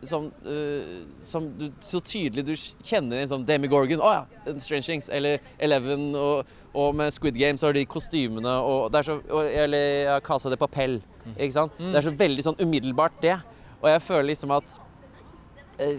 som, 0.03 0.31
uh, 0.45 1.03
som 1.21 1.47
du, 1.57 1.67
så 1.83 2.01
tydelig 2.01 2.45
du 2.45 2.53
kjenner 2.57 3.21
liksom 3.21 3.45
Demi 3.45 3.69
Gorgon, 3.71 4.01
å 4.01 4.13
ja, 4.15 4.55
Strange 4.57 4.87
Things, 4.87 5.09
eller 5.13 5.41
Eleven, 5.61 6.09
og, 6.17 6.49
og 6.73 6.95
med 6.97 7.13
Squid 7.13 7.37
Game 7.37 7.61
så 7.61 7.69
har 7.69 7.77
de 7.77 7.85
kostymene, 7.89 8.55
og 8.65 8.89
det 8.93 9.01
er 9.01 9.09
så, 9.11 9.19
og, 9.29 9.49
eller 9.65 9.89
ja, 10.07 10.19
Casa 10.25 10.51
de 10.51 10.59
Papel, 10.61 10.99
ikke 11.35 11.53
sant? 11.53 11.77
Det 11.77 11.99
er 11.99 12.07
så 12.07 12.15
veldig 12.17 12.47
sånn 12.47 12.61
umiddelbart 12.61 13.19
det, 13.23 13.37
og 13.81 13.91
jeg 13.91 14.05
føler 14.07 14.31
liksom 14.31 14.55
at 14.57 14.79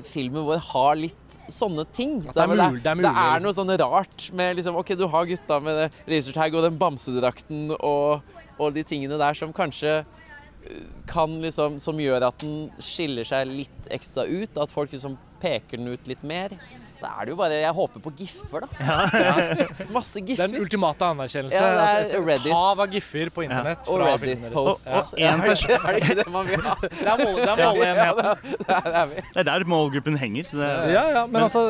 filmen 0.06 0.44
vår 0.46 0.60
har 0.72 0.96
litt 1.00 1.36
sånne 1.50 1.84
ting. 1.96 2.20
Det 2.22 2.36
er 2.36 2.46
mulig- 2.52 2.82
det 2.82 2.90
er 2.90 2.94
mulig, 2.98 3.08
det 3.08 3.24
er 3.34 3.40
noe 3.44 3.52
sånn 3.56 3.72
rart 3.80 4.28
med 4.32 4.56
liksom, 4.56 4.76
ok, 4.76 4.94
du 4.96 5.06
har 5.08 5.26
gutta 5.26 5.60
med 5.62 5.90
racertag 6.08 6.54
og 6.54 6.62
den 6.68 6.78
bamsedrakten 6.78 7.70
og, 7.80 8.22
og 8.58 8.74
de 8.74 8.82
tingene 8.84 9.18
der 9.18 9.34
som 9.34 9.52
kanskje 9.52 10.04
eh, 10.04 10.84
kan 11.10 11.40
liksom, 11.42 11.80
som 11.82 11.96
gjør 11.98 12.28
at 12.28 12.38
den 12.44 12.70
skiller 12.78 13.24
seg 13.24 13.46
litt 13.48 13.88
ekstra 13.90 14.24
ut, 14.28 14.56
at 14.56 14.70
folk 14.70 14.92
liksom 14.94 15.18
peker 15.42 15.76
den 15.80 15.88
ut 15.92 16.06
litt 16.06 16.22
mer. 16.22 16.54
Så 17.02 17.08
er 17.10 17.24
det 17.26 17.32
jo 17.32 17.36
bare 17.40 17.56
Jeg 17.58 17.74
håper 17.74 18.02
på 18.04 18.12
giffer, 18.16 18.62
da. 18.62 18.68
Ja. 19.22 19.66
Masse 19.90 20.20
Den 20.20 20.26
giffer. 20.30 20.54
ultimate 20.62 21.04
anerkjennelse. 21.12 21.58
Ja, 21.58 21.86
det 22.06 22.14
er 22.14 22.26
Reddit. 22.28 22.52
hav 22.54 22.80
av 22.84 22.92
giffer 22.94 23.30
på 23.34 23.42
internett. 23.46 23.88
Og. 23.90 24.04
Reddit-posts. 24.06 24.86
Ja. 24.86 25.00
Og- 25.00 25.10
og 25.12 25.18
en 25.18 25.40
er, 25.42 25.56
er 25.74 25.96
det 25.96 26.02
ikke 26.04 26.16
det 26.22 26.28
man 26.32 26.46
vil 26.46 26.62
ha? 26.68 26.76
Det 26.82 26.92
er 27.02 27.24
mål- 27.24 27.40
det 27.42 27.48
er 27.48 27.64
måleenheten. 27.64 28.22
Ja, 28.22 28.34
det 28.38 28.76
er- 28.76 28.86
det 28.86 29.02
er. 29.02 29.26
Det 29.32 29.42
er 29.42 29.48
der 29.50 29.64
målgruppen 29.74 30.16
henger. 30.22 30.44
Så 30.52 30.62
det, 30.62 30.70
Ja, 30.94 31.04
ja, 31.18 31.26
men 31.26 31.42
altså 31.42 31.64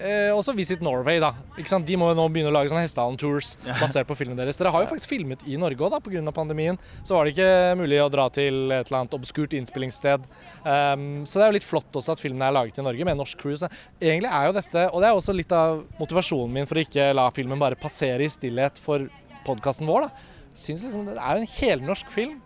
eh, 0.00 0.30
Også 0.34 0.54
Visit 0.56 0.82
Norway, 0.84 1.20
da. 1.22 1.32
Ikke 1.56 1.70
sant? 1.70 1.86
De 1.88 1.96
må 1.98 2.10
jo 2.10 2.16
nå 2.18 2.26
begynne 2.32 2.50
å 2.52 2.54
lage 2.54 2.70
sånne 2.72 2.84
hestehallen-tours 2.84 3.54
basert 3.80 4.08
på 4.08 4.16
filmen 4.18 4.38
deres. 4.38 4.58
Dere 4.58 4.72
har 4.74 4.84
jo 4.84 4.90
faktisk 4.90 5.12
filmet 5.12 5.44
i 5.48 5.58
Norge 5.60 5.82
òg, 5.86 5.96
pga. 6.04 6.22
pandemien. 6.36 6.78
Så 7.02 7.16
var 7.16 7.26
det 7.26 7.34
ikke 7.34 7.76
mulig 7.80 8.00
å 8.02 8.10
dra 8.12 8.28
til 8.32 8.70
et 8.70 8.88
eller 8.88 9.00
annet 9.02 9.16
obskurt 9.18 9.56
innspillingssted. 9.56 10.24
Um, 10.64 11.26
så 11.26 11.38
det 11.38 11.44
er 11.44 11.52
jo 11.52 11.58
litt 11.58 11.68
flott 11.68 12.00
også 12.00 12.16
at 12.16 12.22
filmen 12.22 12.42
er 12.46 12.54
laget 12.54 12.80
i 12.80 12.86
Norge 12.86 13.08
med 13.08 13.20
norsk 13.20 13.40
crew. 13.40 13.56
Så 13.58 13.70
egentlig 14.00 14.32
er 14.32 14.48
jo 14.48 14.56
dette 14.56 14.86
Og 14.92 15.02
det 15.02 15.10
er 15.10 15.18
også 15.18 15.34
litt 15.36 15.52
av 15.54 15.84
motivasjonen 16.00 16.54
min 16.54 16.68
for 16.68 16.78
å 16.78 16.86
ikke 16.86 17.12
la 17.16 17.28
filmen 17.34 17.60
bare 17.60 17.78
passere 17.80 18.26
i 18.26 18.32
stillhet 18.32 18.80
for 18.82 19.06
podkasten 19.46 19.86
vår, 19.88 20.08
da. 20.08 20.34
Syns 20.56 20.82
liksom 20.84 21.06
det 21.08 21.18
er 21.20 21.36
jo 21.36 21.44
en 21.44 21.54
helnorsk 21.58 22.10
film 22.12 22.36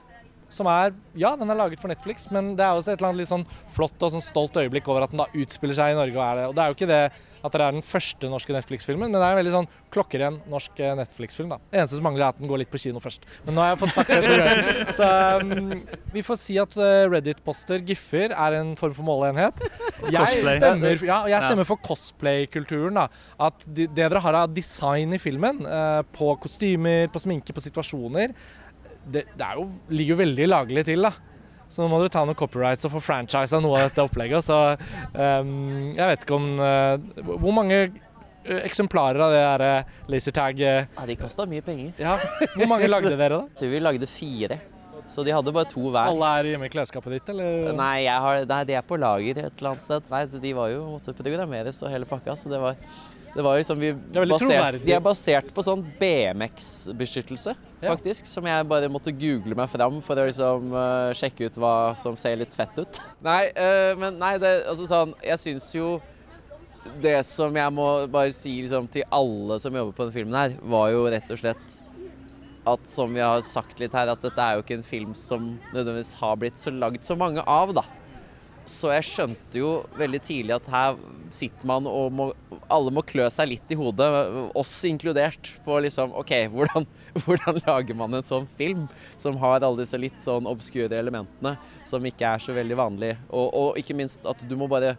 som 0.51 0.68
er 0.70 0.94
Ja, 1.18 1.34
den 1.38 1.51
er 1.51 1.59
laget 1.59 1.80
for 1.82 1.90
Netflix, 1.90 2.28
men 2.34 2.55
det 2.59 2.66
er 2.66 2.76
også 2.76 2.92
et 2.92 3.01
eller 3.01 3.12
annet 3.12 3.22
litt 3.22 3.32
sånn 3.32 3.46
flott 3.70 4.03
og 4.03 4.14
sånn 4.14 4.24
stolt 4.24 4.57
øyeblikk 4.61 4.88
over 4.90 5.07
at 5.07 5.14
den 5.14 5.22
da 5.22 5.30
utspiller 5.30 5.76
seg 5.78 5.94
i 5.94 5.98
Norge. 5.98 6.16
Og, 6.16 6.24
er 6.26 6.40
det. 6.40 6.46
og 6.51 6.57
det 6.57 6.62
er 6.62 6.70
jo 6.70 6.78
ikke 6.78 6.90
det 6.90 7.03
at 7.40 7.55
det 7.55 7.61
er 7.64 7.76
den 7.76 7.84
første 7.84 8.28
norske 8.28 8.53
Netflix-filmen, 8.53 9.09
men 9.09 9.16
det 9.16 9.24
er 9.24 9.34
en 9.34 9.38
veldig 9.40 9.53
sånn 9.55 9.68
klokkeren 9.92 10.36
norsk 10.51 10.80
eh, 10.82 10.92
Netflix-film. 10.98 11.55
da. 11.55 11.59
Det 11.70 11.80
eneste 11.80 11.98
som 11.98 12.07
mangler, 12.07 12.26
er 12.26 12.34
at 12.34 12.40
den 12.40 12.51
går 12.51 12.62
litt 12.62 12.72
på 12.72 12.80
kino 12.82 13.01
først. 13.03 13.24
Men 13.46 13.57
nå 13.57 13.64
har 13.64 13.72
jeg 13.72 13.80
fått 13.80 13.94
sagt 13.96 14.12
det 14.12 14.20
to 14.26 14.36
ganger. 14.42 14.82
Så 14.98 15.09
um, 15.40 15.72
vi 16.12 16.24
får 16.26 16.40
si 16.42 16.59
at 16.61 16.76
uh, 16.76 17.09
Reddit-poster, 17.09 17.80
giffer, 17.88 18.34
er 18.34 18.59
en 18.61 18.74
form 18.80 18.94
for 18.98 19.09
måleenhet. 19.09 19.64
Jeg 20.12 20.44
stemmer, 20.44 21.05
ja, 21.07 21.18
jeg 21.32 21.46
stemmer 21.46 21.68
for 21.68 21.80
cosplay-kulturen. 21.86 23.01
da. 23.01 23.09
At 23.48 23.64
det 23.66 23.90
dere 23.96 24.22
har 24.22 24.42
av 24.44 24.55
design 24.55 25.16
i 25.16 25.22
filmen, 25.22 25.64
uh, 25.64 26.01
på 26.16 26.34
kostymer, 26.44 27.09
på 27.12 27.24
sminke, 27.24 27.57
på 27.57 27.64
situasjoner, 27.64 28.36
det, 29.07 29.24
det 29.38 29.51
jo, 29.57 29.66
ligger 29.92 30.20
veldig 30.20 30.48
laglig 30.51 30.84
til. 30.88 31.09
da. 31.09 31.12
Så 31.70 31.84
nå 31.84 31.88
må 31.92 32.01
du 32.03 32.09
ta 32.11 32.24
noen 32.26 32.38
copyrights 32.38 32.88
og 32.88 32.96
få 32.96 33.03
franchise 33.05 33.55
av 33.55 33.62
noe 33.62 33.78
av 33.78 33.90
dette 33.90 34.03
opplegget. 34.03 34.46
Så 34.46 34.59
um, 35.14 35.92
jeg 35.94 36.03
vet 36.03 36.24
ikke 36.26 36.38
om 36.38 36.48
uh, 36.59 37.28
Hvor 37.30 37.55
mange 37.55 37.78
eh, 37.84 38.59
eksemplarer 38.64 39.22
av 39.22 39.34
det 39.34 39.44
der 39.44 39.64
eh, 39.68 39.94
lasertag 40.11 40.64
Ja, 40.64 41.07
de 41.07 41.16
kosta 41.20 41.46
mye 41.46 41.62
penger. 41.62 41.94
Ja, 42.01 42.18
hvor 42.57 42.70
mange 42.70 42.90
lagde 42.90 43.14
dere, 43.22 43.38
da? 43.38 43.42
Jeg 43.53 43.62
tror 43.62 43.74
vi 43.76 43.82
lagde 43.86 44.11
fire. 44.11 44.59
Så 45.11 45.24
de 45.26 45.34
hadde 45.34 45.52
bare 45.54 45.68
to 45.70 45.82
hver. 45.90 46.11
Alle 46.12 46.32
er 46.38 46.50
hjemme 46.52 46.68
i 46.68 46.72
klesskapet 46.72 47.16
ditt, 47.16 47.30
eller? 47.32 47.72
Nei, 47.76 48.04
har, 48.06 48.44
nei, 48.48 48.61
de 48.68 48.76
er 48.78 48.84
på 48.86 48.98
lager 49.00 49.40
et 49.42 49.56
eller 49.58 49.72
annet 49.72 49.86
sted. 49.86 50.11
Nei, 50.12 50.26
så 50.30 50.42
De 50.42 50.52
var 50.56 50.70
jo 50.72 50.84
måtte 50.92 51.14
programmeres 51.18 51.80
og 51.82 51.90
hele 51.92 52.08
pakka. 52.08 52.36
Så 52.38 52.52
det 52.52 52.61
var, 52.62 52.78
det 53.34 53.46
var 53.46 53.58
liksom 53.58 53.82
vi 53.82 53.90
er 53.90 54.30
basert. 54.30 54.78
De 54.86 54.94
er 54.94 55.02
basert 55.04 55.50
på 55.56 55.64
sånn 55.66 55.82
BMX-beskyttelse, 56.00 57.56
Ja. 57.80 57.90
faktisk. 57.94 58.30
Som 58.30 58.46
jeg 58.46 58.68
bare 58.70 58.92
måtte 58.92 59.14
google 59.16 59.58
meg 59.58 59.70
fram 59.72 59.98
for 60.04 60.20
å 60.20 60.28
liksom 60.28 60.70
uh, 60.76 61.11
sjekke 61.16 61.50
ut 61.50 61.58
hva 61.58 61.74
som 61.98 62.16
ser 62.20 62.38
litt 62.38 62.54
fett 62.54 62.78
ut. 62.78 63.02
Nei, 63.28 63.50
uh, 63.56 63.98
men 63.98 64.18
nei, 64.20 64.36
det 64.40 64.54
altså 64.70 64.86
sånn 64.88 65.14
Jeg 65.24 65.38
syns 65.42 65.68
jo 65.74 65.98
det 67.02 67.18
som 67.28 67.54
jeg 67.54 67.72
må 67.76 67.86
bare 68.11 68.32
si 68.34 68.54
liksom, 68.62 68.86
til 68.92 69.04
alle 69.12 69.58
som 69.61 69.74
jobber 69.76 69.92
på 69.96 70.06
denne 70.06 70.16
filmen 70.16 70.38
her, 70.38 70.54
var 70.72 70.90
jo 70.94 71.02
rett 71.12 71.32
og 71.34 71.40
slett 71.42 71.80
at 72.72 72.90
som 72.90 73.14
vi 73.14 73.22
har 73.22 73.42
sagt 73.46 73.80
litt 73.82 73.94
her, 73.96 74.12
at 74.12 74.22
dette 74.24 74.44
er 74.44 74.56
jo 74.56 74.64
ikke 74.64 74.78
en 74.80 74.86
film 74.86 75.16
som 75.18 75.54
nødvendigvis 75.70 76.14
har 76.20 76.38
blitt 76.40 76.60
så 76.60 76.72
lagd 76.74 77.06
så 77.06 77.16
mange 77.18 77.44
av, 77.46 77.74
da. 77.76 77.86
Så 78.70 78.90
jeg 78.92 79.06
skjønte 79.08 79.58
jo 79.58 79.70
veldig 79.98 80.20
tidlig 80.22 80.54
at 80.54 80.68
her 80.70 80.98
sitter 81.34 81.66
man 81.66 81.88
og 81.90 82.12
må, 82.14 82.26
alle 82.70 82.92
må 82.94 83.02
klø 83.06 83.24
seg 83.32 83.50
litt 83.50 83.72
i 83.72 83.78
hodet, 83.78 84.06
oss 84.58 84.72
inkludert, 84.86 85.54
på 85.64 85.78
liksom 85.82 86.14
OK, 86.20 86.34
hvordan, 86.52 86.86
hvordan 87.24 87.60
lager 87.64 87.98
man 87.98 88.18
en 88.18 88.26
sånn 88.26 88.46
film 88.60 88.86
som 89.18 89.40
har 89.42 89.64
alle 89.64 89.82
disse 89.82 89.98
litt 89.98 90.20
sånn 90.22 90.48
obskure 90.50 91.00
elementene 91.00 91.56
som 91.88 92.04
ikke 92.06 92.34
er 92.36 92.44
så 92.44 92.54
veldig 92.56 92.78
vanlig? 92.78 93.14
og, 93.30 93.48
og 93.48 93.80
ikke 93.80 93.96
minst 93.98 94.28
at 94.28 94.44
du 94.46 94.54
må 94.60 94.70
bare 94.70 94.96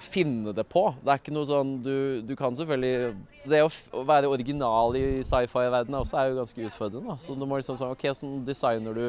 finne 0.00 0.52
det 0.56 0.64
på. 0.68 0.82
Det 1.02 1.12
er 1.12 1.20
ikke 1.20 1.34
noe 1.34 1.48
sånn 1.48 1.76
du, 1.84 2.22
du 2.26 2.34
kan 2.38 2.56
selvfølgelig 2.56 3.14
Det 3.48 3.62
å, 3.64 3.70
å 3.96 4.02
være 4.06 4.30
original 4.30 4.96
i 4.98 5.04
sci-fi-verdenen 5.24 6.00
også 6.02 6.20
er 6.20 6.30
jo 6.30 6.40
ganske 6.40 6.66
utfordrende. 6.68 7.14
Da. 7.14 7.18
Så 7.22 7.36
du 7.38 7.46
må 7.46 7.60
liksom 7.60 7.78
sånn 7.80 7.94
OK, 7.94 8.08
sånn 8.16 8.40
designer 8.46 8.96
du 8.96 9.06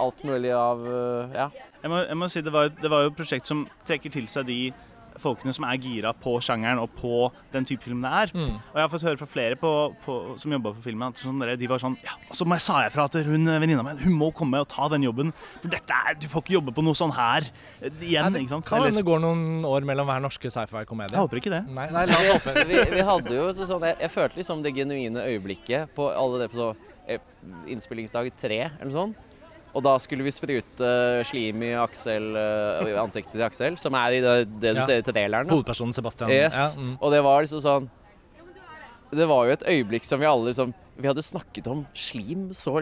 alt 0.00 0.24
mulig 0.24 0.54
av 0.56 0.86
øh, 0.86 1.36
Ja. 1.36 1.50
Jeg 1.82 1.90
må, 1.90 1.98
jeg 2.06 2.16
må 2.16 2.28
si 2.30 2.40
det 2.46 2.52
var, 2.54 2.68
det 2.78 2.90
var 2.90 3.02
jo 3.02 3.10
et 3.10 3.18
prosjekt 3.18 3.48
som 3.50 3.64
trekker 3.82 4.12
til 4.14 4.28
seg 4.30 4.46
de 4.46 4.58
folkene 5.20 5.52
som 5.54 5.66
er 5.68 5.80
gira 5.82 6.12
på 6.16 6.36
sjangeren 6.44 6.80
og 6.82 6.92
på 6.96 7.26
den 7.52 7.66
type 7.68 7.84
film 7.84 8.02
det 8.04 8.12
er. 8.22 8.32
Mm. 8.34 8.54
Og 8.56 8.78
jeg 8.78 8.84
har 8.84 8.92
fått 8.92 9.06
høre 9.06 9.20
fra 9.20 9.28
flere 9.30 9.58
på, 9.60 9.72
på, 10.04 10.18
som 10.40 10.54
jobba 10.54 10.74
på 10.76 10.84
filmen, 10.84 11.12
at 11.12 11.22
sånn, 11.22 11.42
de 11.58 11.70
var 11.70 11.82
sånn 11.82 11.96
Ja, 12.04 12.16
og 12.28 12.38
så 12.38 12.46
må 12.48 12.58
jeg 12.58 12.64
sa 12.66 12.82
jeg 12.84 12.94
fra 12.94 13.06
til 13.12 13.26
hun 13.28 13.48
venninna 13.48 13.84
mi 13.86 13.96
hun 14.02 14.16
må 14.18 14.30
komme 14.36 14.62
og 14.62 14.68
ta 14.70 14.88
den 14.92 15.06
jobben. 15.06 15.32
For 15.62 15.72
dette 15.72 15.98
er 16.08 16.18
Du 16.20 16.28
får 16.32 16.44
ikke 16.44 16.56
jobbe 16.58 16.76
på 16.76 16.84
noe 16.86 16.98
sånn 16.98 17.14
her 17.16 17.46
eh, 17.80 17.90
igjen, 18.00 18.28
Nei, 18.28 18.32
det 18.36 18.44
ikke 18.44 18.54
sant? 18.56 18.68
kan 18.68 18.86
hende 18.86 19.02
det 19.02 19.08
går 19.08 19.22
noen 19.22 19.66
år 19.68 19.86
mellom 19.88 20.08
hver 20.08 20.22
norske 20.24 20.52
sci-fi-komedie. 20.52 21.16
jeg 21.16 21.26
håper 21.26 21.42
ikke 21.42 21.54
det. 21.54 21.64
Nei, 21.72 21.88
nei, 21.94 22.06
la 22.10 22.20
oss 22.20 22.32
håpe. 22.36 22.66
vi, 22.70 22.80
vi 22.96 23.04
hadde 23.10 23.36
jo 23.36 23.50
så 23.56 23.68
sånn 23.68 23.86
jeg, 23.90 23.98
jeg 24.04 24.14
følte 24.14 24.40
liksom 24.40 24.64
det 24.64 24.74
genuine 24.76 25.26
øyeblikket 25.28 25.92
på 25.96 26.08
alle 26.12 26.44
det 26.44 26.52
på 26.52 26.60
så, 26.60 26.72
eh, 27.06 27.22
innspillingsdag 27.72 28.32
tre 28.38 28.64
eller 28.70 28.90
noe 28.90 28.98
sånt. 28.98 29.28
Og 29.74 29.82
da 29.86 29.94
skulle 30.04 30.24
vi 30.26 30.30
sprute 30.34 30.88
slim 31.24 31.62
i 31.64 31.70
Aksel, 31.80 32.26
eh, 32.36 32.92
ansiktet 33.00 33.32
til 33.32 33.44
Aksel, 33.46 33.78
som 33.80 33.94
er 33.96 34.18
i 34.18 34.20
det, 34.20 34.34
det 34.60 34.74
du 34.74 34.80
Ja. 34.82 34.84
ser 34.84 34.98
i 35.00 35.06
traileren. 35.06 35.48
Hovedpersonen 35.48 35.94
Sebastian. 35.96 36.28
Yes. 36.30 36.52
Ja, 36.54 36.68
mm. 36.82 36.98
Og 37.00 37.12
det 37.14 37.22
var 37.24 37.42
liksom 37.42 37.62
sånn 37.64 37.90
Det 39.12 39.26
var 39.28 39.44
jo 39.46 39.52
et 39.52 39.64
øyeblikk 39.68 40.04
som 40.08 40.20
vi 40.20 40.24
alle 40.28 40.48
liksom 40.52 40.70
Vi 40.96 41.08
hadde 41.08 41.20
snakket 41.24 41.66
om 41.68 41.86
slim 41.92 42.50
så 42.56 42.78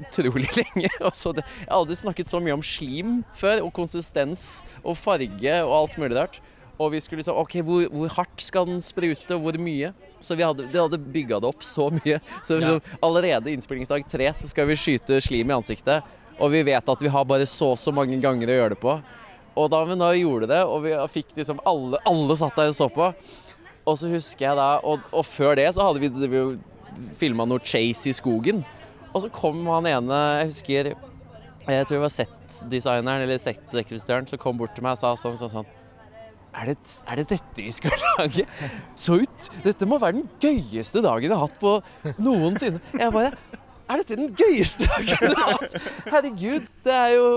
utrolig 0.00 0.48
lenge. 0.60 0.88
Og 1.04 1.12
så 1.16 1.32
det, 1.36 1.44
jeg 1.44 1.68
har 1.68 1.76
aldri 1.78 1.96
snakket 1.96 2.28
så 2.30 2.40
mye 2.42 2.54
om 2.56 2.62
slim 2.64 3.24
før, 3.36 3.60
og 3.66 3.72
konsistens 3.76 4.62
og 4.84 4.96
farge 4.96 5.58
og 5.64 5.72
alt 5.76 5.98
mulig 6.00 6.16
rart. 6.16 6.40
Og 6.82 6.90
vi 6.94 7.00
skulle 7.04 7.20
liksom 7.22 7.38
OK, 7.38 7.58
hvor, 7.66 7.84
hvor 7.92 8.12
hardt 8.16 8.42
skal 8.42 8.66
den 8.68 8.80
sprute, 8.82 9.36
hvor 9.38 9.58
mye? 9.62 9.92
Så 10.22 10.34
vi 10.38 10.44
hadde, 10.46 10.66
det 10.72 10.80
hadde 10.80 10.98
bygga 11.14 11.38
det 11.42 11.50
opp 11.52 11.62
så 11.66 11.88
mye. 11.94 12.18
Så 12.46 12.56
Ja. 12.58 12.72
liksom, 12.74 12.98
allerede 13.06 13.52
innspillingsdag 13.54 14.06
tre 14.10 14.30
så 14.34 14.50
skal 14.50 14.66
vi 14.70 14.78
skyte 14.80 15.20
slim 15.22 15.50
i 15.52 15.56
ansiktet. 15.56 16.02
Og 16.40 16.50
vi 16.54 16.62
vet 16.66 16.88
at 16.88 17.02
vi 17.04 17.10
har 17.12 17.24
bare 17.28 17.46
så 17.46 17.72
og 17.76 17.78
så 17.78 17.92
mange 17.94 18.18
ganger 18.22 18.50
å 18.50 18.58
gjøre 18.58 18.74
det 18.74 18.80
på. 18.82 18.96
Og 19.52 19.68
da 19.70 19.82
vi 19.84 19.94
da 20.00 20.10
gjorde 20.16 20.48
det, 20.48 20.62
og 20.64 20.82
vi 20.86 20.94
fikk 21.12 21.34
liksom 21.36 21.60
alle, 21.68 21.98
alle 22.08 22.36
satt 22.40 22.56
der 22.56 22.70
og 22.72 22.76
så 22.78 22.88
på. 22.90 23.10
Og 23.84 23.98
så 23.98 24.08
husker 24.08 24.46
jeg 24.48 24.56
da, 24.56 24.68
og, 24.86 25.02
og 25.12 25.26
før 25.28 25.56
det 25.58 25.68
så 25.76 25.84
hadde 25.84 26.00
vi, 26.00 26.08
vi 26.32 26.42
filma 27.20 27.44
noe 27.48 27.60
chase 27.60 28.08
i 28.08 28.16
skogen. 28.16 28.62
Og 29.12 29.22
så 29.26 29.28
kom 29.34 29.60
han 29.68 29.86
ene, 29.90 30.20
jeg 30.40 30.48
husker 30.54 30.92
Jeg 31.68 31.86
tror 31.86 31.98
det 31.98 32.02
var 32.06 32.14
set-designeren 32.16 33.22
eller 33.26 33.38
set-rekvisitøren 33.38 34.26
som 34.26 34.40
kom 34.40 34.56
bort 34.58 34.72
til 34.74 34.82
meg 34.86 34.96
og 34.96 35.02
sa 35.02 35.12
sånn 35.20 35.36
sånn 35.38 35.52
sånn 35.52 35.68
er 36.54 36.68
det, 36.72 36.76
er 37.08 37.20
det 37.20 37.26
dette 37.32 37.64
vi 37.64 37.70
skal 37.72 37.94
lage? 38.18 38.44
Så 38.98 39.18
ut! 39.22 39.48
Dette 39.64 39.88
må 39.88 39.98
være 40.02 40.18
den 40.20 40.28
gøyeste 40.42 41.02
dagen 41.04 41.30
jeg 41.30 41.36
har 41.36 41.46
hatt 41.48 41.58
på 41.60 41.76
noensinne. 42.22 42.80
Jeg 42.98 43.12
bare 43.14 43.32
Er 43.90 44.00
dette 44.02 44.16
den 44.20 44.32
gøyeste 44.38 44.86
dagen 44.88 45.08
jeg 45.12 45.36
har 45.36 45.54
hatt? 45.56 45.78
Herregud, 46.08 46.68
det 46.84 46.94
er 46.98 47.14
jo 47.16 47.28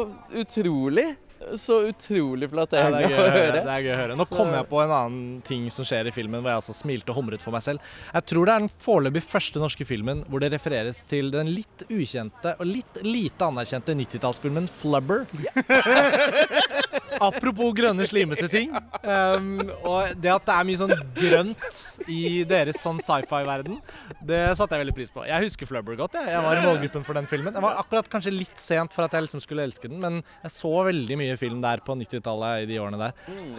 utrolig. 0.41 1.07
Så 1.53 1.77
utrolig 1.91 2.47
Ja, 2.47 2.51
flatterende 2.55 2.99
det, 2.99 3.05
er 3.05 3.09
gøy, 3.09 3.19
å 3.19 3.31
høre. 3.35 3.51
det 3.61 3.73
er 3.75 3.83
gøy 3.85 3.91
å 3.93 3.99
høre. 3.99 4.15
Nå 4.17 4.25
Så- 4.27 4.35
kom 4.37 4.51
jeg 4.53 4.67
på 4.69 4.79
en 4.83 4.91
annen 4.95 5.41
ting 5.45 5.69
som 5.69 5.85
skjer 5.85 6.07
i 6.07 6.11
filmen, 6.15 6.41
hvor 6.41 6.49
jeg 6.49 6.59
altså 6.61 6.73
smilte 6.73 7.09
og 7.13 7.19
humret 7.19 7.41
for 7.41 7.51
meg 7.55 7.61
selv. 7.61 7.79
Jeg 8.13 8.25
tror 8.25 8.45
det 8.45 8.53
er 8.55 8.59
den 8.65 8.69
foreløpig 8.81 9.23
første 9.23 9.61
norske 9.61 9.85
filmen 9.85 10.23
hvor 10.29 10.39
det 10.41 10.51
refereres 10.55 11.03
til 11.07 11.29
den 11.31 11.47
litt 11.53 11.85
ukjente 11.89 12.55
og 12.59 12.65
litt 12.65 13.01
lite 13.05 13.45
anerkjente 13.45 13.95
90-tallsfilmen 13.95 14.67
Flubber. 14.69 15.25
Apropos 17.21 17.71
grønne, 17.77 18.05
slimete 18.09 18.47
ting. 18.51 18.73
Um, 19.03 19.61
og 19.87 20.15
det 20.19 20.31
at 20.33 20.45
det 20.47 20.55
er 20.55 20.67
mye 20.67 20.79
sånn 20.81 20.93
grønt 21.15 21.81
i 22.11 22.43
deres 22.47 22.81
sånn 22.81 22.99
sci-fi-verden, 23.03 23.77
det 24.25 24.41
satte 24.59 24.75
jeg 24.75 24.83
veldig 24.85 24.95
pris 24.97 25.13
på. 25.15 25.23
Jeg 25.27 25.45
husker 25.47 25.69
Flubber 25.69 25.95
godt. 25.99 26.17
Jeg, 26.19 26.33
jeg 26.33 26.43
var 26.43 26.59
i 26.59 26.65
målgruppen 26.65 27.05
for 27.07 27.17
den 27.17 27.29
filmen. 27.29 27.55
Jeg 27.55 27.63
var 27.65 27.79
akkurat 27.81 28.09
kanskje 28.11 28.33
litt 28.35 28.59
sent 28.59 28.93
for 28.95 29.07
at 29.07 29.15
jeg 29.15 29.27
liksom 29.27 29.43
skulle 29.43 29.65
elske 29.67 29.89
den, 29.91 30.01
men 30.03 30.19
jeg 30.43 30.51
så 30.57 30.73
veldig 30.89 31.19
mye 31.21 31.34
film 31.41 31.61
der 31.63 31.83
på 31.85 31.95
90-tallet 31.99 32.65
i 32.65 32.69
de 32.69 32.79
årene 32.81 32.99
der. 33.01 33.13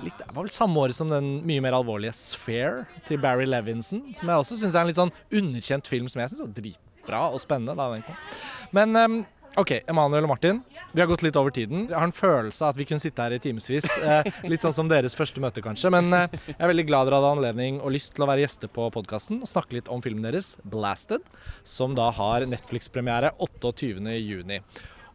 Litt, 0.04 0.18
det 0.20 0.32
var 0.32 0.42
vel 0.42 0.52
samme 0.54 0.82
året 0.82 0.98
som 0.98 1.12
den 1.12 1.38
mye 1.46 1.64
mer 1.64 1.76
alvorlige 1.78 2.14
Sphere 2.16 2.86
til 3.08 3.20
Barry 3.22 3.46
Levinson, 3.48 4.02
som 4.18 4.32
jeg 4.32 4.44
også 4.44 4.60
syns 4.60 4.74
er 4.74 4.84
en 4.84 4.90
litt 4.90 5.00
sånn 5.00 5.14
underkjent 5.34 5.90
film 5.90 6.10
som 6.12 6.22
jeg 6.22 6.32
syns 6.32 6.44
var 6.44 6.52
dritbra 6.58 7.24
og 7.30 7.42
spennende 7.42 7.76
da 7.78 7.90
den 7.94 8.06
kom. 8.06 8.20
Men 8.76 9.00
um, 9.00 9.18
OK, 9.56 9.70
Emanuel 9.88 10.26
og 10.26 10.34
Martin. 10.34 10.58
Vi 10.92 11.00
har 11.00 11.08
gått 11.08 11.22
litt 11.24 11.36
over 11.40 11.52
tiden. 11.54 11.86
Jeg 11.88 11.96
har 11.96 12.04
en 12.04 12.14
følelse 12.14 12.60
av 12.64 12.74
at 12.74 12.78
vi 12.80 12.84
kunne 12.88 13.00
sitte 13.00 13.24
her 13.24 13.32
i 13.32 13.40
timevis. 13.40 13.86
Eh, 13.96 14.28
litt 14.52 14.64
sånn 14.64 14.74
som 14.76 14.90
deres 14.90 15.16
første 15.16 15.40
møte, 15.40 15.62
kanskje. 15.64 15.88
Men 15.92 16.12
eh, 16.12 16.34
jeg 16.50 16.58
er 16.58 16.70
veldig 16.70 16.84
glad 16.88 17.08
dere 17.08 17.22
hadde 17.22 17.30
anledning 17.38 17.78
og 17.80 17.94
lyst 17.94 18.12
til 18.16 18.26
å 18.26 18.28
være 18.28 18.44
gjester 18.44 18.68
på 18.72 18.90
podkasten 18.92 19.40
og 19.40 19.48
snakke 19.48 19.78
litt 19.78 19.88
om 19.92 20.04
filmen 20.04 20.28
deres, 20.28 20.54
'Blasted', 20.60 21.24
som 21.64 21.96
da 21.96 22.10
har 22.18 22.44
Netflix-premiere 22.48 23.32
28.6. 23.40 24.60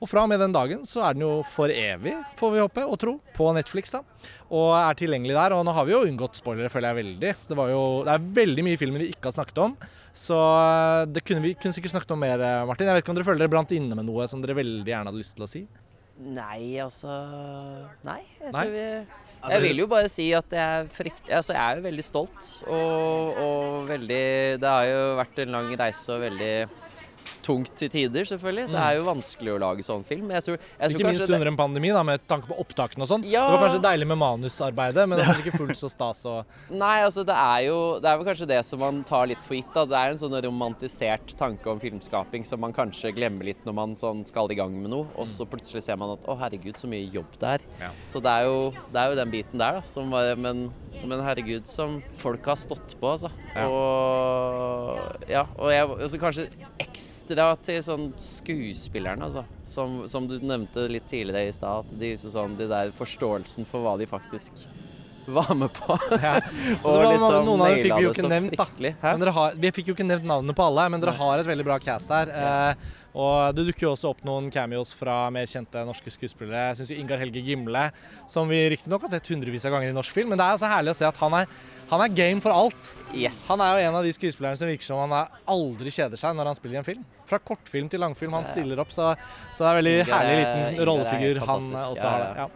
Og 0.02 0.10
fra 0.10 0.24
og 0.26 0.32
med 0.32 0.41
den 0.41 0.54
dagen 0.54 0.82
så 0.89 1.04
er 1.06 1.14
den 1.14 1.28
jo 1.28 1.34
for 1.45 1.70
evig, 1.70 2.16
får 2.39 2.54
vi 2.56 2.62
håpe 2.64 2.86
og 2.89 2.97
tro, 3.02 3.12
på 3.36 3.49
Netflix. 3.54 3.91
da. 3.93 4.02
Og 4.49 4.72
er 4.74 4.97
tilgjengelig 4.97 5.36
der. 5.38 5.54
Og 5.54 5.62
nå 5.68 5.76
har 5.78 5.86
vi 5.86 5.93
jo 5.93 6.02
unngått 6.08 6.39
spoilere, 6.41 6.72
føler 6.74 6.89
jeg 6.89 6.99
veldig. 7.04 7.34
Så 7.38 7.52
det, 7.52 7.58
var 7.60 7.70
jo, 7.70 7.84
det 8.08 8.16
er 8.16 8.30
veldig 8.41 8.66
mye 8.66 8.80
film 8.82 8.97
vi 8.97 9.12
ikke 9.14 9.30
har 9.30 9.38
snakket 9.38 9.62
om. 9.62 9.76
Så 10.18 10.39
eh, 10.41 11.06
det 11.14 11.22
kunne 11.24 11.45
vi 11.45 11.54
kunne 11.54 11.78
sikkert 11.78 11.93
snakket 11.93 12.16
om 12.18 12.24
mer, 12.26 12.41
eh, 12.41 12.64
Martin. 12.66 12.89
Jeg 12.89 12.97
vet 12.97 13.06
ikke 13.06 13.14
om 13.14 13.20
dere 13.20 13.30
føler 13.30 13.45
dere 13.45 13.54
brant 13.54 13.76
inne 13.78 13.97
med 13.99 14.10
noe 14.10 14.26
som 14.28 14.41
dere 14.41 14.58
veldig 14.58 14.89
gjerne 14.89 15.14
hadde 15.14 15.22
lyst 15.22 15.38
til 15.38 15.45
å 15.45 15.52
si? 15.54 15.64
Nei, 16.22 16.78
altså 16.82 17.14
Nei. 18.06 18.22
Jeg, 18.41 18.52
Nei? 18.52 18.64
tror 18.66 18.74
vi, 18.74 18.88
Altså, 19.41 19.56
jeg 19.56 19.62
vil 19.64 19.80
jo 19.82 19.86
bare 19.89 20.10
si 20.14 20.26
at 20.38 20.52
jeg 20.54 20.89
frykt, 20.93 21.30
altså 21.34 21.56
jeg 21.56 21.62
er 21.64 21.80
jo 21.80 21.86
veldig 21.88 22.04
stolt. 22.06 22.49
Og, 22.70 23.39
og 23.41 23.88
veldig 23.89 24.26
Det 24.62 24.70
har 24.70 24.86
jo 24.86 24.99
vært 25.18 25.41
en 25.41 25.56
lang 25.56 25.72
reise 25.80 26.14
og 26.14 26.22
veldig 26.22 26.52
tungt 27.46 27.74
til 27.80 27.89
tider, 27.92 28.28
selvfølgelig. 28.30 28.68
Det 28.72 28.82
er 28.82 28.98
jo 28.98 29.06
vanskelig 29.08 29.54
å 29.54 29.60
lage 29.62 29.86
sånn 29.86 30.04
film. 30.08 30.32
Jeg 30.36 30.46
tror, 30.46 30.58
jeg 30.60 30.96
Ikke 30.96 31.08
minst 31.10 31.26
under 31.28 31.52
en 31.52 31.60
pandemi, 31.60 31.92
da, 31.96 32.04
med 32.08 32.24
tanke 32.30 32.50
på 32.50 32.58
opptakene 32.62 33.06
og 33.06 33.10
sånn. 33.12 33.26
Ja. 33.30 33.46
Det 33.50 33.58
var 33.58 33.66
kanskje 33.68 33.84
deilig 33.86 34.08
med 34.12 34.20
manusarbeidet, 34.22 35.08
men 35.08 35.20
det 35.20 35.26
var 35.26 35.34
kanskje 35.34 35.48
ikke 35.50 35.62
fullt 35.64 35.82
så 35.82 35.92
stas 35.92 36.24
å 36.30 36.36
Nei, 36.82 36.98
altså 37.06 37.24
det 37.28 37.36
er 37.36 37.66
jo 37.68 37.78
Det 38.02 38.10
er 38.10 38.20
vel 38.20 38.28
kanskje 38.28 38.48
det 38.50 38.60
som 38.68 38.82
man 38.82 39.02
tar 39.08 39.30
litt 39.32 39.46
for 39.48 39.58
gitt. 39.58 39.72
da. 39.76 39.86
Det 39.89 40.00
er 40.00 40.14
en 40.14 40.22
sånn 40.22 40.38
romantisert 40.48 41.36
tanke 41.39 41.72
om 41.72 41.82
filmskaping 41.82 42.46
som 42.48 42.62
man 42.64 42.76
kanskje 42.76 43.14
glemmer 43.16 43.52
litt 43.52 43.66
når 43.68 43.78
man 43.78 43.98
sånn 44.00 44.24
skal 44.28 44.52
i 44.52 44.58
gang 44.60 44.74
med 44.78 44.94
noe, 44.94 45.10
og 45.20 45.30
så 45.30 45.48
plutselig 45.50 45.86
ser 45.86 46.00
man 46.02 46.16
at 46.16 46.30
å 46.30 46.38
herregud, 46.39 46.78
så 46.80 46.89
mye 46.92 47.10
jobb 47.12 47.38
det 47.42 47.56
er. 47.58 47.68
Ja. 47.82 47.92
Så 48.12 48.22
det 48.24 48.32
er, 48.32 48.48
jo, 48.50 48.72
det 48.94 49.02
er 49.02 49.12
jo 49.12 49.20
den 49.22 49.34
biten 49.34 49.62
der, 49.62 49.80
da. 49.80 49.86
Som 49.88 50.14
var, 50.14 50.34
men, 50.39 50.68
men 51.04 51.24
herregud, 51.26 51.68
som 51.70 52.00
folk 52.22 52.46
har 52.52 52.60
stått 52.60 52.96
på, 53.00 53.14
altså. 53.16 53.32
Ja. 53.56 53.68
Og 53.68 55.30
ja, 55.30 55.46
og 55.58 55.72
jeg, 55.72 55.88
altså 56.06 56.20
kanskje 56.22 56.48
ekstra 56.82 57.31
til 57.66 57.82
sånn 57.86 58.12
skuespillerne, 58.20 59.28
altså. 59.30 59.46
Som, 59.68 60.02
som 60.12 60.28
du 60.30 60.38
nevnte 60.40 60.88
litt 60.92 61.08
tidligere 61.10 61.50
i 61.50 61.56
stad, 61.56 61.86
at 61.86 62.00
de, 62.02 62.14
så 62.20 62.32
sånn, 62.34 62.58
de 62.60 62.70
der 62.72 62.94
forståelsen 62.98 63.68
for 63.70 63.86
hva 63.86 63.98
de 64.00 64.08
faktisk 64.10 64.66
var 65.32 65.54
med 65.56 65.70
på. 65.74 65.98
Ja. 66.22 66.38
og 66.84 66.96
var 66.98 67.12
liksom 67.14 67.46
noen 67.48 67.64
av 67.64 67.70
dem 67.72 67.84
fikk 67.84 67.96
vi 67.96 68.06
jo 68.06 68.14
ikke 68.16 68.32
nevnt, 68.32 68.58
da. 68.58 69.36
Har, 69.38 69.58
vi 69.64 69.72
fikk 69.76 69.92
jo 69.92 69.96
ikke 69.98 70.08
nevnt 70.08 70.28
navnene 70.28 70.56
på 70.58 70.66
alle, 70.66 70.88
men 70.94 71.04
dere 71.04 71.16
har 71.20 71.42
et 71.42 71.50
veldig 71.50 71.68
bra 71.68 71.78
cast 71.84 72.12
her. 72.14 72.32
Eh, 72.32 72.90
og 73.14 73.55
det 73.57 73.66
dukker 73.68 73.88
jo 73.88 73.91
også 73.95 74.12
opp 74.14 74.22
noen 74.28 74.47
cameos 74.53 74.93
fra 74.95 75.26
mer 75.34 75.49
kjente 75.51 75.82
norske 75.88 76.14
skuespillere. 76.14 76.70
Jeg 76.72 76.80
syns 76.82 76.93
Ingar 76.95 77.20
Helge 77.20 77.41
Gimle, 77.43 77.89
som 78.30 78.47
vi 78.47 78.62
riktignok 78.72 79.03
har 79.07 79.12
sett 79.18 79.28
hundrevis 79.34 79.66
av 79.68 79.76
ganger 79.76 79.91
i 79.91 79.95
norsk 79.97 80.16
film, 80.16 80.32
men 80.32 80.39
det 80.39 80.47
er 80.47 80.62
så 80.62 80.70
herlig 80.72 80.93
å 80.93 80.99
se 81.01 81.07
at 81.09 81.20
han 81.20 81.36
er, 81.41 81.51
han 81.91 82.05
er 82.05 82.14
game 82.16 82.39
for 82.43 82.55
alt. 82.55 82.93
Yes. 83.12 83.43
Han 83.51 83.59
er 83.66 83.74
jo 83.82 83.89
en 83.89 83.97
av 83.99 84.07
de 84.07 84.14
skuespillerne 84.16 84.55
som 84.59 84.72
virker 84.72 84.88
som 84.88 85.01
han 85.03 85.28
aldri 85.51 85.91
kjeder 85.91 86.20
seg 86.22 86.38
når 86.39 86.51
han 86.53 86.59
spiller 86.62 86.80
i 86.80 86.82
en 86.86 86.88
film. 86.88 87.03
Fra 87.28 87.39
kortfilm 87.39 87.91
til 87.91 87.99
langfilm. 88.03 88.34
Han 88.36 88.47
stiller 88.47 88.80
opp, 88.84 88.95
så, 88.95 89.12
så 89.51 89.64
det 89.64 89.68
er 89.68 89.72
en 89.76 89.80
veldig 89.82 89.97
Inger, 89.99 90.14
herlig 90.16 90.34
er- 90.38 90.41
liten 90.72 90.88
rollefigur 90.88 91.43
han 91.51 91.70
også 91.84 92.07
har. 92.07 92.26
Ja. 92.45 92.47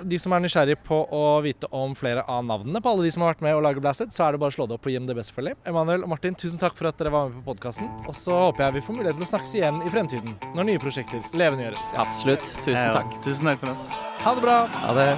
De 0.00 0.18
som 0.18 0.32
er 0.34 0.42
nysgjerrig 0.44 0.78
på 0.86 0.98
å 1.12 1.22
vite 1.44 1.68
om 1.74 1.92
flere 1.98 2.24
av 2.30 2.44
navnene 2.46 2.80
på 2.82 2.92
alle 2.92 3.06
de 3.06 3.12
som 3.14 3.24
har 3.24 3.34
vært 3.34 3.44
med 3.44 3.56
å 3.56 3.62
lage 3.64 3.82
Blasted, 3.82 4.14
så 4.14 4.26
er 4.26 4.34
det 4.34 4.42
bare 4.42 4.54
å 4.54 4.56
slå 4.56 4.66
det 4.68 4.78
opp 4.78 4.84
på 4.86 4.92
IMDb, 4.94 5.20
selvfølgelig. 5.28 5.58
Emanuel 5.68 6.06
og 6.06 6.12
Martin, 6.14 6.38
tusen 6.38 6.60
takk 6.62 6.76
for 6.78 6.90
at 6.90 6.98
dere 7.00 7.12
var 7.14 7.28
med 7.28 7.42
på 7.42 7.52
podkasten. 7.52 7.90
Og 8.06 8.16
så 8.18 8.38
håper 8.48 8.66
jeg 8.66 8.78
vi 8.78 8.84
får 8.88 8.98
mulighet 8.98 9.20
til 9.20 9.28
å 9.28 9.32
snakkes 9.34 9.56
igjen 9.60 9.82
i 9.84 9.92
fremtiden, 9.94 10.36
når 10.56 10.70
nye 10.72 10.82
prosjekter 10.82 11.24
levendegjøres. 11.36 11.92
Absolutt. 12.02 12.54
Tusen 12.64 12.96
takk. 12.96 13.16
Tusen 13.26 13.52
takk 13.52 13.62
for 13.62 13.76
oss. 13.76 13.90
Ha 14.22 14.36
det 14.38 14.46
bra! 14.48 14.58
Ha 14.80 14.98
det. 14.98 15.10